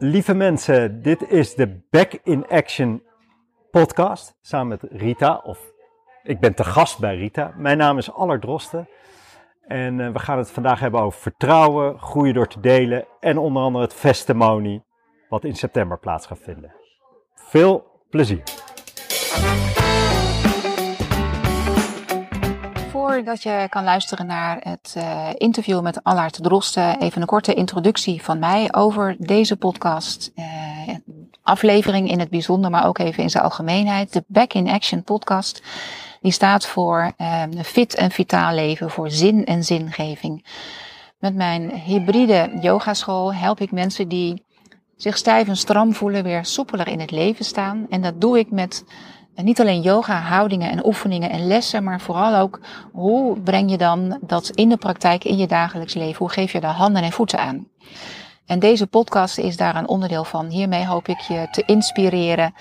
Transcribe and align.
Lieve 0.00 0.34
mensen, 0.34 1.02
dit 1.02 1.30
is 1.30 1.54
de 1.54 1.80
Back 1.90 2.12
in 2.22 2.48
Action 2.48 3.02
podcast 3.70 4.34
samen 4.40 4.68
met 4.68 4.90
Rita. 4.90 5.40
Of 5.44 5.72
ik 6.22 6.40
ben 6.40 6.54
te 6.54 6.64
gast 6.64 6.98
bij 6.98 7.16
Rita. 7.16 7.52
Mijn 7.56 7.78
naam 7.78 7.98
is 7.98 8.12
Allard 8.12 8.40
Drosten. 8.40 8.88
En 9.66 9.98
uh, 9.98 10.12
we 10.12 10.18
gaan 10.18 10.38
het 10.38 10.50
vandaag 10.50 10.80
hebben 10.80 11.00
over 11.00 11.20
vertrouwen, 11.20 11.98
groeien 11.98 12.34
door 12.34 12.48
te 12.48 12.60
delen 12.60 13.06
en 13.20 13.38
onder 13.38 13.62
andere 13.62 13.84
het 13.84 13.94
Festimony, 13.94 14.84
wat 15.28 15.44
in 15.44 15.56
september 15.56 15.98
plaats 15.98 16.26
gaat 16.26 16.40
vinden. 16.42 16.74
Veel 17.34 18.04
plezier! 18.10 18.42
Voordat 23.18 23.42
je 23.42 23.66
kan 23.68 23.84
luisteren 23.84 24.26
naar 24.26 24.60
het 24.62 24.94
uh, 24.96 25.28
interview 25.34 25.80
met 25.80 26.04
Allard 26.04 26.42
Drosten, 26.42 27.00
even 27.00 27.20
een 27.20 27.26
korte 27.26 27.54
introductie 27.54 28.22
van 28.22 28.38
mij 28.38 28.74
over 28.74 29.16
deze 29.18 29.56
podcast. 29.56 30.32
Uh, 30.34 30.44
aflevering 31.42 32.10
in 32.10 32.18
het 32.18 32.30
bijzonder, 32.30 32.70
maar 32.70 32.86
ook 32.86 32.98
even 32.98 33.22
in 33.22 33.30
zijn 33.30 33.44
algemeenheid. 33.44 34.12
De 34.12 34.24
Back 34.26 34.52
in 34.52 34.68
Action 34.68 35.02
podcast. 35.02 35.62
Die 36.20 36.32
staat 36.32 36.66
voor 36.66 37.12
uh, 37.18 37.42
een 37.50 37.64
fit 37.64 37.94
en 37.94 38.10
vitaal 38.10 38.54
leven, 38.54 38.90
voor 38.90 39.10
zin 39.10 39.44
en 39.44 39.64
zingeving. 39.64 40.46
Met 41.18 41.34
mijn 41.34 41.70
hybride 41.70 42.50
yogaschool 42.60 43.34
help 43.34 43.60
ik 43.60 43.72
mensen 43.72 44.08
die 44.08 44.44
zich 44.96 45.16
stijf 45.16 45.48
en 45.48 45.56
stram 45.56 45.94
voelen 45.94 46.22
weer 46.22 46.44
soepeler 46.44 46.88
in 46.88 47.00
het 47.00 47.10
leven 47.10 47.44
staan. 47.44 47.86
En 47.90 48.02
dat 48.02 48.20
doe 48.20 48.38
ik 48.38 48.50
met 48.50 48.84
niet 49.44 49.60
alleen 49.60 49.80
yoga, 49.80 50.20
houdingen 50.20 50.70
en 50.70 50.86
oefeningen 50.86 51.30
en 51.30 51.46
lessen, 51.46 51.84
maar 51.84 52.00
vooral 52.00 52.34
ook 52.34 52.60
hoe 52.92 53.40
breng 53.40 53.70
je 53.70 53.78
dan 53.78 54.18
dat 54.20 54.48
in 54.48 54.68
de 54.68 54.76
praktijk, 54.76 55.24
in 55.24 55.36
je 55.36 55.46
dagelijks 55.46 55.94
leven? 55.94 56.18
Hoe 56.18 56.30
geef 56.30 56.52
je 56.52 56.60
daar 56.60 56.74
handen 56.74 57.02
en 57.02 57.12
voeten 57.12 57.38
aan? 57.38 57.66
En 58.46 58.58
deze 58.58 58.86
podcast 58.86 59.38
is 59.38 59.56
daar 59.56 59.76
een 59.76 59.88
onderdeel 59.88 60.24
van. 60.24 60.46
Hiermee 60.46 60.86
hoop 60.86 61.08
ik 61.08 61.20
je 61.20 61.48
te 61.50 61.62
inspireren 61.66 62.54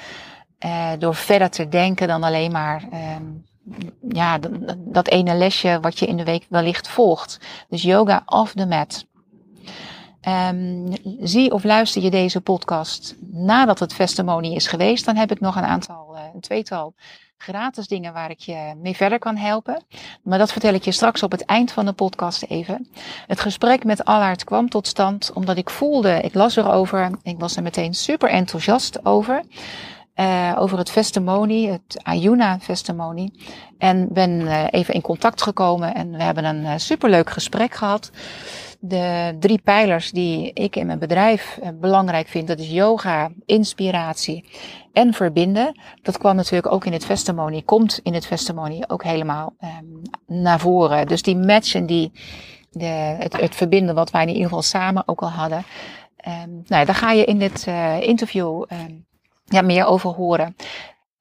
eh, 0.58 0.92
door 1.00 1.16
verder 1.16 1.50
te 1.50 1.68
denken 1.68 2.08
dan 2.08 2.24
alleen 2.24 2.52
maar 2.52 2.84
eh, 2.92 3.16
ja, 4.10 4.40
dat 4.78 5.08
ene 5.08 5.36
lesje 5.36 5.78
wat 5.82 6.00
je 6.00 6.06
in 6.06 6.18
de 6.18 6.24
week 6.24 6.46
wellicht 6.50 6.88
volgt. 6.88 7.40
Dus 7.70 7.82
yoga 7.82 8.22
off 8.26 8.54
the 8.54 8.66
mat. 8.66 9.06
Um, 10.28 10.94
zie 11.22 11.52
of 11.52 11.64
luister 11.64 12.02
je 12.02 12.10
deze 12.10 12.42
podcast 12.42 13.16
nadat 13.32 13.80
het 13.80 13.96
testimony 13.96 14.56
is 14.56 14.68
geweest, 14.68 15.06
dan 15.06 15.16
heb 15.16 15.32
ik 15.32 15.40
nog 15.40 15.56
een 15.56 15.64
aantal, 15.66 16.16
uh, 16.16 16.22
een 16.34 16.40
tweetal 16.40 16.94
gratis 17.38 17.88
dingen 17.88 18.14
waar 18.14 18.30
ik 18.30 18.40
je 18.40 18.74
mee 18.82 18.96
verder 18.96 19.20
kan 19.20 19.36
helpen. 19.36 19.84
Maar 20.24 20.38
dat 20.38 20.52
vertel 20.52 20.74
ik 20.74 20.84
je 20.84 20.92
straks 20.92 21.24
op 21.24 21.32
het 21.32 21.46
eind 21.46 21.72
van 21.72 21.86
de 21.86 21.94
podcast 21.94 22.44
even. 22.44 22.88
Het 23.28 23.40
gesprek 23.40 23.84
met 23.84 24.06
Allard 24.06 24.44
kwam 24.44 24.70
tot 24.70 24.88
stand 24.88 25.32
omdat 25.34 25.58
ik 25.58 25.70
voelde, 25.70 26.22
ik 26.22 26.34
las 26.34 26.56
erover, 26.56 27.12
ik 27.22 27.40
was 27.40 27.56
er 27.56 27.64
meteen 27.64 27.94
super 27.94 28.30
enthousiast 28.30 29.06
over. 29.06 29.44
Uh, 30.16 30.56
over 30.58 30.78
het 30.78 30.90
Vestimony, 30.90 31.66
het 31.66 32.04
Ayuna 32.04 32.60
Vestimony. 32.60 33.32
En 33.78 34.08
ben 34.12 34.32
uh, 34.32 34.64
even 34.70 34.94
in 34.94 35.02
contact 35.02 35.42
gekomen 35.42 35.94
en 35.94 36.12
we 36.12 36.24
hebben 36.24 36.46
een 36.46 36.80
superleuk 36.80 37.30
gesprek 37.30 37.74
gehad 37.74 38.12
de 38.80 39.36
drie 39.40 39.62
pijlers 39.62 40.12
die 40.12 40.52
ik 40.54 40.76
in 40.76 40.86
mijn 40.86 41.00
bedrijf 41.00 41.60
eh, 41.62 41.70
belangrijk 41.80 42.28
vind, 42.28 42.48
dat 42.48 42.60
is 42.60 42.70
yoga, 42.70 43.32
inspiratie 43.46 44.46
en 44.94 45.14
verbinden. 45.14 45.80
Dat 46.02 46.18
kwam 46.18 46.36
natuurlijk 46.36 46.74
ook 46.74 46.86
in 46.86 46.94
het 46.94 47.08
testimony, 47.08 47.62
komt 47.62 48.00
in 48.04 48.14
het 48.14 48.28
testimony 48.28 48.84
ook 48.88 49.04
helemaal 49.04 49.54
um, 49.62 50.02
naar 50.44 50.60
voren. 50.60 51.08
Dus 51.08 51.22
die 51.22 51.38
matchen, 51.38 51.86
die, 51.86 52.12
de, 52.72 52.86
het, 53.20 53.40
het, 53.40 53.56
verbinden 53.56 53.96
wat 53.96 54.12
wij 54.12 54.22
in 54.22 54.28
ieder 54.28 54.44
geval 54.44 54.62
samen 54.62 55.04
ook 55.06 55.22
al 55.22 55.30
hadden. 55.30 55.64
Um, 56.28 56.64
nou, 56.68 56.86
daar 56.86 56.96
ga 56.96 57.12
je 57.12 57.26
in 57.26 57.40
dit 57.40 57.66
uh, 57.68 58.02
interview 58.02 58.64
um, 58.70 59.06
ja, 59.46 59.62
meer 59.62 59.86
over 59.86 60.10
horen. 60.10 60.56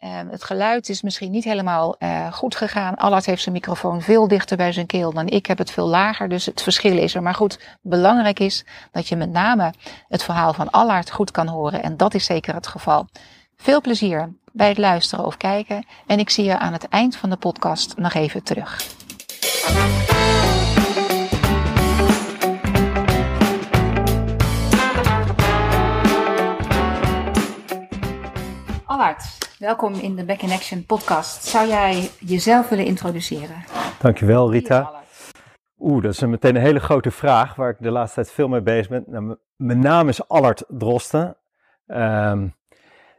Um, 0.00 0.28
het 0.30 0.44
geluid 0.44 0.88
is 0.88 1.02
misschien 1.02 1.30
niet 1.30 1.44
helemaal 1.44 1.96
uh, 1.98 2.32
goed 2.32 2.56
gegaan. 2.56 2.94
Allard 2.94 3.26
heeft 3.26 3.42
zijn 3.42 3.54
microfoon 3.54 4.02
veel 4.02 4.28
dichter 4.28 4.56
bij 4.56 4.72
zijn 4.72 4.86
keel 4.86 5.12
dan 5.12 5.26
ik 5.26 5.46
heb 5.46 5.58
het 5.58 5.70
veel 5.70 5.88
lager. 5.88 6.28
Dus 6.28 6.46
het 6.46 6.62
verschil 6.62 6.98
is 6.98 7.14
er. 7.14 7.22
Maar 7.22 7.34
goed, 7.34 7.76
belangrijk 7.82 8.38
is 8.40 8.64
dat 8.90 9.08
je 9.08 9.16
met 9.16 9.30
name 9.30 9.72
het 10.08 10.22
verhaal 10.22 10.52
van 10.52 10.70
Allard 10.70 11.10
goed 11.10 11.30
kan 11.30 11.46
horen. 11.46 11.82
En 11.82 11.96
dat 11.96 12.14
is 12.14 12.24
zeker 12.24 12.54
het 12.54 12.66
geval. 12.66 13.06
Veel 13.56 13.80
plezier 13.80 14.32
bij 14.52 14.68
het 14.68 14.78
luisteren 14.78 15.24
of 15.24 15.36
kijken. 15.36 15.86
En 16.06 16.18
ik 16.18 16.30
zie 16.30 16.44
je 16.44 16.58
aan 16.58 16.72
het 16.72 16.88
eind 16.88 17.16
van 17.16 17.30
de 17.30 17.36
podcast 17.36 17.96
nog 17.96 18.14
even 18.14 18.42
terug. 18.42 18.94
Allard, 28.84 29.35
welkom 29.58 29.94
in 29.94 30.16
de 30.16 30.24
Back 30.24 30.40
in 30.40 30.50
Action 30.50 30.84
podcast. 30.86 31.44
Zou 31.44 31.68
jij 31.68 32.10
jezelf 32.20 32.68
willen 32.68 32.84
introduceren? 32.84 33.64
Dankjewel 34.00 34.52
Rita. 34.52 35.02
Oeh, 35.78 36.02
dat 36.02 36.12
is 36.12 36.20
een 36.20 36.30
meteen 36.30 36.56
een 36.56 36.62
hele 36.62 36.80
grote 36.80 37.10
vraag 37.10 37.54
waar 37.54 37.70
ik 37.70 37.76
de 37.78 37.90
laatste 37.90 38.14
tijd 38.14 38.32
veel 38.34 38.48
mee 38.48 38.62
bezig 38.62 38.88
ben. 38.88 39.04
Nou, 39.06 39.36
mijn 39.56 39.78
naam 39.78 40.08
is 40.08 40.28
Allard 40.28 40.64
Drosten. 40.68 41.36
Um, 41.86 42.54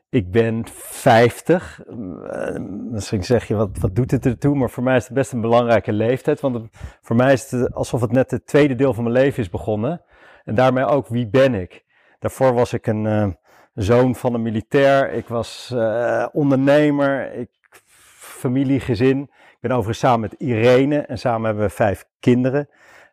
ik 0.10 0.32
ben 0.32 0.64
50. 0.74 1.84
Uh, 1.90 2.56
misschien 2.92 3.24
zeg 3.24 3.48
je, 3.48 3.56
wat, 3.56 3.78
wat 3.80 3.96
doet 3.96 4.12
het 4.12 4.26
ertoe? 4.26 4.56
Maar 4.56 4.70
voor 4.70 4.84
mij 4.84 4.98
is 4.98 5.04
het 5.04 5.14
best 5.14 5.32
een 5.32 5.42
belangrijke 5.42 5.94
leeftijd. 5.94 6.40
Want 6.40 6.56
het, 6.56 6.64
voor 7.02 7.16
mij 7.16 7.34
is 7.34 7.52
het 7.52 7.74
alsof 7.74 8.02
het 8.02 8.12
net 8.12 8.32
het 8.32 8.48
tweede 8.48 8.76
deel 8.76 8.94
van 8.94 9.04
mijn 9.04 9.16
leven 9.16 9.44
is 9.44 9.50
begonnen. 9.50 10.02
En 10.44 10.56
daarmee 10.56 10.86
ook, 10.86 11.08
wie 11.08 11.28
ben 11.28 11.54
ik? 11.54 11.86
Daarvoor 12.20 12.54
was 12.54 12.74
ik 12.74 12.88
een, 12.88 13.06
uh, 13.06 13.28
zoon 13.84 14.16
van 14.16 14.34
een 14.34 14.42
militair. 14.42 15.12
Ik 15.12 15.28
was 15.28 15.72
uh, 15.74 16.28
ondernemer. 16.32 17.34
Ik, 17.34 17.50
familie, 18.18 18.80
gezin. 18.80 19.22
Ik 19.22 19.58
ben 19.60 19.72
overigens 19.72 20.00
samen 20.00 20.20
met 20.20 20.34
Irene 20.34 21.00
en 21.00 21.18
samen 21.18 21.46
hebben 21.46 21.64
we 21.64 21.70
vijf 21.70 22.06
kinderen. 22.20 22.70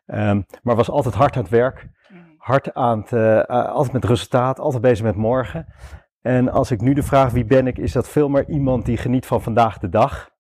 Um, 0.06 0.46
maar 0.62 0.76
was 0.76 0.90
altijd 0.90 1.14
hard 1.14 1.36
aan 1.36 1.42
het 1.42 1.50
werk. 1.50 1.88
Hard 2.36 2.74
aan 2.74 3.00
het, 3.00 3.10
uh, 3.10 3.42
altijd 3.48 3.92
met 3.92 4.04
resultaat, 4.04 4.58
altijd 4.58 4.82
bezig 4.82 5.04
met 5.04 5.16
morgen. 5.16 5.66
En 6.22 6.48
als 6.48 6.70
ik 6.70 6.80
nu 6.80 6.94
de 6.94 7.02
vraag 7.02 7.32
wie 7.32 7.44
ben 7.44 7.66
ik, 7.66 7.78
is 7.78 7.92
dat 7.92 8.08
veel 8.08 8.28
meer 8.28 8.48
iemand 8.48 8.84
die 8.84 8.96
geniet 8.96 9.26
van 9.26 9.42
vandaag 9.42 9.78
de 9.78 9.88
dag. 9.88 10.30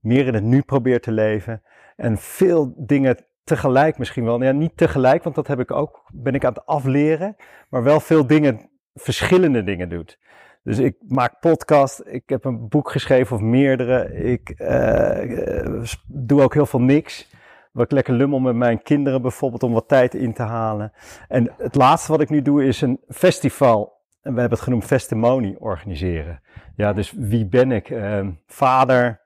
Meer 0.00 0.26
in 0.26 0.34
het 0.34 0.44
nu 0.44 0.62
probeert 0.62 1.02
te 1.02 1.12
leven. 1.12 1.62
En 1.96 2.18
veel 2.18 2.74
dingen 2.76 3.26
tegelijk 3.44 3.98
misschien 3.98 4.24
wel. 4.24 4.42
Ja, 4.42 4.52
niet 4.52 4.76
tegelijk, 4.76 5.22
want 5.22 5.34
dat 5.34 5.46
heb 5.46 5.60
ik 5.60 5.70
ook, 5.70 6.02
ben 6.12 6.34
ik 6.34 6.44
aan 6.44 6.52
het 6.52 6.66
afleren. 6.66 7.36
Maar 7.68 7.82
wel 7.82 8.00
veel 8.00 8.26
dingen 8.26 8.70
verschillende 8.98 9.64
dingen 9.64 9.88
doet. 9.88 10.18
Dus 10.62 10.78
ik 10.78 10.96
maak 11.08 11.40
podcast, 11.40 12.02
ik 12.04 12.22
heb 12.26 12.44
een 12.44 12.68
boek 12.68 12.90
geschreven 12.90 13.36
of 13.36 13.42
meerdere. 13.42 14.14
Ik 14.14 14.54
uh, 14.58 15.94
doe 16.06 16.42
ook 16.42 16.54
heel 16.54 16.66
veel 16.66 16.80
niks. 16.80 17.36
Wat 17.72 17.84
ik 17.84 17.92
lekker 17.92 18.14
lummel 18.14 18.38
met 18.38 18.54
mijn 18.54 18.82
kinderen 18.82 19.22
bijvoorbeeld 19.22 19.62
om 19.62 19.72
wat 19.72 19.88
tijd 19.88 20.14
in 20.14 20.32
te 20.32 20.42
halen. 20.42 20.92
En 21.28 21.52
het 21.56 21.74
laatste 21.74 22.12
wat 22.12 22.20
ik 22.20 22.30
nu 22.30 22.42
doe 22.42 22.64
is 22.64 22.80
een 22.80 23.00
festival. 23.08 23.96
En 24.22 24.34
we 24.34 24.40
hebben 24.40 24.58
het 24.58 24.66
genoemd 24.66 24.84
Festimony 24.84 25.56
organiseren. 25.58 26.40
Ja, 26.76 26.92
dus 26.92 27.12
wie 27.16 27.46
ben 27.46 27.72
ik? 27.72 27.90
Uh, 27.90 28.28
vader, 28.46 29.20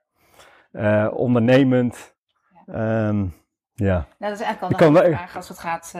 uh, 0.71 1.07
ondernemend. 1.13 2.15
Um, 2.67 3.33
ja. 3.73 3.93
Nou, 3.93 4.31
dat 4.31 4.39
is 4.39 4.41
eigenlijk 4.41 4.81
al 4.81 5.05
een 5.05 5.13
vraag 5.13 5.35
als 5.35 5.47
het 5.49 5.59
gaat 5.59 5.95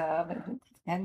uh, 0.86 0.96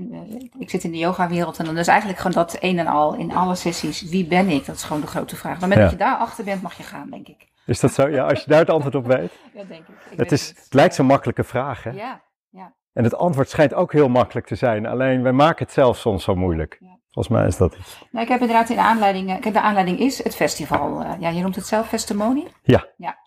ik 0.59 0.71
zit 0.71 0.85
in 0.85 0.91
de 0.91 0.99
yoga-wereld 0.99 1.59
en 1.59 1.65
dan 1.65 1.79
is 1.79 1.87
eigenlijk 1.87 2.19
gewoon 2.19 2.37
dat 2.37 2.57
een 2.61 2.79
en 2.79 2.87
al 2.87 3.15
in 3.15 3.35
alle 3.35 3.55
sessies. 3.55 4.03
Wie 4.03 4.27
ben 4.27 4.49
ik? 4.49 4.67
Dat 4.67 4.75
is 4.77 4.83
gewoon 4.83 5.01
de 5.01 5.07
grote 5.07 5.37
vraag. 5.37 5.61
Maar 5.61 5.69
met 5.69 5.79
ja. 5.79 5.83
dat 5.83 5.93
je 5.93 5.99
daar 5.99 6.17
achter 6.17 6.45
bent, 6.45 6.63
mag 6.63 6.77
je 6.77 6.83
gaan, 6.83 7.11
denk 7.11 7.29
ik. 7.29 7.49
Is 7.67 7.81
dat 7.81 7.93
zo? 7.93 8.09
Ja, 8.09 8.27
als 8.27 8.41
je 8.41 8.51
daar 8.51 8.59
het 8.59 8.71
antwoord 8.71 8.95
op 8.95 9.07
weet. 9.07 9.33
ja, 9.55 9.65
denk 9.65 9.89
ik. 9.89 9.95
ik 10.11 10.19
het, 10.19 10.33
is, 10.33 10.49
het, 10.49 10.59
het 10.59 10.75
lijkt 10.75 10.95
zo'n 10.95 11.07
makkelijke 11.07 11.45
vraag, 11.45 11.83
hè? 11.83 11.91
Ja, 11.91 12.21
ja. 12.51 12.75
En 12.93 13.05
het 13.05 13.15
antwoord 13.15 13.51
schijnt 13.51 13.75
ook 13.75 13.93
heel 13.93 14.09
makkelijk 14.09 14.47
te 14.47 14.55
zijn. 14.55 14.87
Alleen 14.87 15.23
wij 15.23 15.33
maken 15.33 15.65
het 15.65 15.75
zelf 15.75 15.97
soms 15.97 16.25
zo 16.25 16.35
moeilijk. 16.35 16.77
Ja. 16.81 16.99
Volgens 17.11 17.37
mij 17.39 17.47
is 17.47 17.57
dat 17.57 17.75
iets. 17.75 18.05
Nou, 18.11 18.25
ik 18.25 18.31
heb 18.31 18.41
inderdaad 18.41 18.71
in 18.71 18.77
de 18.77 18.83
aanleiding. 18.83 19.41
Kijk, 19.41 19.55
de 19.55 19.61
aanleiding 19.61 19.99
is 19.99 20.25
het 20.25 20.37
festival. 20.37 21.03
Uh, 21.03 21.13
ja, 21.19 21.29
je 21.29 21.43
noemt 21.43 21.57
het 21.57 21.67
zelf 21.67 21.89
Festimony. 21.89 22.47
Ja. 22.63 22.87
Ja. 22.97 23.19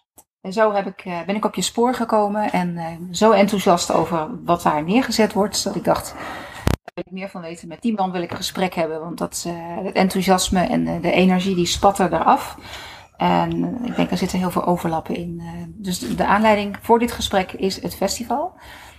En 0.41 0.53
zo 0.53 0.73
heb 0.73 0.87
ik, 0.87 1.05
uh, 1.05 1.21
ben 1.25 1.35
ik 1.35 1.45
op 1.45 1.55
je 1.55 1.61
spoor 1.61 1.93
gekomen 1.93 2.51
en 2.51 2.69
uh, 2.69 2.85
zo 3.11 3.31
enthousiast 3.31 3.91
over 3.91 4.43
wat 4.43 4.61
daar 4.61 4.83
neergezet 4.83 5.33
wordt, 5.33 5.63
dat 5.63 5.75
ik 5.75 5.83
dacht, 5.83 6.13
daar 6.13 6.91
wil 6.93 7.03
ik 7.05 7.11
meer 7.11 7.29
van 7.29 7.41
weten. 7.41 7.67
Met 7.67 7.81
die 7.81 7.93
man 7.95 8.11
wil 8.11 8.21
ik 8.21 8.31
een 8.31 8.37
gesprek 8.37 8.73
hebben, 8.73 8.99
want 8.99 9.17
dat, 9.17 9.43
uh, 9.47 9.53
het 9.85 9.95
enthousiasme 9.95 10.59
en 10.59 11.01
de 11.01 11.11
energie 11.11 11.55
die 11.55 11.65
spatten 11.65 12.13
eraf. 12.13 12.57
En 13.17 13.85
ik 13.85 13.95
denk 13.95 14.11
er 14.11 14.17
zitten 14.17 14.39
heel 14.39 14.51
veel 14.51 14.65
overlappen 14.65 15.15
in. 15.15 15.41
dus 15.77 15.99
de 15.99 16.25
aanleiding 16.25 16.77
voor 16.81 16.99
dit 16.99 17.11
gesprek 17.11 17.51
is 17.51 17.81
het 17.81 17.95
festival. 17.95 18.53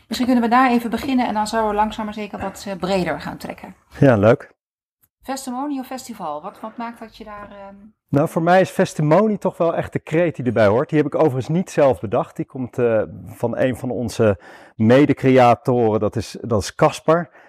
Misschien 0.06 0.30
kunnen 0.32 0.50
we 0.50 0.56
daar 0.56 0.70
even 0.70 0.90
beginnen 0.90 1.26
en 1.26 1.34
dan 1.34 1.46
zouden 1.46 1.70
we 1.70 1.76
langzaam 1.76 2.04
maar 2.04 2.14
zeker 2.14 2.38
wat 2.38 2.66
breder 2.78 3.20
gaan 3.20 3.36
trekken. 3.36 3.74
Ja, 3.98 4.16
leuk. 4.16 4.54
Festimony 5.22 5.78
of 5.78 5.86
festival? 5.86 6.42
Wat, 6.42 6.60
wat 6.60 6.76
maakt 6.76 6.98
dat 6.98 7.16
je 7.16 7.24
daar. 7.24 7.48
Uh... 7.50 7.66
Nou, 8.12 8.28
voor 8.28 8.42
mij 8.42 8.60
is 8.60 8.70
Festimony 8.70 9.36
toch 9.36 9.56
wel 9.56 9.74
echt 9.74 9.92
de 9.92 9.98
kreet 9.98 10.36
die 10.36 10.44
erbij 10.44 10.66
hoort. 10.66 10.88
Die 10.88 10.98
heb 10.98 11.06
ik 11.06 11.14
overigens 11.14 11.48
niet 11.48 11.70
zelf 11.70 12.00
bedacht. 12.00 12.36
Die 12.36 12.44
komt 12.44 12.78
uh, 12.78 13.02
van 13.26 13.56
een 13.58 13.76
van 13.76 13.90
onze 13.90 14.38
mede-creatoren, 14.76 16.00
dat 16.00 16.16
is. 16.16 16.36
Dat 16.40 16.62
is 16.62 16.74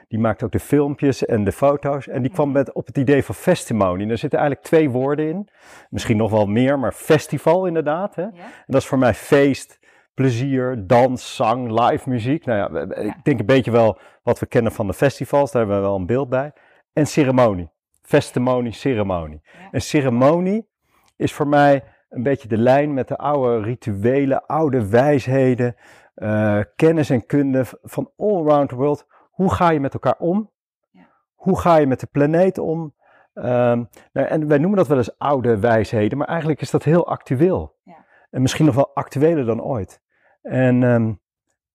Die 0.07 0.19
maakt 0.19 0.43
ook 0.43 0.51
de 0.51 0.59
filmpjes 0.59 1.25
en 1.25 1.43
de 1.43 1.51
foto's. 1.51 2.07
En 2.07 2.21
die 2.21 2.31
kwam 2.31 2.51
met 2.51 2.73
op 2.73 2.85
het 2.87 2.97
idee 2.97 3.23
van 3.23 3.35
festimony. 3.35 4.05
Daar 4.05 4.17
zitten 4.17 4.39
eigenlijk 4.39 4.67
twee 4.67 4.89
woorden 4.89 5.27
in. 5.27 5.49
Misschien 5.89 6.17
nog 6.17 6.31
wel 6.31 6.45
meer, 6.45 6.79
maar 6.79 6.91
festival 6.91 7.65
inderdaad. 7.65 8.15
Hè? 8.15 8.21
Ja. 8.21 8.29
En 8.33 8.63
dat 8.65 8.81
is 8.81 8.87
voor 8.87 8.97
mij 8.97 9.13
feest, 9.13 9.79
plezier, 10.13 10.87
dans, 10.87 11.35
zang, 11.35 11.79
live 11.79 12.09
muziek. 12.09 12.45
Nou 12.45 12.75
ja, 12.75 12.95
ik 13.01 13.23
denk 13.23 13.39
een 13.39 13.45
beetje 13.45 13.71
wel 13.71 13.97
wat 14.23 14.39
we 14.39 14.45
kennen 14.45 14.71
van 14.71 14.87
de 14.87 14.93
festivals. 14.93 15.51
Daar 15.51 15.61
hebben 15.61 15.81
we 15.81 15.87
wel 15.87 15.97
een 15.97 16.05
beeld 16.05 16.29
bij. 16.29 16.51
En 16.93 17.07
ceremonie. 17.07 17.72
Festimonie, 18.03 18.71
ceremonie. 18.71 19.41
Ja. 19.43 19.71
En 19.71 19.81
ceremonie 19.81 20.69
is 21.15 21.33
voor 21.33 21.47
mij 21.47 21.83
een 22.09 22.23
beetje 22.23 22.47
de 22.47 22.57
lijn 22.57 22.93
met 22.93 23.07
de 23.07 23.17
oude 23.17 23.63
rituelen, 23.63 24.45
oude 24.45 24.89
wijsheden, 24.89 25.75
eh, 26.15 26.59
kennis 26.75 27.09
en 27.09 27.25
kunde 27.25 27.65
van 27.81 28.11
all 28.17 28.35
around 28.35 28.69
the 28.69 28.75
world. 28.75 29.07
Hoe 29.31 29.53
ga 29.53 29.69
je 29.69 29.79
met 29.79 29.93
elkaar 29.93 30.17
om? 30.17 30.51
Ja. 30.91 31.09
Hoe 31.33 31.59
ga 31.59 31.75
je 31.75 31.87
met 31.87 31.99
de 31.99 32.07
planeet 32.11 32.57
om? 32.57 32.93
Ehm, 33.33 33.83
nou, 34.13 34.27
en 34.27 34.47
wij 34.47 34.57
noemen 34.57 34.77
dat 34.77 34.87
wel 34.87 34.97
eens 34.97 35.17
oude 35.17 35.59
wijsheden, 35.59 36.17
maar 36.17 36.27
eigenlijk 36.27 36.61
is 36.61 36.71
dat 36.71 36.83
heel 36.83 37.07
actueel. 37.07 37.75
Ja. 37.83 38.05
En 38.29 38.41
misschien 38.41 38.65
nog 38.65 38.75
wel 38.75 38.91
actueler 38.93 39.45
dan 39.45 39.63
ooit. 39.63 40.01
En, 40.41 40.83
ehm, 40.83 41.13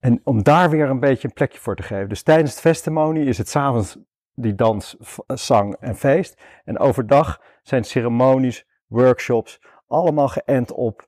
en 0.00 0.20
om 0.24 0.42
daar 0.42 0.70
weer 0.70 0.90
een 0.90 1.00
beetje 1.00 1.28
een 1.28 1.34
plekje 1.34 1.58
voor 1.58 1.76
te 1.76 1.82
geven. 1.82 2.08
Dus 2.08 2.22
tijdens 2.22 2.50
het 2.50 2.60
festimonie 2.60 3.26
is 3.26 3.38
het 3.38 3.48
s'avonds 3.48 3.98
die 4.38 4.54
dans, 4.54 4.96
zang 5.26 5.76
en 5.80 5.96
feest. 5.96 6.42
En 6.64 6.78
overdag 6.78 7.40
zijn 7.62 7.84
ceremonies, 7.84 8.66
workshops, 8.86 9.60
allemaal 9.86 10.28
geënt 10.28 10.72
op 10.72 11.06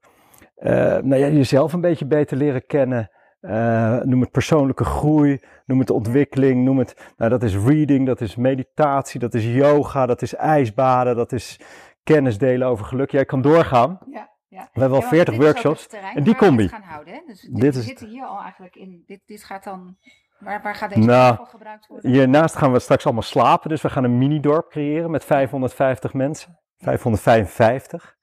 eh, 0.54 0.72
nou 0.98 1.16
ja, 1.16 1.26
jezelf 1.28 1.72
een 1.72 1.80
beetje 1.80 2.06
beter 2.06 2.36
leren 2.36 2.66
kennen. 2.66 3.10
Eh, 3.40 4.00
noem 4.00 4.20
het 4.20 4.30
persoonlijke 4.30 4.84
groei, 4.84 5.40
noem 5.66 5.78
het 5.78 5.90
ontwikkeling, 5.90 6.64
noem 6.64 6.78
het, 6.78 7.12
nou 7.16 7.30
dat 7.30 7.42
is 7.42 7.56
reading, 7.56 8.06
dat 8.06 8.20
is 8.20 8.36
meditatie, 8.36 9.20
dat 9.20 9.34
is 9.34 9.44
yoga, 9.44 10.06
dat 10.06 10.22
is 10.22 10.34
ijsbaden, 10.34 11.16
dat 11.16 11.32
is 11.32 11.60
kennis 12.02 12.38
delen 12.38 12.68
over 12.68 12.84
geluk. 12.84 13.10
Jij 13.10 13.24
kan 13.24 13.40
doorgaan. 13.42 13.98
Ja, 14.10 14.30
ja. 14.48 14.68
We 14.72 14.80
hebben 14.80 14.98
al 14.98 15.04
Ja, 15.04 15.10
want 15.10 15.14
40 15.14 15.34
dit 15.34 15.42
is 15.42 15.48
ook 15.48 15.52
workshops. 15.62 15.86
en 16.14 16.22
die 16.22 16.36
combi. 16.36 16.68
gaan 16.68 16.82
houden. 16.82 17.14
Hè? 17.14 17.20
Dus 17.26 17.40
dit, 17.40 17.60
Dit 17.60 17.74
we 17.74 17.80
is- 17.80 17.86
zitten 17.86 18.08
hier 18.08 18.24
al 18.24 18.40
eigenlijk 18.40 18.76
in. 18.76 19.02
Dit, 19.06 19.20
dit 19.26 19.44
gaat 19.44 19.64
dan. 19.64 19.96
Waar, 20.40 20.60
waar 20.62 20.74
gaat 20.74 20.88
deze 20.88 21.00
Nou, 21.06 21.30
tafel 21.30 21.44
gebruikt 21.44 21.86
worden? 21.86 22.10
Hiernaast 22.10 22.56
gaan 22.56 22.72
we 22.72 22.78
straks 22.78 23.04
allemaal 23.04 23.22
slapen, 23.22 23.68
dus 23.68 23.82
we 23.82 23.90
gaan 23.90 24.04
een 24.04 24.18
mini-dorp 24.18 24.70
creëren 24.70 25.10
met 25.10 25.24
550 25.24 26.12
mensen, 26.12 26.58
555. 26.78 28.16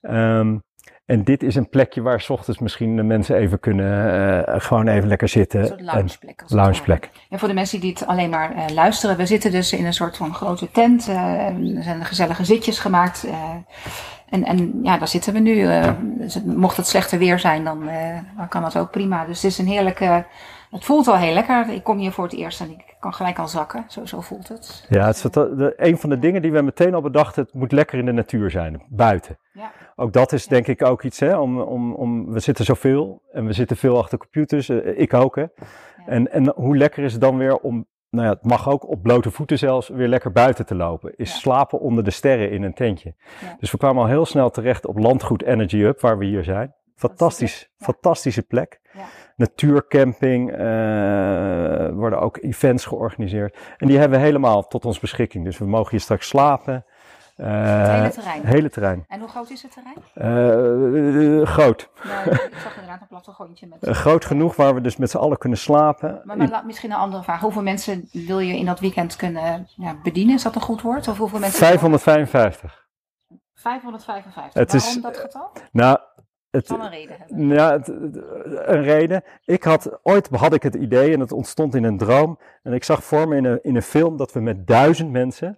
Ehm, 0.00 0.58
en 1.06 1.24
dit 1.24 1.42
is 1.42 1.54
een 1.54 1.68
plekje 1.68 2.02
waar 2.02 2.20
's 2.20 2.30
ochtends 2.30 2.60
misschien 2.60 2.96
de 2.96 3.02
mensen 3.02 3.36
even 3.36 3.60
kunnen, 3.60 4.46
eh, 4.46 4.54
gewoon 4.60 4.88
even 4.88 5.08
lekker 5.08 5.28
zitten. 5.28 5.60
Een 5.60 5.66
soort 5.66 5.80
loungeplek. 5.80 6.42
als. 6.46 7.10
En 7.30 7.38
voor 7.38 7.48
de 7.48 7.54
mensen 7.54 7.80
die 7.80 7.90
het 7.90 8.06
alleen 8.06 8.30
maar 8.30 8.54
eh, 8.54 8.74
luisteren, 8.74 9.16
we 9.16 9.26
zitten 9.26 9.50
dus 9.50 9.72
in 9.72 9.86
een 9.86 9.92
soort 9.92 10.16
van 10.16 10.34
grote 10.34 10.70
tent. 10.70 11.08
eh, 11.08 11.76
er 11.76 11.82
zijn 11.82 12.04
gezellige 12.04 12.44
zitjes 12.44 12.78
gemaakt. 12.78 13.26
en, 14.28 14.44
en 14.44 14.80
ja, 14.82 14.98
daar 14.98 15.08
zitten 15.08 15.32
we 15.32 15.38
nu. 15.38 15.66
dus 16.18 16.42
mocht 16.44 16.76
het 16.76 16.86
slechter 16.86 17.18
weer 17.18 17.38
zijn, 17.38 17.64
dan, 17.64 17.88
dan 18.36 18.48
kan 18.48 18.62
dat 18.62 18.78
ook 18.78 18.90
prima. 18.90 19.24
Dus 19.24 19.42
het 19.42 19.50
is 19.52 19.58
een 19.58 19.66
heerlijke. 19.66 20.26
Het 20.76 20.84
voelt 20.84 21.06
wel 21.06 21.16
heel 21.16 21.34
lekker. 21.34 21.68
Ik 21.68 21.82
kom 21.82 21.98
hier 21.98 22.12
voor 22.12 22.24
het 22.24 22.34
eerst 22.34 22.60
en 22.60 22.70
ik 22.70 22.96
kan 23.00 23.14
gelijk 23.14 23.38
al 23.38 23.48
zakken. 23.48 23.84
Zo, 23.88 24.04
zo 24.04 24.20
voelt 24.20 24.48
het. 24.48 24.86
Ja, 24.88 25.06
het 25.06 25.16
is 25.16 25.22
de, 25.22 25.74
een 25.76 25.98
van 25.98 26.10
de 26.10 26.18
dingen 26.18 26.42
die 26.42 26.52
we 26.52 26.62
meteen 26.62 26.94
al 26.94 27.00
bedachten, 27.00 27.42
het 27.42 27.54
moet 27.54 27.72
lekker 27.72 27.98
in 27.98 28.04
de 28.04 28.12
natuur 28.12 28.50
zijn, 28.50 28.82
buiten. 28.88 29.38
Ja. 29.52 29.72
Ook 29.96 30.12
dat 30.12 30.32
is 30.32 30.46
denk 30.46 30.66
ik 30.66 30.84
ook 30.84 31.02
iets, 31.02 31.20
hè, 31.20 31.36
om, 31.36 31.60
om, 31.60 31.94
om, 31.94 32.32
we 32.32 32.40
zitten 32.40 32.64
zoveel 32.64 33.22
en 33.32 33.46
we 33.46 33.52
zitten 33.52 33.76
veel 33.76 33.98
achter 33.98 34.18
computers, 34.18 34.68
eh, 34.68 34.98
ik 35.00 35.14
ook 35.14 35.36
hè. 35.36 35.44
En, 36.06 36.32
en 36.32 36.52
hoe 36.54 36.76
lekker 36.76 37.04
is 37.04 37.12
het 37.12 37.20
dan 37.20 37.38
weer 37.38 37.56
om, 37.56 37.86
nou 38.10 38.26
ja, 38.26 38.32
het 38.32 38.44
mag 38.44 38.68
ook 38.68 38.88
op 38.88 39.02
blote 39.02 39.30
voeten 39.30 39.58
zelfs, 39.58 39.88
weer 39.88 40.08
lekker 40.08 40.32
buiten 40.32 40.66
te 40.66 40.74
lopen. 40.74 41.16
Is 41.16 41.38
slapen 41.40 41.80
onder 41.80 42.04
de 42.04 42.10
sterren 42.10 42.50
in 42.50 42.62
een 42.62 42.74
tentje. 42.74 43.14
Dus 43.58 43.70
we 43.70 43.78
kwamen 43.78 44.02
al 44.02 44.08
heel 44.08 44.26
snel 44.26 44.50
terecht 44.50 44.86
op 44.86 44.98
Landgoed 44.98 45.42
Energy 45.42 45.78
Hub, 45.78 46.00
waar 46.00 46.18
we 46.18 46.24
hier 46.24 46.44
zijn. 46.44 46.74
Fantastisch, 46.94 47.70
fantastische 47.78 48.42
plek. 48.42 48.80
Natuurcamping, 49.36 50.52
eh 50.52 51.88
worden 51.94 52.20
ook 52.20 52.36
events 52.36 52.84
georganiseerd. 52.84 53.56
En 53.78 53.86
die 53.86 53.98
hebben 53.98 54.18
we 54.18 54.24
helemaal 54.24 54.66
tot 54.66 54.84
ons 54.84 54.98
beschikking. 55.00 55.44
Dus 55.44 55.58
we 55.58 55.64
mogen 55.66 55.90
hier 55.90 56.00
straks 56.00 56.28
slapen. 56.28 56.84
Eh, 57.36 57.46
Het 57.48 57.88
hele 57.90 58.10
terrein. 58.10 58.44
hele 58.46 58.70
terrein. 58.70 59.04
En 59.08 59.20
hoe 59.20 59.28
groot 59.28 59.50
is 59.50 59.62
het 59.62 59.72
terrein? 59.72 59.96
Eh, 61.42 61.46
groot. 61.46 61.90
Nou, 62.04 62.30
ik 62.30 62.56
zag 62.62 62.74
inderdaad 62.74 63.00
een 63.00 63.06
plattegrondje 63.06 63.66
met. 63.66 63.82
Eh, 63.84 63.94
groot 63.94 64.24
genoeg 64.24 64.56
waar 64.56 64.74
we 64.74 64.80
dus 64.80 64.96
met 64.96 65.10
z'n 65.10 65.16
allen 65.16 65.38
kunnen 65.38 65.58
slapen. 65.58 66.20
Maar, 66.24 66.36
maar 66.36 66.48
laat- 66.48 66.64
misschien 66.64 66.90
een 66.90 66.96
andere 66.96 67.22
vraag. 67.22 67.40
Hoeveel 67.40 67.62
mensen 67.62 68.08
wil 68.12 68.38
je 68.38 68.56
in 68.56 68.66
dat 68.66 68.80
weekend 68.80 69.16
kunnen 69.16 69.68
ja, 69.76 69.96
bedienen? 70.02 70.34
Is 70.34 70.42
dat 70.42 70.54
een 70.54 70.60
goed 70.60 70.82
woord? 70.82 71.08
Of 71.08 71.18
hoeveel 71.18 71.38
mensen? 71.38 71.58
555. 71.58 72.84
555. 73.54 74.54
Het 74.60 74.74
is- 74.74 74.84
Waarom 74.84 75.02
dat 75.02 75.16
getal? 75.16 75.50
Nou, 75.72 75.98
het, 76.56 76.70
een 76.70 76.88
reden 76.90 77.16
hebben. 77.18 77.48
ja, 77.48 77.72
het- 77.72 77.88
een 78.68 78.82
reden. 78.82 79.22
Ik 79.44 79.62
had, 79.64 79.98
ooit 80.02 80.28
had 80.28 80.54
ik 80.54 80.62
het 80.62 80.74
idee 80.74 81.12
en 81.12 81.20
het 81.20 81.32
ontstond 81.32 81.74
in 81.74 81.84
een 81.84 81.98
droom. 81.98 82.38
En 82.62 82.72
ik 82.72 82.84
zag 82.84 83.04
voor 83.04 83.28
me 83.28 83.36
in 83.36 83.44
een, 83.44 83.58
in 83.62 83.76
een 83.76 83.82
film 83.82 84.16
dat 84.16 84.32
we 84.32 84.40
met 84.40 84.66
duizend 84.66 85.10
mensen, 85.10 85.48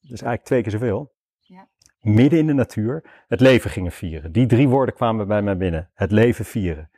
dus 0.00 0.08
eigenlijk 0.22 0.44
twee 0.44 0.62
keer 0.62 0.70
zoveel, 0.72 1.12
Ja. 1.40 1.68
midden 2.00 2.38
in 2.38 2.46
de 2.46 2.52
natuur, 2.52 3.04
het 3.28 3.40
leven 3.40 3.70
gingen 3.70 3.92
vieren. 3.92 4.32
Die 4.32 4.46
drie 4.46 4.68
woorden 4.68 4.94
kwamen 4.94 5.26
bij 5.26 5.42
mij 5.42 5.56
binnen. 5.56 5.90
Het 5.94 6.10
leven 6.10 6.44
vieren. 6.44 6.90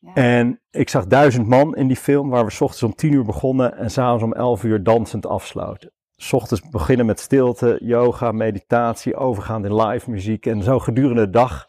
Ja. 0.00 0.14
En 0.14 0.60
ik 0.70 0.88
zag 0.88 1.06
duizend 1.06 1.46
man 1.46 1.76
in 1.76 1.86
die 1.86 1.96
film, 1.96 2.28
waar 2.28 2.44
we 2.44 2.50
's 2.50 2.60
ochtends 2.60 2.82
om 2.82 2.94
tien 2.94 3.12
uur 3.12 3.24
begonnen 3.24 3.76
en 3.76 3.90
s'avonds 3.90 4.24
om 4.24 4.32
elf 4.32 4.64
uur 4.64 4.82
dansend 4.82 5.26
afsloten. 5.26 5.90
's 6.16 6.32
ochtends 6.32 6.68
beginnen 6.70 7.06
met 7.06 7.20
stilte, 7.20 7.78
yoga, 7.82 8.32
meditatie, 8.32 9.16
overgaan 9.16 9.64
in 9.64 9.74
live 9.74 10.10
muziek 10.10 10.46
en 10.46 10.62
zo 10.62 10.78
gedurende 10.78 11.24
de 11.24 11.30
dag 11.30 11.66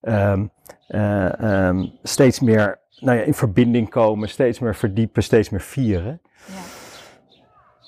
ehm, 0.00 0.46
eh, 0.86 1.40
ehm, 1.42 1.86
steeds 2.02 2.40
meer 2.40 2.80
nou 3.00 3.18
ja, 3.18 3.22
in 3.22 3.34
verbinding 3.34 3.88
komen, 3.88 4.28
steeds 4.28 4.58
meer 4.58 4.74
verdiepen, 4.74 5.22
steeds 5.22 5.50
meer 5.50 5.60
vieren. 5.60 6.20
Ja. 6.46 6.60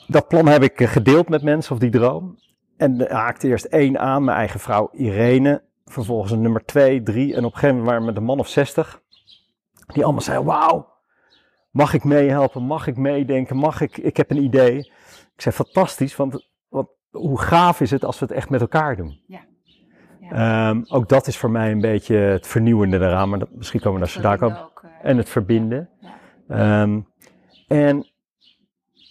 Dat 0.06 0.28
plan 0.28 0.46
heb 0.46 0.62
ik 0.62 0.80
eh, 0.80 0.88
gedeeld 0.88 1.28
met 1.28 1.42
mensen, 1.42 1.72
of 1.72 1.78
die 1.78 1.90
droom. 1.90 2.38
En 2.76 3.08
er 3.08 3.16
haakte 3.16 3.48
eerst 3.48 3.64
één 3.64 3.98
aan, 3.98 4.24
mijn 4.24 4.36
eigen 4.36 4.60
vrouw 4.60 4.88
Irene. 4.92 5.62
Vervolgens 5.84 6.32
een 6.32 6.40
nummer 6.40 6.64
twee, 6.64 7.02
drie. 7.02 7.34
En 7.34 7.44
op 7.44 7.52
een 7.52 7.58
gegeven 7.58 7.68
moment 7.68 7.86
waren 7.86 8.00
we 8.00 8.06
met 8.06 8.16
een 8.16 8.24
man 8.24 8.38
of 8.38 8.48
zestig. 8.48 9.02
Die 9.86 10.04
allemaal 10.04 10.22
zeiden, 10.22 10.46
wauw, 10.46 10.92
mag 11.70 11.94
ik 11.94 12.04
meehelpen? 12.04 12.62
Mag 12.62 12.86
ik 12.86 12.96
meedenken? 12.96 13.56
Mag 13.56 13.80
ik? 13.80 13.98
Ik 13.98 14.16
heb 14.16 14.30
een 14.30 14.42
idee. 14.42 14.76
Ik 15.34 15.42
zei, 15.42 15.54
fantastisch, 15.54 16.16
want, 16.16 16.48
want 16.68 16.88
hoe 17.10 17.40
gaaf 17.40 17.80
is 17.80 17.90
het 17.90 18.04
als 18.04 18.18
we 18.18 18.26
het 18.26 18.34
echt 18.34 18.50
met 18.50 18.60
elkaar 18.60 18.96
doen? 18.96 19.20
Ja. 19.26 19.40
Ehm, 20.32 20.82
ook 20.88 21.08
dat 21.08 21.26
is 21.26 21.36
voor 21.38 21.50
mij 21.50 21.70
een 21.70 21.80
beetje 21.80 22.16
het 22.16 22.46
vernieuwende 22.46 22.96
eraan, 22.96 23.28
maar 23.28 23.38
dat, 23.38 23.48
misschien 23.52 23.80
komen 23.80 24.00
we 24.00 24.20
daar 24.20 24.38
daar 24.38 24.50
ook. 24.50 24.64
ook, 24.64 24.82
eh, 24.84 25.10
En 25.10 25.16
het 25.16 25.28
verbinden. 25.28 25.88
Ja. 26.00 26.82
Ehm, 26.82 27.00
en 27.68 28.06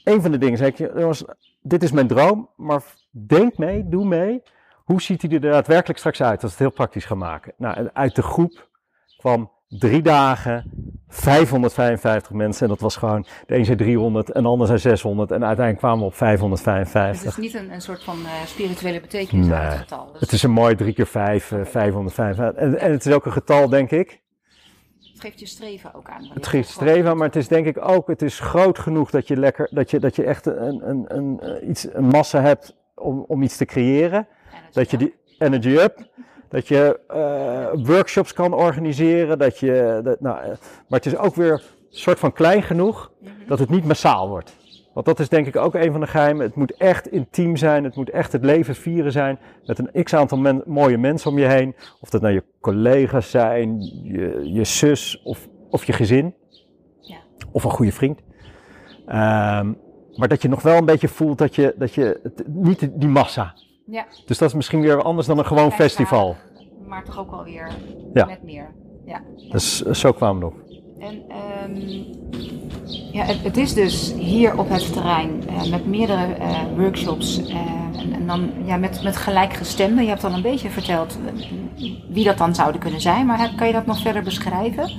een 0.04 0.22
van 0.22 0.32
de 0.32 0.38
dingen 0.38 0.58
zei 0.58 0.70
ik, 0.70 0.78
jongens, 0.78 1.26
dit 1.62 1.84
is 1.84 1.92
mijn 1.92 2.08
droom, 2.08 2.50
maar 2.56 2.84
denk 3.10 3.58
mee, 3.58 3.90
doe 3.90 4.06
mee. 4.06 4.42
Hoe 4.76 5.02
ziet 5.02 5.22
hij 5.22 5.32
er 5.32 5.42
daadwerkelijk 5.42 6.00
straks 6.00 6.22
uit 6.22 6.44
als 6.44 6.52
we 6.52 6.58
het 6.58 6.58
heel 6.58 6.70
praktisch 6.72 7.06
gaan 7.06 7.18
maken? 7.18 7.54
Nou, 7.58 7.76
en 7.76 7.96
uit 7.96 8.16
de 8.16 8.22
groep 8.22 8.70
kwam 9.18 9.52
drie 9.70 10.02
dagen, 10.02 10.72
555 11.08 12.32
mensen. 12.32 12.64
En 12.64 12.70
dat 12.70 12.80
was 12.80 12.96
gewoon, 12.96 13.26
de 13.48 13.56
een 13.56 13.66
zei 13.66 13.78
300 13.78 14.32
en 14.32 14.44
de 14.44 14.50
ander 14.50 14.68
zei 14.68 14.80
600. 14.80 15.32
En 15.32 15.46
uiteindelijk 15.46 15.78
kwamen 15.78 16.00
we 16.00 16.06
op 16.06 16.10
Het 16.10 16.20
555. 16.20 17.38
is 17.38 17.44
niet 17.44 17.54
een, 17.54 17.72
een 17.74 17.82
soort 17.82 18.04
van 18.04 18.18
eh, 18.26 18.32
spirituele 18.46 19.02
betekenis 19.02 19.48
Nee. 19.48 19.58
het 19.60 19.78
getal. 19.78 20.10
Dus 20.12 20.22
Het 20.22 20.32
is 20.32 20.44
een 20.44 20.52
mooi 20.52 20.76
3 20.76 20.94
keer 20.94 21.08
5, 21.08 21.46
555. 21.46 22.54
En, 22.56 22.80
en 22.80 22.92
het 22.92 23.06
is 23.06 23.14
ook 23.14 23.26
een 23.26 23.32
getal, 23.32 23.70
denk 23.70 23.92
ik. 23.92 24.22
het 25.12 25.22
geeft 25.22 25.40
je 25.40 25.46
streven 25.46 25.94
ook 25.94 26.10
aan. 26.10 26.30
Het 26.34 26.48
geeft 26.48 26.70
streven, 26.70 27.18
maar 27.18 27.28
het 27.28 27.36
is 27.36 27.48
denk 27.48 27.66
ik 27.66 27.90
ook, 27.90 28.08
het 28.08 28.22
is 28.22 28.40
groot 28.40 28.80
genoeg 28.80 29.10
dat 29.10 29.28
je 29.28 29.38
lekker, 29.38 29.70
dat 29.72 29.92
je, 29.92 30.00
dat 30.00 30.16
je 30.16 30.24
echt 30.24 30.46
een, 30.46 30.90
een, 30.90 31.06
een, 31.08 31.70
iets, 31.70 31.88
een 31.94 32.06
massa 32.06 32.42
hebt 32.42 32.76
om, 32.96 33.26
om 33.28 33.42
iets 33.42 33.58
te 33.58 33.66
creëren. 33.66 34.28
Dat 34.72 34.92
je 34.92 34.98
die 34.98 35.16
energy 35.38 35.70
up, 35.70 36.08
dat 36.50 36.68
je 36.68 37.00
eh, 37.08 37.86
workshops 37.86 38.34
kan 38.34 38.54
organiseren, 38.54 39.38
dat 39.38 39.60
je, 39.60 40.00
dat, 40.04 40.20
nou, 40.20 40.40
eh, 40.40 40.48
maar 40.88 41.00
het 41.00 41.06
is 41.06 41.18
ook 41.18 41.36
weer 41.36 41.52
een 41.52 41.62
soort 41.90 42.20
van 42.20 42.34
klein 42.34 42.64
genoeg 42.64 43.12
dat 43.48 43.60
het 43.60 43.70
niet 43.70 43.86
massaal 43.86 44.30
wordt. 44.30 44.58
Want 44.94 45.06
dat 45.06 45.20
is 45.20 45.30
denk 45.30 45.48
ik 45.48 45.56
ook 45.56 45.76
een 45.76 45.92
van 45.92 46.02
de 46.02 46.08
geheimen. 46.08 46.46
Het 46.46 46.56
moet 46.56 46.78
echt 46.78 47.08
intiem 47.08 47.56
zijn, 47.56 47.84
het 47.84 47.96
moet 47.96 48.10
echt 48.10 48.32
het 48.32 48.44
leven 48.46 48.76
vieren 48.76 49.12
zijn. 49.12 49.40
Met 49.66 49.80
een 49.80 50.04
x 50.04 50.14
aantal 50.14 50.38
men- 50.38 50.64
mooie 50.66 50.98
mensen 50.98 51.32
om 51.32 51.40
je 51.40 51.46
heen. 51.46 51.76
Of 52.00 52.10
dat 52.10 52.22
nou 52.22 52.34
je 52.34 52.44
collega's 52.62 53.30
zijn, 53.30 53.82
je, 54.04 54.42
je 54.44 54.64
zus 54.64 55.22
of, 55.24 55.48
of 55.70 55.86
je 55.86 55.94
gezin. 55.94 56.34
Ja. 57.00 57.18
Of 57.52 57.64
een 57.64 57.72
goede 57.72 57.92
vriend. 57.92 58.20
Ehm, 59.06 59.74
maar 60.16 60.28
dat 60.28 60.42
je 60.42 60.50
nog 60.50 60.62
wel 60.62 60.78
een 60.78 60.86
beetje 60.86 61.08
voelt 61.08 61.38
dat 61.38 61.56
je, 61.56 61.74
dat 61.78 61.94
je 61.94 62.20
het, 62.24 62.44
niet 62.48 62.90
die 62.94 63.10
massa. 63.10 63.56
Ja. 63.90 64.06
Dus 64.26 64.38
dat 64.38 64.50
is 64.50 64.56
misschien 64.56 64.82
weer 64.82 65.02
anders 65.02 65.28
dan 65.28 65.38
een 65.38 65.46
gewoon 65.46 65.72
festival. 65.72 66.36
Maar 66.88 67.04
toch 67.04 67.20
ook 67.20 67.32
wel 67.32 67.44
weer 67.44 67.72
Ja. 68.14 68.26
met 68.26 68.44
meer. 68.44 68.74
Ja. 69.06 69.22
Dus 69.52 69.84
eh, 69.84 69.94
zo 69.94 70.12
kwamen 70.12 70.40
we 70.40 70.46
op. 70.46 70.54
En 71.00 71.24
ehm, 71.30 71.76
ja, 73.12 73.24
het, 73.24 73.44
het, 73.44 73.58
is 73.58 73.74
dus 73.74 74.14
hier 74.14 74.58
op 74.58 74.70
het 74.70 74.94
terrein 74.94 75.44
uh, 75.50 75.72
met 75.72 75.86
meerdere 75.86 76.38
uh, 76.40 76.60
workshops 76.78 77.40
uh, 77.40 77.56
en, 77.98 78.14
en, 78.14 78.28
dan 78.28 78.52
ja, 78.66 78.78
met, 78.78 79.04
met 79.04 79.18
gelijkgestemden. 79.18 80.04
Je 80.04 80.10
hebt 80.10 80.24
al 80.24 80.34
een 80.34 80.42
beetje 80.42 80.70
verteld 80.70 81.18
wie 82.10 82.24
dat 82.24 82.38
dan 82.38 82.56
zouden 82.56 82.82
kunnen 82.82 83.02
zijn, 83.02 83.26
maar 83.26 83.54
kan 83.58 83.68
je 83.68 83.74
dat 83.74 83.86
nog 83.86 84.02
verder 84.02 84.24
beschrijven? 84.24 84.92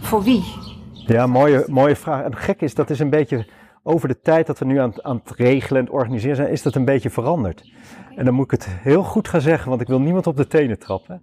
Voor 0.00 0.22
wie? 0.22 0.44
Ja, 0.92 1.26
mooie, 1.26 1.64
mooie 1.68 1.96
vraag. 1.96 2.24
En 2.24 2.36
gek 2.36 2.60
is, 2.60 2.74
dat 2.74 2.90
is 2.90 2.98
een 2.98 3.10
beetje 3.10 3.46
over 3.82 4.08
de 4.08 4.20
tijd 4.20 4.46
dat 4.46 4.58
we 4.58 4.64
nu 4.64 4.78
aan, 4.78 5.04
aan 5.04 5.20
het 5.24 5.36
regelen 5.36 5.80
en 5.80 5.86
het 5.86 5.94
organiseren 5.94 6.36
zijn, 6.36 6.50
is 6.50 6.62
dat 6.62 6.74
een 6.74 6.84
beetje 6.84 7.10
veranderd. 7.10 7.72
En 8.16 8.24
dan 8.24 8.34
moet 8.34 8.44
ik 8.44 8.50
het 8.50 8.68
heel 8.68 9.02
goed 9.02 9.28
gaan 9.28 9.40
zeggen, 9.40 9.68
want 9.68 9.80
ik 9.80 9.86
wil 9.86 10.00
niemand 10.00 10.26
op 10.26 10.36
de 10.36 10.46
tenen 10.46 10.78
trappen. 10.78 11.22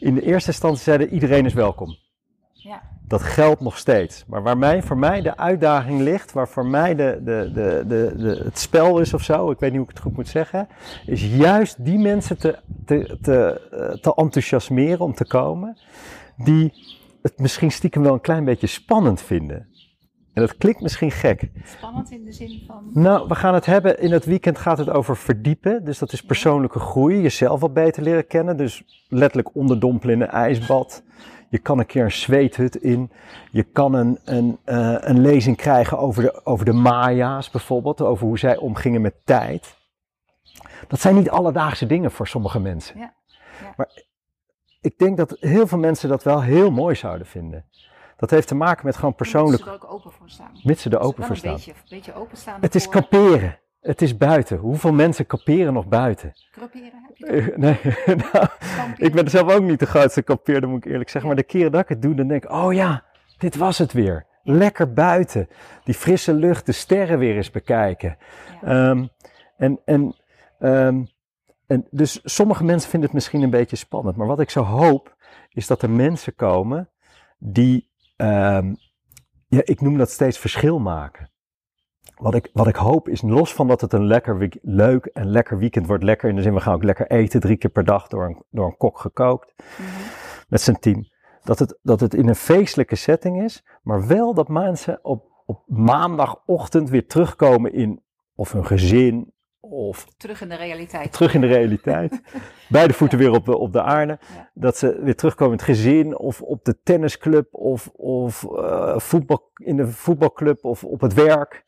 In 0.00 0.14
de 0.14 0.22
eerste 0.22 0.50
instantie 0.50 0.82
zeiden 0.82 1.08
iedereen 1.08 1.44
is 1.44 1.54
welkom. 1.54 1.96
Ja. 2.52 2.82
Dat 3.08 3.22
geldt 3.22 3.60
nog 3.60 3.78
steeds. 3.78 4.24
Maar 4.26 4.42
waar 4.42 4.58
mij, 4.58 4.82
voor 4.82 4.98
mij 4.98 5.22
de 5.22 5.36
uitdaging 5.36 6.00
ligt, 6.00 6.32
waar 6.32 6.48
voor 6.48 6.66
mij 6.66 6.94
de, 6.94 7.20
de, 7.24 7.50
de, 7.54 7.84
de, 7.86 8.14
de, 8.16 8.42
het 8.44 8.58
spel 8.58 9.00
is 9.00 9.14
of 9.14 9.22
zo, 9.22 9.50
ik 9.50 9.58
weet 9.58 9.70
niet 9.70 9.78
hoe 9.78 9.88
ik 9.88 9.94
het 9.94 10.04
goed 10.04 10.16
moet 10.16 10.28
zeggen, 10.28 10.68
is 11.06 11.26
juist 11.26 11.84
die 11.84 11.98
mensen 11.98 12.38
te, 12.38 12.58
te, 12.84 13.18
te, 13.22 13.98
te 14.00 14.14
enthousiasmeren 14.14 15.00
om 15.00 15.14
te 15.14 15.26
komen, 15.26 15.78
die 16.36 16.72
het 17.22 17.38
misschien 17.38 17.72
stiekem 17.72 18.02
wel 18.02 18.12
een 18.12 18.20
klein 18.20 18.44
beetje 18.44 18.66
spannend 18.66 19.22
vinden. 19.22 19.68
En 20.36 20.42
dat 20.42 20.56
klinkt 20.56 20.80
misschien 20.80 21.10
gek. 21.10 21.50
Spannend 21.64 22.10
in 22.10 22.24
de 22.24 22.32
zin 22.32 22.62
van. 22.66 22.90
Nou, 22.92 23.28
we 23.28 23.34
gaan 23.34 23.54
het 23.54 23.66
hebben. 23.66 24.00
In 24.00 24.12
het 24.12 24.24
weekend 24.24 24.58
gaat 24.58 24.78
het 24.78 24.90
over 24.90 25.16
verdiepen. 25.16 25.84
Dus 25.84 25.98
dat 25.98 26.12
is 26.12 26.22
persoonlijke 26.22 26.78
groei. 26.78 27.20
Jezelf 27.20 27.60
wat 27.60 27.74
beter 27.74 28.02
leren 28.02 28.26
kennen. 28.26 28.56
Dus 28.56 28.84
letterlijk 29.08 29.54
onderdompelen 29.54 30.14
in 30.14 30.20
een 30.20 30.28
ijsbad. 30.28 31.02
Je 31.48 31.58
kan 31.58 31.78
een 31.78 31.86
keer 31.86 32.04
een 32.04 32.12
zweethut 32.12 32.76
in. 32.76 33.10
Je 33.50 33.62
kan 33.62 33.94
een, 33.94 34.18
een, 34.24 34.58
uh, 34.66 34.96
een 34.98 35.20
lezing 35.20 35.56
krijgen 35.56 35.98
over 35.98 36.22
de, 36.22 36.44
over 36.44 36.64
de 36.64 36.72
Maya's 36.72 37.50
bijvoorbeeld. 37.50 38.00
Over 38.00 38.26
hoe 38.26 38.38
zij 38.38 38.56
omgingen 38.56 39.00
met 39.00 39.14
tijd. 39.24 39.76
Dat 40.88 41.00
zijn 41.00 41.14
niet 41.14 41.30
alledaagse 41.30 41.86
dingen 41.86 42.10
voor 42.10 42.28
sommige 42.28 42.60
mensen. 42.60 42.98
Ja. 42.98 43.14
Ja. 43.62 43.72
Maar 43.76 44.02
ik 44.80 44.98
denk 44.98 45.16
dat 45.16 45.36
heel 45.40 45.66
veel 45.66 45.78
mensen 45.78 46.08
dat 46.08 46.22
wel 46.22 46.42
heel 46.42 46.70
mooi 46.70 46.94
zouden 46.94 47.26
vinden. 47.26 47.64
Dat 48.16 48.30
heeft 48.30 48.48
te 48.48 48.54
maken 48.54 48.86
met 48.86 48.96
gewoon 48.96 49.14
persoonlijk. 49.14 49.64
Mits 49.64 49.70
ze 49.70 49.70
er 49.70 49.82
ook 49.84 49.92
open 49.92 50.12
voor 50.12 50.28
staan. 50.28 50.50
Mits 50.62 50.82
ze 50.82 50.90
er 50.90 50.98
open 50.98 51.22
voor 51.22 51.30
een 51.30 51.36
staan. 51.36 51.54
beetje, 51.54 51.70
een 51.70 51.76
beetje 51.88 52.14
openstaan. 52.14 52.60
Het 52.60 52.74
is 52.74 52.88
kamperen. 52.88 53.58
Het 53.80 54.02
is 54.02 54.16
buiten. 54.16 54.56
Hoeveel 54.58 54.92
mensen 54.92 55.26
kamperen 55.26 55.72
nog 55.72 55.86
buiten? 55.86 56.32
Kamperen, 56.50 56.92
heb 57.06 57.16
je 57.16 57.26
dat? 57.26 57.50
Eh, 57.50 57.56
Nee, 57.56 57.78
nou, 58.32 58.46
ik 58.96 59.12
ben 59.12 59.28
zelf 59.30 59.52
ook 59.52 59.62
niet 59.62 59.78
de 59.78 59.86
grootste 59.86 60.22
kampeerder, 60.22 60.68
moet 60.68 60.84
ik 60.84 60.90
eerlijk 60.92 61.10
zeggen. 61.10 61.30
Maar 61.30 61.40
de 61.40 61.46
keren 61.46 61.72
dat 61.72 61.80
ik 61.82 61.88
het 61.88 62.02
doe, 62.02 62.14
dan 62.14 62.28
denk 62.28 62.44
ik, 62.44 62.50
oh 62.52 62.72
ja, 62.72 63.04
dit 63.38 63.56
was 63.56 63.78
het 63.78 63.92
weer. 63.92 64.26
Lekker 64.42 64.92
buiten. 64.92 65.48
Die 65.84 65.94
frisse 65.94 66.34
lucht, 66.34 66.66
de 66.66 66.72
sterren 66.72 67.18
weer 67.18 67.36
eens 67.36 67.50
bekijken. 67.50 68.16
Ja. 68.62 68.90
Ehm, 68.90 69.06
en, 69.56 69.80
en, 69.84 70.14
ehm, 70.58 71.04
en 71.66 71.86
dus 71.90 72.20
sommige 72.24 72.64
mensen 72.64 72.90
vinden 72.90 73.08
het 73.08 73.18
misschien 73.18 73.42
een 73.42 73.50
beetje 73.50 73.76
spannend. 73.76 74.16
Maar 74.16 74.26
wat 74.26 74.40
ik 74.40 74.50
zo 74.50 74.62
hoop, 74.62 75.16
is 75.48 75.66
dat 75.66 75.82
er 75.82 75.90
mensen 75.90 76.34
komen 76.34 76.88
die, 77.38 77.90
ehm, 78.16 78.74
ja, 79.48 79.60
ik 79.64 79.80
noem 79.80 79.98
dat 79.98 80.10
steeds 80.10 80.38
verschil 80.38 80.78
maken. 80.78 81.30
Wat 82.16 82.34
ik, 82.34 82.50
wat 82.52 82.66
ik 82.66 82.76
hoop 82.76 83.08
is, 83.08 83.22
los 83.22 83.54
van 83.54 83.68
dat 83.68 83.80
het 83.80 83.92
een 83.92 84.06
lekker, 84.06 84.38
week- 84.38 84.58
leuk 84.62 85.04
en 85.06 85.26
lekker 85.30 85.58
weekend 85.58 85.86
wordt, 85.86 86.02
lekker 86.04 86.28
in 86.28 86.36
de 86.36 86.42
zin, 86.42 86.54
we 86.54 86.60
gaan 86.60 86.74
ook 86.74 86.84
lekker 86.84 87.06
eten, 87.10 87.40
drie 87.40 87.56
keer 87.56 87.70
per 87.70 87.84
dag 87.84 88.08
door 88.08 88.24
een, 88.24 88.44
door 88.50 88.66
een 88.66 88.76
kok 88.76 88.98
gekookt 88.98 89.54
Mhm. 89.56 89.88
met 90.48 90.60
zijn 90.60 90.78
team. 90.78 91.04
Dat 91.42 91.58
het, 91.58 91.78
dat 91.82 92.00
het 92.00 92.14
in 92.14 92.28
een 92.28 92.34
feestelijke 92.34 92.96
setting 92.96 93.42
is, 93.42 93.64
maar 93.82 94.06
wel 94.06 94.34
dat 94.34 94.48
mensen 94.48 94.98
op, 95.04 95.42
op 95.46 95.62
maandagochtend 95.66 96.90
weer 96.90 97.06
terugkomen 97.06 97.72
in 97.72 98.02
of 98.34 98.52
hun 98.52 98.66
gezin 98.66 99.34
of 99.70 100.06
Terug 100.16 100.40
in 100.40 100.48
de 100.48 100.54
realiteit. 100.54 101.12
terug 101.12 101.34
in 101.34 101.40
de 101.40 101.46
realiteit. 101.46 102.20
Beide 102.68 102.92
voeten 102.92 103.18
weer 103.18 103.32
op 103.32 103.44
de, 103.44 103.58
op 103.58 103.72
de 103.72 103.82
aarde. 103.82 104.18
Ja. 104.34 104.50
Dat 104.54 104.76
ze 104.76 105.00
weer 105.02 105.16
terugkomen 105.16 105.52
in 105.52 105.58
het 105.58 105.76
gezin 105.76 106.18
of 106.18 106.42
op 106.42 106.64
de 106.64 106.82
tennisclub 106.82 107.54
of, 107.54 107.88
of 107.92 108.44
eh, 108.44 108.98
voetbal, 108.98 109.50
in 109.54 109.76
de 109.76 109.86
voetbalclub 109.86 110.64
of 110.64 110.84
op 110.84 111.00
het 111.00 111.14
werk. 111.14 111.64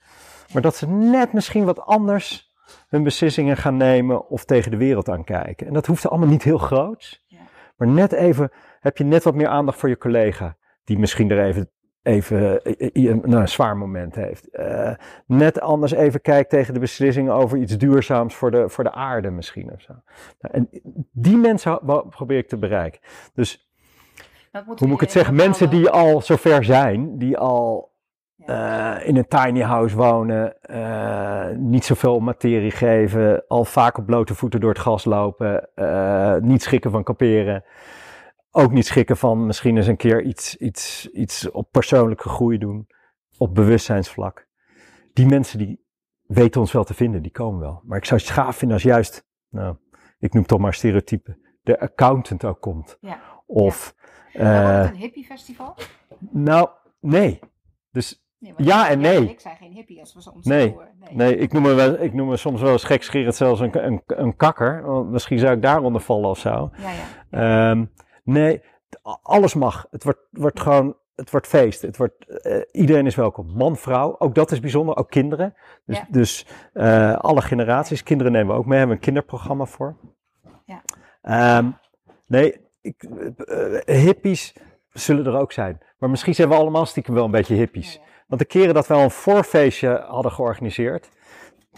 Maar 0.53 0.63
dat 0.63 0.77
ze 0.77 0.89
net 0.89 1.33
misschien 1.33 1.65
wat 1.65 1.81
anders 1.81 2.55
hun 2.89 3.03
beslissingen 3.03 3.57
gaan 3.57 3.77
nemen 3.77 4.29
of 4.29 4.45
tegen 4.45 4.71
de 4.71 4.77
wereld 4.77 5.09
aankijken. 5.09 5.67
En 5.67 5.73
dat 5.73 5.87
hoeft 5.87 6.09
allemaal 6.09 6.29
niet 6.29 6.43
heel 6.43 6.59
groot. 6.59 7.23
Ja. 7.27 7.39
Maar 7.77 7.89
net 7.89 8.13
even, 8.13 8.51
heb 8.81 8.97
je 8.97 9.05
net 9.05 9.25
wat 9.25 9.35
meer 9.35 9.49
aandacht 9.49 9.79
voor 9.79 9.89
je 9.89 9.99
collega. 9.99 10.57
Die 10.85 10.99
misschien 10.99 11.31
er 11.31 11.45
even, 11.45 11.71
even 12.09 12.63
eh, 12.63 12.73
eh, 12.81 13.11
een, 13.11 13.23
nou, 13.25 13.41
een 13.41 13.49
zwaar 13.49 13.77
moment 13.77 14.15
heeft. 14.15 14.49
Eh, 14.49 14.93
net 15.27 15.61
anders 15.61 15.93
even 15.93 16.21
kijkt 16.21 16.51
tegen 16.51 16.75
de 16.75 16.81
beslissingen 16.81 17.33
over 17.33 17.59
iets 17.59 17.79
duurzaams 17.79 18.35
voor 18.35 18.51
de, 18.51 18.69
voor 18.69 18.85
de 18.85 18.93
aarde 18.93 19.31
misschien 19.31 19.73
of 19.73 19.81
zo. 19.81 19.93
Nou, 20.41 20.55
en 20.55 20.69
die 21.13 21.37
mensen 21.37 21.81
probeer 22.11 22.39
ik 22.39 22.49
te 22.49 22.57
bereiken. 22.57 23.01
Dus 23.35 23.71
hoe 24.53 24.87
moet 24.87 24.93
ik 24.93 25.01
het 25.01 25.13
zeggen? 25.13 25.35
Mensen 25.35 25.71
die 25.71 25.89
al 25.89 26.21
zover 26.21 26.65
zijn, 26.65 27.19
die 27.19 27.39
al 27.39 27.97
in 29.05 29.17
een 29.17 29.29
tiny 29.29 29.61
house 29.61 29.97
wonen, 29.97 30.63
eh, 30.63 31.49
niet 31.57 31.85
zoveel 31.85 32.21
materie 32.21 32.71
geven, 32.71 33.45
al 33.49 33.65
vaak 33.65 33.99
op 33.99 34.07
blote 34.07 34.35
voeten 34.35 34.61
door 34.61 34.71
het 34.71 34.79
gas 34.79 35.05
lopen, 35.05 35.69
niet 36.41 36.63
schikken 36.63 36.91
van 36.91 37.03
kamperen, 37.03 37.65
ook 38.59 38.73
niet 38.73 38.87
schikken 38.87 39.17
van 39.17 39.47
misschien 39.47 39.77
eens 39.77 39.87
een 39.87 39.97
keer 39.97 40.23
iets, 40.23 40.57
iets, 40.57 41.09
iets 41.11 41.51
op 41.51 41.71
persoonlijke 41.71 42.29
groei 42.29 42.59
doen, 42.59 42.87
op 43.39 43.55
bewustzijnsvlak. 43.55 44.49
Die 45.13 45.27
mensen 45.27 45.59
die 45.59 45.85
weten 46.23 46.61
ons 46.61 46.73
wel 46.73 46.85
te 46.85 46.95
vinden, 46.95 47.23
die 47.23 47.33
komen 47.33 47.61
wel. 47.61 47.83
Maar 47.85 47.99
ik 47.99 48.05
zou 48.05 48.21
het 48.21 48.31
gaaf 48.31 48.57
vinden 48.57 48.77
als 48.77 48.87
juist, 48.87 49.27
nou, 49.49 49.77
ik 50.19 50.33
noem 50.33 50.43
het 50.43 50.51
toch 50.51 50.61
maar 50.61 50.75
stereotype, 50.75 51.39
de 51.63 51.81
accountant 51.81 52.45
ook 52.45 52.61
komt. 52.61 52.99
Ja. 53.01 53.21
Of, 53.47 53.95
eh, 54.33 54.81
het 54.81 54.91
een 54.91 54.97
hippiefestival? 54.97 55.75
nou, 56.31 56.69
nee. 57.01 57.39
Dus 57.91 58.27
Nee, 58.41 58.55
ja 58.57 58.89
en 58.89 59.01
nee. 59.01 59.31
ik 59.31 59.41
zijn 59.41 59.57
geen 59.57 59.73
hippie 59.73 60.01
als 60.01 60.15
we 60.15 60.33
ons 60.33 60.47
Nee. 60.47 60.77
Nee. 60.99 61.15
Nee, 61.15 61.37
ik 61.37 61.53
noem 61.53 61.63
me, 61.63 61.75
wel, 61.75 62.03
ik 62.03 62.15
noem 62.15 62.29
me 62.29 62.37
soms 62.37 62.61
wel 62.61 62.73
eens 62.73 62.85
gekscherend 62.85 63.35
zelfs 63.35 63.61
een, 63.61 63.87
een, 63.87 64.03
een 64.07 64.37
kakker. 64.37 64.83
Want 64.87 65.11
misschien 65.11 65.39
zou 65.39 65.55
ik 65.55 65.63
daaronder 65.63 66.01
vallen 66.01 66.31
of 66.31 66.39
zo. 66.39 66.71
Ja, 66.77 66.91
ja. 66.91 67.71
Ehm, 67.71 67.85
nee, 68.29 68.63
alles 69.23 69.55
mag. 69.55 69.87
Het 69.91 70.05
wordt, 70.05 70.21
wordt 70.31 70.61
gewoon, 70.61 70.97
het 71.15 71.31
wordt 71.31 71.47
feest. 71.47 71.83
Het 71.83 71.97
wordt, 71.97 72.41
eh, 72.41 72.61
iedereen 72.73 73.07
is 73.07 73.15
welkom. 73.15 73.53
Man, 73.55 73.77
vrouw, 73.77 74.17
ook 74.19 74.35
dat 74.35 74.51
is 74.53 74.61
bijzonder. 74.61 74.97
Ook 74.97 75.11
kinderen. 75.11 75.55
Dus, 75.87 75.97
Ja. 75.97 76.07
dus 76.11 76.47
eh, 76.73 77.17
alle 77.17 77.43
generaties. 77.43 78.03
Kinderen 78.03 78.33
nemen 78.33 78.53
we 78.55 78.59
ook 78.61 78.67
mee. 78.67 78.79
Hebben 78.79 78.97
we 78.97 79.03
een 79.03 79.07
kinderprogramma 79.13 79.65
voor. 79.65 79.97
Ja. 80.65 80.83
Ehm, 81.23 81.71
nee, 82.27 82.61
ik, 82.81 83.03
eh, 83.03 83.97
hippies 83.97 84.55
zullen 84.89 85.27
er 85.27 85.39
ook 85.39 85.53
zijn. 85.53 85.79
Maar 85.99 86.11
misschien 86.11 86.35
zijn 86.35 86.49
we 86.49 86.55
allemaal 86.55 86.87
stiekem 86.87 87.15
wel 87.15 87.25
een 87.25 87.31
beetje 87.31 87.55
hippies. 87.55 88.01
Want 88.27 88.41
de 88.41 88.47
keren 88.47 88.75
dat 88.75 88.87
we 88.87 88.95
al 88.95 89.03
een 89.03 89.11
voorfeestje 89.11 90.05
hadden 90.09 90.33
georganiseerd, 90.33 91.09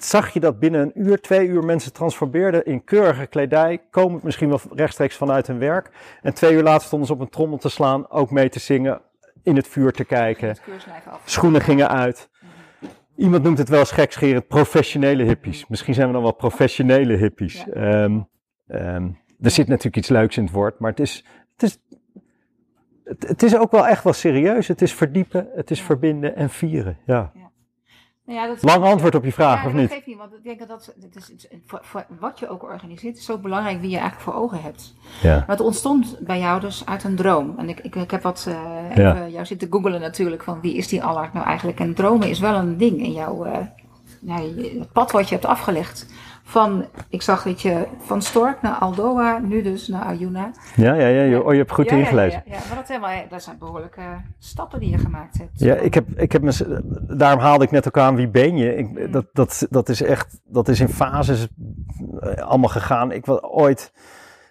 zag 0.04 0.32
je 0.32 0.40
dat 0.40 0.58
binnen 0.58 0.80
een 0.80 0.92
uur, 1.06 1.20
twee 1.20 1.46
uur 1.48 1.64
mensen 1.64 1.92
transformeerden 1.92 2.64
in 2.64 2.84
keurige 2.84 3.26
kledij, 3.26 3.80
komend 3.90 4.22
misschien 4.22 4.48
wel 4.48 4.60
rechtstreeks 4.74 5.16
vanuit 5.16 5.46
hun 5.46 5.58
werk. 5.58 5.90
En 6.22 6.34
twee 6.34 6.52
uur 6.54 6.62
later 6.62 6.86
stonden 6.86 7.06
ze 7.08 7.12
op 7.14 7.20
een 7.20 7.28
trommel 7.28 7.58
te 7.58 7.68
slaan, 7.68 8.10
ook 8.10 8.30
mee 8.30 8.48
te 8.48 8.58
zingen, 8.58 9.00
in 9.42 9.56
het 9.56 9.68
vuur 9.68 9.92
te 9.92 10.04
kijken. 10.04 10.56
Schoenen 11.24 11.60
gingen 11.60 11.88
uit. 11.88 12.28
Iemand 13.16 13.42
noemt 13.42 13.58
het 13.58 13.68
wel 13.68 13.78
eens 13.78 13.90
gekscherend 13.90 14.46
professionele 14.48 15.22
hippies. 15.24 15.66
Misschien 15.68 15.94
zijn 15.94 16.06
we 16.06 16.12
dan 16.12 16.22
wel 16.22 16.32
professionele 16.34 17.16
hippies. 17.16 17.64
Ja. 17.64 17.72
Ehm, 17.72 18.20
ehm, 18.66 19.08
er 19.40 19.50
zit 19.50 19.68
natuurlijk 19.68 19.96
iets 19.96 20.08
leuks 20.08 20.36
in 20.36 20.44
het 20.44 20.52
woord, 20.52 20.78
maar 20.78 20.90
het 20.90 21.00
is, 21.00 21.24
het 21.52 21.62
is, 21.62 21.78
het, 23.04 23.28
het 23.28 23.42
is 23.42 23.56
ook 23.56 23.70
wel 23.70 23.86
echt 23.86 24.04
wel 24.04 24.12
serieus. 24.12 24.68
Het 24.68 24.82
is 24.82 24.94
verdiepen, 24.94 25.48
het 25.54 25.70
is 25.70 25.78
Ja. 25.78 25.84
verbinden 25.84 26.36
en 26.36 26.50
vieren. 26.50 26.98
Ja. 27.06 27.32
Nou 28.30 28.42
ja, 28.42 28.48
dat 28.48 28.62
Lang 28.62 28.84
antwoord 28.84 29.14
op 29.14 29.24
je 29.24 29.32
vraag, 29.32 29.60
ja, 29.60 29.66
of 29.66 29.72
dat 29.72 29.80
niet? 29.80 29.90
geeft 29.92 30.06
niet, 30.06 30.16
want 30.18 30.32
ik 30.34 30.42
denk 30.44 30.58
dat 30.58 30.68
dat, 30.68 30.94
is, 31.16 31.46
voor, 31.66 31.78
voor 31.82 32.06
wat 32.20 32.38
je 32.38 32.48
ook 32.48 32.62
organiseert, 32.62 33.16
is 33.16 33.24
zo 33.24 33.38
belangrijk 33.38 33.80
wie 33.80 33.90
je 33.90 33.98
eigenlijk 33.98 34.30
voor 34.30 34.42
ogen 34.42 34.62
hebt. 34.62 34.94
Ja. 35.22 35.36
Maar 35.36 35.56
het 35.56 35.60
ontstond 35.60 36.16
bij 36.20 36.38
jou 36.38 36.60
dus 36.60 36.86
uit 36.86 37.04
een 37.04 37.16
droom. 37.16 37.54
En 37.58 37.68
ik, 37.68 37.80
ik, 37.80 37.94
ik 37.94 38.10
heb 38.10 38.22
wat, 38.22 38.44
eh 38.48 38.96
Ja. 38.96 39.12
even 39.14 39.30
jou 39.30 39.46
zitten 39.46 39.68
googelen 39.70 40.00
natuurlijk, 40.00 40.42
van 40.42 40.60
wie 40.60 40.74
is 40.76 40.88
die 40.88 41.02
Allard 41.02 41.32
nou 41.32 41.46
eigenlijk? 41.46 41.80
En 41.80 41.94
dromen 41.94 42.28
is 42.28 42.38
wel 42.40 42.54
een 42.54 42.76
ding 42.76 42.98
in 43.02 43.12
jouw, 43.12 43.44
nou, 44.20 44.42
je- 44.42 44.76
het 44.78 44.92
pad 44.92 45.10
wat 45.10 45.28
je 45.28 45.34
hebt 45.34 45.46
afgelegd. 45.46 46.06
Van, 46.50 46.84
ik 47.08 47.22
zag 47.22 47.42
dat 47.42 47.62
je 47.62 47.86
van 47.98 48.22
Stork 48.22 48.62
naar 48.62 48.74
Aldoa, 48.74 49.38
nu 49.38 49.62
dus 49.62 49.88
naar 49.88 50.02
Ayuna. 50.04 50.50
Ja, 50.76 50.94
ja, 50.94 51.06
ja. 51.06 51.22
je- 51.22 51.44
Oh, 51.44 51.52
je 51.52 51.58
hebt 51.58 51.70
goed 51.72 51.90
Ja, 51.90 51.96
ingelezen. 51.96 52.42
Ja, 52.46 52.54
ja, 52.54 52.60
maar 52.68 52.76
dat, 52.76 52.88
helemaal, 52.88 53.10
dat 53.28 53.42
zijn 53.42 53.58
behoorlijke 53.58 54.00
stappen 54.38 54.80
die 54.80 54.90
je 54.90 54.98
gemaakt 54.98 55.38
hebt. 55.38 55.50
Ja, 55.60 55.74
ik 55.74 55.94
heb, 55.94 56.08
ik 56.16 56.32
heb 56.32 56.42
me, 56.42 56.82
daarom 57.16 57.40
haalde 57.40 57.64
ik 57.64 57.70
net 57.70 57.86
ook 57.86 57.98
aan 57.98 58.14
wie 58.16 58.28
ben 58.28 58.56
je. 58.56 58.82
Mm. 58.82 58.96
Ik, 58.98 59.12
dat, 59.12 59.26
dat, 59.32 59.66
dat 59.70 59.88
is 59.88 60.02
echt, 60.02 60.40
dat 60.44 60.68
is 60.68 60.80
in 60.80 60.88
fases 60.88 61.48
eh, 62.20 62.32
allemaal 62.42 62.68
gegaan. 62.68 63.12
Ik 63.12 63.26
was 63.26 63.42
ooit 63.42 63.92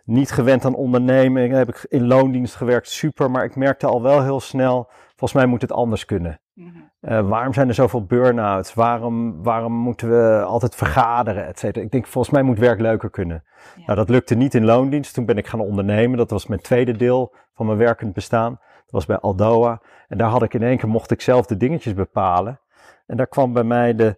niet 0.05 0.31
gewend 0.31 0.65
aan 0.65 0.75
ondernemen. 0.75 1.49
Heb 1.51 1.69
ik 1.69 1.85
in 1.89 2.07
loondienst 2.07 2.55
gewerkt, 2.55 2.89
super. 2.89 3.31
Maar 3.31 3.43
ik 3.43 3.55
merkte 3.55 3.87
al 3.87 4.01
wel 4.01 4.23
heel 4.23 4.39
snel 4.39 4.89
volgens 5.07 5.33
mij 5.33 5.45
moet 5.45 5.61
het 5.61 5.71
anders 5.71 6.05
kunnen. 6.05 6.39
Eh, 6.99 7.27
waarom 7.27 7.53
zijn 7.53 7.67
er 7.67 7.73
zoveel 7.73 8.05
burn-outs? 8.05 8.73
Waarom, 8.73 9.43
waarom 9.43 9.73
moeten 9.73 10.09
we 10.09 10.43
altijd 10.43 10.75
vergaderen, 10.75 11.47
et 11.47 11.59
cetera? 11.59 11.85
Ik 11.85 11.91
denk, 11.91 12.07
volgens 12.07 12.33
mij 12.33 12.43
moet 12.43 12.59
werk 12.59 12.79
leuker 12.79 13.09
kunnen. 13.09 13.43
Ja. 13.75 13.83
Nou, 13.85 13.97
dat 13.97 14.09
lukte 14.09 14.35
niet 14.35 14.53
in 14.53 14.65
loondienst. 14.65 15.13
Toen 15.13 15.25
ben 15.25 15.37
ik 15.37 15.47
gaan 15.47 15.59
ondernemen. 15.59 16.17
Dat 16.17 16.29
was 16.29 16.47
mijn 16.47 16.61
tweede 16.61 16.97
deel 16.97 17.35
van 17.53 17.65
mijn 17.65 17.77
werkend 17.77 18.13
bestaan. 18.13 18.51
Dat 18.51 18.91
was 18.91 19.05
bij 19.05 19.17
Aldoa. 19.17 19.81
En 20.07 20.17
daar 20.17 20.29
had 20.29 20.43
ik 20.43 20.53
in 20.53 20.63
één 20.63 20.77
keer, 20.77 20.89
mocht 20.89 21.11
ik 21.11 21.21
zelf 21.21 21.45
de 21.45 21.57
dingetjes 21.57 21.93
bepalen. 21.93 22.59
En 23.05 23.17
daar 23.17 23.27
kwam 23.27 23.53
bij 23.53 23.63
mij 23.63 23.95
de 23.95 24.15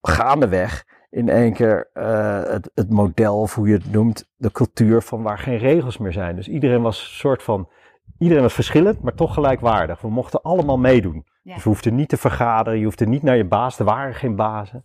gaandeweg 0.00 0.84
in 1.10 1.28
één 1.28 1.52
keer 1.52 1.90
eh, 1.92 2.42
het, 2.42 2.70
het 2.74 2.90
model, 2.90 3.40
of 3.40 3.54
hoe 3.54 3.68
je 3.68 3.74
het 3.74 3.92
noemt, 3.92 4.32
de 4.36 4.52
cultuur 4.52 5.02
van 5.02 5.22
waar 5.22 5.38
geen 5.38 5.58
regels 5.58 5.98
meer 5.98 6.12
zijn. 6.12 6.36
Dus 6.36 6.48
iedereen 6.48 6.82
was 6.82 7.00
een 7.00 7.06
soort 7.06 7.42
van, 7.42 7.68
iedereen 8.18 8.42
was 8.42 8.54
verschillend, 8.54 9.02
maar 9.02 9.14
toch 9.14 9.34
gelijkwaardig. 9.34 10.00
We 10.00 10.10
mochten 10.10 10.42
allemaal 10.42 10.78
meedoen. 10.78 11.26
Ja. 11.44 11.54
Dus 11.54 11.62
we 11.62 11.68
hoefden 11.68 11.94
niet 11.94 12.08
te 12.08 12.16
vergaderen, 12.16 12.78
je 12.78 12.84
hoefde 12.84 13.06
niet 13.06 13.22
naar 13.22 13.36
je 13.36 13.44
baas, 13.44 13.78
er 13.78 13.84
waren 13.84 14.14
geen 14.14 14.36
bazen. 14.36 14.84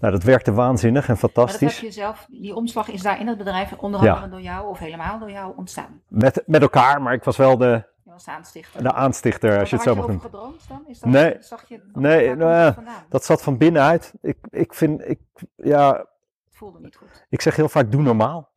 Nou, 0.00 0.12
dat 0.12 0.22
werkte 0.22 0.52
waanzinnig 0.52 1.08
en 1.08 1.12
Maar 1.12 1.20
dat 1.20 1.30
fantastisch. 1.32 1.74
heb 1.80 1.84
je 1.84 1.90
zelf, 1.90 2.26
die 2.30 2.54
omslag 2.54 2.88
is 2.88 3.02
daar 3.02 3.20
in 3.20 3.26
het 3.28 3.38
bedrijf 3.38 3.72
onder 3.72 4.02
Ja. 4.02 4.26
door 4.26 4.40
jou 4.40 4.68
of 4.68 4.78
helemaal 4.78 5.18
door 5.18 5.30
jou 5.30 5.52
ontstaan. 5.56 6.00
Met, 6.08 6.42
met 6.46 6.62
elkaar, 6.62 7.02
maar 7.02 7.12
ik 7.12 7.24
was 7.24 7.36
wel 7.36 7.56
de, 7.58 7.84
Je 8.04 8.10
was 8.10 8.24
de 8.24 8.30
aanstichter. 8.30 8.82
de 8.82 8.92
aanstichter, 8.92 9.58
als 9.58 9.70
je 9.70 9.76
het 9.76 9.84
zo 9.84 9.94
mag 9.94 10.06
Had 10.06 10.14
je 10.14 10.20
noemen. 10.22 10.40
gedroomd 10.40 10.68
dan? 10.68 10.82
Is 10.88 10.98
dat, 11.00 11.10
Nee. 11.10 11.36
Zag 11.40 11.68
je, 11.68 11.80
Nee, 11.92 12.34
nou? 12.36 12.74
Dat 13.08 13.24
zat 13.24 13.42
van 13.42 13.56
binnenuit. 13.58 14.12
Ik, 14.20 14.36
ik 14.50 14.74
vind, 14.74 15.08
ik, 15.08 15.20
ja, 15.56 15.92
Het 15.92 16.06
voelde 16.50 16.78
niet 16.80 16.96
goed. 16.96 17.26
ik 17.28 17.40
zeg 17.40 17.56
heel 17.56 17.68
vaak, 17.68 17.92
doe 17.92 18.02
normaal. 18.02 18.49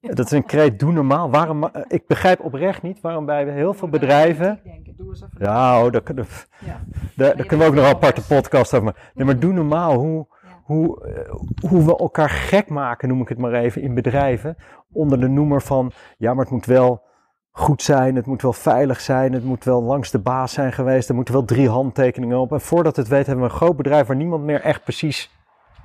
Dat 0.00 0.26
is 0.26 0.30
een 0.30 0.44
kreet, 0.44 0.78
doe 0.78 0.92
normaal. 0.92 1.30
Waarom, 1.30 1.58
ma- 1.58 1.70
ik 1.88 2.06
begrijp 2.06 2.40
oprecht 2.40 2.82
niet 2.82 3.00
waarom 3.00 3.26
bij 3.26 3.44
heel 3.52 3.74
veel 3.74 3.88
bedrijven... 3.88 4.60
Denken, 4.64 4.94
doe 4.96 5.08
eens 5.08 5.22
even. 5.22 5.36
Ja, 5.46 5.84
oh, 5.84 5.92
daar, 5.92 6.02
kunnen 6.02 6.24
we- 6.24 6.66
Ja. 6.66 6.80
daar, 7.16 7.28
daar 7.28 7.36
je 7.36 7.44
kunnen 7.46 7.66
we 7.66 7.72
ook 7.72 7.78
nog 7.78 7.88
een 7.90 7.94
aparte 7.96 8.26
podcast 8.26 8.72
over 8.74 8.84
maken. 8.84 9.02
Nee, 9.14 9.26
maar 9.26 9.38
doe 9.38 9.52
normaal 9.52 9.94
hoe, 9.94 10.26
Ja. 10.42 10.48
hoe, 10.64 11.04
eh, 11.06 11.32
hoe 11.70 11.84
we 11.84 11.96
elkaar 11.96 12.30
gek 12.30 12.68
maken, 12.68 13.08
noem 13.08 13.20
ik 13.20 13.28
het 13.28 13.38
maar 13.38 13.52
even, 13.52 13.82
in 13.82 13.94
bedrijven. 13.94 14.56
Onder 14.92 15.20
de 15.20 15.28
noemer 15.28 15.62
van, 15.62 15.92
ja, 16.16 16.34
maar 16.34 16.44
het 16.44 16.52
moet 16.52 16.66
wel 16.66 17.04
goed 17.50 17.82
zijn, 17.82 18.16
het 18.16 18.26
moet 18.26 18.42
wel 18.42 18.52
veilig 18.52 19.00
zijn, 19.00 19.32
het 19.32 19.44
moet 19.44 19.64
wel 19.64 19.82
langs 19.82 20.10
de 20.10 20.18
baas 20.18 20.52
zijn 20.52 20.72
geweest, 20.72 21.08
er 21.08 21.14
moeten 21.14 21.34
wel 21.34 21.44
drie 21.44 21.68
handtekeningen 21.68 22.38
op. 22.38 22.52
En 22.52 22.60
voordat 22.60 22.96
het 22.96 23.08
weet 23.08 23.26
hebben 23.26 23.44
we 23.44 23.50
een 23.50 23.56
groot 23.56 23.76
bedrijf 23.76 24.06
waar 24.06 24.16
niemand 24.16 24.44
meer 24.44 24.60
echt 24.60 24.82
precies 24.84 25.30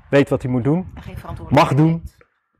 weet 0.09 0.29
wat 0.29 0.41
hij 0.41 0.51
moet 0.51 0.63
doen. 0.63 0.87
Geen. 0.95 1.15
Mag 1.49 1.73
doen. 1.73 2.03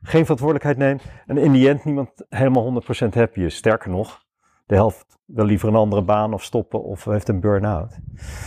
Geen 0.02 0.22
verantwoordelijkheid 0.22 0.78
neemt. 0.78 1.02
En 1.26 1.38
in 1.38 1.52
die 1.52 1.68
end 1.68 1.84
niemand 1.84 2.10
helemaal 2.28 2.82
100% 3.06 3.08
happy 3.14 3.40
is. 3.40 3.56
Sterker 3.56 3.90
nog, 3.90 4.24
de 4.66 4.74
helft 4.74 5.18
wil 5.24 5.44
liever 5.44 5.68
een 5.68 5.74
andere 5.74 6.02
baan 6.02 6.32
of 6.32 6.42
stoppen 6.42 6.82
of 6.82 7.04
heeft 7.04 7.28
een 7.28 7.40
burn-out. 7.40 7.98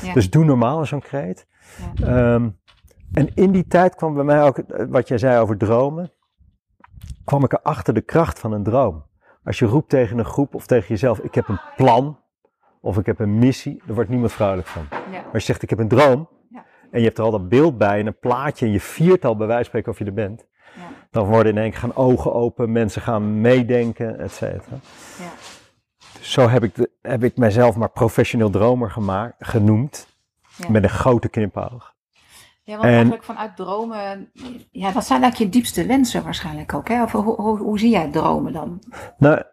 Ja. 0.04 0.14
Dus 0.14 0.30
doe 0.30 0.46
normaal 0.46 0.82
is 0.82 0.90
zo'n 0.90 1.00
kreet. 1.00 1.48
Ja. 1.96 2.34
Ehm, 2.34 2.50
en 3.14 3.34
in 3.34 3.52
die 3.52 3.68
tijd 3.68 3.96
kwam 3.96 4.14
bij 4.14 4.24
mij 4.24 4.44
ook, 4.44 4.58
eh, 4.58 4.86
wat 4.90 5.08
jij 5.08 5.18
zei 5.18 5.40
over 5.40 5.58
dromen, 5.58 6.12
kwam 7.24 7.44
ik 7.44 7.54
erachter 7.54 7.94
de 7.94 8.02
kracht 8.02 8.40
van 8.40 8.52
een 8.52 8.64
droom. 8.64 9.06
Als 9.44 9.60
je 9.60 9.66
roept 9.66 9.90
tegen 9.90 10.18
een 10.18 10.26
groep 10.26 10.56
of 10.56 10.66
tegen 10.66 10.88
jezelf, 10.88 11.20
ik 11.20 11.36
heb 11.36 11.48
een 11.48 11.62
plan 11.76 12.20
of 12.82 12.98
ik 12.98 13.06
heb 13.06 13.20
een 13.20 13.40
missie, 13.40 13.82
daar 13.86 13.96
wordt 13.96 14.10
niemand 14.10 14.32
vrolijk 14.32 14.68
van. 14.68 14.86
Ja. 14.92 14.98
Maar 15.12 15.24
als 15.34 15.46
je 15.46 15.52
zegt, 15.52 15.62
ik 15.62 15.70
heb 15.70 15.80
een 15.80 15.88
droom, 15.88 16.30
Ja. 16.50 16.66
en 16.92 17.00
je 17.00 17.06
hebt 17.06 17.18
er 17.18 17.24
al 17.24 17.32
dat 17.32 17.50
beeld 17.50 17.78
bij 17.78 18.00
en 18.00 18.08
een 18.08 18.20
plaatje 18.20 18.66
en 18.66 18.72
je 18.72 18.80
viert 18.80 19.26
al 19.26 19.36
bij 19.36 19.48
wijze 19.48 19.62
van 19.62 19.70
spreken 19.70 19.92
of 19.92 19.98
je 20.00 20.06
er 20.06 20.14
bent. 20.14 20.46
Dan 21.12 21.26
worden 21.26 21.52
in 21.56 21.62
één 21.62 21.72
keer 21.72 21.80
gaan 21.80 21.96
ogen 21.96 22.34
open, 22.34 22.72
mensen 22.72 23.02
gaan 23.02 23.42
meedenken, 23.42 24.20
et 24.20 24.32
cetera. 24.32 24.76
Ja. 25.20 25.32
Dus 26.20 26.32
zo 26.32 26.48
heb 26.48 26.64
ik, 26.64 26.76
de, 26.76 26.92
heb 27.02 27.24
ik 27.24 27.38
mijzelf 27.38 27.76
maar 27.76 27.90
professioneel 27.90 28.50
dromer 28.50 28.92
gemaakt, 28.92 29.36
genoemd, 29.40 30.08
met 30.68 30.84
een 30.84 30.90
grote 30.90 31.30
knipoog. 31.30 31.94
Ja, 32.64 32.72
want 32.74 32.84
En- 32.86 32.94
eigenlijk 32.94 33.24
vanuit 33.24 33.56
dromen, 33.56 34.32
ja, 34.72 34.92
dat 34.92 35.06
zijn 35.06 35.22
eigenlijk 35.22 35.52
je 35.52 35.60
diepste 35.60 35.86
wensen 35.86 36.24
waarschijnlijk 36.24 36.74
ook. 36.74 36.88
Hè? 36.88 37.04
Of 37.04 37.12
hoe, 37.12 37.24
hoe, 37.42 37.58
hoe 37.58 37.80
zie 37.80 37.90
jij 37.90 38.12
dromen 38.12 38.54
dan? 38.54 38.82
Nou, 39.18 39.44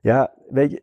ja, 0.00 0.32
weet 0.48 0.70
je, 0.70 0.82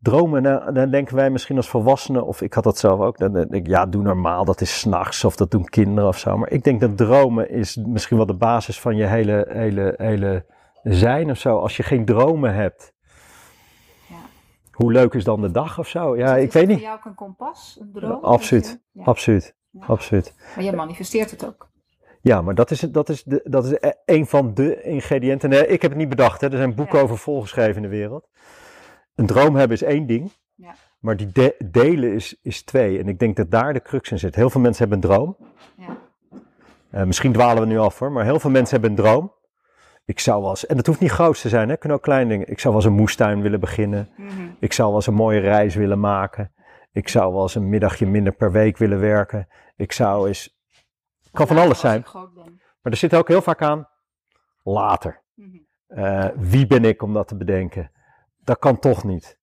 dromen, 0.00 0.42
nou, 0.42 0.72
dan 0.72 0.90
denken 0.90 1.16
wij 1.16 1.30
misschien 1.30 1.56
als 1.56 1.68
volwassenen, 1.68 2.26
of 2.26 2.40
ik 2.42 2.52
had 2.54 2.64
dat 2.64 2.78
zelf 2.78 3.00
ook, 3.00 3.18
dan 3.18 3.32
denk 3.32 3.52
ik, 3.52 3.66
ja, 3.66 3.86
doe 3.86 4.02
normaal, 4.02 4.44
dat 4.44 4.60
is 4.60 4.78
s'nachts, 4.80 5.24
of 5.24 5.36
dat 5.36 5.50
doen 5.50 5.64
kinderen 5.64 6.08
of 6.08 6.18
zo. 6.18 6.36
Maar 6.38 6.50
ik 6.50 6.64
denk 6.64 6.80
dat 6.80 6.96
dromen 6.96 7.50
is 7.50 7.76
misschien 7.76 8.16
wel 8.16 8.26
de 8.26 8.34
basis 8.36 8.80
van 8.80 8.96
je 8.96 9.04
hele, 9.06 9.46
hele, 9.48 9.94
hele 9.96 10.44
zijn 10.82 11.30
of 11.30 11.38
zo. 11.38 11.58
Als 11.58 11.76
je 11.76 11.82
geen 11.82 12.04
dromen 12.04 12.54
hebt, 12.54 12.92
Ja. 14.08 14.14
hoe 14.72 14.92
leuk 14.92 15.14
is 15.14 15.24
dan 15.24 15.40
de 15.40 15.50
dag 15.50 15.78
of 15.78 15.88
zo? 15.88 16.16
Ja, 16.16 16.36
Is 16.36 16.44
ik 16.44 16.52
weet 16.52 16.64
voor 16.64 16.72
niet. 16.72 16.82
jou 16.82 16.96
ook 16.98 17.04
een 17.04 17.14
kompas, 17.14 17.78
een 17.80 17.90
droom? 17.92 18.24
Absoluut. 18.24 18.80
Ja. 18.92 19.04
Absoluut, 19.04 19.54
Ja. 19.70 19.84
absoluut. 19.86 20.34
Maar 20.54 20.64
je 20.64 20.72
manifesteert 20.72 21.30
het 21.30 21.46
ook. 21.46 21.66
Ja, 22.20 22.42
maar 22.42 22.54
dat 22.54 22.70
is, 22.70 22.80
dat 22.80 23.08
is, 23.08 23.22
de, 23.22 23.40
dat 23.44 23.64
is 23.64 23.72
e- 23.72 23.92
een 24.04 24.26
van 24.26 24.54
de 24.54 24.82
ingrediënten. 24.82 25.48
Nee, 25.50 25.66
ik 25.66 25.82
heb 25.82 25.90
het 25.90 26.00
niet 26.00 26.08
bedacht. 26.08 26.40
Hè. 26.40 26.50
Er 26.50 26.56
zijn 26.56 26.74
boeken 26.74 27.00
over 27.02 27.18
volgeschreven 27.18 27.76
in 27.76 27.82
de 27.82 27.88
wereld. 27.96 28.28
Een 29.18 29.26
droom 29.26 29.56
hebben 29.56 29.76
is 29.76 29.82
één 29.82 30.06
ding. 30.06 30.30
Ja. 30.54 30.74
Maar 30.98 31.16
die 31.16 31.32
de- 31.32 31.56
delen 31.64 32.12
is, 32.12 32.36
is 32.42 32.62
twee. 32.62 32.98
En 32.98 33.08
ik 33.08 33.18
denk 33.18 33.36
dat 33.36 33.50
daar 33.50 33.72
de 33.72 33.82
crux 33.82 34.10
in 34.10 34.18
zit. 34.18 34.34
Heel 34.34 34.50
veel 34.50 34.60
mensen 34.60 34.88
hebben 34.88 35.10
een 35.10 35.16
droom. 35.16 35.36
Ja. 35.76 35.96
Eh, 36.90 37.02
misschien 37.04 37.32
dwalen 37.32 37.62
we 37.62 37.68
nu 37.68 37.78
af 37.78 37.98
hoor. 37.98 38.12
Maar 38.12 38.24
heel 38.24 38.40
veel 38.40 38.50
mensen 38.50 38.80
hebben 38.80 38.90
een 38.98 39.04
droom. 39.04 39.32
Ik 40.04 40.20
zou 40.20 40.40
wel 40.40 40.50
eens, 40.50 40.66
en 40.66 40.76
dat 40.76 40.86
hoeft 40.86 41.00
niet 41.00 41.10
groot 41.10 41.40
te 41.40 41.48
zijn. 41.48 41.64
Hè. 41.64 41.70
Het 41.70 41.78
kunnen 41.80 41.98
ook 41.98 42.04
kleine 42.04 42.30
dingen. 42.30 42.48
Ik 42.50 42.58
zou 42.60 42.74
wel 42.74 42.82
eens 42.82 42.92
een 42.92 42.98
moestuin 42.98 43.42
willen 43.42 43.60
beginnen. 43.60 44.08
Mhm. 44.16 44.30
Ik 44.58 44.72
zou 44.72 44.88
wel 44.88 44.96
eens 44.96 45.06
een 45.06 45.14
mooie 45.14 45.40
reis 45.40 45.74
willen 45.74 46.00
maken. 46.00 46.52
Ik 46.92 47.08
zou 47.08 47.32
wel 47.32 47.42
eens 47.42 47.54
een 47.54 47.68
middagje 47.68 48.06
minder 48.06 48.32
per 48.32 48.52
week 48.52 48.76
willen 48.76 49.00
werken. 49.00 49.48
Ik 49.76 49.92
zou 49.92 50.28
eens... 50.28 50.58
kan 51.32 51.46
van 51.46 51.56
alles 51.56 51.68
Als 51.68 51.80
zijn. 51.80 52.04
Maar 52.82 52.92
er 52.92 52.96
zit 52.96 53.14
ook 53.14 53.28
heel 53.28 53.42
vaak 53.42 53.62
aan 53.62 53.88
later. 54.62 55.22
Mhm. 55.34 55.56
Eh, 55.86 56.26
wie 56.36 56.66
ben 56.66 56.84
ik 56.84 57.02
om 57.02 57.12
dat 57.12 57.28
te 57.28 57.36
bedenken? 57.36 57.90
Dat 58.48 58.58
kan 58.58 58.78
toch 58.78 59.04
niet. 59.04 59.38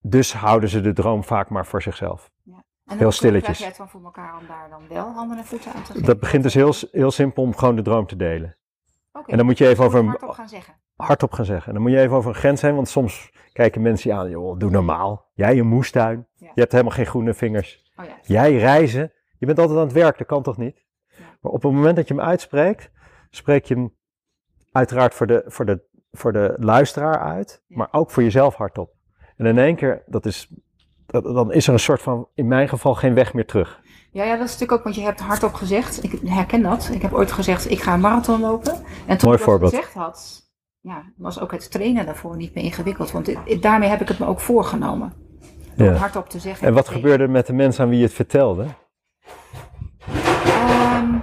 Dus 0.00 0.32
houden 0.32 0.68
ze 0.68 0.80
de 0.80 0.92
droom 0.92 1.24
vaak 1.24 1.48
maar 1.48 1.66
voor 1.66 1.82
zichzelf. 1.82 2.30
En 2.84 2.98
Heel 2.98 3.12
stilletjes. 3.12 3.42
krijg 3.42 3.58
jij 3.58 3.68
het 3.68 3.76
dan 3.76 3.88
voor 3.88 4.04
elkaar 4.04 4.38
om 4.38 4.46
daar 4.46 4.68
dan 4.70 4.88
wel 4.88 5.12
handen 5.12 5.38
en 5.38 5.44
voeten 5.44 5.72
aan 5.72 5.82
te 5.82 5.92
geven? 5.92 6.06
Dat 6.06 6.20
begint 6.20 6.42
dus 6.42 6.54
heel, 6.54 6.74
heel 6.90 7.10
simpel 7.10 7.42
om 7.42 7.56
gewoon 7.56 7.76
de 7.76 7.82
droom 7.82 8.06
te 8.06 8.16
delen. 8.16 8.56
En 9.26 9.36
dan 9.36 9.46
moet 9.46 9.58
je 9.58 9.68
even 9.68 9.84
over 9.84 9.98
een, 9.98 10.06
hardop 10.06 10.30
gaan 10.30 10.48
zeggen. 10.48 10.74
hardop 10.96 11.32
gaan 11.32 11.44
zeggen. 11.44 11.66
En 11.66 11.72
dan 11.72 11.82
moet 11.82 11.92
je 11.92 12.00
even 12.00 12.16
over 12.16 12.30
een 12.30 12.36
grens 12.36 12.60
heen, 12.62 12.74
want 12.74 12.88
soms 12.88 13.32
kijken 13.52 13.82
mensen 13.82 14.10
je 14.10 14.16
aan. 14.16 14.30
Joh, 14.30 14.58
doe 14.58 14.70
normaal. 14.70 15.30
Jij 15.34 15.58
een 15.58 15.66
moestuin. 15.66 16.28
Ja. 16.34 16.50
Je 16.54 16.60
hebt 16.60 16.72
helemaal 16.72 16.94
geen 16.94 17.06
groene 17.06 17.34
vingers. 17.34 17.92
Oh 17.96 18.04
ja. 18.04 18.18
Jij 18.22 18.56
reizen. 18.56 19.12
Je 19.38 19.46
bent 19.46 19.58
altijd 19.58 19.78
aan 19.78 19.84
het 19.84 19.94
werk. 19.94 20.18
Dat 20.18 20.26
kan 20.26 20.42
toch 20.42 20.56
niet? 20.56 20.84
Ja. 21.08 21.24
Maar 21.40 21.52
op 21.52 21.62
het 21.62 21.72
moment 21.72 21.96
dat 21.96 22.08
je 22.08 22.14
hem 22.14 22.22
uitspreekt, 22.22 22.90
spreek 23.30 23.64
je 23.64 23.74
hem 23.74 23.96
uiteraard 24.72 25.14
voor 25.14 25.26
de, 25.26 25.44
voor 25.46 25.64
de, 25.64 25.90
voor 26.12 26.32
de 26.32 26.54
luisteraar 26.58 27.18
uit, 27.20 27.62
maar 27.66 27.88
ook 27.90 28.10
voor 28.10 28.22
jezelf 28.22 28.54
hardop. 28.54 28.90
En 29.36 29.46
in 29.46 29.58
één 29.58 29.76
keer, 29.76 30.02
dat 30.06 30.26
is, 30.26 30.48
dat, 31.06 31.24
dan 31.24 31.52
is 31.52 31.66
er 31.66 31.72
een 31.72 31.78
soort 31.78 32.02
van, 32.02 32.28
in 32.34 32.48
mijn 32.48 32.68
geval, 32.68 32.94
geen 32.94 33.14
weg 33.14 33.34
meer 33.34 33.46
terug. 33.46 33.80
Ja, 34.10 34.24
ja, 34.24 34.36
dat 34.36 34.46
is 34.46 34.52
natuurlijk 34.52 34.72
ook, 34.72 34.82
want 34.84 34.94
je 34.94 35.02
hebt 35.02 35.20
hardop 35.20 35.52
gezegd, 35.52 36.04
ik 36.04 36.20
herken 36.24 36.62
dat. 36.62 36.90
Ik 36.92 37.02
heb 37.02 37.12
ooit 37.12 37.32
gezegd, 37.32 37.70
ik 37.70 37.80
ga 37.80 37.94
een 37.94 38.00
marathon 38.00 38.40
lopen. 38.40 38.72
En 39.06 39.18
toen 39.18 39.28
Mooi 39.28 39.42
ik 39.42 39.60
dat 39.60 39.70
gezegd 39.70 39.94
had, 39.94 40.50
ja, 40.80 41.02
was 41.16 41.40
ook 41.40 41.50
het 41.52 41.70
trainen 41.70 42.06
daarvoor 42.06 42.36
niet 42.36 42.54
meer 42.54 42.64
ingewikkeld. 42.64 43.10
Want 43.10 43.34
daarmee 43.62 43.88
heb 43.88 44.00
ik 44.00 44.08
het 44.08 44.18
me 44.18 44.26
ook 44.26 44.40
voorgenomen. 44.40 45.12
Door 45.76 45.86
het 45.86 45.96
Ja. 45.96 46.02
hardop 46.02 46.28
te 46.28 46.38
zeggen. 46.38 46.66
En 46.66 46.74
wat 46.74 46.88
gebeurde 46.88 47.24
er 47.24 47.30
met 47.30 47.46
de 47.46 47.52
mensen 47.52 47.84
aan 47.84 47.88
wie 47.90 47.98
je 47.98 48.04
het 48.04 48.14
vertelde? 48.14 48.66
Ehm, 50.44 51.14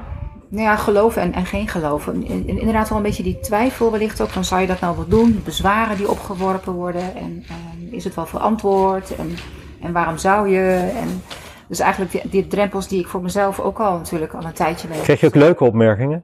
nou 0.50 0.64
ja, 0.64 0.76
geloven 0.76 1.22
en, 1.22 1.34
en 1.34 1.46
geen 1.46 1.68
geloven. 1.68 2.24
In- 2.26 2.48
in- 2.48 2.60
Inderdaad 2.60 2.90
wel 2.90 2.98
een 2.98 3.04
beetje 3.04 3.24
die 3.24 3.40
twijfel 3.40 3.92
wellicht 3.92 4.22
ook. 4.22 4.30
Van 4.30 4.44
zou 4.46 4.62
je 4.62 4.68
dat 4.68 4.80
nou 4.80 4.96
wel 4.96 5.08
doen? 5.08 5.42
Bezwaren 5.46 5.98
die 5.98 6.10
opgeworpen 6.10 6.74
worden. 6.74 7.16
En 7.16 7.46
is 7.92 8.04
het 8.04 8.16
wel 8.16 8.26
verantwoord? 8.26 9.16
En, 9.16 9.36
en 9.82 9.92
waarom 9.92 10.18
zou 10.18 10.50
je? 10.50 10.92
En, 10.96 11.22
dus 11.68 11.80
eigenlijk 11.80 12.12
die, 12.12 12.22
die 12.30 12.48
drempels 12.48 12.88
die 12.88 13.00
ik 13.00 13.08
voor 13.08 13.22
mezelf 13.22 13.60
ook 13.60 13.80
al 13.80 13.98
natuurlijk 13.98 14.34
al 14.34 14.44
een 14.44 14.54
tijdje 14.54 14.88
weet. 14.88 15.02
Kreeg 15.02 15.20
je 15.20 15.26
ook 15.28 15.36
leuke 15.36 15.64
opmerkingen? 15.64 16.24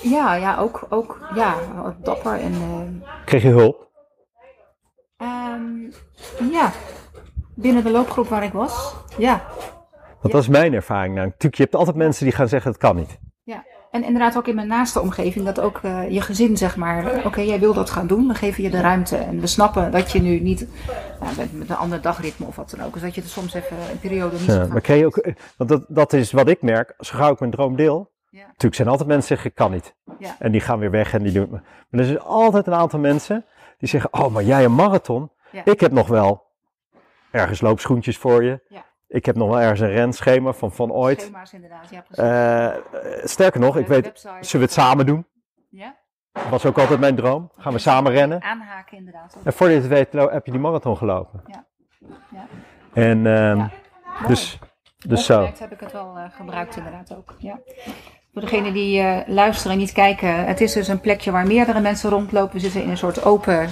Ja, 0.00 0.34
ja, 0.34 0.56
ook, 0.58 0.86
ook 0.88 1.18
ja, 1.34 1.54
dapper. 2.02 2.32
En, 2.40 2.52
ehm, 2.52 3.10
Kreeg 3.24 3.42
je 3.42 3.48
hulp? 3.48 3.88
ehm, 5.16 5.90
ja, 6.52 6.70
binnen 7.54 7.84
de 7.84 7.90
loopgroep 7.90 8.28
waar 8.28 8.44
ik 8.44 8.52
was. 8.52 8.94
Ja, 9.18 9.44
Want 10.20 10.32
dat 10.34 10.42
is 10.42 10.48
mijn 10.48 10.74
ervaring. 10.74 11.14
Nou, 11.14 11.26
natuurlijk, 11.26 11.54
je 11.56 11.62
hebt 11.62 11.74
altijd 11.74 11.96
mensen 11.96 12.24
die 12.24 12.34
gaan 12.34 12.48
zeggen, 12.48 12.70
het 12.70 12.80
kan 12.80 12.96
niet. 12.96 13.18
En 13.96 14.04
inderdaad 14.04 14.36
ook 14.36 14.46
in 14.46 14.54
mijn 14.54 14.66
naaste 14.66 15.00
omgeving, 15.00 15.44
dat 15.44 15.60
ook 15.60 15.80
eh, 15.82 16.10
je 16.10 16.20
gezin 16.20 16.56
zeg 16.56 16.76
maar, 16.76 17.24
oké, 17.24 17.40
jij 17.40 17.58
wil 17.58 17.74
dat 17.74 17.90
gaan 17.90 18.06
doen, 18.06 18.26
dan 18.26 18.36
geven 18.36 18.62
je 18.62 18.70
de 18.70 18.80
ruimte. 18.80 19.16
En 19.16 19.40
we 19.40 19.46
snappen 19.46 19.90
dat 19.90 20.12
je 20.12 20.20
nu 20.20 20.40
niet, 20.40 20.66
nou, 21.20 21.36
met, 21.36 21.52
met 21.52 21.70
een 21.70 21.76
ander 21.76 22.00
dagritme 22.00 22.46
of 22.46 22.56
wat 22.56 22.70
dan 22.70 22.86
ook, 22.86 22.92
dus 22.92 23.02
dat 23.02 23.14
je 23.14 23.22
er 23.22 23.28
soms 23.28 23.54
even 23.54 23.76
een 23.90 23.98
periode 23.98 24.36
niet 24.36 24.46
Ja, 24.46 24.66
maar 24.66 24.92
je 24.92 25.06
ook, 25.06 25.16
eh, 25.16 25.34
want 25.56 25.70
dat, 25.70 25.84
dat 25.88 26.12
is 26.12 26.32
wat 26.32 26.48
ik 26.48 26.62
merk, 26.62 26.94
zo 26.98 27.16
gauw 27.16 27.32
ik 27.32 27.38
mijn 27.38 27.50
droom 27.50 27.76
deel. 27.76 28.12
Ja. 28.30 28.46
Natuurlijk 28.46 28.74
zijn 28.74 28.88
altijd 28.88 29.08
mensen 29.08 29.28
die 29.28 29.36
zeggen, 29.36 29.50
ik 29.50 29.56
kan 29.56 29.70
niet. 29.70 29.94
Ja. 30.18 30.36
En 30.38 30.52
die 30.52 30.60
gaan 30.60 30.78
weer 30.78 30.90
weg 30.90 31.12
en 31.12 31.22
die 31.22 31.32
doen 31.32 31.52
het. 31.52 31.62
Maar 31.88 32.00
er 32.00 32.10
is 32.10 32.18
altijd 32.18 32.66
een 32.66 32.74
aantal 32.74 32.98
mensen 32.98 33.44
die 33.78 33.88
zeggen, 33.88 34.12
oh, 34.12 34.28
maar 34.32 34.42
jij 34.42 34.64
een 34.64 34.74
marathon? 34.74 35.30
Ja. 35.50 35.64
Ik 35.64 35.80
heb 35.80 35.92
nog 35.92 36.06
wel 36.06 36.44
ergens 37.30 37.60
loopschoentjes 37.60 38.18
voor 38.18 38.44
je. 38.44 38.84
Ik 39.08 39.26
heb 39.26 39.36
nog 39.36 39.48
wel 39.48 39.60
ergens 39.60 39.80
een 39.80 39.90
renschema 39.90 40.52
van, 40.52 40.72
van 40.72 40.92
ooit. 40.92 41.20
Schema's 41.20 41.52
inderdaad, 41.52 41.90
ja 41.90 42.00
precies. 42.00 42.24
Eh, 42.24 42.66
eh, 42.66 43.24
sterker 43.24 43.60
nog, 43.60 43.76
ik 43.76 43.86
weet, 43.86 44.04
website. 44.04 44.28
zullen 44.40 44.66
we 44.66 44.72
het 44.72 44.84
samen 44.84 45.06
doen? 45.06 45.26
Ja? 45.70 45.96
Was 46.50 46.66
ook 46.66 46.78
altijd 46.78 47.00
mijn 47.00 47.16
droom. 47.16 47.50
Gaan 47.56 47.72
we 47.72 47.78
samen 47.78 48.12
rennen. 48.12 48.42
Aanhaken 48.42 48.96
inderdaad. 48.96 49.36
En 49.44 49.52
voor 49.52 49.68
je 49.68 49.74
het 49.76 49.86
weet 49.86 50.12
heb 50.12 50.46
je 50.46 50.52
die 50.52 50.60
marathon 50.60 50.96
gelopen. 50.96 51.42
Ja. 51.46 51.66
Ja. 52.30 52.46
En 52.92 53.26
ehm, 53.26 53.56
Ja. 53.58 53.70
dus, 54.26 54.58
dus 55.06 55.24
zo. 55.24 55.50
Heb 55.58 55.72
ik 55.72 55.80
het 55.80 55.92
wel 55.92 56.16
eh, 56.16 56.24
gebruikt 56.30 56.76
inderdaad 56.76 57.14
ook. 57.16 57.34
Ja. 57.38 57.60
Voor 58.32 58.42
degenen 58.42 58.72
die 58.72 59.22
luisteren 59.26 59.72
en 59.72 59.78
niet 59.78 59.92
kijken, 59.92 60.44
het 60.44 60.60
is 60.60 60.72
dus 60.72 60.88
een 60.88 61.00
plekje 61.00 61.30
waar 61.30 61.46
meerdere 61.46 61.80
mensen 61.80 62.10
rondlopen. 62.10 62.54
We 62.54 62.60
zitten 62.60 62.82
in 62.82 62.90
een 62.90 62.96
soort 62.96 63.24
open, 63.24 63.68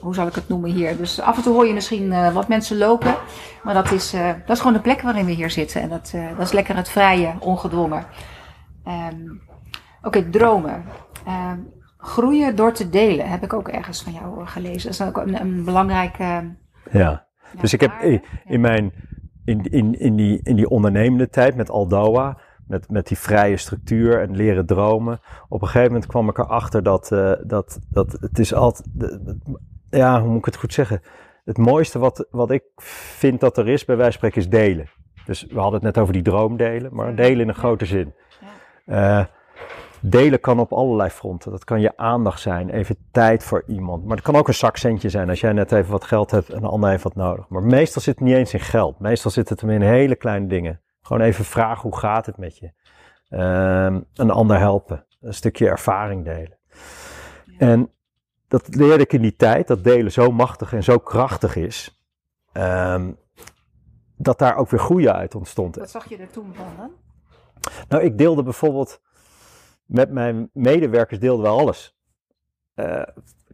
hoe 0.00 0.14
zal 0.14 0.26
ik 0.26 0.34
het 0.34 0.48
noemen 0.48 0.70
hier. 0.70 0.96
Dus 0.96 1.20
af 1.20 1.36
en 1.36 1.42
toe 1.42 1.52
hoor 1.52 1.66
je 1.66 1.74
misschien 1.74 2.12
eh, 2.12 2.34
wat 2.34 2.48
mensen 2.48 2.78
lopen. 2.78 3.14
Maar 3.62 3.74
dat 3.74 3.90
is, 3.90 4.12
eh, 4.12 4.26
dat 4.46 4.56
is 4.56 4.58
gewoon 4.58 4.76
de 4.76 4.82
plek 4.82 5.00
waarin 5.00 5.24
we 5.24 5.32
hier 5.32 5.50
zitten. 5.50 5.80
En 5.80 5.88
dat, 5.88 6.12
eh, 6.14 6.28
dat 6.36 6.46
is 6.46 6.52
lekker 6.52 6.76
het 6.76 6.88
vrije, 6.88 7.34
ongedwongen. 7.40 8.06
Ehm, 8.84 9.16
Oké, 10.02 10.30
dromen. 10.30 10.84
Ehm, 11.26 11.58
groeien 11.98 12.56
door 12.56 12.72
te 12.72 12.88
delen, 12.88 13.28
heb 13.28 13.42
ik 13.42 13.52
ook 13.52 13.68
ergens 13.68 14.02
van 14.02 14.12
jou 14.12 14.46
gelezen. 14.46 14.90
Dat 14.90 15.00
is 15.00 15.06
ook 15.06 15.16
een, 15.16 15.40
een 15.40 15.64
belangrijke... 15.64 16.22
Ja. 16.22 16.54
ja, 16.90 17.26
Dus 17.60 17.72
ik 17.72 17.80
heb 17.80 17.92
in, 18.00 18.22
in 18.44 18.60
mijn, 18.60 18.92
in, 19.44 19.62
in, 19.62 19.98
in, 19.98 20.16
die, 20.16 20.40
in 20.42 20.56
die 20.56 20.68
ondernemende 20.68 21.28
tijd 21.28 21.56
met 21.56 21.70
Aldoa, 21.70 22.38
met, 22.68 22.90
met 22.90 23.06
die 23.06 23.18
vrije 23.18 23.56
structuur 23.56 24.20
en 24.20 24.36
leren 24.36 24.66
dromen. 24.66 25.20
Op 25.48 25.62
een 25.62 25.66
gegeven 25.66 25.92
moment 25.92 26.06
kwam 26.06 26.28
ik 26.28 26.38
erachter 26.38 26.82
dat, 26.82 27.12
eh, 27.12 27.32
dat, 27.42 27.78
dat 27.90 28.16
het 28.20 28.38
is 28.38 28.54
altijd, 28.54 28.88
ja, 29.90 30.20
hoe 30.20 30.28
moet 30.28 30.38
ik 30.38 30.44
het 30.44 30.56
goed 30.56 30.72
zeggen? 30.72 31.02
Het 31.44 31.58
mooiste 31.58 31.98
wat, 31.98 32.26
wat 32.30 32.50
ik 32.50 32.62
vind 32.76 33.40
dat 33.40 33.58
er 33.58 33.68
is, 33.68 33.84
bij 33.84 33.96
wijze 33.96 34.18
van 34.18 34.30
spreken, 34.30 34.40
is 34.40 34.58
delen. 34.58 34.88
Dus 35.24 35.46
we 35.48 35.60
hadden 35.60 35.74
het 35.74 35.82
net 35.82 35.98
over 35.98 36.12
die 36.12 36.22
droomdelen, 36.22 36.94
maar 36.94 37.14
delen 37.14 37.40
in 37.40 37.48
een 37.48 37.54
grote 37.54 37.84
zin. 37.84 38.14
Eh, 38.84 39.24
delen 40.00 40.40
kan 40.40 40.58
op 40.58 40.72
allerlei 40.72 41.10
fronten. 41.10 41.50
Dat 41.50 41.64
kan 41.64 41.80
je 41.80 41.96
aandacht 41.96 42.40
zijn, 42.40 42.70
even 42.70 42.96
tijd 43.10 43.44
voor 43.44 43.64
iemand. 43.66 44.04
Maar 44.04 44.16
het 44.16 44.24
kan 44.24 44.36
ook 44.36 44.48
een 44.48 44.54
zakcentje 44.54 45.08
zijn 45.08 45.28
als 45.28 45.40
jij 45.40 45.52
net 45.52 45.72
even 45.72 45.90
wat 45.90 46.04
geld 46.04 46.30
hebt 46.30 46.50
en 46.50 46.56
een 46.56 46.64
ander 46.64 46.90
heeft 46.90 47.02
wat 47.02 47.14
nodig. 47.14 47.48
Maar 47.48 47.62
meestal 47.62 48.02
zit 48.02 48.14
het 48.14 48.24
niet 48.24 48.34
eens 48.34 48.52
in 48.52 48.60
geld. 48.60 48.98
Meestal 48.98 49.30
zit 49.30 49.48
het 49.48 49.60
hem 49.60 49.70
in 49.70 49.82
hele 49.82 50.16
kleine 50.16 50.46
dingen. 50.46 50.80
Gewoon 51.08 51.22
even 51.22 51.44
vragen 51.44 51.82
hoe 51.82 51.98
gaat 51.98 52.26
het 52.26 52.36
met 52.36 52.58
je. 52.58 52.72
Ehm, 53.28 54.00
een 54.14 54.30
ander 54.30 54.58
helpen. 54.58 55.06
Een 55.20 55.34
stukje 55.34 55.68
ervaring 55.68 56.24
delen. 56.24 56.58
En 57.58 57.90
dat 58.48 58.74
leerde 58.74 59.02
ik 59.02 59.12
in 59.12 59.22
die 59.22 59.36
tijd, 59.36 59.66
dat 59.66 59.84
delen 59.84 60.12
zo 60.12 60.30
machtig 60.30 60.72
en 60.72 60.82
zo 60.84 60.98
krachtig 60.98 61.56
is. 61.56 62.02
ehm, 62.52 63.12
dat 64.16 64.38
daar 64.38 64.56
ook 64.56 64.70
weer 64.70 64.80
groei 64.80 65.08
uit 65.08 65.34
ontstond. 65.34 65.76
Wat 65.76 65.90
zag 65.90 66.08
je 66.08 66.16
er 66.16 66.30
toen 66.30 66.54
van 66.54 66.66
dan? 66.76 66.90
Nou, 67.88 68.02
ik 68.02 68.18
deelde 68.18 68.42
bijvoorbeeld 68.42 69.00
met 69.86 70.10
mijn 70.10 70.50
medewerkers 70.52 71.20
deelden 71.20 71.44
we 71.44 71.50
alles. 71.60 71.98
Eh, 72.74 73.02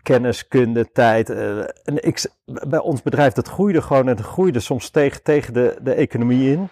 kennis, 0.03 0.49
kunde, 0.49 0.93
tijd. 0.93 1.31
eh, 1.31 1.59
en 1.59 2.05
ik, 2.05 2.31
bij 2.45 2.81
ons 2.81 3.03
bedrijf, 3.03 3.33
dat 3.33 3.49
groeide 3.49 3.83
gewoon 3.83 4.09
en 4.09 4.17
het 4.17 4.27
groeide 4.27 4.61
soms 4.61 4.91
tegen, 4.91 5.23
tegen 5.23 5.53
de, 5.53 5.79
de 5.83 5.95
economie 5.95 6.51
in. 6.53 6.69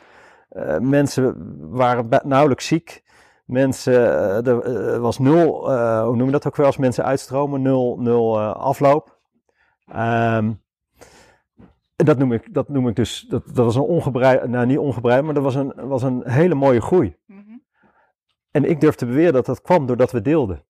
Eh, 0.52 0.78
mensen 0.78 1.34
waren 1.70 2.08
nauwelijks 2.24 2.66
ziek. 2.66 3.02
Mensen, 3.44 3.92
eh, 3.94 4.46
er 4.46 4.60
eh, 4.62 4.98
was 4.98 5.18
nul, 5.18 5.70
hoe 6.04 6.16
noem 6.16 6.26
je 6.26 6.32
dat 6.32 6.46
ook 6.46 6.56
weer 6.56 6.66
als 6.66 6.76
mensen 6.76 7.04
uitstromen? 7.04 7.62
Nul, 7.62 7.96
nul 8.00 8.40
afloop. 8.40 9.18
En 9.86 10.60
dat 12.06 12.18
noem 12.18 12.32
ik, 12.32 12.54
dat 12.54 12.68
noem 12.68 12.88
ik 12.88 12.96
dus, 12.96 13.26
dat, 13.28 13.42
dat 13.46 13.64
was 13.64 13.76
een 13.76 13.82
ongebreid, 13.82 14.48
nou 14.48 14.66
niet 14.66 14.78
ongebreid, 14.78 15.24
maar 15.24 15.34
dat 15.34 15.42
was 15.42 15.54
een, 15.54 15.72
was 15.76 16.02
een 16.02 16.22
hele 16.24 16.54
mooie 16.54 16.80
groei. 16.80 17.16
Mhm. 17.26 17.40
En 18.50 18.64
ik 18.64 18.80
durf 18.80 18.94
te 18.94 19.06
beweren 19.06 19.32
dat 19.32 19.46
dat 19.46 19.62
kwam 19.62 19.86
doordat 19.86 20.12
we 20.12 20.22
deelden. 20.22 20.62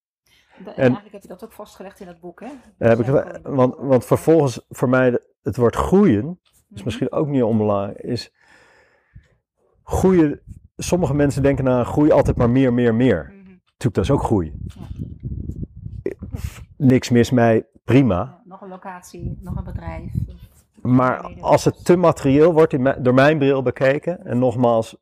En 0.57 0.65
En- 0.65 0.75
eigenlijk 0.75 1.11
heb 1.11 1.21
je 1.21 1.27
dat 1.27 1.43
ook 1.43 1.51
vastgelegd 1.51 1.99
in 1.99 2.05
dat 2.05 2.19
boek, 2.19 2.39
hè? 2.39 2.47
Heb 2.77 2.99
ik, 2.99 3.39
want, 3.43 3.75
want 3.77 4.05
vervolgens, 4.05 4.65
voor 4.69 4.89
mij, 4.89 5.19
het 5.41 5.57
woord 5.57 5.75
groeien, 5.75 6.39
is 6.43 6.51
Mhm. 6.67 6.81
misschien 6.83 7.11
ook 7.11 7.27
niet 7.27 7.43
onbelangrijk, 7.43 7.97
is 7.97 8.33
groeien. 9.83 10.41
Sommige 10.77 11.13
mensen 11.13 11.41
denken 11.41 11.63
na 11.63 11.83
groei 11.83 12.11
altijd 12.11 12.37
maar 12.37 12.49
meer, 12.49 12.73
meer, 12.73 12.95
meer. 12.95 13.23
Mhm. 13.25 13.51
Natuurlijk, 13.63 13.93
dat 13.93 14.03
is 14.03 14.11
ook 14.11 14.23
groei. 14.23 14.53
Niks 16.77 17.09
mis 17.09 17.31
mee, 17.31 17.65
prima. 17.83 18.15
Ja, 18.15 18.41
nog 18.45 18.61
een 18.61 18.69
locatie, 18.69 19.37
nog 19.41 19.55
een 19.55 19.63
bedrijf. 19.63 20.11
Maar 20.81 21.21
als 21.39 21.65
het 21.65 21.85
te 21.85 21.95
materieel 21.95 22.53
wordt, 22.53 22.73
in 22.73 22.95
door 23.01 23.13
mijn 23.13 23.37
bril 23.37 23.61
bekeken, 23.61 24.25
en 24.25 24.39
nogmaals, 24.39 24.97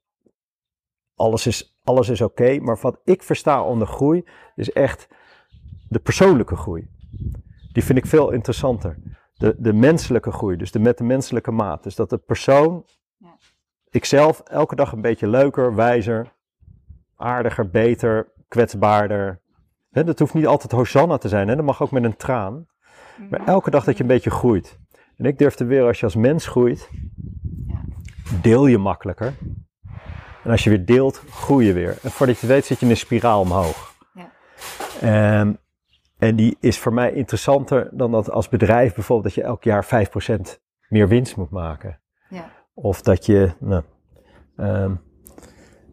alles 1.15 1.47
is, 1.47 1.79
alles 1.83 2.09
is 2.09 2.21
oké, 2.21 2.59
maar 2.59 2.77
wat 2.81 2.99
ik 3.03 3.23
versta 3.23 3.63
onder 3.63 3.87
groei, 3.87 4.23
is 4.55 4.71
echt 4.71 5.07
de 5.89 5.99
persoonlijke 5.99 6.55
groei. 6.55 6.87
Die 7.71 7.83
vind 7.83 7.97
ik 7.97 8.05
veel 8.05 8.31
interessanter. 8.31 8.97
De, 9.33 9.55
de 9.57 9.73
menselijke 9.73 10.31
groei, 10.31 10.57
dus 10.57 10.71
de, 10.71 10.79
met 10.79 10.97
de 10.97 11.03
menselijke 11.03 11.51
maat. 11.51 11.83
Dus 11.83 11.95
dat 11.95 12.09
de 12.09 12.17
persoon, 12.17 12.85
Ja. 13.17 13.37
Ikzelf, 13.91 14.39
elke 14.39 14.75
dag 14.75 14.91
een 14.91 15.01
beetje 15.01 15.27
leuker, 15.27 15.75
wijzer, 15.75 16.33
aardiger, 17.15 17.69
beter, 17.69 18.31
kwetsbaarder. 18.47 19.41
Dat 19.89 20.19
hoeft 20.19 20.33
niet 20.33 20.47
altijd 20.47 20.71
Hosanna 20.71 21.17
te 21.17 21.27
zijn, 21.27 21.47
hè? 21.47 21.55
dat 21.55 21.65
mag 21.65 21.81
ook 21.81 21.91
met 21.91 22.03
een 22.03 22.17
traan. 22.17 22.65
Maar 23.29 23.39
Mhm. 23.39 23.49
elke 23.49 23.69
dag 23.69 23.83
dat 23.83 23.95
je 23.97 24.01
een 24.03 24.09
beetje 24.09 24.29
groeit. 24.31 24.79
En 25.17 25.25
ik 25.25 25.37
durf 25.37 25.55
te 25.55 25.65
weer, 25.65 25.85
als 25.85 25.99
je 25.99 26.05
als 26.05 26.15
mens 26.15 26.47
groeit, 26.47 26.89
deel 28.41 28.67
je 28.67 28.77
makkelijker. 28.77 29.33
En 30.43 30.51
als 30.51 30.63
je 30.63 30.69
weer 30.69 30.85
deelt, 30.85 31.23
groei 31.29 31.65
je 31.65 31.73
weer. 31.73 31.97
En 32.03 32.11
voordat 32.11 32.39
je 32.39 32.47
weet 32.47 32.65
zit 32.65 32.79
je 32.79 32.85
in 32.85 32.91
een 32.91 32.97
spiraal 32.97 33.41
omhoog. 33.41 33.95
Ja. 34.13 34.31
Ehm, 35.01 35.53
en 36.17 36.35
die 36.35 36.57
is 36.59 36.79
voor 36.79 36.93
mij 36.93 37.13
interessanter 37.13 37.89
dan 37.91 38.11
dat 38.11 38.31
als 38.31 38.49
bedrijf 38.49 38.93
bijvoorbeeld 38.93 39.35
dat 39.35 39.43
je 39.43 39.49
elk 39.49 39.63
jaar 39.63 39.85
5% 39.85 40.61
meer 40.87 41.07
winst 41.07 41.35
moet 41.35 41.49
maken. 41.49 41.99
Of 42.81 43.01
dat 43.01 43.25
je, 43.25 43.51
nou, 43.59 43.83
ehm, 44.57 44.95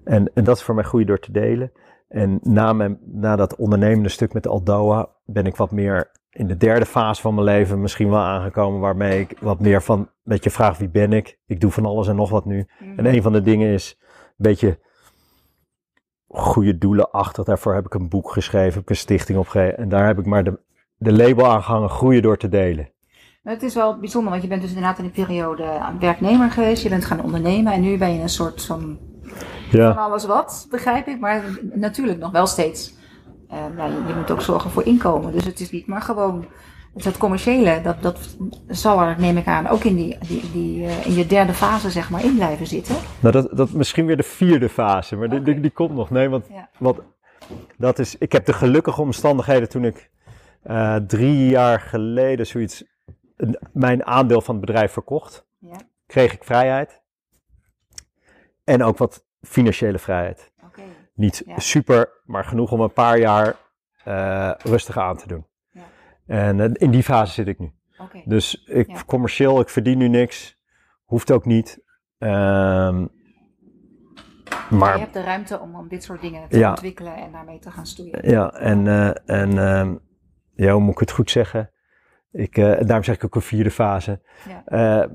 en, 0.04 0.30
en 0.34 0.44
dat 0.44 0.56
is 0.56 0.62
voor 0.62 0.74
mij 0.74 0.84
groei 0.84 1.04
door 1.04 1.18
te 1.18 1.32
delen. 1.32 1.72
En 2.08 2.38
na, 2.42 2.72
mijn, 2.72 2.98
na 3.04 3.36
dat 3.36 3.56
ondernemende 3.56 4.08
stuk 4.08 4.32
met 4.32 4.46
Aldoa 4.46 5.08
ben 5.24 5.46
ik 5.46 5.56
wat 5.56 5.70
meer 5.70 6.10
in 6.30 6.46
de 6.46 6.56
derde 6.56 6.86
fase 6.86 7.20
van 7.20 7.34
mijn 7.34 7.46
leven 7.46 7.80
misschien 7.80 8.10
wel 8.10 8.18
aangekomen. 8.18 8.80
Waarmee 8.80 9.20
ik 9.20 9.38
wat 9.40 9.60
meer 9.60 9.82
van, 9.82 10.10
met 10.22 10.44
je 10.44 10.50
vraag 10.50 10.78
wie 10.78 10.88
ben 10.88 11.12
ik? 11.12 11.38
Ik 11.46 11.60
doe 11.60 11.70
van 11.70 11.86
alles 11.86 12.08
en 12.08 12.16
nog 12.16 12.30
wat 12.30 12.44
nu. 12.44 12.66
Mhm. 12.78 12.98
En 12.98 13.06
een 13.06 13.22
van 13.22 13.32
de 13.32 13.42
dingen 13.42 13.72
is 13.72 13.98
een 14.00 14.34
beetje 14.36 14.78
goede 16.28 16.78
doelen 16.78 17.10
achter. 17.10 17.44
Daarvoor 17.44 17.74
heb 17.74 17.86
ik 17.86 17.94
een 17.94 18.08
boek 18.08 18.30
geschreven, 18.30 18.72
heb 18.72 18.82
ik 18.82 18.90
een 18.90 18.96
stichting 18.96 19.38
opgegeven. 19.38 19.78
En 19.78 19.88
daar 19.88 20.06
heb 20.06 20.18
ik 20.18 20.26
maar 20.26 20.44
de, 20.44 20.60
de 20.96 21.12
label 21.12 21.46
aangehangen, 21.46 21.90
groeien 21.90 22.22
door 22.22 22.36
te 22.36 22.48
delen. 22.48 22.92
Het 23.48 23.62
is 23.62 23.74
wel 23.74 23.98
bijzonder, 23.98 24.30
want 24.30 24.42
je 24.42 24.48
bent 24.48 24.60
dus 24.60 24.70
inderdaad 24.70 24.98
in 24.98 25.04
een 25.04 25.10
periode 25.10 25.64
werknemer 26.00 26.50
geweest. 26.50 26.82
Je 26.82 26.88
bent 26.88 27.04
gaan 27.04 27.22
ondernemen 27.22 27.72
en 27.72 27.80
nu 27.80 27.98
ben 27.98 28.14
je 28.14 28.20
een 28.20 28.28
soort 28.28 28.64
van, 28.64 28.98
van 29.70 29.80
Ja, 29.80 29.90
alles 29.90 30.26
wat, 30.26 30.66
begrijp 30.70 31.06
ik. 31.06 31.20
Maar 31.20 31.42
natuurlijk 31.74 32.18
nog 32.18 32.30
wel 32.30 32.46
steeds. 32.46 32.94
nou, 33.48 33.92
je, 33.92 33.98
je 34.06 34.14
moet 34.14 34.30
ook 34.30 34.40
zorgen 34.40 34.70
voor 34.70 34.84
inkomen. 34.84 35.32
Dus 35.32 35.44
het 35.44 35.60
is 35.60 35.70
niet 35.70 35.86
maar 35.86 36.02
gewoon 36.02 36.46
dus 36.94 37.04
het 37.04 37.16
commerciële. 37.16 37.80
Dat, 37.82 38.02
dat 38.02 38.36
zal 38.68 39.00
er, 39.00 39.16
neem 39.18 39.36
ik 39.36 39.46
aan, 39.46 39.68
ook 39.68 39.84
in, 39.84 39.94
die, 39.96 40.18
die, 40.26 40.50
die, 40.52 40.84
eh, 40.86 41.06
in 41.06 41.14
je 41.14 41.26
derde 41.26 41.54
fase 41.54 41.90
zeg 41.90 42.10
maar 42.10 42.24
in 42.24 42.34
blijven 42.34 42.66
zitten. 42.66 42.94
nou 43.20 43.32
dat, 43.32 43.56
dat 43.56 43.72
misschien 43.72 44.06
weer 44.06 44.16
de 44.16 44.22
vierde 44.22 44.68
fase, 44.68 45.16
maar 45.16 45.28
die, 45.28 45.42
die, 45.42 45.60
die 45.60 45.70
komt 45.70 45.94
nog. 45.94 46.10
Nee, 46.10 46.28
want 46.28 46.46
Ja. 46.52 46.68
wat, 46.78 47.02
dat 47.76 47.98
is, 47.98 48.18
ik 48.18 48.32
heb 48.32 48.46
de 48.46 48.52
gelukkige 48.52 49.00
omstandigheden 49.00 49.68
toen 49.68 49.84
ik 49.84 50.10
eh, 50.62 50.96
drie 50.96 51.48
jaar 51.48 51.80
geleden 51.80 52.46
zoiets, 52.46 52.84
mijn 53.72 54.04
aandeel 54.06 54.40
van 54.40 54.56
het 54.56 54.64
bedrijf 54.66 54.92
verkocht. 54.92 55.46
Ja, 55.58 55.76
Kreeg 56.06 56.32
ik 56.32 56.44
vrijheid. 56.44 57.02
En 58.64 58.82
ook 58.82 58.98
wat 58.98 59.24
financiële 59.40 59.98
vrijheid. 59.98 60.52
Niet 61.14 61.42
Ja. 61.46 61.58
super, 61.58 62.20
maar 62.24 62.44
genoeg 62.44 62.72
om 62.72 62.80
een 62.80 62.92
paar 62.92 63.18
jaar 63.18 63.56
eh, 64.04 64.50
rustig 64.58 64.98
aan 64.98 65.16
te 65.16 65.28
doen. 65.28 65.46
Ja. 65.70 65.82
En 66.26 66.60
eh, 66.60 66.70
in 66.72 66.90
die 66.90 67.02
fase 67.02 67.32
zit 67.32 67.46
ik 67.46 67.58
nu. 67.58 67.72
Dus 68.24 68.64
ik, 68.64 69.02
commercieel, 69.06 69.60
ik 69.60 69.68
verdien 69.68 69.98
nu 69.98 70.08
niks. 70.08 70.56
Hoeft 71.04 71.30
ook 71.32 71.44
niet. 71.44 71.82
Ehm, 72.18 73.06
Maar 74.70 74.92
je 74.94 75.00
hebt 75.00 75.12
de 75.12 75.22
ruimte 75.22 75.58
om, 75.60 75.74
om 75.76 75.88
dit 75.88 76.04
soort 76.04 76.20
dingen 76.20 76.48
te 76.48 76.66
ontwikkelen 76.68 77.16
en 77.16 77.32
daarmee 77.32 77.58
te 77.58 77.70
gaan 77.70 77.86
stoeien. 77.86 78.30
ja, 78.30 78.50
en, 78.52 78.86
eh, 78.86 79.40
en 79.40 79.58
ehm, 79.58 79.96
ja, 80.54 80.72
hoe 80.72 80.80
moet 80.82 80.92
ik 80.94 80.98
het 81.00 81.10
goed 81.10 81.30
zeggen? 81.30 81.70
Ik, 82.30 82.56
eh, 82.56 82.64
daarom 82.64 83.04
zeg 83.04 83.14
ik 83.14 83.24
ook 83.24 83.34
een 83.34 83.40
vierde 83.42 83.70
fase. 83.70 84.20
Ja. 84.48 84.62
Eh, 84.64 85.08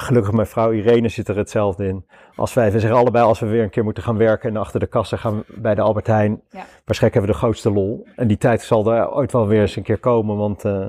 gelukkig 0.00 0.32
mijn 0.32 0.46
vrouw 0.46 0.72
Irene 0.72 1.08
zit 1.08 1.28
er 1.28 1.36
hetzelfde 1.36 1.86
in. 1.86 2.06
Als 2.36 2.54
wij, 2.54 2.72
we 2.72 2.80
zeggen 2.80 2.98
allebei 2.98 3.24
als 3.24 3.40
we 3.40 3.46
weer 3.46 3.62
een 3.62 3.70
keer 3.70 3.84
moeten 3.84 4.02
gaan 4.02 4.16
werken 4.16 4.50
en 4.50 4.56
achter 4.56 4.80
de 4.80 4.86
kassa 4.86 5.16
gaan 5.16 5.44
bij 5.46 5.74
de 5.74 5.80
Albert 5.80 6.06
Heijn. 6.06 6.30
Ja. 6.50 6.64
Waarschijnlijk 6.84 7.00
hebben 7.14 7.22
we 7.22 7.26
de 7.26 7.32
grootste 7.38 7.70
lol. 7.72 8.06
En 8.16 8.28
die 8.28 8.36
tijd 8.38 8.62
zal 8.62 8.92
er 8.92 9.12
ooit 9.12 9.32
wel 9.32 9.46
weer 9.46 9.60
eens 9.60 9.76
een 9.76 9.82
keer 9.82 9.98
komen, 9.98 10.36
want 10.36 10.64
eh, 10.64 10.86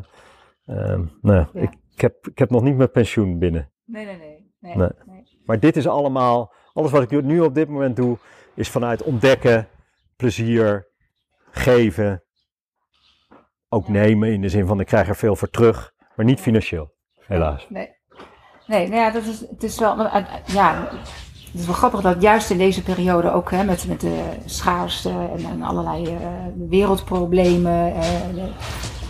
ehm, 0.66 1.04
nou, 1.22 1.38
ja, 1.38 1.50
Ja. 1.54 1.62
ik, 1.62 1.74
ik, 1.96 2.02
heb, 2.02 2.28
ik 2.28 2.38
heb 2.39 2.50
nog 2.50 2.62
niet 2.62 2.78
mijn 2.78 2.92
pensioen 2.92 3.39
binnen. 3.39 3.72
Nee, 3.86 4.06
nee, 4.06 4.18
nee. 4.18 4.52
nee, 4.60 4.76
Nee. 4.76 4.89
nee. 5.06 5.24
Maar 5.46 5.60
dit 5.60 5.76
is 5.76 5.88
allemaal, 5.88 6.54
alles 6.74 6.92
wat 6.92 7.12
ik 7.12 7.24
nu 7.24 7.39
op 7.39 7.56
dit 7.56 7.70
moment 7.70 7.96
doe, 7.96 8.18
is 8.56 8.70
vanuit 8.70 9.04
ontdekken, 9.04 9.68
plezier, 10.16 10.88
geven. 11.52 12.24
Ook 13.73 13.88
nemen 13.88 14.33
in 14.33 14.41
de 14.41 14.49
zin 14.49 14.65
van 14.65 14.79
ik 14.79 14.86
krijg 14.86 15.07
er 15.07 15.15
veel 15.15 15.36
voor 15.36 15.49
terug, 15.49 15.93
maar 16.15 16.25
niet 16.25 16.39
financieel, 16.39 16.93
helaas. 17.19 17.67
Nee, 17.69 17.89
nee 18.67 18.88
nou 18.88 19.01
ja, 19.01 19.12
dat 19.12 19.23
is, 19.23 19.39
het 19.39 19.63
is 19.63 19.79
wel, 19.79 19.99
eh, 19.99 20.25
ja, 20.45 20.88
het 21.51 21.59
is 21.59 21.65
wel 21.65 21.75
grappig 21.75 22.01
dat 22.01 22.21
juist 22.21 22.49
in 22.49 22.57
deze 22.57 22.83
periode 22.83 23.31
ook 23.31 23.51
hè, 23.51 23.63
met, 23.63 23.88
met 23.88 24.01
de 24.01 24.23
schaarste 24.45 25.09
en, 25.09 25.45
en 25.45 25.62
allerlei 25.62 26.05
eh, 26.05 26.19
wereldproblemen, 26.69 27.93
de 28.36 28.49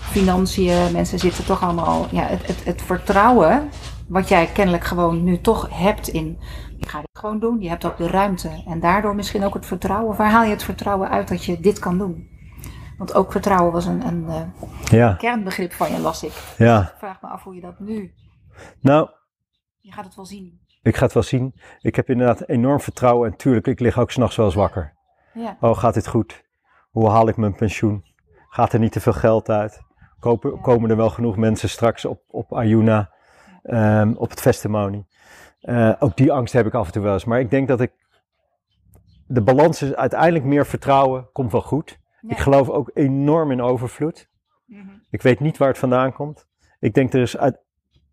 financiën, 0.02 0.91
mensen 0.91 1.19
zitten 1.19 1.45
toch 1.45 1.63
allemaal, 1.63 2.08
ja, 2.12 2.23
het, 2.23 2.47
het, 2.47 2.63
het 2.63 2.82
vertrouwen 2.82 3.69
wat 4.08 4.30
jij 4.30 4.45
kennelijk 4.54 4.84
gewoon 4.84 5.23
nu 5.23 5.41
toch 5.41 5.67
hebt 5.71 6.08
in, 6.08 6.38
ik 6.80 6.88
ga 6.89 6.97
dit 6.99 7.19
gewoon 7.19 7.39
doen, 7.39 7.62
je 7.62 7.69
hebt 7.69 7.86
ook 7.86 7.97
de 7.97 8.08
ruimte 8.08 8.49
en 8.67 8.80
daardoor 8.80 9.15
misschien 9.15 9.43
ook 9.43 9.54
het 9.54 9.65
vertrouwen. 9.65 10.17
Waar 10.17 10.32
haal 10.32 10.43
je 10.43 10.49
het 10.49 10.63
vertrouwen 10.63 11.10
uit 11.10 11.28
dat 11.28 11.45
je 11.45 11.60
dit 11.60 11.80
kan 11.80 11.97
doen? 11.97 12.33
Want 12.98 13.14
ook 13.14 13.32
vertrouwen 13.32 13.72
was 13.72 13.86
een, 13.86 14.06
een 14.08 14.28
eh, 14.30 14.42
Ja, 14.92 15.14
kernbegrip 15.14 15.74
van 15.74 15.92
je, 15.92 16.00
las 16.00 16.24
ik. 16.24 16.54
ja. 16.58 16.82
Ik 16.82 16.98
vraag 16.98 17.22
me 17.22 17.28
af 17.28 17.44
hoe 17.44 17.56
je 17.56 17.62
dat 17.62 17.80
nu, 17.80 18.14
Nou, 18.82 19.10
je 19.80 19.92
gaat 19.92 20.06
het 20.06 20.16
wel 20.16 20.26
zien. 20.26 20.60
ik 20.82 20.96
ga 20.96 21.04
het 21.04 21.14
wel 21.14 21.24
zien. 21.24 21.54
Ik 21.80 21.96
heb 21.96 22.10
inderdaad 22.10 22.48
enorm 22.48 22.80
vertrouwen 22.80 23.32
en 23.32 23.38
tuurlijk, 23.38 23.68
ik 23.68 23.80
lig 23.80 24.00
ook 24.00 24.12
s'nachts 24.12 24.36
wel 24.36 24.46
eens 24.46 24.56
wakker. 24.56 24.94
Ja. 25.34 25.58
Oh, 25.60 25.78
gaat 25.78 25.94
dit 25.94 26.08
goed? 26.08 26.44
Hoe 26.92 27.10
haal 27.10 27.28
ik 27.28 27.38
mijn 27.38 27.56
pensioen? 27.56 28.04
Gaat 28.50 28.74
er 28.74 28.80
niet 28.80 28.92
te 28.92 29.00
veel 29.00 29.14
geld 29.14 29.50
uit? 29.50 29.82
Kopen, 30.20 30.62
komen 30.62 30.90
er 30.90 30.96
wel 30.98 31.10
genoeg 31.10 31.38
mensen 31.38 31.70
straks 31.70 32.06
op, 32.06 32.22
op 32.28 32.54
Ayuna, 32.54 33.14
ehm, 33.64 34.14
op 34.16 34.30
het 34.30 34.42
testimony? 34.42 35.06
Eh, 35.60 35.94
ook 36.00 36.18
die 36.18 36.32
angst 36.32 36.54
heb 36.54 36.66
ik 36.66 36.74
af 36.74 36.86
en 36.86 36.92
toe 36.94 37.04
wel 37.04 37.14
eens. 37.14 37.26
Maar 37.26 37.40
ik 37.40 37.50
denk 37.50 37.68
dat 37.68 37.82
ik. 37.82 37.92
De 39.28 39.42
balans 39.42 39.82
is 39.82 39.94
uiteindelijk 39.96 40.46
meer 40.46 40.66
vertrouwen, 40.66 41.30
komt 41.32 41.52
wel 41.52 41.62
goed. 41.62 42.00
Ik 42.28 42.38
geloof 42.38 42.70
ook 42.70 42.92
enorm 42.94 43.52
in 43.52 43.62
overvloed. 43.62 44.30
Mhm. 44.66 44.88
Ik 45.10 45.22
weet 45.22 45.40
niet 45.40 45.58
waar 45.58 45.68
het 45.68 45.78
vandaan 45.78 46.14
komt. 46.14 46.48
Ik 46.80 46.94
denk 46.94 47.14
er 47.14 47.22
is 47.22 47.38
uit. 47.38 47.62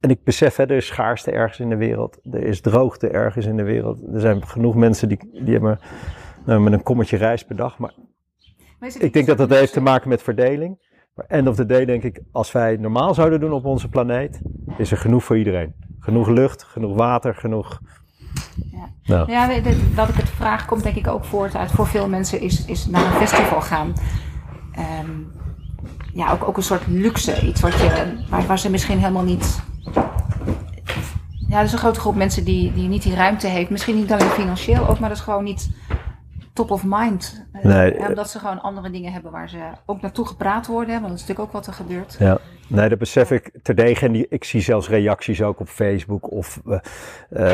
En 0.01 0.11
ik 0.11 0.25
besef, 0.25 0.57
hè, 0.57 0.63
er 0.63 0.77
is 0.77 0.87
schaarste 0.87 1.31
ergens 1.31 1.61
in 1.61 1.69
de 1.69 1.77
wereld. 1.77 2.19
Er 2.31 2.43
is 2.43 2.61
droogte 2.61 3.09
ergens 3.09 3.47
in 3.47 3.57
de 3.57 3.63
wereld. 3.63 4.03
Er 4.13 4.21
zijn 4.21 4.47
genoeg 4.47 4.75
mensen 4.75 5.09
die, 5.09 5.19
die 5.33 5.53
hebben 5.53 5.81
nou, 6.45 6.61
met 6.61 6.73
een 6.73 6.83
kommetje 6.83 7.17
rijst 7.17 7.47
per 7.47 7.57
dag. 7.57 7.79
Maar 7.79 7.95
Maar 8.79 8.95
ik 8.99 9.13
denk 9.13 9.27
dat 9.27 9.39
dat 9.39 9.51
heeft 9.51 9.73
te 9.73 9.81
maken 9.81 10.09
met 10.09 10.23
verdeling. 10.23 10.79
Maar 11.15 11.25
end 11.27 11.49
of 11.49 11.57
the 11.57 11.67
day 11.67 11.85
denk 11.85 12.03
ik, 12.03 12.21
als 12.33 12.53
wij 12.53 12.77
normaal 12.77 13.15
zouden 13.15 13.41
doen 13.41 13.53
op 13.53 13.65
onze 13.65 13.89
planeet, 13.89 14.41
is 14.79 14.91
er 14.91 14.97
genoeg 14.97 15.25
voor 15.25 15.39
iedereen. 15.39 15.75
Genoeg 15.99 16.29
lucht, 16.29 16.63
genoeg 16.63 16.97
water, 16.97 17.35
genoeg... 17.35 17.81
Ja. 18.73 18.89
Nou, 19.05 19.31
Ja, 19.31 19.49
dat 19.95 20.09
ik 20.09 20.15
het 20.15 20.29
vraag 20.29 20.65
komt 20.65 20.83
denk 20.83 20.97
ik 20.97 21.07
ook 21.07 21.25
voort 21.25 21.57
uit 21.57 21.71
voor 21.71 21.87
veel 21.87 22.09
mensen 22.09 22.41
is, 22.41 22.65
is 22.65 22.87
naar 22.87 23.05
een 23.05 23.27
festival 23.27 23.61
gaan. 23.61 23.93
Ehm, 24.73 25.11
ja, 26.15 26.33
ook, 26.33 26.49
ook 26.49 26.57
een 26.57 26.63
soort 26.63 26.87
luxe. 26.87 27.47
Iets 27.47 27.61
wat 27.61 27.73
je, 27.73 28.17
waar, 28.29 28.47
waar 28.47 28.59
ze 28.59 28.71
misschien 28.71 28.99
helemaal 28.99 29.23
niet... 29.23 29.63
Ja, 31.49 31.59
er 31.59 31.65
is 31.65 31.73
een 31.73 31.79
grote 31.79 32.01
groep 32.01 32.15
mensen 32.15 32.45
die, 32.45 32.73
die 32.73 32.89
niet 32.89 33.03
die 33.03 33.15
ruimte 33.15 33.47
heeft. 33.47 33.71
Misschien 33.71 33.97
niet 33.97 34.13
alleen 34.13 34.31
financieel 34.31 34.89
ook, 34.89 34.99
maar 34.99 35.09
dat 35.09 35.19
is 35.19 35.25
gewoon 35.25 35.45
niet 35.45 35.71
top 36.61 36.71
of 36.71 36.83
mind. 36.87 37.47
Eh, 37.53 37.65
Nee, 37.65 38.09
omdat 38.09 38.31
ze 38.31 38.39
gewoon 38.39 38.61
andere 38.61 38.91
dingen 38.91 39.13
hebben 39.13 39.31
waar 39.33 39.49
ze 39.49 39.59
ook 39.87 40.01
naartoe 40.01 40.27
gepraat 40.27 40.67
worden. 40.67 40.95
Want 40.95 41.03
dat 41.09 41.13
is 41.13 41.21
natuurlijk 41.21 41.47
ook 41.49 41.53
wat 41.53 41.67
er 41.67 41.73
gebeurt. 41.73 42.17
ja. 42.19 42.39
Nee, 42.69 42.89
dat 42.89 42.99
besef 42.99 43.31
ik 43.31 43.51
terdege. 43.63 44.07
En 44.07 44.13
die, 44.13 44.27
ik 44.29 44.45
zie 44.45 44.61
zelfs 44.61 44.89
reacties 44.89 45.43
ook 45.43 45.61
op 45.61 45.69
Facebook. 45.69 46.31
Of 46.31 46.61
eh, 46.67 46.75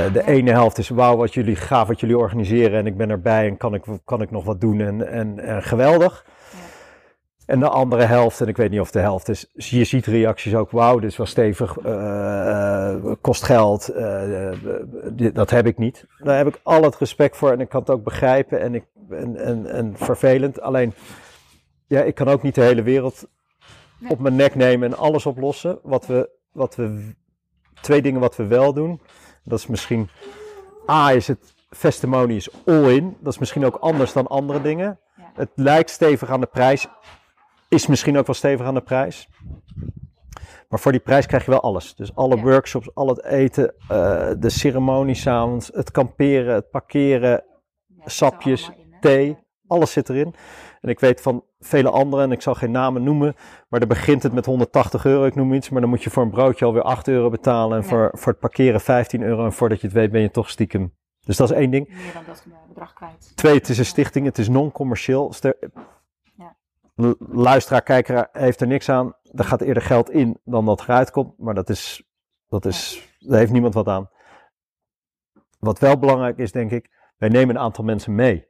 eh, 0.07 0.12
de 0.12 0.27
ene 0.27 0.51
helft 0.51 0.79
is, 0.79 0.88
wauw, 0.88 1.16
wat 1.16 1.35
jullie 1.35 1.57
gaaf, 1.57 1.88
wat 1.88 2.01
jullie 2.01 2.19
organiseren. 2.19 2.79
En 2.79 2.87
ik 2.87 2.97
ben 2.97 3.11
erbij 3.11 3.47
en 3.49 3.57
kan 3.57 3.75
ik, 3.75 3.85
kan 4.05 4.23
ik 4.23 4.31
nog 4.31 4.45
wat 4.45 4.61
doen. 4.61 4.81
En, 4.81 5.09
en, 5.11 5.38
en 5.38 5.62
geweldig. 5.62 6.25
Ja. 6.53 6.59
En 7.47 7.61
de 7.61 7.69
andere 7.69 8.05
helft, 8.05 8.40
en 8.40 8.49
ik 8.49 8.57
weet 8.57 8.71
niet 8.71 8.81
of 8.81 8.90
de 8.90 8.99
helft 9.01 9.29
is, 9.29 9.51
je 9.55 9.85
ziet 9.85 10.07
reacties 10.07 10.55
ook, 10.55 10.71
wauw, 10.71 10.99
dit 10.99 11.11
is 11.11 11.16
wel 11.16 11.27
stevig, 11.27 11.77
kost 13.21 13.42
geld, 13.45 13.90
dit- 15.12 15.35
dat 15.35 15.51
heb 15.51 15.66
ik 15.66 15.79
niet. 15.79 16.05
Daar 16.19 16.37
heb 16.37 16.47
ik 16.47 16.61
al 16.62 16.83
het 16.83 16.97
respect 16.97 17.37
voor 17.37 17.51
en 17.53 17.61
ik 17.61 17.69
kan 17.69 17.81
het 17.81 17.90
ook 17.90 18.05
begrijpen 18.05 18.61
en, 18.61 18.75
ik, 18.75 18.85
en, 19.11 19.37
en, 19.37 19.66
en 19.66 19.97
vervelend. 19.97 20.61
Alleen, 20.61 20.92
ja, 21.87 22.03
ik 22.03 22.14
kan 22.14 22.29
ook 22.29 22.42
niet 22.42 22.55
de 22.55 22.62
hele 22.62 22.83
wereld 22.83 23.27
Nee. 23.99 24.11
op 24.11 24.19
mijn 24.19 24.37
nek 24.37 24.55
nemen 24.55 24.92
en 24.92 24.99
alles 24.99 25.27
oplossen. 25.27 25.79
Wat 25.83 26.07
we, 26.07 26.31
wat 26.53 26.75
we, 26.75 27.14
twee 27.81 28.03
dingen 28.03 28.21
wat 28.21 28.37
we 28.37 28.47
wel 28.47 28.73
doen, 28.73 29.01
dat 29.45 29.59
is 29.59 29.66
misschien, 29.66 30.09
A 30.90 31.12
is 31.12 31.27
het, 31.29 31.55
testimony 31.81 32.35
is 32.35 32.49
all 32.66 32.95
in, 32.97 33.16
dat 33.21 33.33
is 33.33 33.38
misschien 33.38 33.64
ook 33.64 33.77
anders 33.77 34.12
dan 34.12 34.27
andere 34.27 34.62
dingen. 34.62 35.01
Ja. 35.16 35.31
Het 35.35 35.51
lijkt 35.55 35.90
stevig 35.90 36.31
aan 36.31 36.40
de 36.40 36.47
prijs, 36.47 36.87
is 37.69 37.87
misschien 37.87 38.19
ook 38.19 38.27
wel 38.27 38.35
stevig 38.35 38.66
aan 38.66 38.75
de 38.75 38.81
prijs. 38.81 39.29
Maar 40.69 40.79
voor 40.81 40.92
die 40.92 41.01
prijs 41.01 41.27
krijg 41.27 41.45
je 41.45 41.51
wel 41.51 41.61
alles. 41.61 41.95
Dus 41.95 42.14
alle 42.14 42.37
Ja. 42.37 42.42
workshops, 42.42 42.95
al 42.95 43.09
het 43.09 43.25
eten, 43.25 43.75
eh, 43.88 44.31
de 44.38 44.51
ceremonie 44.51 45.14
s'avonds, 45.14 45.71
het 45.75 45.90
kamperen, 45.90 46.55
het 46.55 46.71
parkeren, 46.71 47.31
Ja, 47.87 48.05
er 48.05 48.11
sapjes? 48.11 48.71
Thee, 49.07 49.37
alles 49.66 49.92
zit 49.92 50.09
erin. 50.09 50.35
En 50.81 50.88
ik 50.88 51.01
weet 51.01 51.21
van 51.21 51.45
vele 51.59 51.90
anderen, 51.90 52.25
en 52.25 52.33
ik 52.33 52.42
zal 52.42 52.55
geen 52.55 52.71
namen 52.71 53.03
noemen, 53.03 53.35
maar 53.69 53.81
dan 53.81 53.88
begint 53.88 54.23
het 54.23 54.33
met 54.33 54.47
180 54.47 55.05
euro, 55.05 55.25
ik 55.25 55.35
noem 55.35 55.53
iets, 55.55 55.69
maar 55.71 55.81
dan 55.81 55.90
moet 55.90 56.03
je 56.03 56.11
voor 56.11 56.23
een 56.23 56.31
broodje 56.31 56.64
alweer 56.64 56.83
8 56.83 57.09
euro 57.09 57.31
betalen 57.31 57.77
en 57.77 57.83
Ja. 57.83 57.88
voor, 57.88 58.11
voor 58.12 58.33
het 58.33 58.40
parkeren 58.40 58.81
15 58.81 59.23
euro. 59.23 59.45
En 59.45 59.53
voordat 59.53 59.81
je 59.81 59.87
het 59.87 59.97
weet 59.97 60.11
ben 60.11 60.21
je 60.21 60.31
toch 60.31 60.51
stiekem. 60.51 60.95
Dus 61.21 61.37
dat 61.37 61.51
is 61.51 61.57
één 61.57 61.71
ding. 61.71 61.88
Meer 61.88 62.12
dan 62.12 62.23
dat 62.27 62.45
bedrag 62.69 62.92
kwijt. 62.92 63.33
Twee, 63.37 63.55
het 63.55 63.69
is 63.69 63.79
een 63.79 63.85
stichting, 63.85 64.27
het 64.27 64.38
is 64.38 64.49
non-commercieel. 64.49 65.33
Ja. 66.37 66.57
Luisteraar, 67.19 67.83
kijker 67.83 68.29
heeft 68.33 68.61
er 68.61 68.66
niks 68.66 68.88
aan. 68.88 69.14
Er 69.35 69.45
gaat 69.45 69.61
eerder 69.61 69.83
geld 69.83 70.11
in 70.11 70.40
dan 70.45 70.64
dat 70.64 70.81
eruit 70.81 71.11
komt, 71.11 71.38
maar 71.38 71.55
dat 71.55 71.69
is, 71.69 72.03
dat 72.49 72.64
is, 72.64 73.09
daar 73.19 73.38
heeft 73.38 73.53
niemand 73.53 73.75
wat 73.75 73.88
aan. 73.88 74.11
Wat 75.59 75.79
wel 75.79 75.99
belangrijk 75.99 76.38
is, 76.38 76.53
denk 76.53 76.71
ik, 76.71 76.90
wij 77.16 77.29
nemen 77.29 77.55
een 77.55 77.62
aantal 77.62 77.85
mensen 77.85 78.14
mee. 78.14 78.47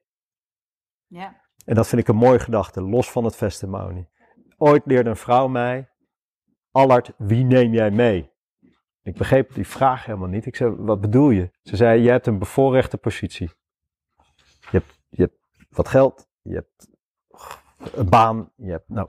Ja. 1.07 1.40
En 1.64 1.75
dat 1.75 1.88
vind 1.88 2.01
ik 2.01 2.09
een 2.09 2.16
mooie 2.16 2.38
gedachte, 2.38 2.83
los 2.83 3.11
van 3.11 3.25
het 3.25 3.38
testimony. 3.38 4.09
Ooit 4.57 4.83
leerde 4.87 5.11
een 5.11 5.16
vrouw 5.16 5.49
mij, 5.49 5.88
Allard, 6.77 7.12
wie 7.16 7.45
neem 7.45 7.73
jij 7.73 7.90
mee? 7.90 8.31
Ik 9.03 9.16
begreep 9.16 9.55
die 9.55 9.66
vraag 9.66 10.05
helemaal 10.05 10.29
niet. 10.29 10.47
Ik 10.47 10.57
zei, 10.57 10.71
wat 10.71 11.01
bedoel 11.01 11.31
je? 11.31 11.51
Ze 11.62 11.77
zei, 11.77 12.03
je 12.03 12.11
hebt 12.11 12.27
een 12.27 12.38
bevoorrechte 12.38 12.97
positie. 12.97 13.51
Je 14.61 14.69
hebt, 14.71 15.01
je 15.09 15.23
hebt 15.23 15.37
wat 15.71 15.88
geld, 15.88 16.29
je 16.42 16.55
hebt 16.55 16.88
een 17.95 18.09
baan, 18.09 18.51
je 18.57 18.71
hebt, 18.71 18.88
nou. 18.88 19.09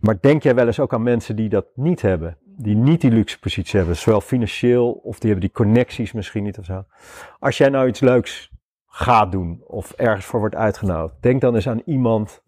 Maar 0.00 0.20
denk 0.20 0.42
jij 0.42 0.54
wel 0.54 0.66
eens 0.66 0.80
ook 0.80 0.92
aan 0.92 1.02
mensen 1.02 1.36
die 1.36 1.48
dat 1.48 1.66
niet 1.74 2.02
hebben? 2.02 2.38
Die 2.44 2.76
niet 2.76 3.00
die 3.00 3.10
luxe 3.10 3.38
positie 3.38 3.78
hebben, 3.78 3.96
zowel 3.96 4.20
financieel 4.20 4.92
of 4.92 5.18
die 5.18 5.30
hebben 5.30 5.48
die 5.48 5.64
connecties 5.64 6.12
misschien 6.12 6.42
niet 6.42 6.58
of 6.58 6.64
zo. 6.64 6.84
Als 7.38 7.58
jij 7.58 7.68
nou 7.68 7.88
iets 7.88 8.00
leuks 8.00 8.50
gaat 8.94 9.32
doen 9.32 9.62
of 9.66 9.92
ergens 9.92 10.24
voor 10.24 10.40
wordt 10.40 10.54
uitgenodigd, 10.54 11.14
denk 11.22 11.40
dan 11.40 11.54
eens 11.54 11.68
aan 11.68 11.82
iemand 11.84 12.42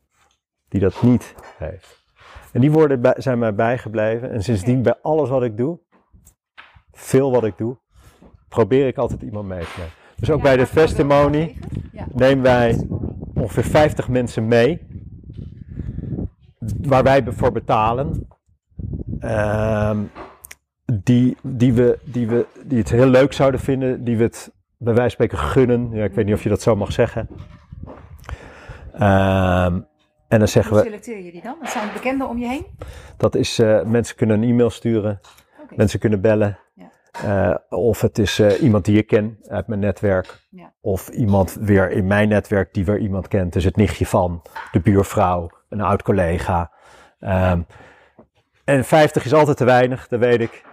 die 0.68 0.80
dat 0.80 1.02
niet 1.02 1.34
heeft. 1.58 2.04
En 2.52 2.60
die 2.60 2.72
woorden 2.72 3.00
bij- 3.00 3.14
zijn 3.18 3.38
mij 3.38 3.54
bijgebleven. 3.54 4.30
En 4.30 4.42
sindsdien 4.42 4.82
bij 4.82 4.94
alles 5.02 5.28
wat 5.28 5.42
ik 5.42 5.56
doe, 5.56 5.78
veel 6.92 7.30
wat 7.30 7.44
ik 7.44 7.58
doe, 7.58 7.76
probeer 8.48 8.86
ik 8.86 8.96
altijd 8.96 9.22
iemand 9.22 9.46
mee 9.48 9.60
te 9.60 9.72
nemen. 9.76 9.92
Dus 10.16 10.30
ook 10.30 10.36
Ja, 10.36 10.42
bij 10.42 10.56
de 10.56 10.66
even? 10.66 11.56
Ja. 11.92 12.06
nemen 12.12 12.42
wij 12.42 12.86
ongeveer 13.34 13.64
50 13.64 14.08
mensen 14.08 14.48
mee. 14.48 14.86
Waar 16.82 17.02
wij 17.02 17.24
voor 17.32 17.52
betalen. 17.52 18.28
Ehm, 19.18 19.98
die, 21.02 21.36
die, 21.42 21.72
we, 21.72 21.98
die, 22.04 22.26
we, 22.28 22.46
die 22.64 22.78
het 22.78 22.90
heel 22.90 23.06
leuk 23.06 23.32
zouden 23.32 23.60
vinden. 23.60 24.04
Die 24.04 24.16
we 24.16 24.22
het 24.22 24.52
bij 24.78 24.94
wijze 24.94 25.16
van 25.16 25.26
spreken 25.26 25.38
gunnen. 25.38 25.90
Ja, 25.90 26.04
ik 26.04 26.14
weet 26.14 26.24
niet 26.24 26.34
of 26.34 26.42
je 26.42 26.48
dat 26.48 26.62
zo 26.62 26.76
mag 26.76 26.92
zeggen. 26.92 27.28
Ehm, 28.92 29.80
en 30.28 30.38
dan 30.38 30.48
zeggen 30.48 30.72
Hoe 30.72 30.82
we, 30.82 30.88
selecteer 30.88 31.24
je 31.24 31.32
die 31.32 31.42
dan? 31.42 31.56
Dat 31.60 31.70
zijn 31.70 31.92
bekenden 31.92 32.28
om 32.28 32.38
je 32.38 32.46
heen? 32.46 32.66
dat 33.16 33.34
is, 33.34 33.58
eh, 33.58 33.82
mensen 33.82 34.16
kunnen 34.16 34.42
een 34.42 34.48
e-mail 34.48 34.70
sturen. 34.70 35.20
Mensen 35.76 35.98
kunnen 35.98 36.20
bellen. 36.20 36.58
Ja. 36.74 36.90
Eh, 37.22 37.78
of 37.78 38.00
het 38.00 38.18
is 38.18 38.38
eh, 38.38 38.62
iemand 38.62 38.84
die 38.84 38.98
ik 38.98 39.06
ken 39.06 39.38
uit 39.48 39.66
mijn 39.66 39.80
netwerk. 39.80 40.46
Ja. 40.50 40.72
Of 40.80 41.08
iemand 41.08 41.56
weer 41.60 41.90
in 41.90 42.06
mijn 42.06 42.28
netwerk 42.28 42.74
die 42.74 42.84
weer 42.84 42.98
iemand 42.98 43.28
kent. 43.28 43.52
Dus 43.52 43.64
het 43.64 43.76
nichtje 43.76 44.06
van, 44.06 44.42
de 44.72 44.80
buurvrouw, 44.80 45.50
een 45.68 45.80
oud 45.80 46.02
collega. 46.02 46.70
Ehm, 47.20 47.60
en 48.64 48.84
50 48.84 49.24
is 49.24 49.32
altijd 49.32 49.56
te 49.56 49.64
weinig, 49.64 50.08
dat 50.08 50.20
weet 50.20 50.40
ik. 50.40 50.64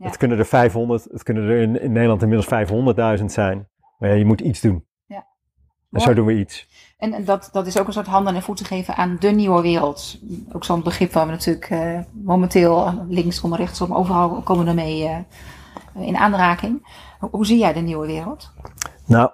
Ja. 0.00 0.06
Het 0.06 0.16
kunnen 0.16 0.38
er 0.38 0.46
500, 0.46 1.04
het 1.04 1.22
kunnen 1.22 1.48
er 1.48 1.60
in, 1.60 1.80
in 1.80 1.92
Nederland 1.92 2.22
inmiddels 2.22 3.18
500.000 3.18 3.24
zijn. 3.24 3.68
Maar 3.98 4.08
ja, 4.08 4.14
je 4.14 4.24
moet 4.24 4.40
iets 4.40 4.60
doen. 4.60 4.86
Ja. 5.06 5.26
En 5.90 6.00
zo 6.00 6.14
doen 6.14 6.26
we 6.26 6.38
iets. 6.38 6.68
En, 6.98 7.12
en 7.12 7.24
dat, 7.24 7.48
dat 7.52 7.66
is 7.66 7.78
ook 7.78 7.86
een 7.86 7.92
soort 7.92 8.06
handen 8.06 8.34
en 8.34 8.42
voeten 8.42 8.66
geven 8.66 8.96
aan 8.96 9.16
de 9.20 9.30
nieuwe 9.30 9.62
wereld. 9.62 10.18
Ook 10.52 10.64
zo'n 10.64 10.82
begrip 10.82 11.12
waar 11.12 11.26
we 11.26 11.32
natuurlijk 11.32 11.70
eh, 11.70 12.00
momenteel 12.12 13.04
linksom, 13.08 13.54
rechtsom, 13.54 13.94
overal 13.94 14.42
komen 14.42 14.64
we 14.64 14.70
ermee 14.70 15.08
eh, 15.08 16.06
in 16.06 16.16
aanraking. 16.16 16.88
Hoe, 17.18 17.46
zie 17.46 17.58
jij 17.58 17.72
de 17.72 17.80
nieuwe 17.80 18.06
wereld? 18.06 18.52
Nou, 19.06 19.30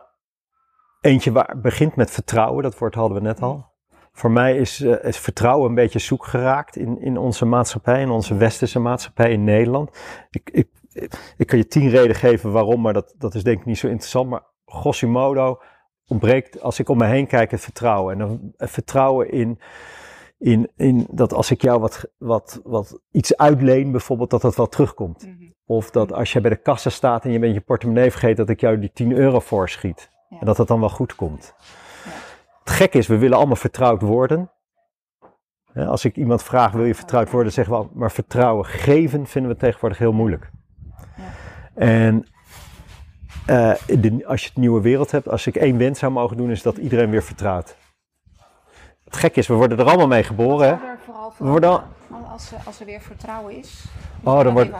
eentje 1.00 1.32
waar 1.32 1.60
begint 1.60 1.96
met 1.96 2.10
vertrouwen, 2.10 2.62
dat 2.62 2.78
woord 2.78 2.94
hadden 2.94 3.18
we 3.18 3.22
net 3.22 3.42
al. 3.42 3.74
Voor 4.16 4.30
mij 4.30 4.56
is, 4.56 4.80
uh, 4.80 5.04
is 5.04 5.18
vertrouwen 5.18 5.68
een 5.68 5.74
beetje 5.74 5.98
zoek 5.98 6.26
geraakt 6.26 6.76
in, 6.76 7.00
in 7.00 7.18
onze 7.18 7.44
maatschappij, 7.44 8.00
in 8.00 8.10
onze 8.10 8.36
westerse 8.36 8.78
maatschappij 8.78 9.32
in 9.32 9.44
Nederland. 9.44 9.98
Ik, 10.30 10.50
ik, 10.52 10.68
ik 11.36 11.46
kan 11.46 11.58
je 11.58 11.66
tien 11.66 11.88
redenen 11.88 12.16
geven 12.16 12.52
waarom, 12.52 12.80
maar 12.80 12.92
dat, 12.92 13.14
dat 13.18 13.34
is 13.34 13.42
denk 13.42 13.58
ik 13.58 13.64
niet 13.64 13.78
zo 13.78 13.86
interessant. 13.86 14.30
Maar 14.30 14.42
grosso 14.64 15.08
modo 15.08 15.60
ontbreekt, 16.06 16.60
als 16.60 16.78
ik 16.78 16.88
om 16.88 16.98
me 16.98 17.06
heen 17.06 17.26
kijk, 17.26 17.50
het 17.50 17.60
vertrouwen. 17.60 18.12
En 18.12 18.18
dan 18.18 18.52
het 18.56 18.70
vertrouwen 18.70 19.30
in, 19.30 19.58
in, 20.38 20.70
in 20.76 21.06
dat 21.10 21.32
als 21.32 21.50
ik 21.50 21.62
jou 21.62 21.80
wat, 21.80 22.04
wat, 22.18 22.60
wat 22.64 23.00
iets 23.10 23.36
uitleen, 23.36 23.90
bijvoorbeeld, 23.90 24.30
dat 24.30 24.40
dat 24.42 24.56
wel 24.56 24.68
terugkomt. 24.68 25.26
Mhm. 25.26 25.50
Of 25.66 25.90
dat 25.90 26.12
als 26.12 26.32
je 26.32 26.40
bij 26.40 26.50
de 26.50 26.62
kassa 26.62 26.90
staat 26.90 27.24
en 27.24 27.32
je 27.32 27.38
bent 27.38 27.54
je 27.54 27.60
portemonnee 27.60 28.10
vergeten, 28.10 28.36
dat 28.36 28.48
ik 28.48 28.60
jou 28.60 28.78
die 28.78 28.92
10 28.92 29.12
euro 29.12 29.40
voorschiet. 29.40 30.10
En 30.28 30.46
dat 30.46 30.56
dat 30.56 30.68
dan 30.68 30.80
wel 30.80 30.90
goed 30.90 31.14
komt. 31.14 31.54
Het 32.66 32.74
gek 32.74 32.94
is, 32.94 33.06
we 33.06 33.18
willen 33.18 33.36
allemaal 33.36 33.56
vertrouwd 33.56 34.02
worden. 34.02 34.50
Als 35.74 36.04
ik 36.04 36.16
iemand 36.16 36.42
vraag, 36.42 36.72
wil 36.72 36.84
je 36.84 36.94
vertrouwd 36.94 37.30
worden, 37.30 37.52
zeggen 37.52 37.78
we 37.78 37.88
maar 37.92 38.10
vertrouwen 38.10 38.64
geven 38.64 39.26
vinden 39.26 39.50
we 39.50 39.56
tegenwoordig 39.56 39.98
heel 39.98 40.12
moeilijk. 40.12 40.50
Ja. 41.16 41.22
En 41.74 42.26
uh, 43.46 43.74
de, 43.86 44.24
als 44.26 44.42
je 44.42 44.48
het 44.48 44.56
nieuwe 44.56 44.80
wereld 44.80 45.10
hebt, 45.10 45.28
als 45.28 45.46
ik 45.46 45.56
één 45.56 45.78
wens 45.78 45.98
zou 45.98 46.12
mogen 46.12 46.36
doen, 46.36 46.50
is 46.50 46.62
dat 46.62 46.76
iedereen 46.76 47.10
weer 47.10 47.22
vertrouwt. 47.22 47.76
Het 49.04 49.16
gek 49.16 49.36
is, 49.36 49.46
we 49.46 49.54
worden 49.54 49.78
er 49.78 49.86
allemaal 49.86 50.06
mee 50.06 50.22
geboren. 50.22 50.68
Hè? 50.68 50.76
we 51.38 51.48
worden 51.48 51.82
als, 52.30 52.52
als 52.64 52.80
er 52.80 52.86
weer 52.86 53.00
vertrouwen 53.00 53.56
is. 53.56 53.84
Oh 54.22 54.42
dan, 54.42 54.52
wordt, 54.52 54.72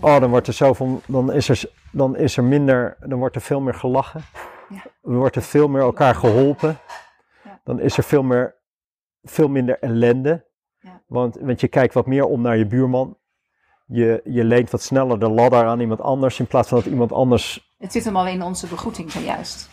oh, 0.00 0.20
dan 0.20 0.30
wordt 0.30 0.46
er 0.46 0.52
zoveel, 0.52 1.00
dan 1.06 1.32
is 1.32 1.48
er, 1.48 1.64
dan 1.90 2.16
is 2.16 2.36
er 2.36 2.44
minder, 2.44 2.96
dan 3.00 3.18
wordt 3.18 3.34
er 3.34 3.42
veel 3.42 3.60
meer 3.60 3.74
gelachen. 3.74 4.24
Ja. 4.68 4.82
Er 5.02 5.16
wordt 5.16 5.36
er 5.36 5.42
veel 5.42 5.68
meer 5.68 5.82
elkaar 5.82 6.14
geholpen. 6.14 6.78
Dan 7.62 7.80
is 7.80 7.96
er 7.96 8.02
veel, 8.02 8.22
meer, 8.22 8.56
veel 9.22 9.48
minder 9.48 9.78
ellende. 9.78 10.46
Ja. 10.78 11.02
Want, 11.06 11.38
want 11.40 11.60
je 11.60 11.68
kijkt 11.68 11.94
wat 11.94 12.06
meer 12.06 12.24
om 12.24 12.40
naar 12.40 12.56
je 12.56 12.66
buurman. 12.66 13.16
Je, 13.86 14.20
je 14.24 14.44
leent 14.44 14.70
wat 14.70 14.82
sneller 14.82 15.18
de 15.18 15.28
ladder 15.28 15.64
aan 15.64 15.80
iemand 15.80 16.00
anders 16.00 16.38
in 16.38 16.46
plaats 16.46 16.68
van 16.68 16.78
dat 16.78 16.86
iemand 16.86 17.12
anders. 17.12 17.74
Het 17.78 17.92
zit 17.92 18.04
hem 18.04 18.16
al 18.16 18.26
in 18.26 18.42
onze 18.42 18.66
begroeting 18.66 19.10
zojuist. 19.10 19.68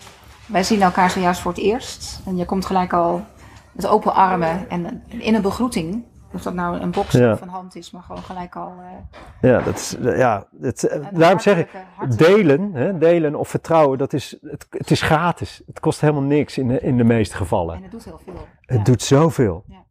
Wij 0.48 0.64
zien 0.64 0.82
elkaar 0.82 1.10
zojuist 1.10 1.42
voor 1.42 1.52
het 1.52 1.62
eerst. 1.62 2.22
En 2.26 2.38
je 2.38 2.46
komt 2.46 2.66
gelijk 2.66 2.94
al 2.94 3.26
met 3.72 3.88
open 3.88 4.14
armen. 4.14 4.70
En 4.70 5.04
in 5.08 5.36
een 5.36 5.42
begroeting 5.42 6.06
of 6.34 6.42
dat 6.42 6.54
nou 6.54 6.80
een 6.80 6.92
box 6.92 7.12
ja. 7.12 7.38
een 7.42 7.50
hand 7.50 7.76
is, 7.76 7.92
maar 7.92 8.02
gewoon 8.02 8.24
gelijk 8.24 8.56
al. 8.56 8.74
Uh, 8.80 9.52
ja, 9.52 9.62
dat 9.62 9.76
is, 9.76 9.98
ja 10.02 10.48
het, 10.62 11.00
daarom 11.14 11.40
zeg 11.40 11.58
ik, 11.58 11.70
delen, 12.18 12.74
hè, 12.74 12.98
delen 12.98 13.36
of 13.36 13.50
vertrouwen, 13.50 13.98
dat 13.98 14.14
is, 14.14 14.38
het, 14.42 14.68
het 14.70 14.92
is 14.92 15.02
gratis. 15.02 15.62
Het 15.66 15.80
kost 15.80 16.02
helemaal 16.02 16.22
niks 16.22 16.58
in 16.58 16.68
de, 16.68 16.80
in 16.80 16.98
de 16.98 17.04
meeste 17.04 17.36
gevallen. 17.36 17.76
En 17.76 17.82
het 17.82 17.92
doet 17.92 18.06
heel 18.06 18.20
veel. 18.24 18.48
Het 18.62 18.86
doet 18.86 19.02
zoveel. 19.02 19.64
Ja. 19.68 19.86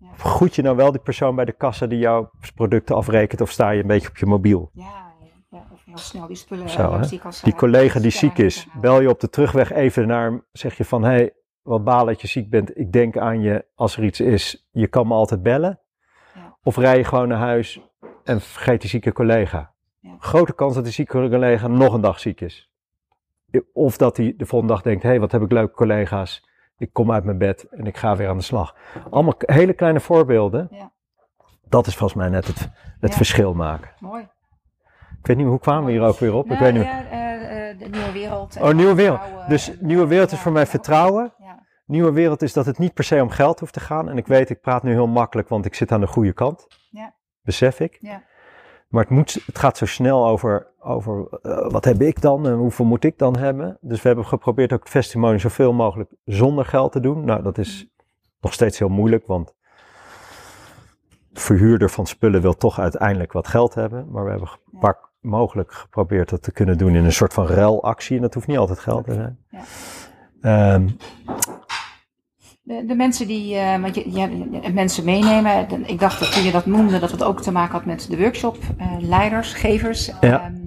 Ja. 0.00 0.08
Goed 0.18 0.54
je 0.54 0.62
nou 0.62 0.76
wel 0.76 0.92
die 0.92 1.00
persoon 1.00 1.34
bij 1.36 1.44
de 1.44 1.52
kassa 1.52 1.86
die 1.86 1.98
jouw 1.98 2.30
producten 2.54 2.96
afrekent, 2.96 3.40
of 3.40 3.50
sta 3.50 3.70
je 3.70 3.80
een 3.80 3.86
beetje 3.86 4.08
op 4.08 4.16
je 4.16 4.26
mobiel? 4.26 4.70
Ja, 4.72 5.12
ja, 5.50 5.66
of 5.72 5.84
heel 5.84 5.98
snel 5.98 6.26
die 6.26 6.36
spullen 6.36 6.68
Zo, 6.68 7.00
die 7.42 7.54
collega 7.54 8.00
die 8.00 8.10
ziek 8.10 8.38
is, 8.38 8.66
bel 8.80 9.00
je 9.00 9.08
op 9.08 9.20
de 9.20 9.28
terugweg 9.28 9.72
even 9.72 10.06
naar 10.06 10.24
hem, 10.24 10.44
zeg 10.52 10.76
je 10.76 10.84
van 10.84 11.02
hé, 11.02 11.10
hey, 11.10 11.32
wat 11.68 11.84
baal 11.84 12.06
dat 12.06 12.20
je 12.20 12.26
ziek 12.26 12.50
bent. 12.50 12.78
Ik 12.78 12.92
denk 12.92 13.16
aan 13.18 13.40
je 13.40 13.64
als 13.74 13.96
er 13.96 14.04
iets 14.04 14.20
is. 14.20 14.68
Je 14.70 14.86
kan 14.86 15.06
me 15.06 15.14
altijd 15.14 15.42
bellen. 15.42 15.80
Ja. 16.34 16.56
Of 16.62 16.76
rij 16.76 16.96
je 16.96 17.04
gewoon 17.04 17.28
naar 17.28 17.38
huis 17.38 17.80
en 18.24 18.40
vergeet 18.40 18.80
die 18.80 18.90
zieke 18.90 19.12
collega. 19.12 19.72
Ja. 20.00 20.16
Grote 20.18 20.54
kans 20.54 20.74
dat 20.74 20.84
die 20.84 20.92
zieke 20.92 21.12
collega 21.12 21.66
nog 21.66 21.94
een 21.94 22.00
dag 22.00 22.20
ziek 22.20 22.40
is. 22.40 22.70
Of 23.72 23.96
dat 23.96 24.16
hij 24.16 24.34
de 24.36 24.46
volgende 24.46 24.74
dag 24.74 24.82
denkt: 24.82 25.02
hé, 25.02 25.08
hey, 25.08 25.20
wat 25.20 25.32
heb 25.32 25.42
ik 25.42 25.52
leuke 25.52 25.74
collega's. 25.74 26.46
Ik 26.76 26.92
kom 26.92 27.12
uit 27.12 27.24
mijn 27.24 27.38
bed 27.38 27.66
en 27.70 27.86
ik 27.86 27.96
ga 27.96 28.16
weer 28.16 28.28
aan 28.28 28.36
de 28.36 28.42
slag. 28.42 28.76
Allemaal 29.10 29.34
hele 29.38 29.72
kleine 29.72 30.00
voorbeelden. 30.00 30.68
Ja. 30.70 30.92
Dat 31.68 31.86
is 31.86 31.96
volgens 31.96 32.20
mij 32.20 32.28
net 32.28 32.46
het, 32.46 32.68
het 33.00 33.14
verschil 33.14 33.54
maken. 33.54 33.90
Mooi. 33.98 34.22
Ik 35.20 35.26
weet 35.26 35.36
niet, 35.36 35.46
hoe 35.46 35.58
kwamen 35.58 35.84
we 35.84 35.90
hier 35.90 36.02
ook 36.02 36.18
weer 36.18 36.34
op? 36.34 36.50
ik 36.50 36.58
weet 36.58 36.72
niet. 36.72 36.82
Ja, 36.82 37.02
uh, 37.02 37.72
uh, 37.72 37.78
de 37.78 37.88
nieuwe 37.88 38.12
wereld. 38.12 38.56
Oh, 38.60 38.72
nieuwe 38.72 38.94
wereld. 38.94 39.20
Dus 39.48 39.72
nieuwe 39.80 40.06
wereld 40.06 40.32
is 40.32 40.38
voor 40.38 40.52
mij 40.52 40.66
vertrouwen. 40.66 41.32
Nieuwe 41.88 42.12
wereld 42.12 42.42
is 42.42 42.52
dat 42.52 42.66
het 42.66 42.78
niet 42.78 42.94
per 42.94 43.04
se 43.04 43.22
om 43.22 43.30
geld 43.30 43.60
hoeft 43.60 43.72
te 43.72 43.80
gaan. 43.80 44.08
En 44.08 44.16
ik 44.16 44.26
weet, 44.26 44.50
ik 44.50 44.60
praat 44.60 44.82
nu 44.82 44.92
heel 44.92 45.06
makkelijk, 45.06 45.48
want 45.48 45.64
ik 45.64 45.74
zit 45.74 45.92
aan 45.92 46.00
de 46.00 46.06
goede 46.06 46.32
kant. 46.32 46.66
Ja. 46.90 47.14
Besef 47.42 47.80
ik. 47.80 47.98
Ja. 48.00 48.22
Maar 48.88 49.02
het, 49.02 49.10
moet, 49.10 49.42
het 49.46 49.58
gaat 49.58 49.76
zo 49.76 49.86
snel 49.86 50.26
over, 50.26 50.66
over 50.80 51.28
uh, 51.42 51.70
wat 51.70 51.84
heb 51.84 52.00
ik 52.00 52.20
dan 52.20 52.46
en 52.46 52.54
hoeveel 52.54 52.84
moet 52.84 53.04
ik 53.04 53.18
dan 53.18 53.36
hebben. 53.36 53.78
Dus 53.80 54.02
we 54.02 54.06
hebben 54.08 54.26
geprobeerd 54.26 54.72
ook 54.72 54.88
het 54.92 55.40
zoveel 55.40 55.72
mogelijk 55.72 56.10
zonder 56.24 56.64
geld 56.64 56.92
te 56.92 57.00
doen. 57.00 57.24
Nou, 57.24 57.42
dat 57.42 57.58
is 57.58 57.88
nog 58.40 58.52
steeds 58.52 58.78
heel 58.78 58.88
moeilijk, 58.88 59.26
want 59.26 59.54
de 61.28 61.40
verhuurder 61.40 61.90
van 61.90 62.06
spullen 62.06 62.40
wil 62.40 62.54
toch 62.54 62.78
uiteindelijk 62.78 63.32
wat 63.32 63.48
geld 63.48 63.74
hebben. 63.74 64.10
Maar 64.10 64.24
we 64.24 64.30
hebben 64.30 64.48
ja. 64.80 64.98
mogelijk 65.20 65.72
geprobeerd 65.72 66.28
dat 66.28 66.42
te 66.42 66.52
kunnen 66.52 66.78
doen 66.78 66.94
in 66.94 67.04
een 67.04 67.12
soort 67.12 67.34
van 67.34 67.46
ruilactie. 67.46 68.16
En 68.16 68.22
dat 68.22 68.34
hoeft 68.34 68.46
niet 68.46 68.58
altijd 68.58 68.78
geld 68.78 69.04
te 69.04 69.12
zijn. 69.12 69.38
Ja. 70.40 70.74
Um, 70.74 70.96
de, 72.68 72.84
de 72.86 72.94
mensen 72.94 73.26
die 73.26 73.54
uh, 73.54 73.80
want 73.80 73.94
je, 73.94 74.10
je, 74.12 74.72
mensen 74.72 75.04
meenemen. 75.04 75.86
ik 75.86 76.00
dacht 76.00 76.20
dat 76.20 76.32
toen 76.32 76.42
je 76.42 76.52
dat 76.52 76.66
noemde, 76.66 76.98
dat 76.98 77.10
het 77.10 77.22
ook 77.22 77.42
te 77.42 77.52
maken 77.52 77.72
had 77.72 77.84
met 77.84 78.06
de 78.10 78.18
workshop, 78.18 78.56
uh, 78.56 78.86
leiders, 79.00 79.52
gevers. 79.52 80.10
Ja. 80.20 80.46
Um, 80.46 80.66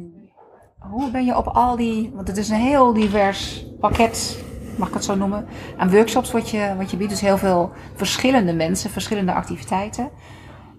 hoe 0.80 1.12
ben 1.12 1.26
je 1.26 1.38
op 1.38 1.48
al 1.48 1.76
die, 1.76 2.12
want 2.14 2.28
het 2.28 2.38
is 2.38 2.50
een 2.50 2.56
heel 2.56 2.94
divers 2.94 3.66
pakket, 3.80 4.44
mag 4.78 4.88
ik 4.88 4.94
het 4.94 5.04
zo 5.04 5.16
noemen, 5.16 5.46
aan 5.78 5.92
workshops 5.92 6.32
wat 6.32 6.50
je, 6.50 6.74
wat 6.78 6.92
je 6.92 6.98
biedt. 6.98 7.10
Dus 7.10 7.22
heel 7.22 7.38
veel 7.38 7.72
verschillende 7.96 8.54
mensen, 8.54 8.90
verschillende 8.90 9.34
activiteiten. 9.34 10.10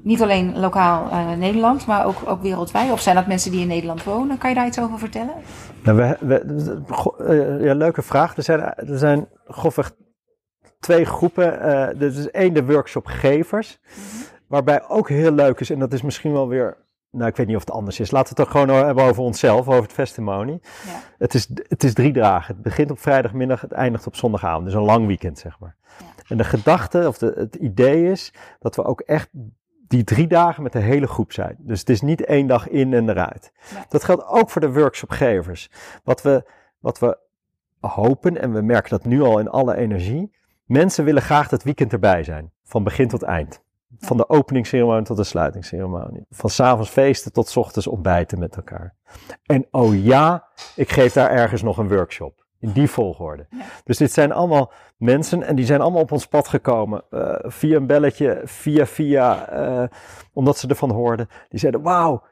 Niet 0.02 0.22
alleen 0.22 0.58
lokaal 0.58 1.06
uh, 1.06 1.32
Nederland, 1.38 1.86
maar 1.86 2.06
ook, 2.06 2.16
ook 2.26 2.42
wereldwijd. 2.42 2.90
Of 2.90 3.00
zijn 3.00 3.16
dat 3.16 3.26
mensen 3.26 3.50
die 3.50 3.60
in 3.60 3.66
Nederland 3.66 4.04
wonen? 4.04 4.38
Kan 4.38 4.50
je 4.50 4.56
daar 4.56 4.66
iets 4.66 4.80
over 4.80 4.98
vertellen? 4.98 5.34
Nou, 5.82 5.96
we, 5.96 6.16
we, 6.20 7.58
ja, 7.60 7.74
leuke 7.74 8.02
vraag. 8.02 8.36
Er 8.36 8.42
zijn, 8.42 8.60
er 8.60 8.98
zijn 8.98 9.28
grofweg 9.46 9.92
twee 10.82 11.04
groepen. 11.04 11.54
Uh, 11.54 11.72
er 11.72 12.02
is 12.02 12.30
één 12.30 12.54
de 12.54 12.64
workshopgevers, 12.64 13.80
mm 13.84 14.30
waarbij 14.52 14.88
ook 14.88 15.08
heel 15.08 15.32
leuk 15.32 15.60
is, 15.60 15.70
en 15.70 15.78
dat 15.78 15.92
is 15.92 16.02
misschien 16.02 16.32
wel 16.32 16.48
weer, 16.48 16.76
nou 17.10 17.28
ik 17.28 17.36
weet 17.36 17.46
niet 17.46 17.56
of 17.56 17.64
het 17.64 17.70
anders 17.70 18.00
is, 18.00 18.10
laten 18.10 18.34
we 18.34 18.42
het 18.42 18.50
toch 18.50 18.60
gewoon 18.60 18.84
hebben 18.84 19.04
over 19.04 19.22
onszelf, 19.22 19.68
over 19.68 19.82
het 19.82 19.92
festival. 19.92 20.44
Ja. 20.46 20.58
Het, 21.18 21.34
is, 21.34 21.48
het 21.68 21.84
is 21.84 21.94
drie 21.94 22.12
dagen. 22.12 22.54
Het 22.54 22.62
begint 22.62 22.90
op 22.90 22.98
vrijdagmiddag, 22.98 23.60
het 23.60 23.72
eindigt 23.72 24.06
op 24.06 24.16
zondagavond, 24.16 24.64
dus 24.64 24.74
een 24.74 24.80
lang 24.80 25.06
weekend 25.06 25.38
zeg 25.38 25.58
maar. 25.58 25.76
Ja. 25.98 26.04
En 26.28 26.36
de 26.36 26.44
gedachte, 26.44 27.08
of 27.08 27.18
de, 27.18 27.32
het 27.36 27.54
idee 27.54 28.10
is, 28.10 28.32
dat 28.58 28.76
we 28.76 28.84
ook 28.84 29.00
echt 29.00 29.28
die 29.88 30.04
drie 30.04 30.26
dagen 30.26 30.62
met 30.62 30.72
de 30.72 30.78
hele 30.78 31.06
groep 31.06 31.32
zijn. 31.32 31.56
Dus 31.58 31.80
het 31.80 31.90
is 31.90 32.00
niet 32.00 32.24
één 32.24 32.46
dag 32.46 32.68
in 32.68 32.94
en 32.94 33.08
eruit. 33.08 33.52
Dat 33.88 34.04
geldt 34.04 34.26
ook 34.26 34.50
voor 34.50 34.60
de 34.60 34.72
workshopgevers. 34.72 35.70
Wat 36.04 36.22
we, 36.22 36.50
wat 36.78 36.98
we 36.98 37.18
hopen, 37.80 38.40
en 38.40 38.52
we 38.52 38.62
merken 38.62 38.90
dat 38.90 39.04
nu 39.04 39.22
al 39.22 39.38
in 39.38 39.48
alle 39.48 39.76
energie, 39.76 40.40
Mensen 40.72 41.04
willen 41.04 41.22
graag 41.22 41.48
dat 41.48 41.62
weekend 41.62 41.92
erbij 41.92 42.22
zijn, 42.22 42.52
van 42.64 42.84
begin 42.84 43.08
tot 43.08 43.22
eind. 43.22 43.62
Van 43.98 44.16
de 44.16 44.28
openingsceremonie 44.28 45.04
tot 45.04 45.16
de 45.16 45.24
sluitingsceremonie. 45.24 46.26
Van 46.30 46.50
s'avonds 46.50 46.90
feesten 46.90 47.32
tot 47.32 47.48
s 47.48 47.56
ochtends 47.56 47.86
ontbijten 47.86 48.38
met 48.38 48.56
elkaar. 48.56 48.94
En 49.46 49.66
oh 49.70 50.04
ja, 50.04 50.48
ik 50.76 50.90
geef 50.90 51.12
daar 51.12 51.30
ergens 51.30 51.62
nog 51.62 51.78
een 51.78 51.88
workshop. 51.88 52.44
In 52.60 52.70
die 52.70 52.90
volgorde. 52.90 53.46
Dus 53.84 53.96
dit 53.96 54.12
zijn 54.12 54.32
allemaal 54.32 54.72
mensen 54.96 55.42
en 55.42 55.56
die 55.56 55.64
zijn 55.64 55.80
allemaal 55.80 56.02
op 56.02 56.12
ons 56.12 56.26
pad 56.26 56.48
gekomen. 56.48 57.04
Uh, 57.10 57.34
via 57.40 57.76
een 57.76 57.86
belletje, 57.86 58.40
via 58.44 58.86
via, 58.86 59.52
uh, 59.52 59.88
omdat 60.32 60.58
ze 60.58 60.68
ervan 60.68 60.90
hoorden. 60.90 61.28
Die 61.48 61.60
zeiden, 61.60 61.82
wauw, 61.82 62.22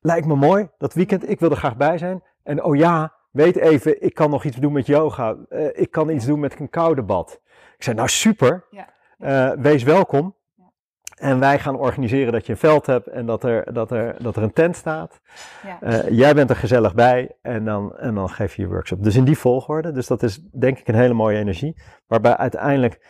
lijkt 0.00 0.26
me 0.26 0.34
mooi, 0.34 0.68
dat 0.78 0.94
weekend, 0.94 1.30
ik 1.30 1.40
wil 1.40 1.50
er 1.50 1.56
graag 1.56 1.76
bij 1.76 1.98
zijn. 1.98 2.22
En 2.42 2.64
oh 2.64 2.76
ja, 2.76 3.14
weet 3.30 3.56
even, 3.56 4.02
ik 4.02 4.14
kan 4.14 4.30
nog 4.30 4.44
iets 4.44 4.56
doen 4.56 4.72
met 4.72 4.86
yoga. 4.86 5.36
Uh, 5.48 5.66
ik 5.72 5.90
kan 5.90 6.10
iets 6.10 6.26
doen 6.26 6.40
met 6.40 6.60
een 6.60 6.70
koude 6.70 7.02
bad. 7.02 7.40
Ik 7.80 7.86
zei, 7.86 7.96
nou 7.96 8.08
super, 8.08 8.66
ja. 8.70 8.88
uh, 9.18 9.62
wees 9.62 9.82
welkom. 9.82 10.36
Ja. 10.54 10.72
En 11.14 11.38
wij 11.38 11.58
gaan 11.58 11.76
organiseren 11.76 12.32
dat 12.32 12.46
je 12.46 12.52
een 12.52 12.58
veld 12.58 12.86
hebt 12.86 13.06
en 13.06 13.26
dat 13.26 13.44
er, 13.44 13.72
dat 13.72 13.90
er, 13.90 14.22
dat 14.22 14.36
er 14.36 14.42
een 14.42 14.52
tent 14.52 14.76
staat. 14.76 15.20
Ja. 15.62 15.78
Uh, 15.82 16.18
jij 16.18 16.34
bent 16.34 16.50
er 16.50 16.56
gezellig 16.56 16.94
bij 16.94 17.36
en 17.42 17.64
dan, 17.64 17.96
en 17.96 18.14
dan 18.14 18.30
geef 18.30 18.56
je 18.56 18.62
je 18.62 18.68
workshop. 18.68 19.02
Dus 19.02 19.16
in 19.16 19.24
die 19.24 19.38
volgorde. 19.38 19.92
Dus 19.92 20.06
dat 20.06 20.22
is 20.22 20.42
denk 20.42 20.78
ik 20.78 20.88
een 20.88 20.94
hele 20.94 21.14
mooie 21.14 21.38
energie. 21.38 21.82
Waarbij 22.06 22.36
uiteindelijk 22.36 23.06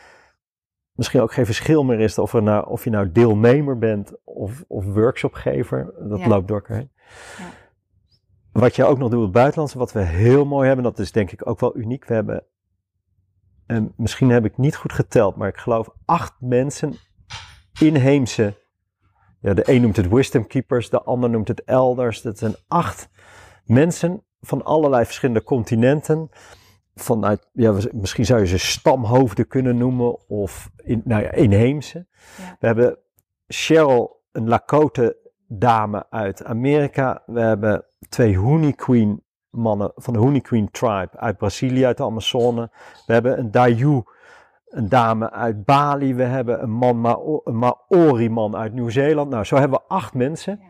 misschien 0.93 1.21
ook 1.21 1.33
geen 1.33 1.47
verschil 1.47 1.85
meer 1.85 2.01
is 2.01 2.18
of, 2.18 2.35
er 2.35 2.43
nou, 2.43 2.68
of 2.68 2.85
je 2.85 2.91
nou 2.91 3.12
deelnemer 3.12 3.79
bent 3.79 4.16
of, 4.25 4.64
of 4.68 4.85
workshopgever. 4.85 5.95
Dat 6.09 6.27
loopt 6.27 6.49
door 6.49 6.57
elkaar 6.57 6.77
heen. 6.77 6.91
Wat 8.53 8.77
je 8.77 8.85
ook 8.85 8.99
nog 8.99 9.09
doet 9.09 9.18
op 9.18 9.25
het 9.25 9.33
buitenlandse, 9.33 9.79
wat 9.79 9.93
we 9.93 10.01
heel 10.01 10.45
mooi 10.45 10.66
hebben, 10.66 10.85
dat 10.85 10.99
is 10.99 11.12
denk 11.12 11.33
ik 11.33 11.49
ook 11.49 11.61
wel 11.61 11.77
uniek. 11.77 12.05
We 12.05 12.14
hebben 12.14 12.45
en 13.71 13.93
misschien 13.97 14.31
heb 14.31 14.45
ik 14.45 14.57
niet 14.57 14.77
goed 14.77 14.93
geteld, 14.93 15.37
maar 15.37 15.49
ik 15.49 15.57
geloof 15.57 15.89
acht 16.05 16.35
mensen 16.41 16.95
inheemse. 17.81 18.55
Ja, 19.41 19.55
de 19.55 19.62
een 19.73 19.81
noemt 19.83 19.97
het 19.97 20.09
wisdom 20.09 20.47
keepers, 20.47 20.91
de 20.91 21.03
ander 21.03 21.31
noemt 21.31 21.49
het 21.49 21.64
elders. 21.64 22.23
Dat 22.23 22.39
zijn 22.39 22.55
acht 22.68 23.09
Mensen 23.64 24.23
van 24.41 24.64
allerlei 24.64 25.05
verschillende 25.05 25.43
continenten. 25.43 26.31
Vanuit, 26.95 27.49
ja, 27.53 27.75
misschien 27.93 28.25
zou 28.25 28.41
je 28.41 28.47
ze 28.47 28.59
stamhoofden 28.59 29.47
kunnen 29.47 29.77
noemen 29.77 30.29
of 30.29 30.71
in, 30.77 31.03
nou 31.05 31.23
ja, 31.23 31.33
inheemse. 31.33 32.07
Ja. 32.39 32.57
We 32.61 32.66
hebben 32.66 32.99
Cheryl, 33.47 34.23
een 34.33 34.49
Lakota 34.49 35.12
dame 35.47 36.07
uit 36.11 36.45
Amerika. 36.45 37.23
We 37.27 37.41
hebben 37.41 37.85
twee 38.09 38.39
Huni 38.39 38.75
Queen 38.75 39.23
mannen 39.51 39.93
van 39.95 40.13
de 40.13 40.19
Huni 40.19 40.41
Queen 40.41 40.71
tribe 40.71 41.11
uit 41.17 41.37
Brazilië, 41.37 41.87
uit 41.87 41.97
de 41.97 42.05
Amazone. 42.05 42.71
We 43.07 43.13
hebben 43.13 43.39
een 43.39 43.51
Dayu, 43.51 44.03
een 44.65 44.89
dame 44.89 45.31
uit 45.31 45.65
Bali. 45.65 46.15
We 46.15 46.23
hebben 46.23 46.63
een 46.63 46.71
man, 46.71 47.01
Mao- 47.01 47.41
een 47.45 47.59
Maori 47.59 48.31
man 48.31 48.57
uit 48.57 48.73
Nieuw-Zeeland. 48.73 49.31
Nou, 49.31 49.45
zo 49.45 49.57
hebben 49.57 49.79
we 49.79 49.95
acht 49.95 50.15
mensen. 50.15 50.61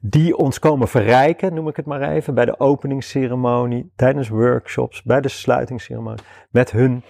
Die 0.00 0.36
ons 0.36 0.58
komen 0.58 0.88
verrijken, 0.88 1.54
noem 1.54 1.68
ik 1.68 1.76
het 1.76 1.86
maar 1.86 2.00
even, 2.00 2.34
bij 2.34 2.44
de 2.44 2.60
openingsceremonie, 2.60 3.92
tijdens 3.96 4.28
workshops, 4.28 5.02
bij 5.02 5.20
de 5.20 5.28
sluitingsceremonie, 5.28 6.24
met 6.50 6.70
hun 6.70 7.02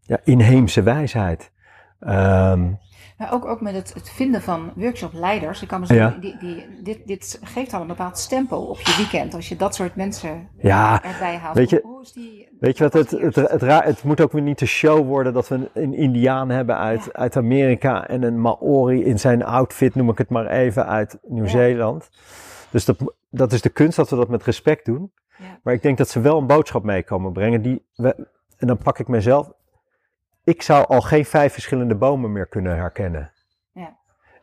ja, 0.00 0.18
inheemse 0.24 0.82
wijsheid. 0.82 1.52
Ehm, 1.98 2.72
Maar 3.18 3.32
ook, 3.32 3.44
ook 3.44 3.60
met 3.60 3.74
het, 3.74 3.94
het 3.94 4.10
vinden 4.10 4.42
van 4.42 4.72
workshopleiders. 4.76 5.62
Ik 5.62 5.68
kan 5.68 5.80
me 5.80 5.94
Ja. 5.94 6.16
die, 6.20 6.36
die, 6.38 6.66
dit, 6.82 7.06
dit 7.06 7.40
geeft 7.42 7.72
al 7.72 7.80
een 7.80 7.86
bepaald 7.86 8.18
stempel 8.18 8.66
op 8.66 8.78
je 8.80 8.94
weekend. 8.96 9.34
Als 9.34 9.48
je 9.48 9.56
dat 9.56 9.74
soort 9.74 9.96
mensen 9.96 10.48
ja, 10.58 11.02
erbij 11.02 11.36
haalt. 11.36 11.56
Weet 11.56 11.70
je- 11.70 11.80
hoe, 11.82 12.02
is 12.02 12.12
die, 12.12 12.48
Weet 12.60 12.76
je 12.78 12.84
wat, 12.84 12.92
het, 12.92 13.10
het, 13.10 13.20
het, 13.20 13.36
eerste? 13.36 13.66
ra- 13.66 13.82
het 13.82 14.02
moet 14.02 14.20
ook 14.20 14.32
weer 14.32 14.42
niet 14.42 14.58
de 14.58 14.66
show 14.66 15.06
worden 15.06 15.32
dat 15.32 15.48
we 15.48 15.54
een, 15.54 15.68
een 15.72 15.94
Indiaan 15.94 16.48
hebben 16.48 16.76
uit, 16.78 17.04
Ja. 17.04 17.12
uit 17.12 17.36
Amerika 17.36 18.08
en 18.08 18.22
een 18.22 18.40
Maori 18.40 19.04
in 19.04 19.18
zijn 19.18 19.44
outfit, 19.44 19.94
noem 19.94 20.08
ik 20.10 20.18
het 20.18 20.28
maar 20.30 20.46
even, 20.46 20.86
uit 20.86 21.18
Nieuw-Zeeland. 21.22 22.10
Dus 22.70 22.84
dat, 22.84 22.96
dat 23.30 23.52
is 23.52 23.62
de 23.62 23.68
kunst 23.70 23.96
dat 23.96 24.10
we 24.10 24.16
dat 24.16 24.28
met 24.28 24.42
respect 24.44 24.84
doen. 24.84 25.12
Maar 25.62 25.74
ik 25.74 25.82
denk 25.82 25.98
dat 25.98 26.08
ze 26.08 26.20
wel 26.20 26.38
een 26.38 26.46
boodschap 26.46 26.82
mee 26.84 27.02
komen 27.04 27.32
brengen. 27.32 27.62
Die 27.62 27.84
we, 27.94 28.26
en 28.58 28.66
dan 28.66 28.78
pak 28.78 28.98
ik 28.98 29.08
mezelf. 29.08 29.52
Ik 30.44 30.62
zou 30.62 30.86
al 30.86 31.00
geen 31.00 31.24
vijf 31.24 31.52
verschillende 31.52 31.94
bomen 31.94 32.32
meer 32.32 32.46
kunnen 32.46 32.76
herkennen. 32.76 33.32
Ja. 33.72 33.96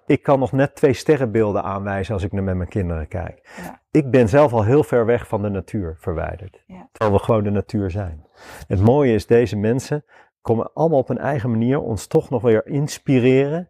Ik 0.06 0.24
kan 0.24 0.40
nog 0.40 0.52
net 0.52 0.76
twee 0.76 0.94
sterrenbeelden 0.94 1.64
aanwijzen 1.64 2.14
als 2.14 2.24
ik 2.24 2.32
naar 2.32 2.44
met 2.44 2.56
mijn 2.56 2.70
kinderen 2.70 3.08
kijk. 3.08 3.50
Ja. 3.64 3.82
Ik 3.92 4.12
ben 4.12 4.30
zelf 4.30 4.54
al 4.54 4.64
heel 4.64 4.84
ver 4.84 5.06
weg 5.06 5.28
van 5.28 5.42
de 5.42 5.50
natuur 5.50 5.96
verwijderd. 6.00 6.64
Ja. 6.68 6.90
Terwijl 6.92 7.18
we 7.18 7.24
gewoon 7.24 7.44
de 7.44 7.50
natuur 7.50 7.92
zijn. 7.92 8.26
Het 8.68 8.82
mooie 8.82 9.14
is, 9.14 9.26
deze 9.28 9.58
mensen 9.58 10.06
komen 10.42 10.74
allemaal 10.74 11.00
op 11.00 11.08
hun 11.08 11.18
eigen 11.18 11.52
manier 11.52 11.80
ons 11.80 12.08
toch 12.08 12.30
nog 12.30 12.42
weer 12.42 12.66
inspireren. 12.68 13.70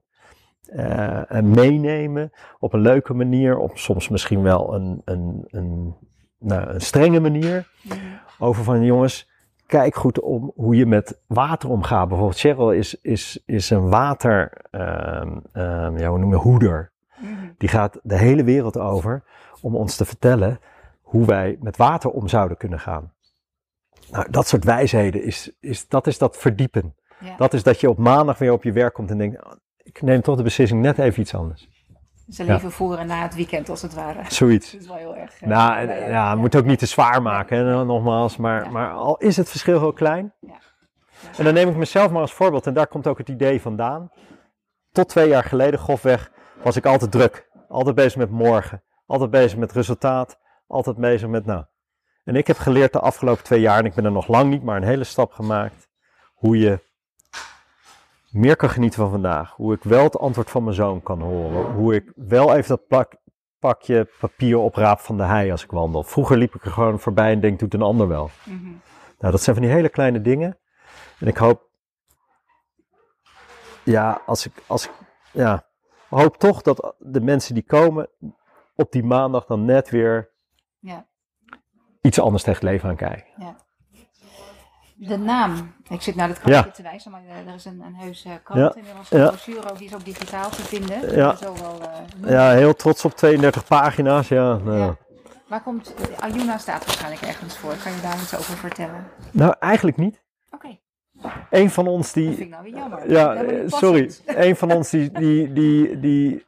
eh, 0.66 1.32
en 1.32 1.50
meenemen 1.50 2.32
op 2.60 2.74
een 2.74 2.80
leuke 2.82 3.14
manier, 3.14 3.58
op 3.58 3.78
soms 3.78 4.10
misschien 4.10 4.42
wel 4.42 4.74
een, 4.74 5.02
een, 5.06 5.44
een, 5.48 5.96
nou, 6.40 6.70
een 6.70 6.82
strenge 6.82 7.20
manier. 7.20 7.72
Over 8.40 8.64
van 8.64 8.84
jongens, 8.84 9.31
kijk 9.72 9.96
goed 9.96 10.20
om 10.20 10.52
hoe 10.56 10.76
je 10.76 10.86
met 10.86 11.20
water 11.28 11.70
omgaat. 11.70 12.08
Bijvoorbeeld 12.08 12.40
Cheryl 12.40 12.72
is, 12.72 12.96
is, 13.02 13.44
is 13.46 13.70
een 13.70 13.90
water, 13.90 14.52
ehm, 14.72 15.38
ehm, 15.52 15.98
ja, 15.98 16.10
hoe 16.10 16.18
noem 16.18 16.30
je, 16.30 16.36
hoeder. 16.36 16.92
Mhm. 17.18 17.32
Die 17.58 17.70
gaat 17.70 18.00
de 18.04 18.18
hele 18.18 18.44
wereld 18.44 18.78
over 18.78 19.24
om 19.62 19.76
ons 19.76 19.96
te 19.96 20.06
vertellen 20.06 20.60
hoe 21.02 21.26
wij 21.26 21.58
met 21.60 21.78
water 21.78 22.10
om 22.10 22.28
zouden 22.28 22.58
kunnen 22.58 22.80
gaan. 22.80 23.14
Nou, 24.12 24.26
dat 24.30 24.48
soort 24.48 24.64
wijsheden, 24.64 25.24
is, 25.24 25.52
is, 25.60 25.88
dat 25.88 26.08
is 26.08 26.18
dat 26.18 26.38
verdiepen. 26.38 26.96
Ja. 27.20 27.38
Dat 27.38 27.54
is 27.54 27.64
dat 27.64 27.80
je 27.80 27.90
op 27.90 27.98
maandag 27.98 28.38
weer 28.38 28.52
op 28.52 28.64
je 28.64 28.72
werk 28.72 28.94
komt 28.94 29.10
en 29.10 29.18
denkt, 29.18 29.46
"Oh, 29.46 29.52
ik 29.78 30.02
neem 30.02 30.22
toch 30.22 30.38
de 30.38 30.44
beslissing 30.44 30.82
net 30.82 30.98
even 30.98 31.22
iets 31.22 31.36
anders. 31.36 31.70
Ze 32.32 32.44
leven 32.44 32.72
voor 32.72 32.98
en 32.98 33.08
na 33.08 33.22
het 33.22 33.36
weekend 33.36 33.70
als 33.70 33.82
het 33.82 33.94
ware. 33.94 34.20
Zoiets. 34.28 34.72
Dat 34.72 34.82
is 34.82 34.88
wel 34.88 34.96
heel 34.96 35.16
erg. 35.16 35.42
eh, 35.42 35.48
Nou, 35.48 35.76
en, 35.78 35.88
ja, 35.88 36.08
ja, 36.08 36.36
moet 36.36 36.56
ook 36.56 36.66
niet 36.66 36.80
te 36.80 36.86
zwaar 36.86 37.22
maken, 37.22 37.58
hè, 37.66 37.86
nogmaals. 37.86 38.38
Maar, 38.38 38.72
maar 38.72 38.92
al 38.92 39.18
is 39.18 39.38
het 39.38 39.50
verschil 39.50 39.80
heel 39.80 39.94
klein. 39.94 40.34
Ja. 40.40 40.60
En 41.38 41.44
dan 41.44 41.54
neem 41.54 41.70
ik 41.70 41.76
mezelf 41.76 42.12
maar 42.12 42.22
als 42.22 42.34
voorbeeld. 42.34 42.68
En 42.68 42.74
daar 42.74 42.88
komt 42.88 43.08
ook 43.08 43.18
het 43.18 43.30
idee 43.30 43.62
vandaan. 43.62 44.12
Tot 44.92 45.10
twee 45.10 45.28
jaar 45.28 45.44
geleden, 45.44 45.80
grofweg, 45.80 46.32
was 46.64 46.76
ik 46.76 46.86
altijd 46.86 47.12
druk. 47.12 47.50
Altijd 47.68 47.96
bezig 47.96 48.16
met 48.18 48.30
morgen. 48.30 48.84
Altijd 49.06 49.30
bezig 49.30 49.58
met 49.58 49.72
resultaat. 49.72 50.40
Altijd 50.68 50.98
bezig 50.98 51.30
met 51.30 51.46
nou. 51.46 51.64
En 52.24 52.36
ik 52.36 52.48
heb 52.48 52.58
geleerd 52.58 52.94
de 52.94 53.00
afgelopen 53.00 53.44
twee 53.44 53.60
jaar, 53.60 53.80
en 53.80 53.86
ik 53.86 53.94
ben 53.94 54.06
er 54.06 54.12
nog 54.12 54.28
lang 54.28 54.50
niet, 54.50 54.64
maar 54.64 54.76
een 54.78 54.84
hele 54.84 55.04
stap 55.04 55.32
gemaakt. 55.32 55.88
Hoe 56.34 56.58
je 56.60 56.80
meer 58.32 58.56
kan 58.56 58.70
genieten 58.70 59.00
van 59.00 59.10
vandaag. 59.10 59.52
Hoe 59.56 59.74
ik 59.74 59.84
wel 59.84 60.04
het 60.04 60.18
antwoord 60.18 60.50
van 60.50 60.64
mijn 60.64 60.76
zoon 60.76 61.04
kan 61.04 61.22
horen. 61.22 61.74
Hoe 61.74 61.96
ik 61.96 62.12
wel 62.16 62.56
even 62.56 62.80
dat 62.88 63.18
pakje 63.60 64.10
papier 64.20 64.58
opraap 64.58 65.00
van 65.00 65.18
de 65.18 65.24
hei 65.24 65.52
als 65.52 65.64
ik 65.64 65.72
wandel. 65.72 66.04
Vroeger 66.04 66.38
liep 66.38 66.56
ik 66.56 66.66
er 66.66 66.72
gewoon 66.72 67.00
voorbij 67.00 67.32
en 67.32 67.40
denk, 67.40 67.60
doet 67.60 67.74
een 67.74 67.82
ander 67.82 68.08
wel. 68.08 68.30
Mhm. 68.44 68.66
Nou, 69.20 69.32
dat 69.34 69.42
zijn 69.42 69.56
van 69.56 69.66
die 69.66 69.74
hele 69.74 69.90
kleine 69.90 70.22
dingen. 70.22 70.60
En 71.20 71.28
ik 71.28 71.38
hoop, 71.38 71.70
ja, 73.84 74.22
als 74.26 74.46
ik, 74.46 74.54
als 74.68 74.86
ik, 74.86 74.92
ja, 75.32 75.68
hoop 76.10 76.38
toch 76.38 76.62
dat 76.62 76.96
de 77.00 77.22
mensen 77.22 77.54
die 77.54 77.64
komen 77.64 78.10
op 78.76 78.92
die 78.92 79.04
maandag 79.04 79.46
dan 79.46 79.66
net 79.66 79.90
weer 79.90 80.32
Ja. 80.80 81.08
iets 82.02 82.20
anders 82.20 82.44
tegen 82.44 82.60
het 82.62 82.70
leven 82.72 82.90
aan 82.90 82.96
kijken. 82.96 83.58
De 85.08 85.18
naam. 85.18 85.74
Ik 85.90 86.02
zit 86.02 86.16
naar 86.16 86.28
het 86.28 86.40
Ja. 86.44 86.64
te 86.64 86.82
wijzen, 86.84 87.12
maar 87.12 87.22
eh, 87.28 87.48
er 87.50 87.56
is 87.56 87.66
een, 87.66 87.82
een 87.86 87.96
heus 87.96 88.26
eh, 88.26 88.32
krant 88.44 88.60
Ja. 88.60 88.74
inmiddels. 88.76 89.12
Een 89.12 89.20
Ja. 89.20 89.28
brochure 89.28 89.70
ook, 89.72 89.78
die 89.78 89.88
is 89.88 89.94
ook 89.96 90.06
digitaal 90.06 90.50
te 90.50 90.62
vinden. 90.62 91.16
Ja. 91.16 91.36
Zo 91.36 91.54
wel, 91.62 91.80
eh, 92.24 92.30
Ja, 92.32 92.52
heel 92.52 92.74
trots 92.74 93.06
op 93.06 93.12
32 93.16 93.66
pagina's, 93.66 94.28
ja. 94.28 94.58
Nou, 94.58 94.78
Ja. 94.78 94.96
Waar 95.48 95.62
komt, 95.62 95.94
eh, 95.94 96.20
Ayuna 96.24 96.58
staat 96.58 96.86
waarschijnlijk 96.86 97.22
ergens 97.22 97.58
voor. 97.58 97.74
Kan 97.84 97.92
je 97.92 98.02
daar 98.02 98.14
iets 98.22 98.38
over 98.38 98.58
vertellen? 98.58 99.08
nou 99.32 99.56
eigenlijk 99.60 99.98
niet. 99.98 100.22
Oké, 100.52 100.78
Een 101.50 101.70
van 101.70 101.88
ons 101.88 102.14
die, 102.14 102.26
dat 102.28 102.36
vind 102.36 102.48
ik 102.48 102.54
nou 102.54 102.64
weer 102.64 102.76
jammer. 102.76 103.12
Ja, 103.12 103.44
sorry. 103.68 104.12
Een 104.26 104.56
van 104.56 104.72
ons 104.72 104.90
die, 104.90 105.12
die, 105.12 105.54
die, 105.54 106.00
die, 106.00 106.46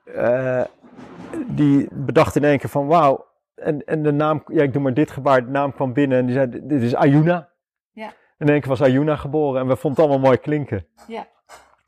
die 1.48 1.88
bedacht 1.92 2.36
in 2.36 2.44
één 2.44 2.60
keer 2.60 2.70
van 2.70 2.88
wauw. 2.88 3.26
En, 3.56 3.84
en 3.86 4.04
de 4.04 4.12
naam, 4.12 4.44
ja 4.48 4.62
ik 4.64 4.74
doe 4.74 4.82
maar 4.82 4.94
dit 4.94 5.12
gebaar, 5.12 5.46
de 5.46 5.52
naam 5.52 5.74
kwam 5.74 5.94
binnen 5.94 6.18
en 6.20 6.26
die 6.26 6.36
zei 6.36 6.50
dit 6.64 6.82
is 6.82 6.96
Ayuna. 6.96 7.52
In 8.44 8.50
één 8.50 8.60
keer 8.60 8.70
was 8.70 8.82
Ayuna 8.82 9.16
geboren 9.16 9.62
en 9.62 9.68
we 9.68 9.76
vonden 9.76 10.02
het 10.02 10.10
allemaal 10.12 10.28
mooi 10.30 10.38
klinken. 10.42 10.86
Ja. 11.08 11.28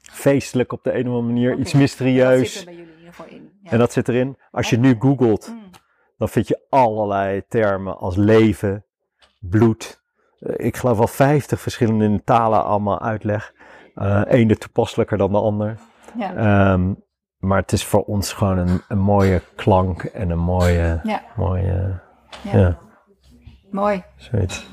Feestelijk 0.01 0.71
op 0.73 0.83
de 0.83 0.93
een 0.93 0.99
of 1.01 1.05
andere 1.07 1.21
manier, 1.33 1.55
iets 1.57 1.71
Dat 1.71 1.81
mysterieus. 1.81 2.51
zit 2.53 2.59
er 2.59 2.65
bij 2.65 2.73
jullie 2.75 2.91
in 2.91 2.97
ieder 2.97 3.13
geval 3.13 3.31
in. 3.35 3.51
Ja. 3.61 3.71
En 3.71 3.77
dat 3.77 3.91
zit 3.91 4.07
erin. 4.07 4.37
Als 4.51 4.69
je 4.69 4.77
nu 4.77 4.95
googelt, 4.99 5.47
Mm. 5.53 5.69
dan 6.17 6.29
vind 6.29 6.47
je 6.47 6.59
allerlei 6.69 7.43
termen 7.47 7.97
als 7.97 8.15
leven, 8.15 8.85
bloed. 9.39 10.03
Eh, 10.39 10.65
Ik 10.65 10.77
geloof 10.77 10.97
wel 10.97 11.07
50 11.07 11.59
verschillende 11.61 12.23
talen 12.23 12.63
allemaal 12.63 13.01
uitleg. 13.01 13.53
Eén 14.25 14.47
de 14.47 14.57
toepasselijker 14.57 15.17
dan 15.17 15.31
de 15.31 15.37
ander. 15.37 15.77
Ja. 16.17 16.35
Ehm, 16.35 16.93
maar 17.37 17.59
het 17.61 17.71
is 17.71 17.85
voor 17.85 18.03
ons 18.03 18.33
gewoon 18.33 18.57
een, 18.57 18.81
een 18.87 18.99
mooie 18.99 19.41
klank 19.55 20.03
en 20.03 20.29
een 20.29 20.39
mooie, 20.39 20.99
Ja. 21.03 21.21
mooie, 21.35 21.99
Ja. 22.43 22.57
ja, 22.57 22.77
Mooi. 23.71 24.03
zoiets. 24.15 24.67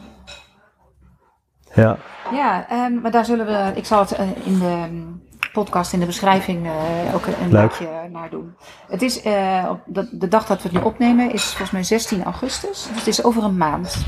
Ja, 1.74 1.96
Ja, 2.32 2.68
ehm, 2.68 3.00
maar 3.00 3.10
daar 3.10 3.24
zullen 3.24 3.46
we, 3.46 3.72
ik 3.74 3.84
zal 3.84 3.98
het 4.00 4.12
eh, 4.12 4.46
in 4.46 4.58
de 4.58 4.86
mm, 4.90 5.22
podcast, 5.52 5.92
in 5.92 6.00
de 6.00 6.06
beschrijving 6.06 6.66
eh, 6.66 7.14
ook 7.14 7.26
een, 7.26 7.50
Leuk. 7.50 7.78
linkje 7.78 8.08
naar 8.10 8.30
doen. 8.30 8.54
Het 8.88 9.02
is, 9.02 9.22
eh, 9.22 9.66
op 9.70 9.80
de, 9.86 10.18
de 10.18 10.28
dag 10.28 10.46
dat 10.46 10.62
we 10.62 10.68
het 10.68 10.78
nu 10.78 10.84
opnemen 10.84 11.32
is 11.32 11.44
volgens 11.44 11.70
mij 11.70 11.82
16 11.82 12.24
augustus. 12.24 12.86
Dus 12.88 12.96
het 12.98 13.06
is 13.06 13.24
over 13.24 13.42
een 13.44 13.56
maand 13.56 14.04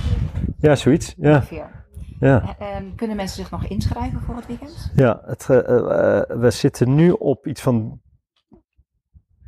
ja 0.59 0.75
zoiets. 0.77 1.15
Ja, 1.17 1.35
ongeveer. 1.35 1.85
ja, 2.21 2.57
Eh, 2.59 2.77
ehm, 2.77 2.95
kunnen 2.97 3.17
mensen 3.17 3.37
zich 3.37 3.51
nog 3.51 3.65
inschrijven 3.65 4.21
voor 4.21 4.37
het 4.37 4.47
weekend? 4.47 4.93
ja. 4.95 5.21
Het, 5.25 5.47
we 5.47 6.49
zitten 6.51 6.95
nu 6.95 7.11
op 7.11 7.47
iets 7.47 7.61
van, 7.63 8.01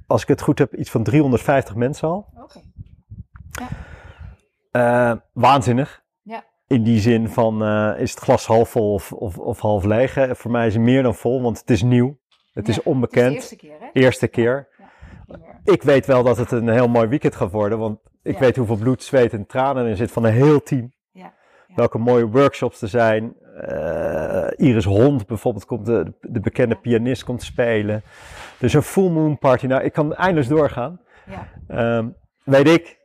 als 0.06 0.22
ik 0.22 0.28
het 0.28 0.40
goed 0.42 0.58
heb, 0.58 0.74
iets 0.74 0.90
van 0.90 1.02
350 1.02 1.74
mensen 1.74 2.08
al. 2.08 2.26
Oké. 2.42 2.60
Eh, 4.70 5.12
waanzinnig. 5.32 6.04
In 6.66 6.82
die 6.82 7.00
zin 7.00 7.28
van, 7.28 7.62
eh, 7.62 8.00
is 8.00 8.10
het 8.10 8.20
glas 8.20 8.46
half 8.46 8.68
vol 8.68 8.92
of, 8.92 9.12
of, 9.12 9.38
of 9.38 9.60
half 9.60 9.84
leeg? 9.84 10.18
Voor 10.30 10.50
mij 10.50 10.66
is 10.66 10.74
het 10.74 10.82
meer 10.82 11.02
dan 11.02 11.14
vol, 11.14 11.42
want 11.42 11.58
het 11.58 11.70
is 11.70 11.82
nieuw. 11.82 12.18
Het 12.52 12.66
Ja, 12.66 12.72
is 12.72 12.82
onbekend. 12.82 13.34
Het 13.34 13.42
is 13.42 13.48
de 13.48 13.56
eerste 13.56 13.66
keer, 13.66 13.76
hè? 13.80 14.00
Eerste 14.00 14.28
keer. 14.28 14.68
Ja. 14.78 15.72
Ik 15.72 15.82
weet 15.82 16.06
wel 16.06 16.22
dat 16.22 16.36
het 16.36 16.50
een 16.50 16.68
heel 16.68 16.88
mooi 16.88 17.08
weekend 17.08 17.34
gaat 17.34 17.50
worden, 17.50 17.78
want 17.78 17.98
ik 18.22 18.38
weet 18.38 18.56
hoeveel 18.56 18.76
bloed, 18.76 19.02
zweet 19.02 19.32
en 19.32 19.46
tranen 19.46 19.86
er 19.86 19.96
zit 19.96 20.10
van 20.10 20.24
een 20.24 20.32
heel 20.32 20.62
team. 20.62 20.94
Welke 21.74 21.98
mooie 21.98 22.26
workshops 22.28 22.82
er 22.82 22.88
zijn. 22.88 23.34
Eh, 23.60 24.46
Iris 24.56 24.84
Hond 24.84 25.26
bijvoorbeeld, 25.26 25.64
komt 25.64 25.86
de, 25.86 26.12
de 26.20 26.40
bekende 26.40 26.74
pianist 26.74 27.24
komt 27.24 27.42
spelen. 27.42 28.02
Dus 28.58 28.72
een 28.72 28.82
full 28.82 29.10
moon 29.10 29.38
party. 29.38 29.66
Nou, 29.66 29.82
ik 29.82 29.92
kan 29.92 30.14
eindeloos 30.14 30.48
doorgaan. 30.48 31.00
Ja. 31.26 31.48
Ehm, 31.68 32.08
weet 32.44 32.68
ik. 32.68 32.98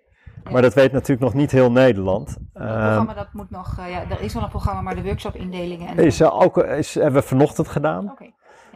Maar 0.51 0.61
dat 0.61 0.73
weet 0.73 0.91
natuurlijk 0.91 1.21
nog 1.21 1.33
niet 1.33 1.51
heel 1.51 1.71
Nederland. 1.71 2.29
Het 2.29 2.39
Ehm, 2.53 2.79
programma 2.81 3.13
dat 3.13 3.33
moet 3.33 3.49
nog, 3.49 3.75
eh, 3.79 3.89
ja, 3.89 4.09
er 4.09 4.21
is 4.21 4.33
wel 4.33 4.43
een 4.43 4.49
programma, 4.49 4.81
maar 4.81 4.95
de 4.95 5.03
workshop 5.03 5.35
indelingen 5.35 5.87
en... 5.87 5.97
is, 6.05 6.19
eh, 6.19 6.41
ook, 6.41 6.57
is, 6.57 6.93
hebben 6.93 7.21
we 7.21 7.27
vanochtend 7.27 7.67
gedaan. 7.67 8.11
Oké. 8.11 8.31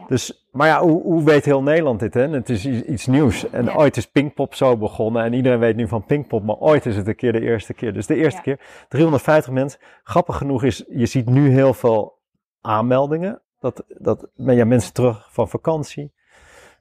Dus, 0.08 0.48
maar 0.52 0.66
ja, 0.68 0.80
hoe, 0.80 1.02
hoe 1.02 1.24
weet 1.24 1.44
heel 1.44 1.62
Nederland 1.62 2.00
dit? 2.00 2.14
Hè? 2.14 2.28
Het 2.28 2.48
is 2.48 2.66
iets 2.66 3.06
nieuws. 3.06 3.50
En 3.50 3.64
Ja. 3.64 3.74
ooit 3.74 3.96
is 3.96 4.06
Pinkpop 4.10 4.54
zo 4.54 4.76
begonnen. 4.76 5.24
En 5.24 5.32
iedereen 5.32 5.58
weet 5.58 5.76
nu 5.76 5.88
van 5.88 6.04
Pinkpop. 6.04 6.44
Maar 6.44 6.56
ooit 6.56 6.86
is 6.86 6.96
het 6.96 7.06
een 7.06 7.16
keer 7.16 7.32
de 7.32 7.40
eerste 7.40 7.74
keer. 7.74 7.92
Dus 7.92 8.06
de 8.06 8.14
eerste 8.14 8.36
Ja. 8.36 8.42
keer. 8.42 8.60
350 8.88 9.52
mensen. 9.52 9.80
Grappig 10.02 10.36
genoeg 10.36 10.62
is, 10.62 10.84
je 10.88 11.06
ziet 11.06 11.28
nu 11.28 11.48
heel 11.50 11.74
veel 11.74 12.18
aanmeldingen. 12.60 13.40
Dat, 13.58 13.84
dat 13.88 14.28
ja, 14.34 14.64
mensen 14.64 14.92
terug 14.92 15.28
van 15.32 15.48
vakantie. 15.48 16.12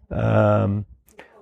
Ehm, 0.10 0.80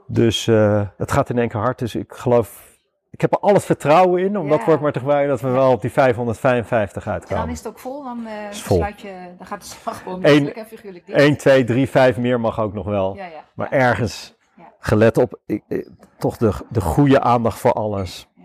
dus 0.07 0.47
eh, 0.47 0.81
het 0.97 1.11
gaat 1.11 1.29
in 1.29 1.37
één 1.37 1.49
keer 1.49 1.59
hard. 1.59 1.79
Dus 1.79 1.95
ik 1.95 2.13
geloof... 2.13 2.72
Ik 3.13 3.21
heb 3.21 3.31
er 3.33 3.39
al 3.39 3.53
het 3.53 3.65
vertrouwen 3.65 4.23
in, 4.23 4.37
om 4.37 4.49
dat 4.49 4.59
Ja. 4.59 4.65
woord 4.65 4.81
maar 4.81 4.91
te 4.91 4.99
gebruiken, 4.99 5.29
dat 5.29 5.41
we 5.41 5.49
wel 5.49 5.71
op 5.71 5.81
die 5.81 5.91
555 5.91 7.05
En 7.05 7.11
uitkomen. 7.11 7.43
dan 7.43 7.51
is 7.53 7.57
het 7.57 7.67
ook 7.67 7.79
vol, 7.79 8.03
dan 8.03 8.25
eh, 8.25 8.33
vol. 8.51 8.77
sluit 8.77 9.01
je, 9.01 9.13
dan 9.37 9.47
gaat 9.47 9.61
de 9.61 9.67
slag 9.67 9.97
gewoon 10.03 10.15
Eén- 10.17 10.21
letterlijk 10.21 10.57
en 10.57 10.65
figuurlijk 10.65 11.05
dicht. 11.05 11.19
1, 11.19 11.37
2, 11.37 11.63
3, 11.63 11.89
5 11.89 12.17
meer 12.17 12.39
mag 12.39 12.59
ook 12.59 12.73
nog 12.73 12.85
wel. 12.85 13.15
Ja, 13.15 13.25
ja. 13.25 13.43
Maar 13.55 13.67
ja. 13.71 13.77
ergens, 13.79 14.35
Ja. 14.57 14.63
gelet 14.79 15.17
op 15.17 15.39
ik- 15.45 15.63
ik- 15.67 15.89
toch 16.17 16.37
de, 16.37 16.51
de 16.69 16.81
goede 16.81 17.21
aandacht 17.21 17.59
voor 17.59 17.73
alles. 17.73 18.27
Ja. 18.35 18.43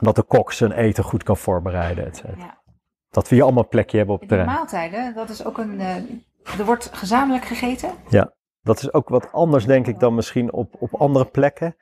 Dat 0.00 0.16
de 0.16 0.22
kok 0.22 0.52
zijn 0.52 0.72
eten 0.72 1.04
goed 1.04 1.22
kan 1.22 1.36
voorbereiden, 1.36 2.06
et. 2.06 2.22
Ja. 2.36 2.58
Dat 3.10 3.28
we 3.28 3.34
hier 3.34 3.44
allemaal 3.44 3.62
een 3.62 3.68
plekje 3.68 3.96
hebben 3.96 4.14
op 4.14 4.22
terrein. 4.28 4.48
maaltijden, 4.48 5.14
dat 5.14 5.28
is 5.28 5.44
ook 5.44 5.58
een. 5.58 5.80
eh, 5.80 5.94
er 6.58 6.64
wordt 6.64 6.90
gezamenlijk 6.92 7.44
gegeten. 7.44 7.90
Dat 8.62 8.78
is 8.78 8.92
ook 8.92 9.08
wat 9.08 9.32
anders, 9.32 9.66
denk 9.66 9.86
ik, 9.86 9.98
dan 10.00 10.14
misschien 10.14 10.52
op, 10.52 10.74
op 10.78 10.94
andere 10.94 11.24
plekken. 11.24 11.76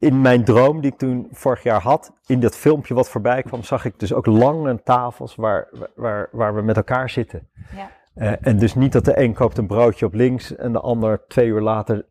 In 0.00 0.20
mijn 0.20 0.44
droom, 0.44 0.80
die 0.80 0.90
ik 0.90 0.98
toen 0.98 1.28
vorig 1.32 1.62
jaar 1.62 1.80
had, 1.80 2.12
in 2.26 2.40
dat 2.40 2.56
filmpje 2.56 2.94
wat 2.94 3.10
voorbij 3.10 3.42
kwam, 3.42 3.62
zag 3.62 3.84
ik 3.84 3.98
dus 3.98 4.12
ook 4.12 4.26
lange 4.26 4.82
tafels 4.82 5.34
waar, 5.34 5.68
waar, 5.94 6.28
waar 6.32 6.54
we 6.54 6.62
met 6.62 6.76
elkaar 6.76 7.10
zitten. 7.10 7.48
Ja. 7.76 7.90
Eh, 8.14 8.32
en 8.40 8.58
dus 8.58 8.74
niet 8.74 8.92
dat 8.92 9.04
de 9.04 9.20
een 9.20 9.34
koopt 9.34 9.58
een 9.58 9.66
broodje 9.66 10.06
op 10.06 10.14
links 10.14 10.56
en 10.56 10.72
de 10.72 10.80
ander 10.80 11.26
twee 11.26 11.46
uur 11.46 11.60
later, 11.60 12.06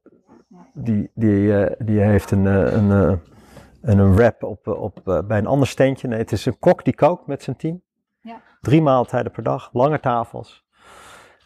die, 0.73 1.11
die, 1.13 1.63
eh, 1.63 1.85
die 1.85 1.99
heeft 1.99 2.31
een, 2.31 2.47
eh, 2.47 2.73
een, 2.73 2.89
een, 3.81 3.99
een 3.99 4.15
wrap 4.15 4.43
op, 4.43 4.67
op, 4.67 5.23
bij 5.27 5.37
een 5.37 5.47
ander 5.47 5.67
steentje. 5.67 6.07
Nee, 6.07 6.19
het 6.19 6.31
is 6.31 6.45
een 6.45 6.59
kok 6.59 6.83
die 6.83 6.95
kookt 6.95 7.27
met 7.27 7.43
zijn 7.43 7.55
team. 7.55 7.81
Ja. 8.21 8.41
Drie 8.61 8.81
maaltijden 8.81 9.31
per 9.31 9.43
dag, 9.43 9.69
lange 9.73 9.99
tafels. 9.99 10.67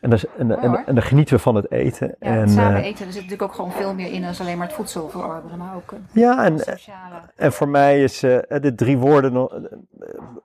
En, 0.03 0.11
en, 0.37 0.61
en, 0.61 0.85
en 0.85 0.95
dan 0.95 1.03
genieten 1.03 1.35
we 1.35 1.41
van 1.41 1.55
het 1.55 1.71
eten. 1.71 2.15
Ja, 2.19 2.27
en, 2.27 2.39
het 2.39 2.49
samen 2.49 2.81
eh, 2.81 2.85
eten, 2.85 3.05
er 3.05 3.11
zit 3.11 3.21
natuurlijk 3.21 3.41
ook 3.41 3.53
gewoon 3.53 3.71
veel 3.71 3.93
meer 3.93 4.11
in 4.11 4.21
dan 4.21 4.33
alleen 4.39 4.57
maar 4.57 4.67
het 4.67 4.75
voedsel 4.75 5.09
verorberen, 5.09 5.57
maar 5.57 5.75
ook 5.75 5.91
een 5.91 6.05
ja, 6.11 6.45
en, 6.45 6.59
sociale. 6.59 7.21
En 7.35 7.53
voor 7.53 7.69
mij 7.69 8.03
is 8.03 8.23
eh, 8.23 8.37
de 8.61 8.75
drie 8.75 8.97
woorden 8.97 9.35
eh, 9.35 9.69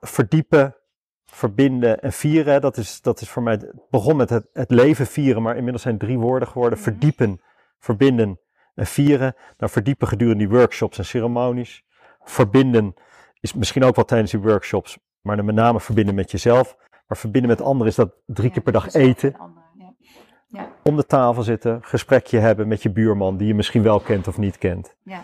verdiepen, 0.01 0.77
verbinden 1.25 2.01
en 2.01 2.13
vieren. 2.13 2.61
Dat 2.61 2.77
is, 2.77 3.01
dat 3.01 3.21
is 3.21 3.29
voor 3.29 3.43
mij, 3.43 3.53
het 3.53 3.73
begon 3.91 4.17
met 4.17 4.31
het, 4.31 4.47
het 4.53 4.71
leven 4.71 5.07
vieren, 5.07 5.43
maar 5.43 5.55
inmiddels 5.55 5.83
zijn 5.83 5.95
het 5.95 6.03
drie 6.03 6.19
woorden 6.19 6.49
geworden. 6.49 6.79
Mhm. 6.79 6.89
Verdiepen, 6.89 7.41
verbinden 7.79 8.41
en 8.75 8.87
vieren. 8.87 9.35
Nou, 9.57 9.73
verdiepen 9.73 10.09
gedurende 10.09 10.47
die 10.47 10.57
workshops 10.57 10.99
en 10.99 11.05
ceremonies. 11.05 11.85
Verbinden 12.25 12.95
is 13.41 13.55
misschien 13.55 13.85
ook 13.85 13.97
wel 13.97 14.05
tijdens 14.05 14.31
die 14.31 14.41
workshops, 14.41 14.99
maar 15.21 15.37
dan 15.37 15.45
met 15.45 15.55
name 15.55 15.81
verbinden 15.81 16.15
met 16.15 16.31
jezelf. 16.31 16.77
Maar 17.09 17.19
verbinden 17.19 17.51
met 17.51 17.61
anderen 17.63 17.87
is 17.89 17.95
dat 17.95 18.11
drie 18.27 18.47
Ja, 18.47 18.53
keer 18.53 18.63
per 18.63 18.73
dag 18.73 18.95
eten. 18.95 19.37
ja. 20.47 20.69
Om 20.83 20.97
de 20.97 21.07
tafel 21.07 21.43
zitten, 21.43 21.79
gesprekje 21.83 22.39
hebben 22.39 22.69
met 22.69 22.83
je 22.83 22.91
buurman 22.91 23.37
die 23.37 23.47
je 23.47 23.55
misschien 23.55 23.83
wel 23.83 24.01
kent 24.01 24.29
of 24.29 24.39
niet 24.39 24.59
kent. 24.59 24.95
Ja. 25.03 25.23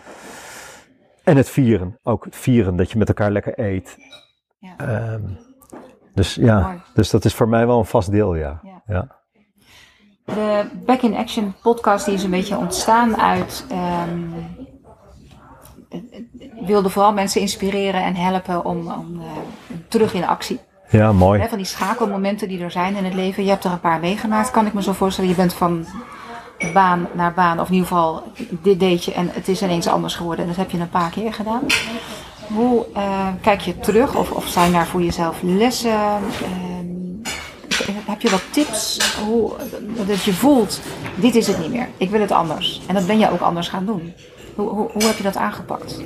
En 1.23 1.37
het 1.37 1.49
vieren, 1.49 1.99
ook 2.03 2.25
het 2.25 2.35
vieren, 2.35 2.75
dat 2.75 2.91
je 2.91 2.97
met 2.97 3.07
elkaar 3.07 3.31
lekker 3.31 3.59
eet. 3.59 3.97
Ja. 4.59 4.77
Ehm, 4.77 5.23
dus 6.13 6.35
ja, 6.35 6.83
dus 6.93 7.09
dat 7.09 7.25
is 7.25 7.33
voor 7.33 7.49
mij 7.49 7.67
wel 7.67 7.79
een 7.79 7.85
vast 7.85 8.11
deel, 8.11 8.35
ja. 8.35 8.59
Ja. 8.63 8.81
ja. 8.85 9.23
De 10.25 10.65
Back 10.85 11.01
in 11.01 11.15
Action 11.15 11.53
podcast 11.61 12.05
die 12.05 12.13
is 12.13 12.23
een 12.23 12.29
beetje 12.31 12.57
ontstaan 12.57 13.17
uit. 13.17 13.65
ik 16.39 16.67
wilde 16.67 16.89
vooral 16.89 17.13
mensen 17.13 17.41
inspireren 17.41 18.03
en 18.03 18.15
helpen 18.15 18.65
om, 18.65 18.91
om 18.91 19.21
eh, 19.21 19.27
terug 19.87 20.13
in 20.13 20.25
actie. 20.25 20.59
Ja, 20.89 21.11
mooi. 21.11 21.47
Van 21.47 21.57
die 21.57 21.67
schakelmomenten 21.67 22.47
die 22.47 22.63
er 22.63 22.71
zijn 22.71 22.95
in 22.95 23.03
het 23.03 23.13
leven. 23.13 23.43
Je 23.43 23.49
hebt 23.49 23.63
er 23.63 23.71
een 23.71 23.79
paar 23.79 23.99
meegemaakt, 23.99 24.51
kan 24.51 24.65
ik 24.65 24.73
me 24.73 24.81
zo 24.81 24.91
voorstellen. 24.91 25.29
Je 25.29 25.35
bent 25.35 25.53
van 25.53 25.85
baan 26.73 27.07
naar 27.13 27.33
baan, 27.33 27.59
of 27.59 27.67
in 27.67 27.73
ieder 27.73 27.87
geval 27.87 28.23
dit 28.49 28.79
deed 28.79 29.05
je 29.05 29.13
en 29.13 29.29
het 29.33 29.47
is 29.47 29.61
ineens 29.61 29.87
anders 29.87 30.15
geworden. 30.15 30.43
En 30.43 30.49
dat 30.49 30.59
heb 30.59 30.71
je 30.71 30.79
een 30.79 30.89
paar 30.89 31.09
keer 31.09 31.33
gedaan. 31.33 31.61
Hoe 32.47 32.85
eh, 32.93 33.27
kijk 33.41 33.61
je 33.61 33.79
terug 33.79 34.15
of, 34.15 34.31
of 34.31 34.47
zijn 34.47 34.71
daar 34.71 34.87
voor 34.87 35.01
jezelf 35.01 35.41
lessen? 35.41 35.91
Ehm, 35.91 36.85
heb 38.05 38.21
je 38.21 38.29
wat 38.29 38.43
tips? 38.51 39.15
Hoe, 39.25 39.51
dat 40.05 40.23
je 40.23 40.33
voelt, 40.33 40.81
dit 41.15 41.35
is 41.35 41.47
het 41.47 41.59
niet 41.59 41.71
meer. 41.71 41.87
Ik 41.97 42.09
wil 42.09 42.21
het 42.21 42.31
anders. 42.31 42.81
En 42.87 42.93
dat 42.93 43.07
ben 43.07 43.19
je 43.19 43.31
ook 43.31 43.41
anders 43.41 43.67
gaan 43.67 43.85
doen. 43.85 44.13
Hoe, 44.55 44.69
hoe, 44.69 44.89
hoe 44.91 45.03
heb 45.03 45.17
je 45.17 45.23
dat 45.23 45.37
aangepakt? 45.37 46.01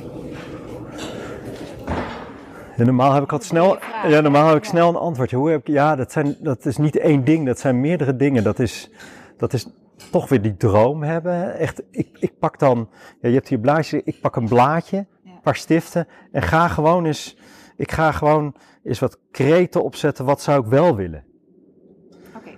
Ja, 2.80 2.86
normaal 2.86 3.12
heb 3.12 3.22
ik 3.22 3.32
altijd 3.32 3.50
snel, 3.50 3.76
ja, 4.08 4.20
normaal 4.20 4.48
heb 4.48 4.56
ik 4.56 4.64
snel 4.64 4.88
een 4.88 4.96
antwoordje. 4.96 5.36
Hoe 5.36 5.50
heb 5.50 5.60
ik, 5.60 5.66
ja, 5.66 5.96
dat, 5.96 6.12
zijn, 6.12 6.36
dat 6.40 6.66
is 6.66 6.76
niet 6.76 6.96
één 6.98 7.24
ding, 7.24 7.46
dat 7.46 7.58
zijn 7.58 7.80
meerdere 7.80 8.16
dingen. 8.16 8.42
Dat 8.44 8.58
is, 8.58 8.90
dat 9.36 9.52
is 9.52 9.66
toch 10.10 10.28
weer 10.28 10.42
die 10.42 10.56
droom 10.56 11.02
hebben. 11.02 11.54
Echt, 11.58 11.82
ik, 11.90 12.08
ik 12.20 12.38
pak 12.38 12.58
dan, 12.58 12.88
ja, 13.20 13.28
je 13.28 13.34
hebt 13.34 13.48
hier 13.48 13.58
blaadjes, 13.58 14.02
ik 14.04 14.20
pak 14.20 14.36
een 14.36 14.48
blaadje, 14.48 14.96
een 15.24 15.40
paar 15.42 15.56
stiften 15.56 16.06
en 16.32 16.42
ga 16.42 16.68
gewoon 16.68 17.04
eens, 17.06 17.36
ik 17.76 17.92
ga 17.92 18.12
gewoon 18.12 18.54
eens 18.84 18.98
wat 18.98 19.18
kreten 19.30 19.82
opzetten. 19.84 20.24
Wat 20.24 20.42
zou 20.42 20.60
ik 20.60 20.66
wel 20.66 20.96
willen? 20.96 21.24
Oké, 22.36 22.50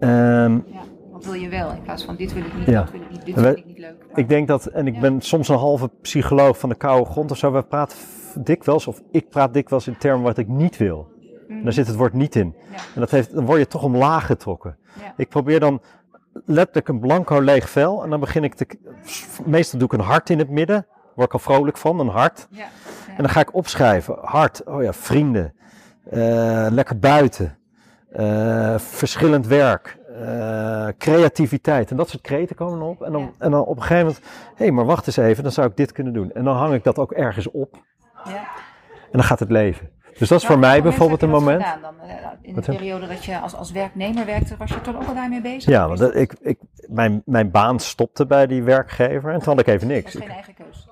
Ehm, 0.00 0.52
ja. 0.52 0.80
Wat 1.12 1.24
wil 1.24 1.34
je 1.34 1.48
wel? 1.48 1.70
In 1.70 1.82
plaats 1.82 2.04
van 2.04 2.16
dit 2.16 2.32
wil 2.32 2.44
ik 2.44 2.54
niet, 2.56 2.66
Ja. 2.66 2.80
dat 2.82 2.90
wil 2.90 3.00
ik 3.00 3.10
niet, 3.10 3.24
dit 3.24 3.34
vind 3.40 3.56
ik 3.58 3.64
niet 3.66 3.78
leuk. 3.78 4.04
Ik 4.14 4.28
denk 4.28 4.48
dat, 4.48 4.66
en 4.66 4.86
ik 4.86 4.94
Ja. 4.94 5.00
ben 5.00 5.20
soms 5.20 5.48
een 5.48 5.56
halve 5.56 5.90
psycholoog 6.02 6.58
van 6.58 6.68
de 6.68 6.74
koude 6.74 7.10
grond 7.10 7.30
of 7.30 7.36
zo. 7.36 7.52
We 7.52 7.62
praten 7.62 7.98
dikwijls, 8.40 8.86
of 8.86 9.02
ik 9.10 9.28
praat 9.28 9.54
dikwijls 9.54 9.86
in 9.86 9.98
termen 9.98 10.22
wat 10.22 10.38
ik 10.38 10.48
niet 10.48 10.76
wil. 10.76 11.08
Mhm. 11.48 11.62
Daar 11.62 11.72
zit 11.72 11.86
het 11.86 11.96
woord 11.96 12.12
niet 12.12 12.36
in. 12.36 12.54
Ja. 12.70 12.76
En 12.94 13.00
dat 13.00 13.10
heeft, 13.10 13.34
dan 13.34 13.44
word 13.46 13.58
je 13.58 13.66
toch 13.66 13.82
omlaag 13.82 14.26
getrokken. 14.26 14.76
Ja. 15.00 15.12
Ik 15.16 15.28
probeer 15.28 15.60
dan 15.60 15.80
letterlijk 16.44 16.88
een 16.88 17.00
blanco 17.00 17.40
leeg 17.40 17.70
vel. 17.70 18.02
En 18.04 18.10
dan 18.10 18.20
begin 18.20 18.44
ik 18.44 18.54
te. 18.54 18.66
Meestal 19.44 19.78
doe 19.78 19.88
ik 19.92 19.98
een 19.98 20.04
hart 20.04 20.30
in 20.30 20.38
het 20.38 20.50
midden. 20.50 20.86
Word 21.14 21.26
ik 21.28 21.32
al 21.32 21.38
vrolijk 21.38 21.76
van, 21.76 22.00
een 22.00 22.08
hart. 22.08 22.46
Ja. 22.50 22.64
En 23.08 23.16
dan 23.16 23.28
ga 23.28 23.40
ik 23.40 23.54
opschrijven. 23.54 24.16
Hart, 24.20 24.64
oh 24.64 24.82
ja, 24.82 24.92
vrienden. 24.92 25.54
eh, 26.10 26.66
lekker 26.70 26.98
buiten. 26.98 27.58
eh, 28.12 28.78
verschillend 28.78 29.46
werk. 29.46 29.98
eh, 30.20 30.88
creativiteit. 30.98 31.90
En 31.90 31.96
dat 31.96 32.08
soort 32.08 32.22
kreten 32.22 32.56
komen 32.56 32.82
op. 32.82 33.02
En 33.02 33.12
dan, 33.12 33.20
Ja. 33.20 33.30
en 33.38 33.50
dan 33.50 33.64
op 33.64 33.76
een 33.76 33.82
gegeven 33.82 34.06
moment. 34.06 34.24
Hé, 34.54 34.64
hey, 34.64 34.70
maar 34.70 34.84
wacht 34.84 35.06
eens 35.06 35.16
even. 35.16 35.42
Dan 35.42 35.52
zou 35.52 35.68
ik 35.68 35.76
dit 35.76 35.92
kunnen 35.92 36.12
doen. 36.12 36.32
En 36.32 36.44
dan 36.44 36.56
hang 36.56 36.74
ik 36.74 36.84
dat 36.84 36.98
ook 36.98 37.12
ergens 37.12 37.50
op. 37.50 37.76
Ja. 38.24 38.34
En 38.90 39.18
dan 39.18 39.22
gaat 39.24 39.38
het 39.38 39.50
leven. 39.50 39.90
Dus 40.18 40.28
dat 40.28 40.40
is 40.40 40.46
voor 40.46 40.58
mij 40.58 40.82
bijvoorbeeld 40.82 41.22
een 41.22 41.30
dat 41.30 41.40
moment. 41.40 41.62
gedaan 41.62 41.80
dan? 41.80 42.00
Eh, 42.08 42.16
In 42.42 42.54
de 42.54 42.60
periode 42.60 43.06
dat 43.06 43.24
je 43.24 43.38
als, 43.38 43.54
als 43.54 43.70
werknemer 43.72 44.26
werkte, 44.26 44.56
was 44.56 44.70
je 44.70 44.80
toen 44.80 44.96
ook 44.96 45.08
al 45.08 45.14
daarmee 45.14 45.40
bezig? 45.40 45.70
Ja, 45.72 45.80
want 45.88 46.00
is 46.00 46.06
dat, 46.06 46.14
ik, 46.14 46.34
ik, 46.40 46.58
mijn, 46.88 47.22
mijn 47.24 47.50
baan 47.50 47.78
stopte 47.80 48.26
bij 48.26 48.46
die 48.46 48.62
werkgever 48.62 49.32
en 49.32 49.38
toen 49.38 49.48
had 49.56 49.60
ik 49.60 49.66
even 49.66 49.88
dat 49.88 49.96
niks. 49.96 50.04
was 50.14 50.22
geen 50.22 50.22
Ik, 50.22 50.30
eigen 50.34 50.54
keus. 50.54 50.88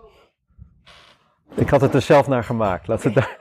ik 1.54 1.68
had 1.70 1.80
het 1.80 1.94
er 1.94 2.02
zelf 2.02 2.28
naar 2.28 2.44
gemaakt. 2.44 2.86
Laat 2.86 3.02
het 3.02 3.14
daar. 3.14 3.36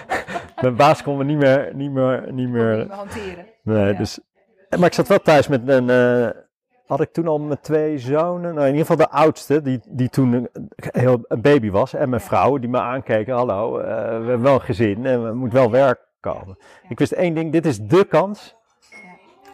mijn 0.60 0.76
baas 0.76 1.02
kon 1.02 1.16
me 1.16 1.24
niet 1.24 1.38
meer, 1.38 1.70
niet 1.74 1.90
meer, 1.90 2.32
niet 2.32 2.48
meer. 2.48 2.76
niet 2.76 2.86
meer 2.88 2.96
hanteren. 2.96 3.46
Nee, 3.62 3.92
Ja. 3.92 3.98
dus. 3.98 4.18
Maar 4.78 4.86
ik 4.86 4.94
zat 4.94 5.08
wel 5.08 5.18
thuis 5.18 5.48
met 5.48 5.68
een. 5.68 5.90
eh, 5.90 6.42
had 6.86 7.00
ik 7.00 7.12
toen 7.12 7.28
al 7.28 7.38
met 7.38 7.62
twee 7.62 7.98
zonen. 7.98 8.54
Nou, 8.54 8.66
in 8.66 8.74
ieder 8.74 8.86
geval 8.86 9.06
de 9.06 9.10
oudste, 9.10 9.62
die, 9.62 9.80
die 9.88 10.08
toen 10.08 10.32
een, 10.32 10.48
heel, 10.76 11.24
een 11.28 11.40
baby 11.40 11.70
was. 11.70 11.94
En 11.94 12.08
mijn 12.08 12.20
vrouw, 12.20 12.58
die 12.58 12.68
me 12.68 12.80
aankeken. 12.80 13.34
Hallo, 13.34 13.78
eh, 13.78 13.86
we 13.86 14.26
hebben 14.26 14.42
wel 14.42 14.54
een 14.54 14.60
gezin 14.60 15.06
en 15.06 15.24
er 15.24 15.36
moet 15.36 15.52
wel 15.52 15.70
werk 15.70 16.00
komen. 16.20 16.58
Ik 16.88 16.98
wist 16.98 17.12
één 17.12 17.34
ding: 17.34 17.52
dit 17.52 17.66
is 17.66 17.80
de 17.80 18.04
kans. 18.04 18.56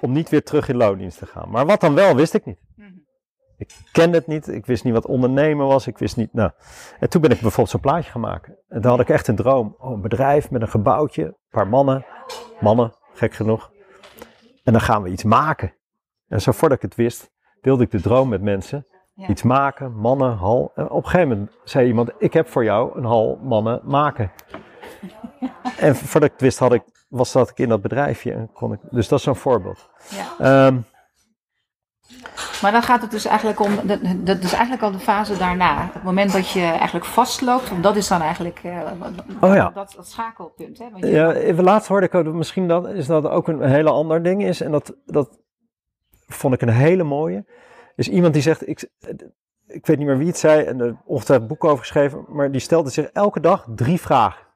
Om 0.00 0.12
niet 0.12 0.28
weer 0.28 0.42
terug 0.42 0.68
in 0.68 0.76
loondienst 0.76 1.18
te 1.18 1.26
gaan. 1.26 1.50
Maar 1.50 1.66
wat 1.66 1.80
dan 1.80 1.94
wel, 1.94 2.14
wist 2.14 2.34
ik 2.34 2.44
niet. 2.44 2.60
Mhm. 2.76 2.88
Ik 3.56 3.74
kende 3.92 4.16
het 4.16 4.26
niet. 4.26 4.48
Ik 4.48 4.66
wist 4.66 4.84
niet 4.84 4.94
wat 4.94 5.06
ondernemen 5.06 5.66
was. 5.66 5.86
Ik 5.86 5.98
wist 5.98 6.16
niet. 6.16 6.32
Nou. 6.32 6.50
En 7.00 7.10
toen 7.10 7.20
ben 7.20 7.30
ik 7.30 7.40
bijvoorbeeld 7.40 7.70
zo'n 7.70 7.80
plaatje 7.80 8.10
gemaakt. 8.10 8.48
En 8.68 8.80
toen 8.80 8.90
had 8.90 9.00
ik 9.00 9.08
echt 9.08 9.28
een 9.28 9.36
droom. 9.36 9.76
Oh, 9.78 9.90
een 9.90 10.00
bedrijf 10.00 10.50
met 10.50 10.62
een 10.62 10.68
gebouwtje. 10.68 11.24
Een 11.24 11.36
paar 11.50 11.68
mannen. 11.68 12.04
Mannen, 12.60 12.94
gek 13.14 13.34
genoeg. 13.34 13.70
En 14.64 14.72
dan 14.72 14.80
gaan 14.80 15.02
we 15.02 15.08
iets 15.08 15.24
maken. 15.24 15.74
En 16.30 16.40
zo 16.40 16.52
voordat 16.52 16.76
ik 16.78 16.82
het 16.84 16.94
wist, 16.94 17.30
deelde 17.60 17.82
ik 17.84 17.90
de 17.90 18.00
droom 18.00 18.28
met 18.28 18.42
mensen. 18.42 18.86
Ja. 19.14 19.28
Iets 19.28 19.42
maken, 19.42 19.92
mannen, 19.92 20.36
hal. 20.36 20.72
En 20.74 20.90
op 20.90 21.04
een 21.04 21.10
gegeven 21.10 21.28
moment 21.28 21.50
zei 21.64 21.86
iemand: 21.86 22.10
Ik 22.18 22.32
heb 22.32 22.48
voor 22.48 22.64
jou 22.64 22.98
een 22.98 23.04
hal 23.04 23.38
mannen 23.42 23.80
maken. 23.84 24.30
en 25.78 25.96
voordat 25.96 26.22
ik 26.28 26.32
het 26.32 26.40
wist, 26.40 26.58
had 26.58 26.72
ik, 26.72 26.82
was 27.08 27.32
dat 27.32 27.50
ik 27.50 27.58
in 27.58 27.68
dat 27.68 27.82
bedrijfje. 27.82 28.32
En 28.32 28.50
kon 28.52 28.72
ik, 28.72 28.78
dus 28.90 29.08
dat 29.08 29.18
is 29.18 29.24
zo'n 29.24 29.36
voorbeeld. 29.36 29.88
Ja. 30.08 30.66
Ehm, 30.66 30.78
Maar 32.62 32.72
dan 32.72 32.82
gaat 32.82 33.00
het 33.02 33.10
dus 33.10 33.24
eigenlijk 33.24 33.60
om, 33.60 33.70
dat, 33.82 33.98
dat 34.26 34.38
is 34.42 34.52
eigenlijk 34.52 34.82
al 34.82 34.90
de 34.90 34.98
fase 34.98 35.36
daarna. 35.36 35.90
Het 35.92 36.02
moment 36.02 36.32
dat 36.32 36.50
je 36.50 36.60
eigenlijk 36.62 37.04
vastloopt, 37.04 37.68
want 37.70 37.82
dat 37.82 37.96
is 37.96 38.08
dan 38.08 38.20
eigenlijk 38.20 38.60
eh, 38.64 38.80
Oh 39.40 39.54
ja. 39.54 39.70
dat, 39.70 39.92
dat 39.96 40.08
schakelpunt. 40.08 40.78
Hè? 40.78 40.90
Want 40.90 41.04
je- 41.04 41.10
Ja, 41.10 41.62
laatst 41.62 41.88
hoorde 41.88 42.06
ik 42.06 42.14
ook, 42.14 42.24
dat 42.24 42.34
misschien 42.34 42.68
dat, 42.68 42.88
is 42.88 43.06
dat 43.06 43.28
ook 43.28 43.48
een 43.48 43.62
hele 43.62 43.90
ander 43.90 44.22
ding 44.22 44.42
is. 44.44 44.60
En 44.60 44.70
dat, 44.70 44.94
dat 45.06 45.38
vond 46.34 46.54
ik 46.54 46.62
een 46.62 46.68
hele 46.68 47.02
mooie. 47.02 47.44
Is 47.96 48.08
iemand 48.08 48.32
die 48.32 48.42
zegt, 48.42 48.68
ik, 48.68 48.90
ik 49.66 49.86
weet 49.86 49.98
niet 49.98 50.06
meer 50.06 50.18
wie 50.18 50.26
het 50.26 50.38
zei 50.38 50.64
en 50.64 50.80
er 50.80 50.96
ongetwijfeld 51.04 51.48
boek 51.48 51.64
over 51.64 51.78
geschreven, 51.78 52.24
maar 52.28 52.50
die 52.50 52.60
stelde 52.60 52.90
zich 52.90 53.06
elke 53.06 53.40
dag 53.40 53.66
drie 53.74 54.00
vragen. 54.00 54.48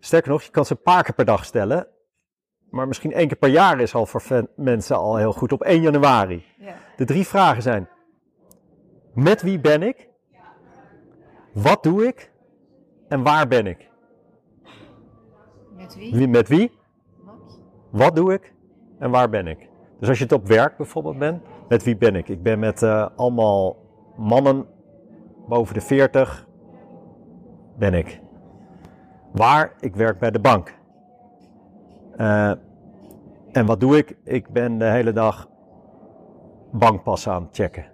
Sterker 0.00 0.30
nog, 0.30 0.42
je 0.42 0.50
kan 0.50 0.64
ze 0.64 0.72
een 0.72 0.82
paar 0.82 1.02
keer 1.02 1.14
per 1.14 1.24
dag 1.24 1.44
stellen, 1.44 1.86
maar 2.70 2.88
misschien 2.88 3.12
één 3.12 3.28
keer 3.28 3.36
per 3.36 3.48
jaar 3.48 3.80
is 3.80 3.94
al 3.94 4.06
voor 4.06 4.48
mensen 4.56 4.96
al 4.96 5.16
heel 5.16 5.32
goed 5.32 5.52
op 5.52 5.62
1 5.62 5.82
januari. 5.82 6.44
Ja. 6.58 6.74
De 6.96 7.04
drie 7.04 7.26
vragen 7.26 7.62
zijn: 7.62 7.88
met 9.14 9.42
wie 9.42 9.60
ben 9.60 9.82
ik? 9.82 10.08
Wat 11.52 11.82
doe 11.82 12.06
ik? 12.06 12.32
En 13.08 13.22
waar 13.22 13.48
ben 13.48 13.66
ik? 13.66 13.90
Met 15.76 15.94
wie? 15.94 16.28
Met 16.28 16.48
wie? 16.48 16.78
Wat? 17.16 17.60
Wat 17.90 18.16
doe 18.16 18.32
ik? 18.32 18.54
En 18.98 19.10
waar 19.10 19.28
ben 19.28 19.46
ik? 19.46 19.67
Dus 19.98 20.08
als 20.08 20.18
je 20.18 20.24
het 20.24 20.32
op 20.32 20.46
werk 20.46 20.76
bijvoorbeeld 20.76 21.18
bent, 21.18 21.42
met 21.68 21.82
wie 21.82 21.96
ben 21.96 22.16
ik? 22.16 22.28
Ik 22.28 22.42
ben 22.42 22.58
met 22.58 22.82
uh, 22.82 23.06
allemaal 23.16 23.76
mannen 24.16 24.66
boven 25.48 25.74
de 25.74 25.80
40 25.80 26.46
ben 27.78 27.94
ik. 27.94 28.20
Waar? 29.32 29.72
Ik 29.80 29.96
werk 29.96 30.18
bij 30.18 30.30
de 30.30 30.40
bank. 30.40 30.74
Uh, 32.16 32.52
en 33.52 33.66
wat 33.66 33.80
doe 33.80 33.96
ik? 33.96 34.16
Ik 34.24 34.48
ben 34.48 34.78
de 34.78 34.84
hele 34.84 35.12
dag 35.12 35.48
bankpassen 36.72 37.32
aan 37.32 37.42
het 37.42 37.56
checken. 37.56 37.84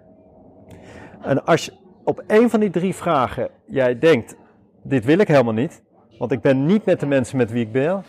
En 1.21 1.45
als 1.45 1.65
je 1.65 1.73
op 2.03 2.23
een 2.27 2.49
van 2.49 2.59
die 2.59 2.69
drie 2.69 2.95
vragen 2.95 3.49
jij 3.65 3.99
denkt, 3.99 4.35
dit 4.83 5.05
wil 5.05 5.19
ik 5.19 5.27
helemaal 5.27 5.53
niet, 5.53 5.83
want 6.17 6.31
ik 6.31 6.41
ben 6.41 6.65
niet 6.65 6.85
met 6.85 6.99
de 6.99 7.05
mensen 7.05 7.37
met 7.37 7.51
wie 7.51 7.65
ik 7.65 7.71
ben, 7.71 8.03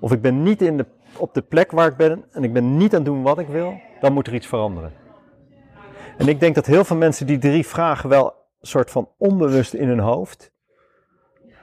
of 0.00 0.12
ik 0.12 0.20
ben 0.20 0.42
niet 0.42 0.62
in 0.62 0.76
de, 0.76 0.86
op 1.16 1.34
de 1.34 1.42
plek 1.42 1.70
waar 1.70 1.86
ik 1.86 1.96
ben 1.96 2.24
en 2.32 2.44
ik 2.44 2.52
ben 2.52 2.76
niet 2.76 2.90
aan 2.90 2.98
het 2.98 3.08
doen 3.08 3.22
wat 3.22 3.38
ik 3.38 3.48
wil, 3.48 3.80
dan 4.00 4.12
moet 4.12 4.26
er 4.26 4.34
iets 4.34 4.46
veranderen. 4.46 4.92
En 6.18 6.28
ik 6.28 6.40
denk 6.40 6.54
dat 6.54 6.66
heel 6.66 6.84
veel 6.84 6.96
mensen 6.96 7.26
die 7.26 7.38
drie 7.38 7.66
vragen 7.66 8.08
wel 8.08 8.26
een 8.60 8.66
soort 8.66 8.90
van 8.90 9.08
onbewust 9.18 9.72
in 9.74 9.88
hun 9.88 9.98
hoofd 9.98 10.52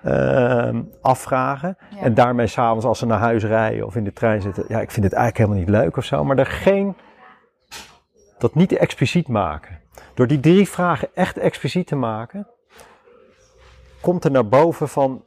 uh, 0.06 0.80
afvragen. 1.02 1.78
En 2.02 2.14
daarmee 2.14 2.48
s'avonds 2.48 2.86
als 2.86 3.00
ze 3.00 3.06
naar 3.06 3.20
huis 3.20 3.44
rijden 3.44 3.86
of 3.86 3.96
in 3.96 4.04
de 4.04 4.14
trein 4.14 4.42
zitten, 4.42 4.66
ja, 4.68 4.82
ik 4.82 4.92
vind 4.92 5.06
het 5.06 5.14
eigenlijk 5.14 5.38
helemaal 5.38 5.60
niet 5.60 5.84
leuk 5.84 5.98
of 5.98 6.04
zo, 6.04 6.24
maar 6.24 6.38
er 6.38 6.46
geen, 6.46 6.96
dat 8.38 8.56
niet 8.56 8.72
expliciet 8.72 9.28
maken. 9.28 9.80
Door 10.14 10.28
die 10.28 10.40
drie 10.40 10.70
vragen 10.70 11.10
echt 11.14 11.38
expliciet 11.38 11.88
te 11.88 11.96
maken, 11.96 12.48
komt 14.02 14.24
er 14.24 14.32
naar 14.32 14.48
boven 14.48 14.90
van 14.90 15.26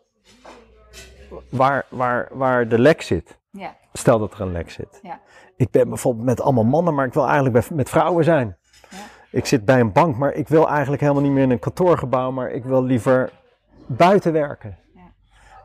waar, 1.48 1.86
waar, 1.88 2.28
waar 2.32 2.68
de 2.68 2.78
lek 2.78 3.02
zit. 3.02 3.37
Ja. 3.50 3.76
Stel 3.92 4.18
dat 4.18 4.32
er 4.32 4.40
een 4.40 4.52
lek 4.52 4.70
zit. 4.70 5.00
Ja. 5.02 5.20
Ik 5.56 5.70
ben 5.70 5.88
bijvoorbeeld 5.88 6.26
met 6.26 6.40
allemaal 6.40 6.64
mannen, 6.64 6.94
maar 6.94 7.06
ik 7.06 7.14
wil 7.14 7.26
eigenlijk 7.26 7.70
met 7.70 7.90
vrouwen 7.90 8.24
zijn. 8.24 8.56
Ja. 8.90 8.96
Ik 9.30 9.46
zit 9.46 9.64
bij 9.64 9.80
een 9.80 9.92
bank, 9.92 10.16
maar 10.16 10.32
ik 10.32 10.48
wil 10.48 10.68
eigenlijk 10.68 11.02
helemaal 11.02 11.22
niet 11.22 11.32
meer 11.32 11.42
in 11.42 11.50
een 11.50 11.58
kantoorgebouw, 11.58 12.30
maar 12.30 12.50
ik 12.50 12.64
wil 12.64 12.82
liever 12.82 13.32
buiten 13.86 14.32
werken. 14.32 14.78
Ja. 14.94 15.12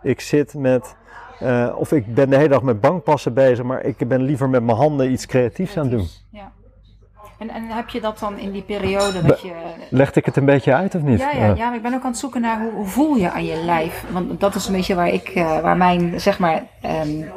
Ik 0.02 0.22
zit 0.22 0.54
met, 0.54 0.96
uh, 1.42 1.76
of 1.78 1.92
ik 1.92 2.14
ben 2.14 2.30
de 2.30 2.36
hele 2.36 2.50
dag 2.50 2.62
met 2.62 2.82
bankpassen 2.82 3.34
bezig, 3.34 3.66
maar 3.66 3.84
ik 3.84 4.08
ben 4.08 4.22
liever 4.22 4.50
met 4.50 4.64
mijn 4.64 4.78
handen 4.78 5.12
iets 5.12 5.26
creatiefs 5.26 5.78
aan 5.78 5.90
doen. 5.90 6.08
En, 7.44 7.50
en 7.50 7.68
heb 7.68 7.90
je 7.90 8.02
dat 8.02 8.20
dan 8.20 8.38
in 8.38 8.52
die 8.52 8.62
periode 8.62 9.22
dat 9.22 9.42
je... 9.42 9.52
Legde 9.90 10.20
ik 10.20 10.26
het 10.26 10.36
een 10.36 10.46
beetje 10.46 10.74
uit 10.74 10.96
of 10.96 11.02
niet? 11.02 11.20
Ja, 11.20 11.32
ja, 11.32 11.46
ja. 11.46 11.68
maar 11.68 11.76
ik 11.76 11.82
ben 11.82 11.94
ook 11.94 12.04
aan 12.04 12.10
het 12.10 12.20
zoeken 12.20 12.42
naar 12.42 12.62
hoe, 12.62 12.72
hoe 12.72 12.86
voel 12.86 13.16
je 13.16 13.32
aan 13.32 13.46
je 13.46 13.64
lijf. 13.64 14.06
Want 14.10 14.40
dat 14.40 14.56
is 14.56 14.68
een 14.68 14.74
beetje 14.74 14.96
waar 14.96 15.08
ik, 15.08 15.36
uh, 15.36 15.60
waar 15.60 15.78
mijn, 15.78 16.22
zeg 16.22 16.40
maar, 16.40 16.64
um, 17.06 17.32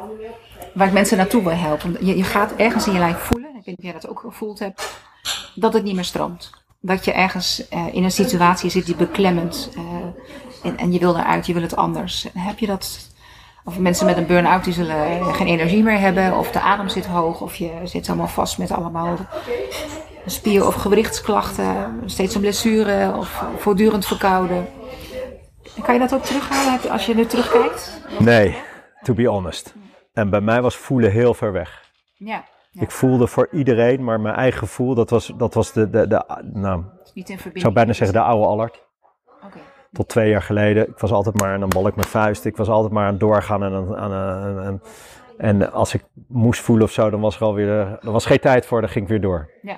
waar 0.73 0.87
ik 0.87 0.93
mensen 0.93 1.17
naartoe 1.17 1.43
wil 1.43 1.51
helpen. 1.51 1.97
Je, 2.05 2.17
je 2.17 2.23
gaat 2.23 2.55
ergens 2.55 2.87
in 2.87 2.93
je 2.93 2.99
lijf 2.99 3.17
voelen, 3.17 3.49
ik 3.49 3.55
weet 3.55 3.65
niet 3.65 3.77
of 3.77 3.83
jij 3.83 3.93
dat 3.93 4.07
ook 4.09 4.19
gevoeld 4.19 4.59
hebt, 4.59 4.99
dat 5.55 5.73
het 5.73 5.83
niet 5.83 5.95
meer 5.95 6.03
stroomt. 6.03 6.49
Dat 6.79 7.05
je 7.05 7.11
ergens 7.11 7.67
uh, 7.73 7.85
in 7.91 8.03
een 8.03 8.11
situatie 8.11 8.69
zit 8.69 8.85
die 8.85 8.95
beklemmend 8.95 9.69
uh, 9.77 9.83
en, 10.63 10.77
en 10.77 10.91
je 10.91 10.99
wil 10.99 11.17
eruit, 11.17 11.45
je 11.45 11.53
wil 11.53 11.61
het 11.61 11.75
anders. 11.75 12.27
Heb 12.33 12.59
je 12.59 12.67
dat 12.67 13.09
of 13.67 13.79
mensen 13.79 14.05
met 14.05 14.17
een 14.17 14.25
burn-out 14.25 14.63
die 14.63 14.73
zullen 14.73 15.25
geen 15.35 15.47
energie 15.47 15.83
meer 15.83 15.99
hebben, 15.99 16.37
of 16.37 16.51
de 16.51 16.59
adem 16.59 16.89
zit 16.89 17.05
hoog, 17.05 17.41
of 17.41 17.55
je 17.55 17.71
zit 17.83 18.07
allemaal 18.07 18.27
vast 18.27 18.57
met 18.57 18.71
allemaal 18.71 19.17
spier- 20.25 20.67
of 20.67 20.75
gewrichtsklachten, 20.75 22.01
steeds 22.05 22.35
een 22.35 22.41
blessure 22.41 23.17
of 23.17 23.43
voortdurend 23.57 24.05
verkouden. 24.05 24.67
Kan 25.81 25.93
je 25.93 25.99
dat 25.99 26.13
ook 26.13 26.23
terughalen 26.23 26.91
als 26.91 27.05
je 27.05 27.15
nu 27.15 27.25
terugkijkt? 27.25 28.01
Nee, 28.19 28.57
to 29.01 29.13
be 29.13 29.27
honest. 29.27 29.73
En 30.13 30.29
bij 30.29 30.41
mij 30.41 30.61
was 30.61 30.75
voelen 30.75 31.11
heel 31.11 31.33
ver 31.33 31.51
weg. 31.51 31.91
Ja. 32.15 32.43
Ik 32.73 32.91
voelde 32.91 33.27
voor 33.27 33.47
iedereen, 33.51 34.03
maar 34.03 34.19
mijn 34.19 34.35
eigen 34.35 34.59
gevoel, 34.59 34.95
dat 34.95 35.09
was, 35.09 35.33
dat 35.37 35.53
was 35.53 35.71
de, 35.71 35.89
de, 35.89 36.07
de, 36.07 36.23
nou, 36.53 36.83
ik 37.13 37.39
zou 37.53 37.73
bijna 37.73 37.93
zeggen 37.93 38.17
de 38.17 38.23
oude 38.23 38.45
Allard 38.45 38.85
tot 39.97 40.07
twee 40.07 40.29
jaar 40.29 40.41
geleden. 40.41 40.87
Ik 40.87 40.97
was 40.97 41.11
altijd 41.11 41.39
maar, 41.39 41.53
en 41.53 41.59
dan 41.59 41.69
bal 41.69 41.87
ik 41.87 41.95
mijn 41.95 42.07
vuist. 42.07 42.45
Ik 42.45 42.57
was 42.57 42.67
altijd 42.67 42.93
maar 42.93 43.05
aan 43.05 43.11
het 43.11 43.19
doorgaan. 43.19 43.63
En, 43.63 43.73
en, 43.97 44.63
en, 44.63 44.81
en 45.37 45.71
als 45.71 45.93
ik 45.93 46.03
moest 46.27 46.61
voelen 46.61 46.85
of 46.85 46.91
zo, 46.91 47.09
dan 47.09 47.21
was 47.21 47.35
er 47.35 47.41
alweer, 47.41 47.69
er 48.01 48.11
was 48.11 48.25
geen 48.25 48.39
tijd 48.39 48.65
voor, 48.65 48.81
dan 48.81 48.89
ging 48.89 49.03
ik 49.03 49.09
weer 49.09 49.21
door. 49.21 49.49
Ja. 49.61 49.77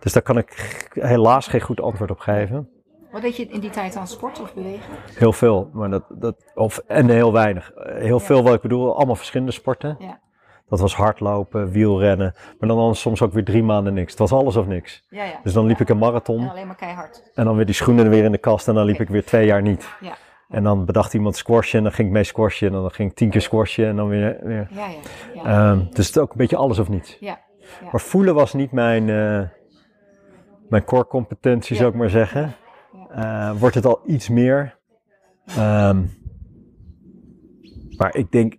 Dus 0.00 0.12
daar 0.12 0.22
kan 0.22 0.38
ik 0.38 0.88
helaas 0.92 1.46
geen 1.46 1.60
goed 1.60 1.80
antwoord 1.80 2.10
op 2.10 2.18
geven. 2.18 2.68
Wat 3.12 3.22
deed 3.22 3.36
je 3.36 3.46
in 3.46 3.60
die 3.60 3.70
tijd 3.70 3.96
aan 3.96 4.06
sport 4.06 4.40
of 4.40 4.54
bewegen? 4.54 4.94
Heel 5.14 5.32
veel, 5.32 5.70
maar 5.72 5.90
dat, 5.90 6.04
dat, 6.08 6.36
of, 6.54 6.78
en 6.86 7.08
heel 7.08 7.32
weinig. 7.32 7.72
Heel 7.76 8.20
veel 8.20 8.42
wat 8.42 8.54
ik 8.54 8.60
bedoel, 8.60 8.96
allemaal 8.96 9.16
verschillende 9.16 9.52
sporten. 9.52 9.96
Ja. 9.98 10.13
Dat 10.68 10.80
was 10.80 10.94
hardlopen, 10.94 11.70
wielrennen. 11.70 12.34
Maar 12.58 12.68
dan, 12.68 12.94
soms 12.94 13.22
ook 13.22 13.32
weer 13.32 13.44
drie 13.44 13.62
maanden 13.62 13.94
niks. 13.94 14.10
Het 14.10 14.18
was 14.18 14.32
alles 14.32 14.56
of 14.56 14.66
niks. 14.66 15.04
Ja, 15.08 15.24
ja. 15.24 15.40
Dus 15.42 15.52
dan 15.52 15.66
liep 15.66 15.80
ik 15.80 15.88
een 15.88 15.98
marathon. 15.98 16.40
En 16.40 16.48
alleen 16.48 16.66
maar 16.66 16.76
keihard. 16.76 17.30
En 17.34 17.44
dan 17.44 17.56
weer 17.56 17.66
die 17.66 17.74
schoenen 17.74 18.10
weer 18.10 18.24
in 18.24 18.32
de 18.32 18.38
kast. 18.38 18.68
En 18.68 18.74
dan 18.74 18.84
liep 18.84 19.00
ik 19.00 19.08
weer 19.08 19.24
twee 19.24 19.46
jaar 19.46 19.62
niet. 19.62 19.88
Ja. 20.00 20.16
En 20.48 20.62
dan 20.62 20.84
bedacht 20.84 21.14
iemand 21.14 21.36
squashen. 21.36 21.78
En 21.78 21.84
dan 21.84 21.92
ging 21.92 22.08
ik 22.08 22.14
mee 22.14 22.24
squashen. 22.24 22.66
En 22.66 22.72
dan 22.72 22.90
ging 22.90 23.10
ik 23.10 23.16
tien 23.16 23.30
keer 23.30 23.40
squashen. 23.40 23.86
En 23.86 23.96
dan 23.96 24.08
weer. 24.08 24.38
weer. 24.42 24.68
Ja, 24.70 24.88
ja. 25.34 25.70
Um, 25.70 25.78
dus 25.78 26.06
het 26.06 26.16
is 26.16 26.18
ook 26.18 26.30
een 26.30 26.36
beetje 26.36 26.56
alles 26.56 26.78
of 26.78 26.88
niets. 26.88 27.16
Ja. 27.20 27.40
Maar 27.92 28.00
voelen 28.00 28.34
was 28.34 28.52
niet 28.52 28.72
mijn, 28.72 29.08
uh, 29.08 29.42
mijn 30.68 30.84
core 30.84 31.06
competentie, 31.06 31.76
zou 31.76 31.88
ik 31.88 31.94
maar 31.94 32.10
zeggen. 32.10 32.54
Uh, 33.16 33.52
wordt 33.58 33.74
het 33.74 33.86
al 33.86 34.00
iets 34.06 34.28
meer. 34.28 34.78
Um, 35.58 36.22
maar 37.96 38.16
ik 38.16 38.30
denk. 38.30 38.56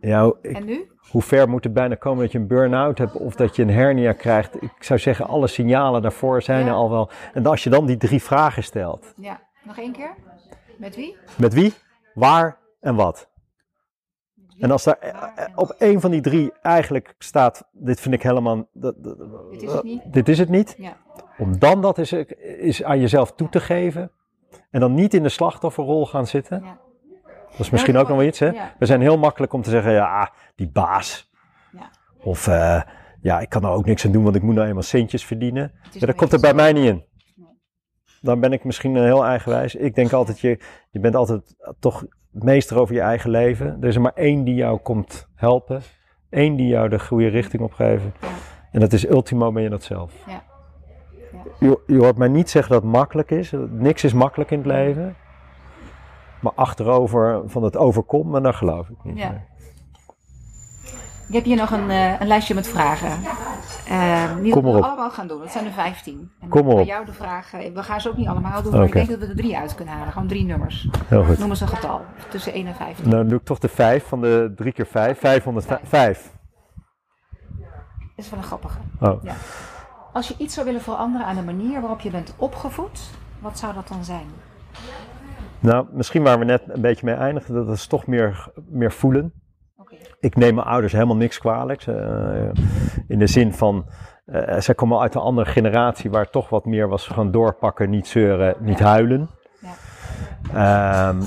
Ja, 0.00 0.32
ik, 0.42 0.56
en 0.56 0.64
nu? 0.64 0.92
Hoe 1.14 1.22
ver 1.22 1.48
moet 1.48 1.64
het 1.64 1.72
bijna 1.72 1.94
komen 1.94 2.22
dat 2.22 2.32
je 2.32 2.38
een 2.38 2.46
burn-out 2.46 2.98
hebt 2.98 3.12
of 3.12 3.34
dat 3.34 3.56
je 3.56 3.62
een 3.62 3.70
hernia 3.70 4.12
krijgt. 4.12 4.62
Ik 4.62 4.72
zou 4.78 4.98
zeggen, 4.98 5.26
alle 5.26 5.46
signalen 5.46 6.02
daarvoor 6.02 6.42
zijn 6.42 6.66
er 6.66 6.72
al 6.72 6.90
wel. 6.90 7.10
En 7.32 7.46
als 7.46 7.64
je 7.64 7.70
dan 7.70 7.86
die 7.86 7.96
drie 7.96 8.22
vragen 8.22 8.62
stelt. 8.62 9.12
Ja, 9.16 9.40
nog 9.62 9.78
één 9.78 9.92
keer. 9.92 10.14
Met 10.78 10.96
wie? 10.96 11.16
Met 11.36 11.54
wie, 11.54 11.74
waar 12.14 12.58
en 12.80 12.94
wat. 12.94 13.28
En 14.58 14.70
als 14.70 14.84
daar 14.84 14.98
eh, 14.98 15.46
op 15.54 15.70
één 15.70 16.00
van 16.00 16.10
die 16.10 16.20
drie 16.20 16.52
eigenlijk 16.62 17.14
staat, 17.18 17.68
dit 17.72 18.00
vind 18.00 18.14
ik 18.14 18.22
helemaal, 18.22 18.68
dit 18.72 18.94
is 19.62 19.72
het 19.72 19.82
niet, 19.82 20.12
dit 20.12 20.28
is 20.28 20.38
het 20.38 20.48
niet. 20.48 20.74
Ja. 20.78 20.96
om 21.38 21.58
dan 21.58 21.82
dat 21.82 21.98
is, 21.98 22.12
is 22.12 22.82
aan 22.82 23.00
jezelf 23.00 23.32
toe 23.32 23.48
te 23.48 23.60
geven 23.60 24.10
en 24.70 24.80
dan 24.80 24.94
niet 24.94 25.14
in 25.14 25.22
de 25.22 25.28
slachtofferrol 25.28 26.06
gaan 26.06 26.26
zitten. 26.26 26.62
Ja. 26.64 26.78
Dat 27.56 27.66
is 27.66 27.70
misschien 27.70 27.96
ook 27.96 28.08
nog 28.08 28.16
wel 28.16 28.26
iets, 28.26 28.38
hè? 28.38 28.50
We 28.78 28.86
zijn 28.86 29.00
heel 29.00 29.18
makkelijk 29.18 29.52
om 29.52 29.62
te 29.62 29.70
zeggen, 29.70 29.92
ja, 29.92 30.32
die 30.54 30.68
baas. 30.68 31.30
Ja. 31.72 31.90
Of, 32.22 32.46
uh, 32.46 32.82
ja, 33.20 33.40
ik 33.40 33.48
kan 33.48 33.64
er 33.64 33.70
ook 33.70 33.86
niks 33.86 34.04
aan 34.04 34.12
doen, 34.12 34.22
want 34.22 34.36
ik 34.36 34.42
moet 34.42 34.54
nou 34.54 34.68
eenmaal 34.68 34.82
centjes 34.82 35.24
verdienen. 35.24 35.72
Ja, 35.90 36.06
dat 36.06 36.14
komt 36.14 36.32
er 36.32 36.40
bij 36.40 36.54
mij 36.54 36.72
niet 36.72 36.84
in. 36.84 37.04
Dan 38.20 38.40
ben 38.40 38.52
ik 38.52 38.64
misschien 38.64 38.96
heel 38.96 39.24
eigenwijs. 39.24 39.74
Ik 39.74 39.94
denk 39.94 40.12
altijd, 40.12 40.40
je, 40.40 40.60
je 40.90 41.00
bent 41.00 41.14
altijd 41.14 41.56
toch 41.78 42.04
meester 42.30 42.78
over 42.78 42.94
je 42.94 43.00
eigen 43.00 43.30
leven. 43.30 43.76
Er 43.80 43.88
is 43.88 43.94
er 43.94 44.00
maar 44.00 44.14
één 44.14 44.44
die 44.44 44.54
jou 44.54 44.78
komt 44.78 45.28
helpen. 45.34 45.82
Eén 46.30 46.56
die 46.56 46.66
jou 46.66 46.88
de 46.88 46.98
goede 46.98 47.28
richting 47.28 47.62
opgeven. 47.62 48.14
En 48.72 48.80
dat 48.80 48.92
is 48.92 49.08
ultimo 49.08 49.52
ben 49.52 49.62
je 49.62 49.68
dat 49.68 49.82
zelf. 49.82 50.12
Ja. 50.26 50.42
Je, 51.58 51.80
je 51.86 51.98
hoort 51.98 52.16
mij 52.16 52.28
niet 52.28 52.50
zeggen 52.50 52.72
dat 52.72 52.82
het 52.82 52.92
makkelijk 52.92 53.30
is. 53.30 53.52
Niks 53.70 54.04
is 54.04 54.12
makkelijk 54.12 54.50
in 54.50 54.58
het 54.58 54.66
leven. 54.66 55.16
Maar 56.44 56.52
achterover 56.54 57.42
van 57.46 57.62
het 57.62 57.76
overkomen, 57.76 58.42
daar 58.42 58.54
geloof 58.54 58.88
ik 58.88 58.96
niet. 59.02 59.18
Ja. 59.18 59.42
Ik 61.28 61.34
heb 61.34 61.44
hier 61.44 61.56
nog 61.56 61.70
een, 61.70 61.90
uh, 61.90 62.20
een 62.20 62.26
lijstje 62.26 62.54
met 62.54 62.68
vragen. 62.68 63.10
Uh, 63.90 64.36
die 64.42 64.54
we 64.54 64.60
allemaal 64.60 65.10
gaan 65.10 65.26
doen. 65.26 65.38
Dat 65.38 65.50
zijn 65.50 65.66
er 65.66 65.72
15. 65.72 66.30
En 66.40 66.48
Kom 66.48 66.68
op. 66.68 66.74
Bij 66.74 66.84
jou 66.84 67.04
de 67.04 67.12
vragen. 67.12 67.74
We 67.74 67.82
gaan 67.82 68.00
ze 68.00 68.08
ook 68.08 68.16
niet 68.16 68.28
allemaal 68.28 68.62
doen, 68.62 68.72
maar 68.72 68.84
ik 68.84 68.92
denk 68.92 69.08
dat 69.08 69.18
we 69.18 69.26
er 69.26 69.36
drie 69.36 69.56
uit 69.56 69.74
kunnen 69.74 69.94
halen. 69.94 70.12
Gewoon 70.12 70.28
drie 70.28 70.44
nummers. 70.44 70.88
Heel 71.06 71.24
goed. 71.24 71.38
Noem 71.38 71.50
eens 71.50 71.60
een 71.60 71.68
getal. 71.68 72.00
Tussen 72.28 72.52
1 72.52 72.66
en 72.66 72.74
15. 72.74 73.04
Nou, 73.04 73.16
dan 73.16 73.28
doe 73.28 73.38
ik 73.38 73.44
toch 73.44 73.58
de 73.58 73.68
5 73.68 74.06
van 74.06 74.20
de 74.20 74.52
3 74.56 74.72
keer 74.72 74.86
5. 74.86 75.18
505. 75.18 76.32
Dat 78.16 78.24
is 78.24 78.30
wel 78.30 78.38
een 78.38 78.44
grappige. 78.44 78.78
Oh. 79.00 79.22
Ja. 79.22 79.34
Als 80.12 80.28
je 80.28 80.34
iets 80.38 80.54
zou 80.54 80.66
willen 80.66 80.82
veranderen 80.82 81.26
aan 81.26 81.36
de 81.36 81.42
manier 81.42 81.80
waarop 81.80 82.00
je 82.00 82.10
bent 82.10 82.34
opgevoed, 82.36 83.00
wat 83.38 83.58
zou 83.58 83.74
dat 83.74 83.88
dan 83.88 84.04
zijn? 84.04 84.26
Nou, 85.64 85.86
misschien 85.92 86.22
waar 86.22 86.38
we 86.38 86.44
net 86.44 86.62
een 86.66 86.80
beetje 86.80 87.06
mee 87.06 87.14
eindigden, 87.14 87.66
dat 87.66 87.74
is 87.74 87.86
toch 87.86 88.06
meer, 88.06 88.48
meer 88.68 88.92
voelen. 88.92 89.32
Okay. 89.76 89.98
Ik 90.20 90.36
neem 90.36 90.54
mijn 90.54 90.66
ouders 90.66 90.92
helemaal 90.92 91.16
niks 91.16 91.38
kwalijk. 91.38 91.86
Uh, 91.86 91.96
in 93.08 93.18
de 93.18 93.26
zin 93.26 93.52
van, 93.52 93.86
eh, 94.26 94.60
zij 94.60 94.74
komen 94.74 95.00
uit 95.00 95.14
een 95.14 95.20
andere 95.20 95.50
generatie 95.50 96.10
waar 96.10 96.30
toch 96.30 96.48
wat 96.48 96.64
meer 96.64 96.88
was 96.88 97.06
gewoon 97.06 97.30
doorpakken, 97.30 97.90
niet 97.90 98.06
zeuren, 98.06 98.54
niet 98.60 98.78
huilen. 98.78 99.30
Ja. 100.52 101.08
Ehm, 101.08 101.22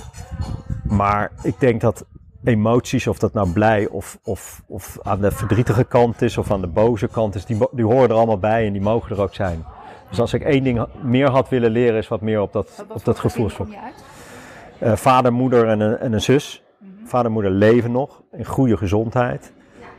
maar 0.84 1.32
ik 1.44 1.60
denk 1.60 1.82
dat 1.82 2.06
emoties, 2.44 3.08
of 3.08 3.20
dat 3.20 3.34
nou 3.34 3.52
blij 3.52 3.88
of, 3.88 4.20
of, 4.24 4.64
of 4.68 4.98
aan 5.02 5.22
de 5.22 5.32
verdrietige 5.32 5.84
kant 5.84 6.22
is 6.22 6.38
of 6.38 6.52
aan 6.52 6.62
de 6.62 6.68
boze 6.68 7.08
kant 7.08 7.36
is, 7.36 7.46
die, 7.46 7.58
die 7.72 7.86
horen 7.86 8.10
er 8.10 8.16
allemaal 8.16 8.40
bij 8.40 8.66
en 8.66 8.74
die 8.74 8.82
mogen 8.82 9.16
er 9.16 9.22
ook 9.22 9.34
zijn. 9.34 9.66
Dus 10.10 10.20
als 10.20 10.34
ik 10.34 10.44
één 10.44 10.64
ding 10.64 10.86
meer 11.02 11.30
had 11.30 11.50
willen 11.50 11.72
leren, 11.72 11.98
is 11.98 12.08
wat 12.08 12.22
meer 12.22 12.42
op 12.42 12.54
dat, 12.54 12.84
wat 12.88 12.98
op 12.98 13.06
dat 13.06 13.20
gezin 13.20 13.52
Eh, 14.80 14.96
vader, 14.96 15.34
moeder 15.34 15.68
en 15.68 15.80
een, 15.80 15.98
en 15.98 16.14
een 16.14 16.22
zus. 16.22 16.64
Mhm. 16.80 17.06
Vader 17.06 17.26
en 17.26 17.32
moeder 17.32 17.52
leven 17.52 17.92
nog, 17.92 18.24
in 18.32 18.46
goede 18.46 18.78
gezondheid. 18.78 19.54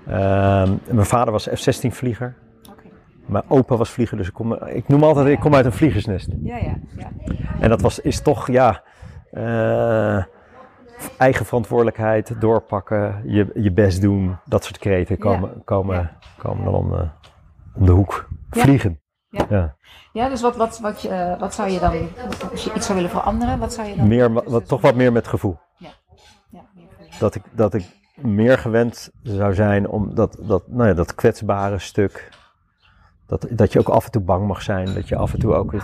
Ehm, 0.06 0.72
mijn 0.90 1.06
vader 1.06 1.32
was 1.32 1.46
F-16-vlieger. 1.54 2.34
Oké. 2.70 2.82
Mijn 3.26 3.44
opa 3.48 3.76
was 3.76 3.90
vlieger, 3.90 4.16
dus 4.16 4.28
ik, 4.28 4.34
kom, 4.34 4.54
ik 4.54 4.88
noem 4.88 5.02
altijd, 5.02 5.26
ik 5.26 5.40
kom 5.40 5.54
uit 5.54 5.64
een 5.64 5.72
vliegersnest. 5.72 6.28
Ja, 6.42 6.56
ja, 6.56 6.74
ja. 6.96 7.10
En 7.60 7.68
dat 7.68 7.80
was, 7.80 7.98
is 8.00 8.20
toch, 8.20 8.46
ja, 8.50 8.82
eh, 9.30 10.24
eigen 11.18 11.46
verantwoordelijkheid, 11.46 12.40
doorpakken, 12.40 13.22
je, 13.24 13.50
je 13.54 13.72
best 13.72 14.00
doen. 14.00 14.36
Dat 14.44 14.64
soort 14.64 14.78
kreten 14.78 15.18
komen, 15.18 15.64
komen, 15.64 15.96
ja. 15.96 16.16
komen 16.38 16.64
dan 16.64 16.74
om, 16.74 16.90
de- 16.90 17.08
om 17.74 17.86
de 17.86 17.92
hoek. 17.92 18.28
Ja. 18.50 18.62
Vliegen. 18.62 19.00
Ja. 19.28 19.76
Ja. 20.18 20.24
Ja, 20.24 20.28
dus 20.28 20.40
wat, 20.40 20.56
wat, 20.56 20.78
wat, 20.78 21.02
je, 21.02 21.08
eh, 21.08 21.40
wat 21.40 21.54
zou 21.54 21.70
je 21.70 21.78
dan, 21.78 22.08
als 22.50 22.64
je 22.64 22.72
iets 22.74 22.86
zou 22.86 22.98
willen 22.98 23.12
veranderen, 23.12 23.58
wat 23.58 23.72
zou 23.72 23.88
je 23.88 23.96
dan... 23.96 24.08
Meer, 24.08 24.32
wat, 24.32 24.68
toch 24.68 24.80
wat 24.80 24.94
meer 24.94 25.12
met 25.12 25.28
gevoel. 25.28 25.58
Ja, 25.76 25.90
meer 26.50 26.62
voor 26.96 27.04
je. 27.04 27.18
Dat 27.18 27.34
ik, 27.34 27.42
dat 27.52 27.74
ik 27.74 27.84
meer 28.14 28.58
gewend 28.58 29.10
zou 29.22 29.54
zijn 29.54 29.88
om 29.88 30.14
dat, 30.14 30.36
dat, 30.40 30.68
nou 30.68 30.88
ja, 30.88 30.94
dat 30.94 31.14
kwetsbare 31.14 31.78
stuk. 31.78 32.28
Dat, 33.26 33.46
dat 33.50 33.72
je 33.72 33.78
ook 33.78 33.88
af 33.88 34.04
en 34.04 34.10
toe 34.10 34.22
bang 34.22 34.46
mag 34.46 34.62
zijn. 34.62 34.94
Dat 34.94 35.08
je 35.08 35.16
af 35.16 35.32
en 35.32 35.38
toe 35.38 35.54
ook 35.54 35.72
het, 35.72 35.82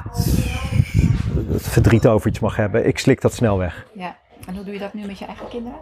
het 1.49 1.69
verdriet 1.69 2.07
over 2.07 2.29
iets 2.29 2.41
mag 2.41 2.57
hebben. 2.57 2.87
Ik 2.87 2.99
slik 2.99 3.21
dat 3.21 3.33
snel 3.33 3.59
weg. 3.59 3.87
Ja. 3.95 4.17
En 4.47 4.55
hoe 4.55 4.65
doe 4.65 4.73
je 4.73 4.81
dat 4.81 4.95
nu 4.95 5.07
met 5.07 5.19
je 5.19 5.25
eigen 5.25 5.49
kinderen? 5.49 5.79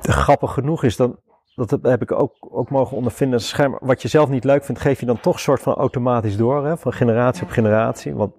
grappig 0.00 0.52
genoeg 0.52 0.84
is 0.84 0.96
dan, 0.96 1.18
dat 1.56 1.70
heb- 1.82 2.02
ik 2.02 2.12
ook, 2.12 2.32
ook 2.38 2.70
mogen 2.70 2.96
ondervinden, 2.96 3.40
schijnbaar, 3.40 3.80
wat 3.82 4.02
je 4.02 4.08
zelf 4.08 4.28
niet 4.28 4.44
leuk 4.44 4.64
vindt, 4.64 4.80
geef 4.80 5.00
je 5.00 5.06
dan 5.06 5.20
toch 5.20 5.40
soort 5.40 5.60
van 5.60 5.74
automatisch 5.74 6.36
door, 6.36 6.66
hè, 6.66 6.76
van 6.76 6.92
generatie 6.92 7.42
op 7.42 7.50
generatie. 7.50 8.14
Want 8.14 8.34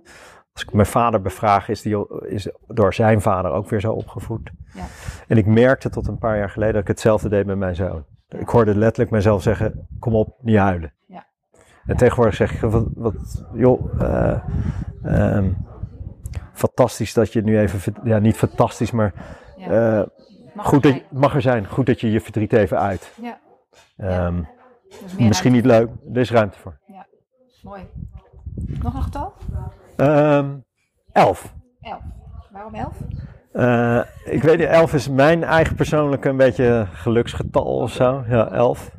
als 0.53 0.63
ik 0.63 0.73
mijn 0.73 0.87
vader 0.87 1.21
bevraag, 1.21 1.69
is 1.69 1.81
die 1.81 2.05
is 2.27 2.49
door 2.67 2.93
zijn 2.93 3.21
vader 3.21 3.51
ook 3.51 3.69
weer 3.69 3.79
zo 3.81 3.93
opgevoed. 3.93 4.51
Ja. 4.73 4.83
En 5.27 5.37
ik 5.37 5.45
merkte 5.45 5.89
tot 5.89 6.07
een 6.07 6.17
paar 6.17 6.37
jaar 6.37 6.49
geleden 6.49 6.73
dat 6.73 6.81
ik 6.81 6.87
hetzelfde 6.87 7.29
deed 7.29 7.45
met 7.45 7.57
mijn 7.57 7.75
zoon. 7.75 8.05
Ik 8.27 8.49
hoorde 8.49 8.75
letterlijk 8.75 9.11
mezelf 9.11 9.41
zeggen, 9.41 9.87
kom 9.99 10.15
op, 10.15 10.35
niet 10.41 10.57
huilen. 10.57 10.93
Ja. 11.07 11.25
En 11.85 11.97
tegenwoordig 11.97 12.35
zeg 12.35 12.53
ik, 12.53 12.59
wat, 12.69 12.85
wat 12.95 13.45
joh, 13.53 14.01
eh, 14.01 14.39
ehm, 15.03 15.51
fantastisch 16.53 17.13
dat 17.13 17.33
je 17.33 17.41
nu 17.41 17.59
even, 17.59 17.93
ja 18.03 18.19
niet 18.19 18.35
fantastisch, 18.37 18.91
maar 18.91 19.13
Ja. 19.57 19.99
eh, 19.99 20.07
Goed 20.65 20.83
dat, 20.83 21.01
mag 21.11 21.35
er 21.35 21.41
zijn. 21.41 21.67
Goed 21.67 21.85
dat 21.85 22.01
je 22.01 22.11
je 22.11 22.21
verdriet 22.21 22.53
even 22.53 22.79
uit. 22.79 23.11
Ja, 23.21 23.37
Ehm, 23.97 24.41
misschien 25.17 25.51
niet 25.51 25.65
leuk. 25.65 25.89
Er 26.13 26.19
is 26.19 26.31
ruimte 26.31 26.57
voor. 26.59 26.79
ruimte. 26.87 27.05
Mooi. 27.63 27.81
Nog 28.81 28.93
een 28.93 29.01
getal? 29.01 29.33
Ehm, 29.95 30.55
elf. 31.11 31.53
Elf. 31.81 32.01
Waarom 32.51 32.73
elf? 32.75 32.95
Eh, 33.51 33.99
ik 34.33 34.43
weet 34.43 34.57
niet, 34.57 34.67
elf 34.67 34.93
is 34.93 35.09
mijn 35.09 35.43
eigen 35.43 35.75
persoonlijke 35.75 36.29
een 36.29 36.37
beetje 36.37 36.87
geluksgetal 36.91 37.63
of 37.65 37.91
zo. 37.91 38.23
Ja, 38.27 38.47
elf. 38.51 38.91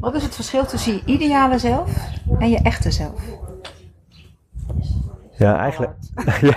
Wat 0.00 0.14
is 0.14 0.22
het 0.22 0.34
verschil 0.34 0.64
tussen 0.66 0.92
je 0.92 1.02
ideale 1.04 1.58
zelf 1.58 2.08
en 2.38 2.50
je 2.50 2.58
echte 2.62 2.90
zelf? 2.90 3.22
Ja, 5.30 5.58
eigenlijk. 5.58 5.92
ja. 6.40 6.54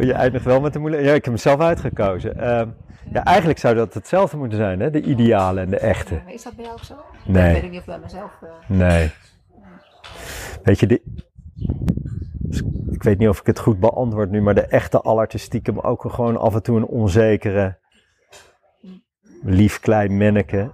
Je 0.06 0.12
eindigt 0.12 0.44
wel 0.44 0.60
met 0.60 0.72
de 0.72 0.78
moeilijke. 0.78 1.06
Ja, 1.06 1.12
ik 1.14 1.24
heb 1.24 1.32
hem 1.34 1.42
zelf 1.42 1.60
uitgekozen. 1.60 2.38
Ehm, 2.38 2.68
ja, 3.12 3.24
eigenlijk 3.24 3.58
zou 3.58 3.74
dat 3.74 3.94
hetzelfde 3.94 4.36
moeten 4.36 4.58
zijn, 4.58 4.80
hè? 4.80 4.90
De 4.90 5.02
ideale 5.02 5.60
en 5.60 5.70
de 5.70 5.78
echte. 5.78 6.20
Maar 6.24 6.32
is 6.34 6.42
dat 6.42 6.54
bij 6.56 6.64
jou 6.64 6.76
ook 6.76 6.84
zo? 6.84 6.94
Nee. 7.26 7.54
Ik 7.56 7.60
weet 7.62 7.70
niet 7.70 7.80
of 7.80 7.86
bij 7.86 7.98
mezelf... 7.98 8.30
eh, 8.42 8.48
Nee. 8.68 9.10
Weet 10.62 10.80
je, 10.80 10.86
de, 10.86 11.02
ik 12.90 13.02
weet 13.02 13.18
niet 13.18 13.28
of 13.28 13.40
ik 13.40 13.46
het 13.46 13.58
goed 13.58 13.80
beantwoord 13.80 14.30
nu, 14.30 14.42
maar 14.42 14.54
de 14.54 14.66
echte 14.66 15.00
Allard 15.00 15.34
is 15.34 15.42
stiekem 15.42 15.78
ook 15.78 16.04
gewoon 16.08 16.36
af 16.36 16.54
en 16.54 16.62
toe 16.62 16.76
een 16.76 16.86
onzekere, 16.86 17.78
lief 19.42 19.80
klein 19.80 20.16
manneke. 20.16 20.72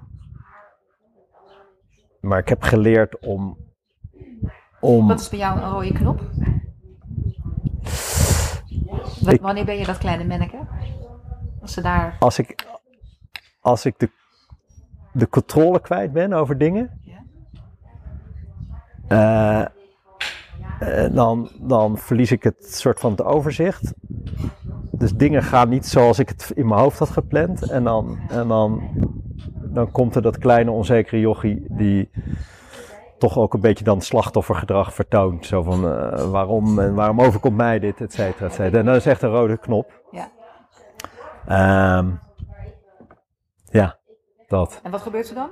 Maar 2.21 2.39
ik 2.39 2.49
heb 2.49 2.63
geleerd 2.63 3.19
om, 3.19 3.57
om 4.81 5.09
Wat 5.09 5.21
is 5.21 5.29
bij 5.29 5.39
jou 5.39 5.59
een 5.61 5.71
rode 5.71 5.93
knop? 5.93 6.21
Wanneer 9.41 9.65
ben 9.65 9.77
je 9.79 9.87
dat 9.87 9.99
kleine 9.99 10.25
manneke? 10.25 10.59
Als 11.63 11.73
ze 11.73 11.81
daar... 11.81 12.17
als 12.19 12.39
ik, 12.39 12.67
als 13.61 13.85
ik 13.87 13.99
de, 13.99 14.11
de 15.13 15.29
controle 15.29 15.81
kwijt 15.81 16.13
ben 16.13 16.33
over 16.33 16.59
dingen, 16.59 17.01
Ja. 17.03 17.23
Eh, 19.09 19.67
eh, 20.79 21.15
dan, 21.15 21.51
dan 21.61 21.99
verlies 21.99 22.33
ik 22.33 22.43
het 22.43 22.75
soort 22.75 23.01
van 23.01 23.11
het 23.11 23.23
overzicht. 23.23 23.93
Dus 24.91 25.13
dingen 25.13 25.43
gaan 25.43 25.69
niet 25.69 25.87
zoals 25.87 26.19
ik 26.19 26.29
het 26.29 26.53
in 26.55 26.67
mijn 26.67 26.81
hoofd 26.81 26.99
had 26.99 27.11
gepland. 27.11 27.71
En 27.71 27.85
dan, 27.85 28.19
en 28.29 28.49
dan, 28.49 28.83
dan 29.55 29.91
komt 29.91 30.15
er 30.15 30.23
dat 30.23 30.39
kleine 30.39 30.71
onzekere 30.71 31.21
jochie 31.21 31.65
die 31.69 32.11
toch 33.19 33.39
ook 33.39 33.55
een 33.55 33.61
beetje 33.61 33.85
dan 33.85 34.01
slachtoffergedrag 34.01 34.95
vertoont. 34.95 35.47
Zo 35.47 35.63
van 35.63 35.89
eh, 35.93 36.31
waarom 36.31 36.79
en 36.79 36.95
waarom 36.95 37.21
overkomt 37.21 37.57
mij 37.57 37.79
dit, 37.79 38.01
et 38.01 38.13
cetera, 38.13 38.47
et 38.47 38.53
cetera. 38.55 38.79
En 38.79 38.85
dat 38.85 38.97
is 38.97 39.07
echt 39.07 39.23
een 39.23 39.31
rode 39.31 39.59
knop. 39.59 40.03
Ja. 40.11 40.29
Ehm, 41.47 42.11
ja, 43.65 43.99
dat. 44.47 44.81
En 44.83 44.91
wat 44.91 45.03
gebeurt 45.03 45.29
er 45.29 45.35
dan? 45.35 45.49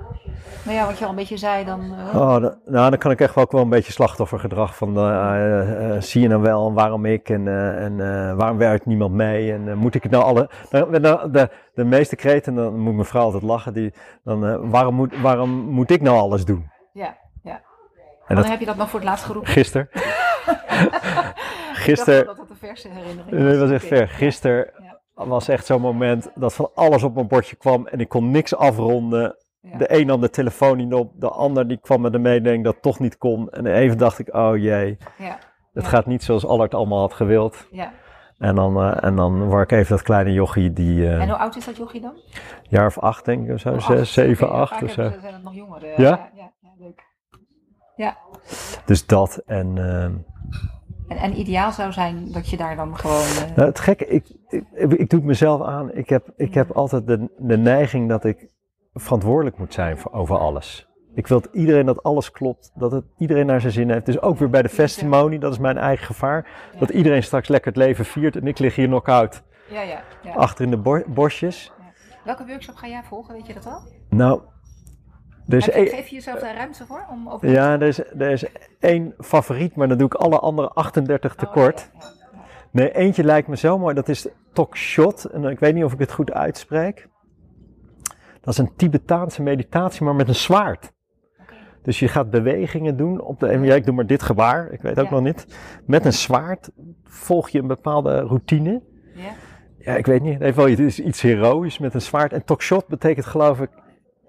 Nou 0.65 0.77
ja, 0.77 0.85
wat 0.85 0.97
je 0.97 1.03
al 1.03 1.09
een 1.09 1.15
beetje 1.15 1.37
zei, 1.37 1.65
dan... 1.65 1.79
eh, 1.93 2.15
Oh, 2.15 2.35
nou, 2.65 2.89
dan 2.89 2.97
kan 2.97 3.11
ik 3.11 3.21
echt 3.21 3.35
wel 3.35 3.43
ook 3.43 3.51
wel 3.51 3.61
een 3.61 3.69
beetje 3.69 3.91
slachtoffergedrag 3.91 4.75
van, 4.75 4.97
eh, 4.97 5.95
zie 6.01 6.21
je 6.21 6.27
nou 6.27 6.41
wel 6.41 6.67
en 6.67 6.73
waarom 6.73 7.05
ik 7.05 7.29
en, 7.29 7.47
en 7.77 7.97
waarom 8.37 8.57
werkt 8.57 8.85
niemand 8.85 9.13
mee 9.13 9.53
en 9.53 9.77
moet 9.77 9.95
ik 9.95 10.03
het 10.03 10.11
nou 10.11 10.23
alle, 10.23 10.49
nou, 10.69 10.99
nou, 10.99 11.31
de, 11.31 11.49
de 11.73 11.83
meeste 11.83 12.15
kreten, 12.15 12.55
dan 12.55 12.79
moet 12.79 12.93
mijn 12.93 13.05
vrouw 13.05 13.23
altijd 13.23 13.43
lachen, 13.43 13.73
die, 13.73 13.93
dan, 14.23 14.69
waarom, 14.69 14.95
moet, 14.95 15.21
waarom 15.21 15.49
moet 15.49 15.89
ik 15.91 16.01
nou 16.01 16.17
alles 16.17 16.45
doen? 16.45 16.71
ja, 16.93 17.17
Wanneer 18.27 18.43
dat 18.43 18.51
heb 18.51 18.59
je 18.59 18.65
dat 18.65 18.75
nog 18.77 18.89
voor 18.89 18.99
het 18.99 19.09
laatst 19.09 19.25
geroepen? 19.25 19.51
gisteren, 19.51 19.87
Ik 19.93 19.99
dacht 21.09 21.33
gisteren, 21.85 22.25
dat 22.25 22.37
dat 22.37 22.49
een 22.49 22.55
verse 22.55 22.87
herinnering 22.89 23.31
Nee, 23.37 23.51
dat 23.51 23.59
was 23.59 23.71
echt 23.71 23.85
ver. 23.87 24.07
Gisteren 24.07 24.71
Ja. 25.15 25.25
was 25.25 25.47
echt 25.47 25.65
zo'n 25.65 25.81
moment 25.81 26.29
dat 26.35 26.53
van 26.53 26.69
alles 26.75 27.03
op 27.03 27.15
mijn 27.15 27.27
bordje 27.27 27.55
kwam 27.55 27.87
en 27.87 27.99
ik 27.99 28.09
kon 28.09 28.31
niks 28.31 28.55
afronden. 28.55 29.35
Ja. 29.61 29.77
De 29.77 29.93
een 29.99 30.05
nam 30.07 30.21
de 30.21 30.29
telefoon 30.29 30.77
niet 30.77 30.93
op, 30.93 31.11
de 31.15 31.29
ander 31.29 31.67
die 31.67 31.77
kwam 31.81 32.01
met 32.01 32.11
de 32.11 32.19
mededeling 32.19 32.63
dat 32.63 32.73
het 32.73 32.83
toch 32.83 32.99
niet 32.99 33.17
kon. 33.17 33.49
En 33.49 33.65
even 33.65 33.97
dacht 33.97 34.19
ik, 34.19 34.35
oh 34.35 34.57
jee, 34.57 34.97
Ja, 35.17 35.37
het 35.73 35.87
gaat 35.87 36.05
niet 36.05 36.23
zoals 36.23 36.45
Allard 36.45 36.73
allemaal 36.73 36.99
had 36.99 37.13
gewild. 37.13 37.67
ja. 37.71 37.91
En 38.37 38.55
dan, 38.55 38.77
eh, 38.81 39.03
en 39.03 39.15
dan 39.15 39.43
word 39.43 39.71
ik 39.71 39.77
even 39.77 39.95
dat 39.95 40.01
kleine 40.05 40.33
jochie 40.33 40.73
die 40.73 41.05
eh 41.07 41.21
En 41.21 41.27
hoe 41.29 41.37
oud 41.37 41.55
is 41.55 41.65
dat 41.65 41.77
jochie 41.77 42.01
dan? 42.01 42.13
jaar 42.69 42.85
of 42.85 42.99
acht 42.99 43.25
denk 43.25 43.47
ik 43.47 43.53
of 43.53 43.59
zo, 43.59 43.69
Oh, 43.73 43.79
zes, 43.79 44.13
zeven, 44.13 44.49
acht 44.51 44.83
of 44.83 44.89
zo. 44.91 45.09
zijn 45.21 45.33
het 45.33 45.43
nog 45.43 45.53
jongeren. 45.55 45.89
Ja? 45.89 45.95
Ja, 45.97 46.29
ja, 46.35 46.51
ja, 46.61 46.69
leuk. 46.79 47.03
Dus 48.85 49.05
dat 49.05 49.37
en... 49.45 49.77
ehm, 49.77 50.13
En, 51.07 51.17
en 51.17 51.39
ideaal 51.39 51.71
zou 51.71 51.91
zijn 51.91 52.31
dat 52.31 52.49
je 52.49 52.57
daar 52.57 52.75
dan 52.75 52.97
gewoon... 52.97 53.21
eh, 53.49 53.55
Nou, 53.55 53.67
het 53.69 53.79
gekke, 53.79 54.07
ik, 54.07 54.25
ik, 54.47 54.63
ik 54.73 55.09
doe 55.09 55.19
het 55.19 55.23
mezelf 55.23 55.61
aan. 55.61 55.91
Ik 55.93 56.09
heb, 56.09 56.27
ik 56.35 56.53
heb 56.53 56.71
altijd 56.71 57.07
de, 57.07 57.29
de 57.37 57.57
neiging 57.57 58.09
dat 58.09 58.23
ik 58.23 58.49
verantwoordelijk 58.93 59.57
moet 59.57 59.73
zijn 59.73 59.97
voor, 59.97 60.11
over 60.13 60.37
alles. 60.37 60.87
Ik 61.15 61.27
wil 61.27 61.41
dat 61.41 61.53
iedereen 61.53 61.85
dat 61.85 62.03
alles 62.03 62.31
klopt, 62.31 62.71
dat 62.75 62.91
het 62.91 63.03
iedereen 63.17 63.45
naar 63.45 63.61
zijn 63.61 63.73
zin 63.73 63.89
heeft. 63.91 64.05
Dus 64.05 64.21
ook 64.21 64.37
weer 64.37 64.49
bij 64.49 64.61
de 64.61 64.69
festimonie, 64.69 65.39
dat 65.39 65.51
is 65.51 65.59
mijn 65.59 65.77
eigen 65.77 66.05
gevaar. 66.05 66.47
Dat 66.79 66.89
iedereen 66.89 67.23
straks 67.23 67.47
lekker 67.47 67.71
het 67.71 67.81
leven 67.81 68.05
viert 68.05 68.35
en 68.35 68.47
ik 68.47 68.59
lig 68.59 68.75
hier 68.75 68.87
knock-out 68.87 69.43
ja, 69.69 69.81
ja, 69.81 70.01
ja. 70.23 70.33
achter 70.33 70.65
in 70.65 70.71
de 70.71 70.77
bo- 70.77 71.03
bosjes. 71.07 71.71
Welke 72.25 72.45
workshop 72.45 72.75
ga 72.75 72.87
jij 72.87 73.03
volgen, 73.03 73.33
weet 73.33 73.47
je 73.47 73.53
dat 73.53 73.65
al? 73.65 73.79
Nou, 74.09 74.41
is, 75.47 75.65
Heb- 75.65 75.75
één- 75.75 75.87
Geef 75.87 76.07
je 76.07 76.15
jezelf 76.15 76.39
daar 76.39 76.55
ruimte 76.55 76.85
voor? 76.85 77.05
Om 77.11 77.29
over 77.29 77.49
ja, 77.49 77.73
er, 77.73 77.81
is, 77.81 77.99
er 77.99 78.31
is 78.31 78.45
één 78.79 79.13
favoriet, 79.19 79.75
maar 79.75 79.87
dan 79.87 79.97
doe 79.97 80.07
ik 80.07 80.13
alle 80.13 80.39
andere 80.39 80.67
38 80.69 81.31
Oh, 81.31 81.37
tekort. 81.37 81.91
Nee, 82.71 82.91
eentje 82.95 83.23
lijkt 83.23 83.47
me 83.47 83.57
zo 83.57 83.77
mooi. 83.79 83.93
Dat 83.95 84.09
is 84.09 84.27
Tok 84.53 84.77
Shot. 84.77 85.23
En 85.25 85.43
ik 85.43 85.59
weet 85.59 85.73
niet 85.73 85.83
of 85.83 85.93
ik 85.93 85.99
het 85.99 86.11
goed 86.11 86.31
uitspreek. 86.31 87.07
Dat 88.41 88.53
is 88.53 88.57
een 88.57 88.75
Tibetaanse 88.75 89.41
meditatie, 89.41 90.03
maar 90.03 90.15
met 90.15 90.27
een 90.27 90.35
zwaard. 90.35 90.91
Dus 91.83 91.99
je 91.99 92.07
gaat 92.07 92.29
bewegingen 92.29 92.97
doen. 92.97 93.21
Op 93.21 93.39
de, 93.39 93.47
ja, 93.61 93.75
ik 93.75 93.85
doe 93.85 93.95
maar 93.95 94.07
dit 94.07 94.23
gebaar. 94.23 94.71
Ik 94.71 94.81
weet 94.81 94.99
ook 94.99 95.05
Ja. 95.09 95.11
nog 95.11 95.23
niet. 95.23 95.45
Met 95.85 96.05
een 96.05 96.13
zwaard 96.13 96.69
volg 97.03 97.49
je 97.49 97.59
een 97.59 97.67
bepaalde 97.67 98.19
routine. 98.19 98.81
Ja? 99.15 99.31
Ja, 99.77 99.95
ik 99.95 100.05
weet 100.05 100.21
niet. 100.21 100.39
Het 100.39 100.55
wel 100.55 100.67
iets, 100.67 100.99
iets 100.99 101.21
heroïs 101.21 101.77
met 101.79 101.93
een 101.93 102.01
zwaard. 102.01 102.33
En 102.33 102.43
Tok 102.43 102.61
Shot 102.61 102.87
betekent 102.87 103.25
geloof 103.25 103.59
ik 103.61 103.69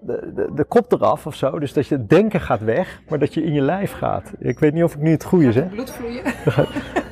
de, 0.05 0.31
de, 0.35 0.51
de 0.55 0.63
kop 0.63 0.91
eraf 0.91 1.25
of 1.25 1.35
zo. 1.35 1.59
Dus 1.59 1.73
dat 1.73 1.87
je 1.87 1.95
het 1.95 2.09
denken 2.09 2.41
gaat 2.41 2.61
weg, 2.63 3.01
maar 3.09 3.19
dat 3.19 3.33
je 3.33 3.43
in 3.43 3.53
je 3.53 3.61
lijf 3.61 3.91
gaat. 3.91 4.31
Ik 4.39 4.59
weet 4.59 4.73
niet 4.73 4.83
of 4.83 4.93
ik 4.93 5.01
nu 5.01 5.11
het 5.11 5.23
goede 5.23 5.51
zeg. 5.51 5.69
Bloed 5.69 5.91
vloeien. 5.91 6.23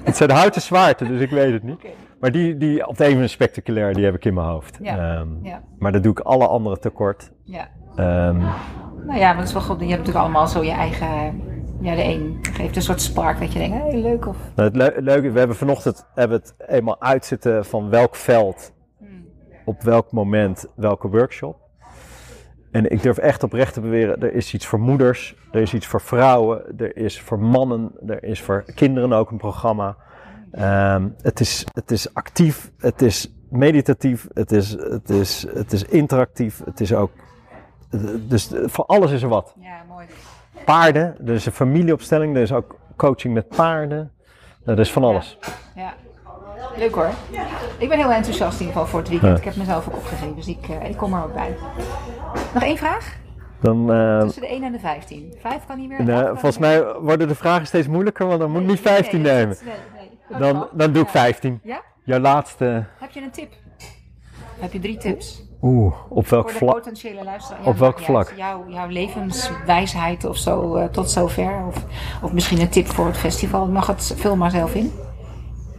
Het 0.04 0.18
zijn 0.18 0.32
houten 0.32 0.62
zwaarten, 0.62 1.08
dus 1.08 1.22
ik 1.22 1.30
weet 1.30 1.54
het 1.54 1.64
niet. 1.64 1.80
Maar 2.20 2.32
die, 2.32 2.58
die 2.58 2.88
op 2.88 2.98
de 2.98 3.08
een 3.10 3.30
spectaculair, 3.30 3.94
die 3.94 4.06
heb 4.06 4.16
ik 4.16 4.26
in 4.26 4.34
mijn 4.34 4.48
hoofd. 4.48 4.78
Ja, 4.82 4.98
Ehm, 4.98 5.28
ja. 5.46 5.62
Maar 5.80 5.92
dat 5.92 6.04
doe 6.04 6.12
ik 6.12 6.20
alle 6.20 6.48
andere 6.48 6.80
tekort. 6.80 7.32
Ja. 7.44 7.68
Ehm, 7.96 8.38
Nou 9.06 9.20
ja, 9.20 9.28
maar 9.28 9.38
dat 9.38 9.48
is 9.48 9.54
wel 9.54 9.62
goed. 9.62 9.80
Je 9.80 9.86
hebt 9.86 9.98
natuurlijk 9.98 10.26
allemaal 10.26 10.48
zo 10.48 10.64
je 10.64 10.72
eigen... 10.72 11.42
Ja, 11.82 11.96
de 11.96 12.04
een 12.04 12.38
geeft 12.42 12.76
een 12.76 12.82
soort 12.82 13.02
spark 13.02 13.40
dat 13.40 13.54
je 13.54 13.60
denkt, 13.60 13.78
hé, 13.78 13.98
leuk 13.98 14.28
of... 14.28 14.38
nou, 14.56 14.74
het 14.84 15.02
leuke, 15.04 15.32
we 15.32 15.40
hebben 15.40 15.58
vanochtend 15.58 16.08
hebben 16.16 16.38
het 16.38 16.56
eenmaal 16.68 17.02
uitzitten 17.02 17.66
van 17.66 17.90
welk 17.90 18.16
veld, 18.16 18.74
Hmm. 19.00 19.26
op 19.66 19.82
welk 19.82 20.12
moment, 20.12 20.66
welke 20.76 21.08
workshop. 21.10 21.56
En 22.74 22.92
ik 22.92 23.02
durf 23.02 23.18
echt 23.18 23.44
oprecht 23.44 23.74
te 23.74 23.82
beweren, 23.82 24.22
er 24.22 24.34
is 24.34 24.54
iets 24.54 24.66
voor 24.66 24.80
moeders, 24.80 25.36
er 25.52 25.62
is 25.62 25.74
iets 25.74 25.88
voor 25.88 26.02
vrouwen, 26.02 26.80
er 26.80 26.98
is 26.98 27.22
voor 27.22 27.40
mannen, 27.40 27.92
er 28.08 28.24
is 28.24 28.42
voor 28.42 28.64
kinderen 28.76 29.14
ook 29.14 29.32
een 29.32 29.38
programma. 29.38 29.98
Ehm, 30.52 31.10
het, 31.22 31.40
is, 31.40 31.66
het 31.74 31.92
is 31.92 32.14
actief, 32.14 32.72
het 32.78 33.02
is 33.02 33.34
meditatief, 33.50 34.28
het 34.34 34.52
is, 34.52 34.72
het, 34.72 35.10
is, 35.10 35.46
het 35.54 35.74
is 35.74 35.84
interactief, 35.84 36.62
het 36.66 36.80
is 36.80 36.94
ook... 36.94 37.12
Dus 38.28 38.52
voor 38.66 38.86
alles 38.86 39.12
is 39.12 39.22
er 39.22 39.30
wat. 39.30 39.56
Ja, 39.60 39.84
mooi. 39.88 40.06
Paarden, 40.66 41.16
er 41.26 41.34
is 41.34 41.46
een 41.46 41.52
familieopstelling, 41.52 42.36
er 42.36 42.42
is 42.42 42.52
ook 42.52 42.80
coaching 42.96 43.34
met 43.34 43.48
paarden. 43.48 44.12
Nou, 44.64 44.78
er 44.78 44.80
is 44.80 44.92
van 44.92 45.04
alles. 45.04 45.38
Ja. 45.76 45.94
Leuk 46.78 46.94
hoor. 46.96 47.10
Ik 47.78 47.90
ben 47.90 47.98
heel 47.98 48.12
enthousiast 48.12 48.60
in 48.60 48.66
ieder 48.66 48.74
geval 48.74 48.88
voor 48.88 49.00
het 49.00 49.10
weekend. 49.10 49.32
Ja. 49.32 49.38
Ik 49.38 49.44
heb 49.44 49.56
mezelf 49.56 49.88
ook 49.88 49.96
opgegeven, 49.96 50.36
dus 50.36 50.48
ik, 50.48 50.68
eh, 50.70 50.90
ik 50.90 50.98
kom 50.98 51.14
er 51.14 51.24
ook 51.24 51.34
bij. 51.34 51.56
Nog 52.54 52.64
één 52.64 52.78
vraag? 52.78 53.16
Dan, 53.62 53.94
eh, 53.94 54.20
Tussen 54.20 54.42
de 54.42 54.52
1 54.54 54.64
en 54.64 54.72
de 54.72 54.80
15. 54.80 55.34
Vijf 55.40 55.66
kan 55.68 55.78
niet 55.80 55.88
meer. 55.90 56.04
nou, 56.04 56.26
volgens 56.28 56.58
meer. 56.58 56.70
mij 56.84 56.94
worden 56.94 57.28
de 57.28 57.36
vragen 57.36 57.68
steeds 57.68 57.88
moeilijker, 57.88 58.28
want 58.28 58.40
dan 58.40 58.50
moet 58.52 58.60
ik 58.62 58.66
Nee, 58.68 58.76
niet 58.76 58.86
15 58.86 59.22
nee, 59.22 59.34
nemen. 59.34 59.58
nee. 59.64 60.40
Dan, 60.40 60.68
dan 60.72 60.92
doe 60.92 61.02
ik 61.02 61.08
Ja. 61.08 61.20
15. 61.20 61.60
Ja? 61.64 61.82
Jouw 62.04 62.20
laatste. 62.20 62.86
Heb 63.00 63.12
je 63.12 63.22
een 63.22 63.32
tip? 63.32 63.52
Heb 64.60 64.74
je 64.74 64.80
drie 64.80 64.98
tips? 64.98 65.44
Oeh, 65.62 65.94
op 66.10 66.28
welk 66.28 66.44
voor 66.44 66.52
de 66.52 66.58
vlak? 66.66 66.74
potentiële 66.74 67.24
luisteraar. 67.24 67.66
op 67.66 67.78
welk 67.78 68.00
vlak? 68.00 68.34
Jouw, 68.36 68.66
jouw 68.68 68.88
levenswijsheid 68.88 70.26
of 70.26 70.38
zo 70.38 70.76
eh, 70.76 70.86
tot 70.86 71.10
zover. 71.10 71.66
Of, 71.68 71.84
of 72.22 72.32
misschien 72.34 72.62
een 72.62 72.70
tip 72.70 72.88
voor 72.88 73.06
het 73.06 73.18
festival. 73.18 73.68
Mag 73.68 73.88
het, 73.88 74.14
vul 74.18 74.36
maar 74.36 74.52
zelf 74.52 74.74
in. 74.76 74.92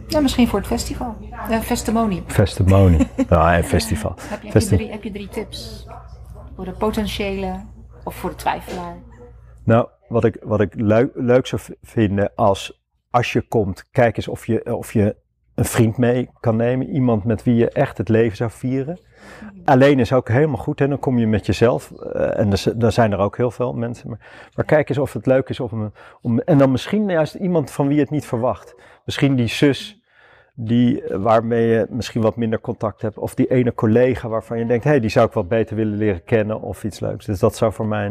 Ja, 0.07 0.19
misschien 0.19 0.47
voor 0.47 0.59
het 0.59 0.67
festival. 0.67 1.15
Uh, 1.49 1.59
Festimony. 1.59 2.23
Festimonie. 2.27 3.07
ja, 3.29 3.57
een 3.57 3.63
festival. 3.63 4.15
Heb 4.17 4.21
je, 4.21 4.33
heb, 4.33 4.41
je 4.43 4.51
Festi- 4.51 4.75
drie, 4.75 4.91
heb 4.91 5.03
je 5.03 5.11
drie 5.11 5.27
tips? 5.27 5.87
Voor 6.55 6.65
de 6.65 6.71
potentiële 6.71 7.63
of 8.03 8.15
voor 8.15 8.29
de 8.29 8.35
twijfelaar? 8.35 8.95
Nou, 9.63 9.87
wat 10.07 10.23
ik, 10.23 10.37
wat 10.43 10.61
ik 10.61 10.73
leuk, 10.75 11.11
leuk 11.13 11.47
zou 11.47 11.61
vinden 11.81 12.31
als, 12.35 12.81
als 13.09 13.33
je 13.33 13.41
komt, 13.41 13.89
kijk 13.91 14.17
eens 14.17 14.27
of 14.27 14.45
je, 14.45 14.75
of 14.75 14.93
je 14.93 15.15
een 15.55 15.65
vriend 15.65 15.97
mee 15.97 16.29
kan 16.39 16.55
nemen. 16.55 16.87
Iemand 16.89 17.23
met 17.23 17.43
wie 17.43 17.55
je 17.55 17.69
echt 17.69 17.97
het 17.97 18.09
leven 18.09 18.37
zou 18.37 18.51
vieren. 18.51 18.99
Alleen 19.65 19.99
is 19.99 20.13
ook 20.13 20.27
helemaal 20.29 20.57
goed, 20.57 20.79
hè? 20.79 20.87
dan 20.87 20.99
kom 20.99 21.19
je 21.19 21.27
met 21.27 21.45
jezelf. 21.45 21.91
eh, 21.91 22.39
en 22.39 22.49
daar 22.75 22.91
zijn 22.91 23.11
er 23.11 23.19
ook 23.19 23.37
heel 23.37 23.51
veel 23.51 23.73
mensen. 23.73 24.17
Maar, 24.55 24.65
kijk 24.65 24.89
eens 24.89 24.97
of 24.97 25.13
het 25.13 25.25
leuk 25.25 25.49
is 25.49 25.59
om, 25.59 25.91
om. 26.21 26.39
En 26.39 26.57
dan 26.57 26.71
misschien 26.71 27.09
juist 27.09 27.33
iemand 27.33 27.71
van 27.71 27.87
wie 27.87 27.95
je 27.95 28.01
het 28.01 28.11
niet 28.11 28.25
verwacht. 28.25 28.75
Misschien 29.05 29.35
die 29.35 29.47
zus 29.47 30.01
die, 30.55 31.03
eh, 31.03 31.17
waarmee 31.17 31.67
je 31.67 31.85
misschien 31.89 32.21
wat 32.21 32.35
minder 32.35 32.59
contact 32.59 33.01
hebt. 33.01 33.17
Of 33.17 33.35
die 33.35 33.47
ene 33.47 33.73
collega 33.73 34.27
waarvan 34.27 34.59
je 34.59 34.65
denkt, 34.65 34.83
hé, 34.83 34.89
hey, 34.89 34.99
die 34.99 35.09
zou 35.09 35.27
ik 35.27 35.33
wat 35.33 35.47
beter 35.47 35.75
willen 35.75 35.97
leren 35.97 36.23
kennen. 36.23 36.61
Of 36.61 36.83
iets 36.83 36.99
leuks. 36.99 37.25
Dus 37.25 37.39
dat 37.39 37.55
zou 37.55 37.73
voor 37.73 37.87
mij 37.87 38.05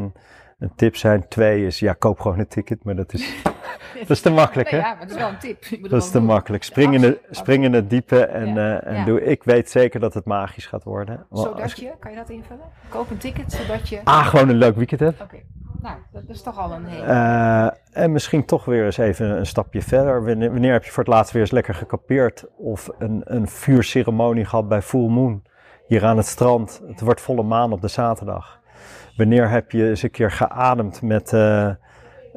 een 0.59 0.73
tip 0.77 0.97
zijn. 0.97 1.29
Twee 1.29 1.67
is, 1.67 1.79
ja, 1.79 1.93
koop 1.93 2.21
gewoon 2.21 2.39
een 2.39 2.49
ticket. 2.49 2.85
Maar 2.85 2.97
dat 2.97 3.13
is, 3.13 3.43
dat 4.01 4.11
is 4.11 4.21
te 4.21 4.31
makkelijk, 4.31 4.71
hè? 4.71 4.77
Nee, 4.77 4.87
ja, 4.87 4.95
maar 4.95 5.07
dat 5.07 5.11
is 5.17 5.23
wel 5.23 5.29
een 5.29 5.39
tip. 5.39 5.65
Ik 5.65 5.91
Dat 5.91 6.03
is 6.03 6.11
te 6.11 6.19
doen. 6.19 6.27
makkelijk. 6.27 6.63
Spring 6.63 6.95
in, 6.95 7.01
de, 7.01 7.21
spring 7.31 7.65
in 7.65 7.73
het 7.73 7.91
diepe 7.91 8.25
en, 8.25 8.55
Ja, 8.55 8.81
eh, 8.81 8.93
en 8.93 8.99
ja. 8.99 9.05
doe. 9.05 9.25
Ik 9.25 9.45
weet 9.45 9.71
zeker 9.71 10.01
dat 10.01 10.15
het 10.15 10.25
magisch 10.25 10.67
gaat 10.67 10.85
worden. 10.85 11.27
Want 11.29 11.47
als 11.47 11.55
Zodat 11.57 11.79
je, 11.79 11.93
kan 11.99 12.11
je 12.11 12.17
dat 12.17 12.31
invullen? 12.31 12.65
Koop 12.89 13.11
een 13.11 13.19
ticket 13.19 13.53
zodat 13.53 13.89
je. 13.89 14.01
A, 14.09 14.23
gewoon 14.23 14.49
een 14.49 14.57
leuk 14.57 14.77
weekend 14.77 15.01
hebt. 15.01 15.21
Oké, 15.21 15.37
nou, 15.83 15.97
dat 16.13 16.23
is 16.29 16.43
toch 16.43 16.59
al 16.59 16.73
een 16.73 16.85
hele. 16.85 17.05
Eh, 17.05 18.03
en 18.03 18.13
misschien 18.13 18.45
toch 18.45 18.65
weer 18.65 18.85
eens 18.85 18.99
even 18.99 19.39
een 19.39 19.47
stapje 19.47 19.83
verder. 19.83 20.25
Wanneer, 20.25 20.51
wanneer 20.53 20.73
heb 20.73 20.85
je 20.85 20.91
voor 20.91 21.05
het 21.05 21.13
laatst 21.13 21.33
weer 21.33 21.43
eens 21.43 21.51
lekker 21.51 21.75
gekapeerd? 21.75 22.45
Of 22.57 22.91
een, 22.99 23.23
een 23.25 23.49
vuurceremonie 23.49 24.45
gehad 24.45 24.69
bij 24.69 24.83
Full 24.83 25.09
Moon? 25.09 25.43
Hier 25.87 26.05
aan 26.05 26.17
het 26.17 26.27
strand. 26.27 26.83
Het 26.87 27.01
wordt 27.01 27.21
volle 27.21 27.43
maan 27.43 27.73
op 27.73 27.81
de 27.81 27.89
zaterdag. 27.89 28.61
Wanneer 29.17 29.49
heb 29.49 29.71
je 29.71 29.89
eens 29.89 30.03
een 30.03 30.11
keer 30.11 30.31
geademd 30.31 31.03
met 31.03 31.33
eh, 31.33 31.71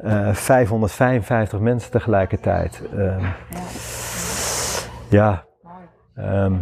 eh, 0.02 0.34
555 0.34 1.60
mensen 1.60 1.90
tegelijkertijd? 1.90 2.82
Ehm, 2.96 3.24
ja, 5.08 5.44
ehm, 6.14 6.52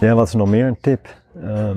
ja, 0.00 0.14
wat 0.14 0.26
is 0.26 0.34
nog 0.34 0.48
meer 0.48 0.66
een 0.66 0.80
tip? 0.80 1.08
Ehm, 1.42 1.76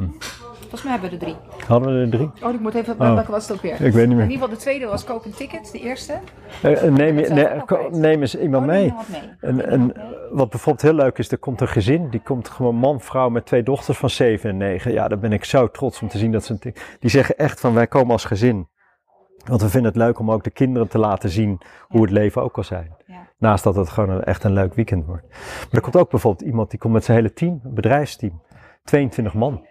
Volgens 0.59 0.83
mij 0.83 0.91
hebben 0.91 1.09
we 1.09 1.25
er 1.25 1.33
drie. 1.51 1.65
hadden 1.67 1.93
we 1.93 1.99
er 2.01 2.09
drie? 2.09 2.31
Oh, 2.43 2.53
ik 2.53 2.59
moet 2.59 2.73
even. 2.73 2.93
Oh. 2.99 3.13
Welke 3.13 3.31
was 3.31 3.47
het 3.47 3.57
ook 3.57 3.61
weer? 3.63 3.71
Ik 3.73 3.79
weet 3.79 3.93
niet 3.93 4.01
In 4.01 4.07
meer. 4.07 4.19
ieder 4.21 4.31
geval, 4.37 4.49
de 4.49 4.55
tweede 4.61 4.85
was 4.85 5.03
koop 5.03 5.25
een 5.25 5.33
ticket, 5.33 5.71
de 5.71 5.79
eerste. 5.79 6.13
Eh, 6.61 6.83
eh, 6.85 6.93
neem, 6.93 7.19
je, 7.19 7.61
neem 7.91 8.21
eens 8.21 8.37
iemand 8.37 8.63
Oh, 8.63 8.69
mee. 8.69 8.83
iemand 8.85 9.09
mee. 9.09 9.21
En, 9.39 9.65
en 9.65 9.93
wat 10.31 10.49
bijvoorbeeld 10.49 10.81
heel 10.81 10.93
leuk 11.03 11.17
is, 11.17 11.31
er 11.31 11.37
komt 11.37 11.61
een 11.61 11.67
gezin, 11.67 12.09
die 12.09 12.21
komt 12.23 12.49
gewoon 12.49 12.75
man, 12.75 13.01
vrouw 13.01 13.29
met 13.29 13.45
twee 13.45 13.63
dochters 13.63 13.97
van 13.97 14.09
7 14.09 14.49
en 14.49 14.57
9. 14.57 14.91
Ja, 14.91 15.07
daar 15.07 15.19
ben 15.19 15.31
ik 15.33 15.45
zo 15.45 15.71
trots 15.71 16.01
om 16.01 16.07
te 16.07 16.17
zien 16.17 16.31
dat 16.31 16.43
ze 16.45 16.51
een 16.61 16.73
Die 16.99 17.09
zeggen 17.09 17.37
echt 17.37 17.59
van 17.59 17.73
wij 17.73 17.87
komen 17.87 18.11
als 18.11 18.25
gezin. 18.25 18.67
Want 19.45 19.61
we 19.61 19.69
vinden 19.69 19.91
het 19.91 20.01
leuk 20.01 20.19
om 20.19 20.31
ook 20.31 20.43
de 20.43 20.49
kinderen 20.49 20.87
te 20.87 20.97
laten 20.97 21.29
zien 21.29 21.59
hoe 21.87 22.01
het 22.01 22.11
leven 22.11 22.43
ook 22.43 22.53
kan 22.53 22.63
zijn. 22.63 22.95
Naast 23.37 23.63
dat 23.63 23.75
het 23.75 23.89
gewoon 23.89 24.09
een, 24.09 24.23
echt 24.23 24.43
een 24.43 24.53
leuk 24.53 24.73
weekend 24.73 25.05
wordt. 25.05 25.27
Maar 25.29 25.67
er 25.71 25.81
komt 25.81 25.95
ook 25.95 26.09
bijvoorbeeld 26.09 26.47
iemand 26.47 26.69
die 26.69 26.79
komt 26.79 26.93
met 26.93 27.03
zijn 27.03 27.17
hele 27.17 27.33
team, 27.33 27.59
een 27.63 27.73
bedrijfsteam. 27.73 28.41
22 28.83 29.33
man. 29.33 29.65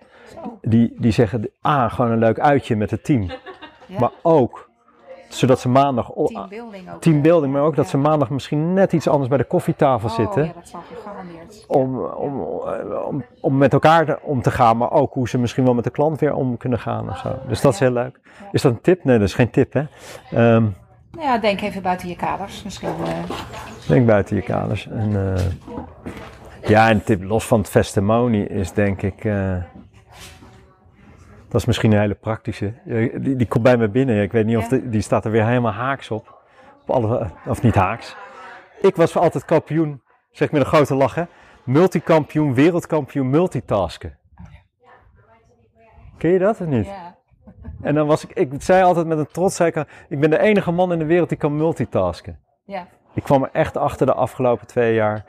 Die, 0.61 0.95
die 0.99 1.12
zeggen, 1.12 1.51
ah, 1.61 1.93
gewoon 1.93 2.11
een 2.11 2.18
leuk 2.18 2.41
uitje 2.41 2.77
met 2.77 2.91
het 2.91 3.05
team. 3.05 3.31
Maar 3.99 4.11
ook, 4.22 4.70
zodat 5.29 5.61
ze 5.61 5.68
maandag... 5.68 6.11
Teambuilding 6.14 6.91
ook. 6.95 7.01
Teambuilding, 7.01 7.53
maar 7.53 7.62
ook 7.62 7.77
dat 7.77 7.89
ze 7.89 7.97
maandag 7.97 8.31
misschien 8.31 8.72
net 8.72 8.93
iets 8.93 9.09
anders 9.09 9.29
bij 9.29 9.39
de 9.39 9.45
koffietafel 9.45 10.09
Oh, 10.09 10.14
zitten 10.14 10.45
ja, 10.45 10.53
dat 10.55 10.68
zal 10.68 10.81
gegarandeerd. 10.95 11.64
om, 11.68 11.99
om, 12.05 12.41
om, 13.09 13.25
om 13.41 13.57
met 13.57 13.72
elkaar 13.72 14.18
om 14.22 14.43
te 14.43 14.51
gaan, 14.51 14.77
maar 14.77 14.91
ook 14.93 15.12
hoe 15.14 15.29
ze 15.29 15.39
misschien 15.39 15.64
wel 15.64 15.75
met 15.75 15.85
de 15.85 15.91
klant 15.91 16.20
weer 16.20 16.35
om 16.35 16.57
kunnen 16.57 16.79
gaan 16.79 17.09
of 17.11 17.18
zo. 17.18 17.29
Dus 17.49 17.61
dat 17.61 17.72
is 17.72 17.79
heel 17.79 17.91
leuk. 17.93 18.20
Is 18.53 18.62
dat 18.62 18.72
een 18.72 18.81
tip? 18.81 19.05
Nee, 19.05 19.18
dat 19.18 19.29
is 19.29 19.35
geen 19.35 19.51
tip, 19.51 19.72
hè? 19.72 19.83
Ehm, 20.31 20.62
Nou 21.11 21.27
ja, 21.27 21.39
denk 21.39 21.61
even 21.61 21.83
buiten 21.83 22.09
je 22.09 22.16
kaders. 22.16 22.62
Misschien. 22.62 22.89
eh, 22.89 23.37
denk 23.89 24.07
buiten 24.07 24.37
je 24.37 24.43
kaders. 24.43 24.89
En, 24.89 25.37
eh, 25.37 25.43
ja, 26.68 26.89
en 26.89 27.05
tip 27.05 27.22
los 27.22 27.47
van 27.47 27.59
het 27.59 27.68
festimonie 27.68 28.47
is 28.49 28.72
denk 28.72 29.03
ik. 29.03 29.25
eh, 29.25 29.55
dat 31.55 31.61
is 31.62 31.66
misschien 31.66 31.92
een 31.92 31.98
hele 32.00 32.14
praktische. 32.14 32.72
Die, 32.84 33.36
die 33.36 33.46
komt 33.46 33.62
bij 33.64 33.76
me 33.76 33.88
binnen. 33.88 34.22
Ik 34.22 34.32
weet 34.32 34.46
niet 34.46 34.57
of 34.57 34.68
de- 34.68 34.88
die 34.88 35.00
staat 35.00 35.24
er 35.24 35.30
weer 35.30 35.46
helemaal 35.46 35.72
haaks 35.72 36.11
op. 36.11 36.42
op 36.82 36.90
alle, 36.90 37.30
of 37.46 37.62
niet 37.62 37.74
haaks. 37.74 38.16
Ik 38.80 38.96
was 38.96 39.12
voor 39.12 39.20
altijd 39.20 39.44
kampioen, 39.44 40.02
zeg 40.30 40.46
ik 40.48 40.52
met 40.52 40.62
een 40.62 40.68
grote 40.68 40.94
lach, 40.94 41.14
hè? 41.14 41.24
Multikampioen, 41.64 42.55
wereldkampioen, 42.55 43.30
multitasken. 43.30 44.18
Ken 46.18 46.30
je 46.30 46.38
dat 46.38 46.61
of 46.61 46.66
niet? 46.66 46.86
ja. 46.86 47.16
En 47.82 47.94
dan 47.94 48.07
was 48.07 48.24
ik, 48.26 48.30
ik 48.32 48.62
zei 48.62 48.82
altijd 48.82 49.07
met 49.07 49.18
een 49.18 49.26
trots, 49.26 49.57
zei 49.57 49.70
ik, 49.74 49.86
ik 50.09 50.20
ben 50.20 50.30
de 50.30 50.38
enige 50.38 50.70
man 50.72 50.92
in 50.92 50.98
de 50.98 51.05
wereld 51.05 51.28
die 51.28 51.38
kan 51.38 51.57
multitasken. 51.57 52.38
ja. 52.64 52.86
Ik 53.14 53.22
kwam 53.22 53.42
er 53.42 53.50
echt 53.52 53.76
achter 53.76 54.07
de 54.07 54.14
afgelopen 54.14 54.66
twee 54.66 54.94
jaar 54.94 55.24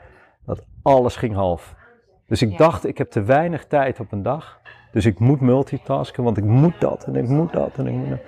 dat 0.46 0.64
alles 0.82 1.16
ging 1.16 1.34
half. 1.34 1.74
Dus 2.26 2.42
ik 2.42 2.50
Ja. 2.50 2.56
dacht, 2.56 2.86
ik 2.86 2.98
heb 2.98 3.10
te 3.10 3.22
weinig 3.22 3.66
tijd 3.66 4.00
op 4.00 4.12
een 4.12 4.22
dag. 4.22 4.60
Dus 4.96 5.06
ik 5.06 5.18
moet 5.18 5.40
multitasken, 5.40 6.24
want 6.24 6.36
ik 6.36 6.44
moet 6.44 6.80
dat 6.80 7.04
en 7.04 7.16
ik 7.16 7.28
moet 7.28 7.52
dat 7.52 7.76
en 7.76 7.86
ik 7.86 7.92
moet 7.92 8.08
dat. 8.08 8.20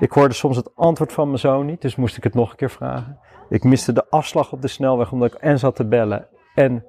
Ik 0.00 0.12
hoorde 0.12 0.34
soms 0.34 0.56
het 0.56 0.76
antwoord 0.76 1.12
van 1.12 1.26
mijn 1.26 1.38
zoon 1.38 1.66
niet, 1.66 1.80
dus 1.80 1.96
moest 1.96 2.16
ik 2.16 2.24
het 2.24 2.34
nog 2.34 2.50
een 2.50 2.56
keer 2.56 2.70
vragen. 2.70 3.18
Ik 3.48 3.64
miste 3.64 3.92
de 3.92 4.04
afslag 4.10 4.52
op 4.52 4.62
de 4.62 4.68
snelweg 4.68 5.12
omdat 5.12 5.32
ik 5.32 5.40
en 5.40 5.58
zat 5.58 5.76
te 5.76 5.84
bellen 5.84 6.26
en 6.54 6.84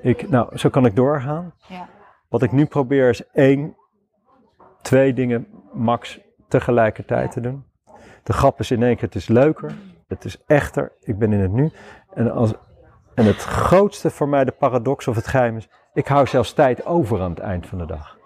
ik, 0.00 0.28
nou, 0.28 0.58
zo 0.58 0.68
kan 0.68 0.86
ik 0.86 0.96
doorgaan. 0.96 1.54
ja. 1.68 1.88
Wat 2.28 2.42
ik 2.42 2.52
nu 2.52 2.66
probeer 2.66 3.08
is 3.08 3.30
één, 3.32 3.76
twee 4.82 5.14
dingen 5.14 5.46
max 5.72 6.20
tegelijkertijd 6.48 7.30
te 7.30 7.40
doen. 7.40 7.64
De 8.22 8.32
grap 8.32 8.60
is 8.60 8.70
in 8.70 8.82
één 8.82 8.94
keer, 8.94 9.04
het 9.04 9.14
is 9.14 9.28
leuker, 9.28 9.74
het 10.08 10.24
is 10.24 10.42
echter, 10.46 10.92
ik 11.00 11.18
ben 11.18 11.32
in 11.32 11.40
het 11.40 11.52
nu. 11.52 11.70
En, 12.14 12.30
als, 12.30 12.52
en 13.14 13.24
het 13.24 13.42
grootste 13.42 14.10
voor 14.10 14.28
mij, 14.28 14.44
de 14.44 14.52
paradox 14.52 15.08
of 15.08 15.16
het 15.16 15.26
geheim 15.26 15.56
is, 15.56 15.68
ik 15.92 16.06
hou 16.06 16.26
zelfs 16.26 16.52
tijd 16.52 16.86
over 16.86 17.20
aan 17.20 17.30
het 17.30 17.40
eind 17.40 17.66
van 17.66 17.78
de 17.78 17.86
dag. 17.86 18.20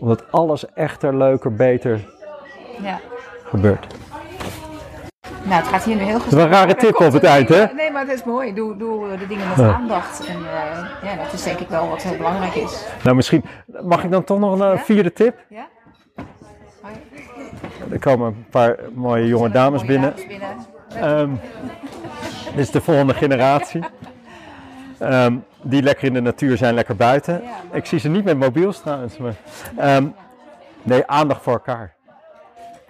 Omdat 0.00 0.24
alles 0.30 0.72
echter, 0.74 1.16
leuker, 1.16 1.54
beter 1.54 2.08
ja. 2.82 3.00
gebeurt. 3.44 3.86
Nou, 5.42 5.60
het 5.62 5.66
gaat 5.66 5.84
hier 5.84 5.96
nu 5.96 6.02
heel 6.02 6.18
goed. 6.18 6.26
is 6.26 6.32
wel 6.32 6.44
een 6.44 6.50
rare 6.50 6.74
tip 6.74 7.00
op 7.00 7.12
het 7.12 7.24
eind, 7.24 7.48
hè? 7.48 7.64
Nee, 7.74 7.90
maar 7.90 8.06
het 8.06 8.12
is 8.12 8.24
mooi. 8.24 8.54
Doe, 8.54 8.76
doe 8.76 9.10
eh, 9.10 9.18
de 9.18 9.26
dingen 9.26 9.48
met 9.48 9.58
aandacht. 9.58 10.26
En 10.26 10.36
eh, 10.36 11.10
ja, 11.10 11.22
dat 11.22 11.32
is 11.32 11.42
denk 11.42 11.58
ik 11.58 11.68
wel 11.68 11.88
wat 11.88 12.02
heel 12.02 12.16
belangrijk 12.16 12.54
is. 12.54 12.84
Nou, 13.02 13.16
misschien 13.16 13.44
mag 13.82 14.04
ik 14.04 14.10
dan 14.10 14.24
toch 14.24 14.38
nog 14.38 14.52
een 14.52 14.66
eh, 14.66 14.76
Ja? 14.76 14.84
vierde 14.84 15.12
tip? 15.12 15.38
Ja? 15.48 15.66
Er 17.90 17.98
komen 17.98 18.26
een 18.26 18.46
paar 18.50 18.78
mooie 18.94 19.26
jonge 19.26 19.50
dames 19.50 19.84
binnen. 19.84 20.14
Um, 21.02 21.40
dit 22.44 22.58
is 22.58 22.70
de 22.70 22.80
volgende 22.80 23.14
generatie. 23.14 23.84
Ehm, 24.98 25.36
die 25.62 25.82
lekker 25.82 26.04
in 26.04 26.14
de 26.14 26.20
natuur 26.20 26.56
zijn, 26.56 26.74
lekker 26.74 26.96
buiten. 26.96 27.42
Ik 27.72 27.86
zie 27.86 27.98
ze 27.98 28.08
niet 28.08 28.24
met 28.24 28.38
mobiels 28.38 28.80
trouwens. 28.80 29.18
Maar, 29.18 29.34
ehm, 29.76 30.08
nee, 30.82 31.06
aandacht 31.06 31.42
voor 31.42 31.52
elkaar. 31.52 31.94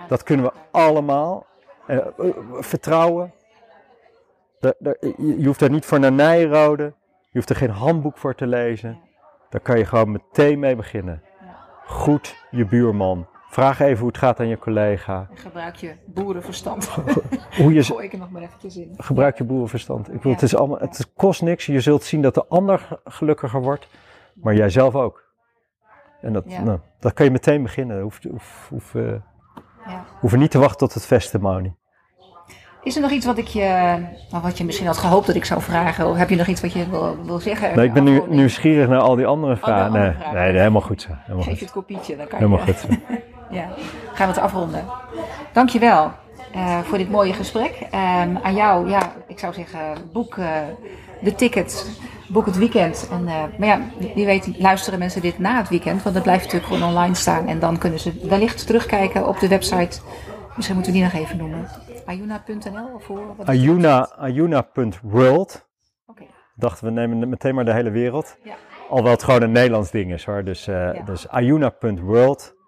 Dat 0.09 0.23
kunnen 0.23 0.47
we 0.47 0.53
allemaal. 0.71 1.47
Uh, 1.87 1.99
vertrouwen. 2.61 3.33
je 5.17 5.45
hoeft 5.45 5.61
er 5.61 5.71
niet 5.71 5.85
voor 5.85 6.01
naar 6.01 6.13
Nijrode. 6.13 6.83
Je 7.21 7.39
hoeft 7.39 7.51
er 7.51 7.57
geen 7.57 7.71
handboek 7.71 8.19
voor 8.19 8.35
te 8.35 8.47
lezen. 8.47 9.01
Daar 9.49 9.61
kan 9.61 9.79
je 9.79 9.85
gewoon 9.85 10.11
meteen 10.11 10.59
mee 10.59 10.77
beginnen. 10.77 11.23
Goed 11.87 12.37
je 12.51 12.65
buurman. 12.65 13.27
Vraag 13.51 13.81
even 13.81 13.99
hoe 13.99 14.09
het 14.09 14.19
gaat 14.19 14.41
aan 14.41 14.49
je 14.49 14.59
collega. 14.59 15.29
gebruik 15.35 15.77
je 15.77 15.95
boerenverstand. 16.07 16.89
hoe 17.61 17.73
je, 17.75 17.83
Gooi 17.83 18.05
ik 18.05 18.13
er 18.13 18.19
nog 18.19 18.31
maar 18.31 18.43
eventjes 18.43 18.77
in. 18.77 18.95
Gebruik 18.97 19.39
je 19.39 19.45
boerenverstand. 19.45 20.09
Ik 20.09 20.15
bedoel, 20.15 20.33
het, 20.33 20.43
is 20.43 20.57
allemaal, 20.57 20.79
het 20.79 21.11
kost 21.17 21.43
niks. 21.43 21.67
Je 21.67 21.81
zult 21.81 22.05
zien 22.05 22.23
dat 22.23 22.35
de 22.35 22.47
ander 22.47 23.01
gelukkiger 23.05 23.63
wordt, 23.63 23.89
maar 24.35 24.55
jij 24.55 24.71
zelf 24.71 24.95
ook. 24.95 25.25
En 26.21 26.33
dat, 26.33 26.47
nou, 26.47 26.79
dat 26.99 27.13
kan 27.13 27.25
je 27.25 27.31
meteen 27.31 27.63
beginnen. 27.63 28.01
Hoef, 28.01 28.19
hoef, 28.31 28.67
hoef, 28.69 28.95
uh, 28.95 29.13
ja. 29.87 30.05
hoef 30.21 30.37
niet 30.37 30.51
te 30.51 30.59
wachten 30.59 30.79
tot 30.79 30.95
het 30.95 31.07
festimonie. 31.07 31.79
Is 32.83 32.97
er 32.97 33.03
nog 33.03 33.11
iets 33.11 33.27
wat 33.27 33.39
ik 33.39 33.47
je, 33.47 33.99
wat 34.43 34.59
je 34.59 34.65
misschien 34.65 34.87
had 34.87 34.99
gehoopt 34.99 35.27
dat 35.27 35.37
ik 35.37 35.45
zou 35.45 35.63
vragen? 35.63 36.07
Of 36.07 36.17
heb 36.17 36.29
je 36.29 36.37
nog 36.37 36.47
iets 36.47 36.61
wat 36.61 36.73
je 36.73 36.91
wil, 36.91 37.25
wil 37.25 37.39
zeggen? 37.39 37.77
Nee, 37.77 37.87
ik 37.87 37.93
ben 37.93 38.05
nu 38.05 38.23
nieuwsgierig 38.29 38.89
naar 38.89 39.01
al 39.01 39.17
die 39.17 39.27
andere 39.27 39.57
vragen. 39.57 39.93
nee, 39.93 40.33
nee, 40.33 40.53
helemaal 40.53 40.81
goed 40.81 41.03
zo. 41.03 41.09
Helemaal 41.13 41.43
Geef 41.43 41.59
je 41.59 41.65
het 41.65 41.75
kopietje, 41.75 42.17
dan 42.17 42.27
kan 42.27 42.39
helemaal 42.39 42.67
je. 42.67 42.73
Helemaal 42.73 42.99
goed 43.07 43.19
ja, 43.51 43.69
gaan 44.13 44.29
we 44.29 44.35
het 44.35 44.43
afronden. 44.43 44.85
Dankjewel 45.53 46.13
uh, 46.55 46.79
voor 46.79 46.99
dit 46.99 47.11
mooie 47.11 47.33
gesprek. 47.33 47.81
Um, 47.81 48.39
aan 48.43 48.55
jou, 48.55 48.89
ja, 48.89 49.13
ik 49.27 49.39
zou 49.39 49.53
zeggen, 49.53 50.11
boek 50.13 50.37
uh, 50.37 50.51
de 51.21 51.35
tickets, 51.35 51.87
boek 52.29 52.47
het 52.47 52.59
weekend. 52.59 53.09
En, 53.11 53.23
uh, 53.23 53.45
maar 53.59 53.69
ja, 53.69 53.81
wie 54.15 54.27
weet 54.27 54.59
luisteren 54.59 54.99
mensen 54.99 55.23
dit 55.23 55.39
na 55.39 55.57
het 55.57 55.69
weekend, 55.69 56.03
want 56.03 56.15
het 56.15 56.25
blijft 56.25 56.45
natuurlijk 56.45 56.73
gewoon 56.73 56.89
online 56.89 57.15
staan. 57.15 57.47
En 57.47 57.59
dan 57.59 57.79
kunnen 57.79 57.99
ze 57.99 58.27
wellicht 58.29 58.67
terugkijken 58.67 59.29
op 59.29 59.39
de 59.39 59.49
website. 59.49 60.01
Misschien 60.57 60.77
moeten 60.77 60.93
we 60.93 60.99
die 60.99 61.09
nog 61.09 61.23
even 61.23 61.37
noemen. 61.37 61.69
Ayuna.nl 62.07 62.95
of 62.95 63.05
voor? 63.05 63.35
Ayuna, 63.45 64.11
Ayuna.world. 64.17 65.69
Okay. 66.07 66.27
Dachten 66.55 66.85
we 66.85 66.91
nemen 66.93 67.29
meteen 67.29 67.55
maar 67.55 67.65
de 67.65 67.73
hele 67.73 67.91
wereld. 67.91 68.37
Ja. 68.45 68.55
Alhoewel 68.89 69.13
het 69.13 69.23
gewoon 69.23 69.43
een 69.43 69.53
Nederlands 69.53 69.91
ding 69.91 70.13
is 70.13 70.25
hoor. 70.25 70.45
Dus, 70.45 70.65
ja. 70.65 70.93
dus 70.93 71.29
Ayuna.world. 71.29 72.59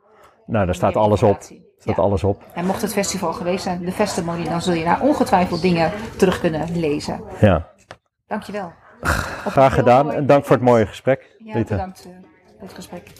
Nou, 0.46 0.66
daar 0.66 0.74
staat 0.74 0.96
alles 0.96 1.22
op. 1.22 1.42
Staat 1.78 1.98
alles 1.98 2.24
op. 2.24 2.42
En 2.54 2.66
mocht 2.66 2.82
het 2.82 2.92
festival 2.92 3.32
geweest 3.32 3.62
zijn, 3.62 3.84
de 3.84 3.92
festival, 3.92 4.44
dan 4.44 4.62
zul 4.62 4.74
je 4.74 4.84
daar 4.84 5.00
ongetwijfeld 5.00 5.62
dingen 5.62 5.92
terug 6.16 6.40
kunnen 6.40 6.78
lezen. 6.78 7.20
Ja. 7.40 7.68
Dankjewel. 8.26 8.72
Graag 9.46 9.74
gedaan 9.74 10.12
en 10.12 10.26
dank 10.26 10.44
voor 10.44 10.56
het 10.56 10.64
mooie 10.64 10.86
gesprek. 10.86 11.36
Ja, 11.38 11.52
bedankt 11.52 12.06
uh, 12.06 12.12
voor 12.58 12.66
het 12.66 12.74
gesprek. 12.74 13.10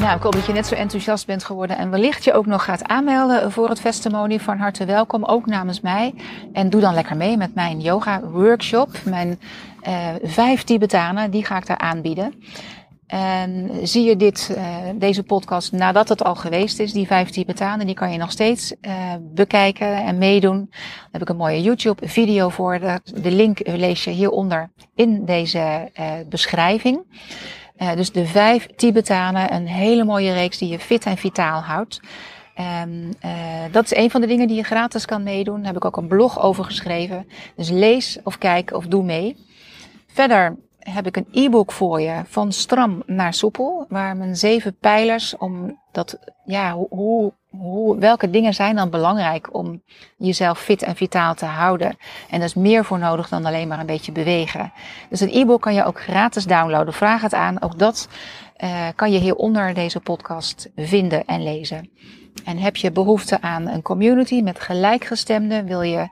Nou, 0.00 0.16
ik 0.16 0.22
hoop 0.22 0.32
dat 0.32 0.46
je 0.46 0.52
net 0.52 0.66
zo 0.66 0.74
enthousiast 0.74 1.26
bent 1.26 1.44
geworden 1.44 1.76
en 1.76 1.90
wellicht 1.90 2.24
je 2.24 2.32
ook 2.32 2.46
nog 2.46 2.64
gaat 2.64 2.84
aanmelden 2.84 3.52
voor 3.52 3.68
het 3.68 3.80
festimonie. 3.80 4.40
Van 4.40 4.58
harte 4.58 4.84
welkom, 4.84 5.24
ook 5.24 5.46
namens 5.46 5.80
mij. 5.80 6.14
En 6.52 6.70
doe 6.70 6.80
dan 6.80 6.94
lekker 6.94 7.16
mee 7.16 7.36
met 7.36 7.54
mijn 7.54 7.80
yoga 7.80 8.20
workshop. 8.20 8.90
Mijn 9.04 9.40
uh, 9.88 10.08
vijf 10.22 10.62
Tibetanen, 10.62 11.30
die 11.30 11.44
ga 11.44 11.56
ik 11.56 11.66
daar 11.66 11.78
aanbieden. 11.78 12.34
En 13.06 13.70
zie 13.82 14.04
je 14.04 14.16
dit, 14.16 14.54
uh, 14.56 14.64
deze 14.94 15.22
podcast 15.22 15.72
nadat 15.72 16.08
het 16.08 16.24
al 16.24 16.34
geweest 16.34 16.78
is, 16.78 16.92
die 16.92 17.06
vijf 17.06 17.30
Tibetanen, 17.30 17.86
die 17.86 17.94
kan 17.94 18.12
je 18.12 18.18
nog 18.18 18.30
steeds 18.30 18.74
uh, 18.80 18.92
bekijken 19.20 20.04
en 20.04 20.18
meedoen. 20.18 20.66
Daar 20.70 21.08
heb 21.10 21.22
ik 21.22 21.28
een 21.28 21.36
mooie 21.36 21.62
YouTube 21.62 22.08
video 22.08 22.48
voor. 22.48 22.78
De 23.04 23.30
link 23.30 23.58
lees 23.64 24.04
je 24.04 24.10
hieronder 24.10 24.70
in 24.94 25.24
deze 25.24 25.90
beschrijving. 26.28 27.00
Uh, 27.82 27.94
dus 27.94 28.12
de 28.12 28.26
vijf 28.26 28.66
Tibetanen, 28.76 29.54
een 29.54 29.66
hele 29.66 30.04
mooie 30.04 30.32
reeks 30.32 30.58
die 30.58 30.68
je 30.68 30.78
fit 30.78 31.04
en 31.04 31.16
vitaal 31.16 31.60
houdt. 31.60 32.00
Um, 32.82 33.08
uh, 33.24 33.32
dat 33.72 33.84
is 33.84 33.94
een 33.94 34.10
van 34.10 34.20
de 34.20 34.26
dingen 34.26 34.46
die 34.46 34.56
je 34.56 34.62
gratis 34.62 35.04
kan 35.04 35.22
meedoen. 35.22 35.56
Daar 35.56 35.66
heb 35.66 35.76
ik 35.76 35.84
ook 35.84 35.96
een 35.96 36.08
blog 36.08 36.42
over 36.42 36.64
geschreven. 36.64 37.28
Dus 37.56 37.70
lees 37.70 38.18
of 38.24 38.38
kijk 38.38 38.72
of 38.72 38.86
doe 38.86 39.02
mee. 39.02 39.36
Verder 40.06 40.56
heb 40.78 41.06
ik 41.06 41.16
een 41.16 41.28
e-book 41.32 41.72
voor 41.72 42.00
je 42.00 42.22
van 42.24 42.52
stram 42.52 43.02
naar 43.06 43.34
soepel, 43.34 43.86
waar 43.88 44.16
mijn 44.16 44.36
zeven 44.36 44.76
pijlers 44.76 45.36
om 45.36 45.80
dat, 45.92 46.18
ja, 46.44 46.74
hoe, 46.88 47.32
welke 47.98 48.30
dingen 48.30 48.54
zijn 48.54 48.76
dan 48.76 48.90
belangrijk 48.90 49.54
om 49.54 49.82
jezelf 50.16 50.58
fit 50.60 50.82
en 50.82 50.96
vitaal 50.96 51.34
te 51.34 51.44
houden. 51.44 51.96
En 52.30 52.38
daar 52.38 52.48
is 52.48 52.54
meer 52.54 52.84
voor 52.84 52.98
nodig 52.98 53.28
dan 53.28 53.44
alleen 53.44 53.68
maar 53.68 53.78
een 53.78 53.86
beetje 53.86 54.12
bewegen. 54.12 54.72
Dus 55.08 55.20
het 55.20 55.32
e-book 55.32 55.60
kan 55.60 55.74
je 55.74 55.84
ook 55.84 56.00
gratis 56.00 56.44
downloaden. 56.44 56.94
Vraag 56.94 57.22
het 57.22 57.34
aan. 57.34 57.62
Ook 57.62 57.78
dat 57.78 58.08
uh, 58.64 58.88
kan 58.94 59.12
je 59.12 59.18
hieronder 59.18 59.74
deze 59.74 60.00
podcast 60.00 60.70
vinden 60.76 61.24
en 61.24 61.42
lezen. 61.42 61.90
En 62.44 62.58
heb 62.58 62.76
je 62.76 62.92
behoefte 62.92 63.40
aan 63.40 63.68
een 63.68 63.82
community 63.82 64.40
met 64.40 64.60
gelijkgestemden? 64.60 65.64
Wil 65.64 65.82
je 65.82 66.08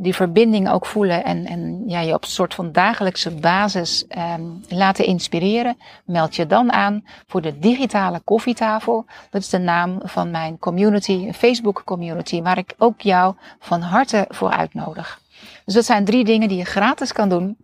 die 0.00 0.14
verbinding 0.14 0.70
ook 0.70 0.86
voelen 0.86 1.24
en, 1.24 1.46
en 1.46 1.82
ja, 1.86 2.00
je 2.00 2.14
op 2.14 2.22
een 2.22 2.30
soort 2.30 2.54
van 2.54 2.72
dagelijkse 2.72 3.30
basis 3.34 4.04
um, 4.38 4.60
laten 4.68 5.04
inspireren, 5.04 5.76
meld 6.04 6.36
je 6.36 6.46
dan 6.46 6.72
aan 6.72 7.04
voor 7.26 7.42
de 7.42 7.58
digitale 7.58 8.20
koffietafel. 8.24 9.04
Dat 9.30 9.40
is 9.40 9.48
de 9.48 9.58
naam 9.58 10.00
van 10.02 10.30
mijn 10.30 10.58
community, 10.58 11.12
een 11.12 11.34
Facebook 11.34 11.82
community, 11.84 12.42
waar 12.42 12.58
ik 12.58 12.74
ook 12.78 13.00
jou 13.00 13.34
van 13.58 13.80
harte 13.80 14.24
voor 14.28 14.50
uitnodig. 14.50 15.20
Dus 15.64 15.74
dat 15.74 15.84
zijn 15.84 16.04
drie 16.04 16.24
dingen 16.24 16.48
die 16.48 16.58
je 16.58 16.64
gratis 16.64 17.12
kan 17.12 17.28
doen. 17.28 17.56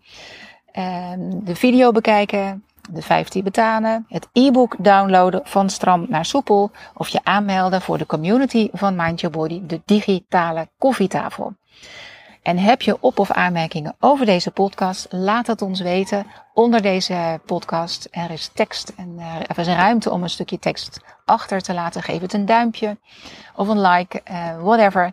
Um, 0.78 1.44
de 1.44 1.54
video 1.54 1.92
bekijken, 1.92 2.64
de 2.90 3.02
15 3.02 3.44
betanen, 3.44 4.04
het 4.08 4.28
e-book 4.32 4.76
downloaden 4.78 5.40
van 5.44 5.70
stram 5.70 6.06
naar 6.08 6.24
soepel 6.24 6.70
of 6.94 7.08
je 7.08 7.20
aanmelden 7.22 7.80
voor 7.80 7.98
de 7.98 8.06
community 8.06 8.68
van 8.72 8.96
Mind 8.96 9.20
Your 9.20 9.36
Body, 9.36 9.60
de 9.66 9.80
digitale 9.84 10.68
koffietafel. 10.78 11.52
En 12.44 12.58
heb 12.58 12.82
je 12.82 12.96
op- 13.00 13.18
of 13.18 13.30
aanmerkingen 13.30 13.96
over 14.00 14.26
deze 14.26 14.50
podcast? 14.50 15.06
Laat 15.10 15.46
het 15.46 15.62
ons 15.62 15.80
weten 15.80 16.26
onder 16.52 16.82
deze 16.82 17.40
podcast. 17.46 18.08
Er 18.10 18.30
is 18.30 18.48
tekst 18.48 18.92
en 18.96 19.18
er 19.48 19.58
is 19.58 19.66
ruimte 19.66 20.10
om 20.10 20.22
een 20.22 20.30
stukje 20.30 20.58
tekst 20.58 21.00
achter 21.24 21.60
te 21.60 21.74
laten. 21.74 22.02
Geef 22.02 22.20
het 22.20 22.32
een 22.32 22.46
duimpje 22.46 22.98
of 23.56 23.68
een 23.68 23.80
like, 23.80 24.20
uh, 24.30 24.62
whatever. 24.62 25.12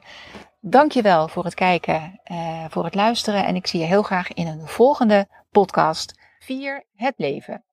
Dankjewel 0.59 1.27
voor 1.27 1.43
het 1.43 1.53
kijken, 1.53 2.19
uh, 2.31 2.65
voor 2.69 2.83
het 2.83 2.95
luisteren. 2.95 3.45
En 3.45 3.55
ik 3.55 3.67
zie 3.67 3.79
je 3.79 3.85
heel 3.85 4.03
graag 4.03 4.33
in 4.33 4.47
een 4.47 4.67
volgende 4.67 5.27
podcast. 5.51 6.19
Vier 6.39 6.83
het 6.95 7.13
leven. 7.17 7.63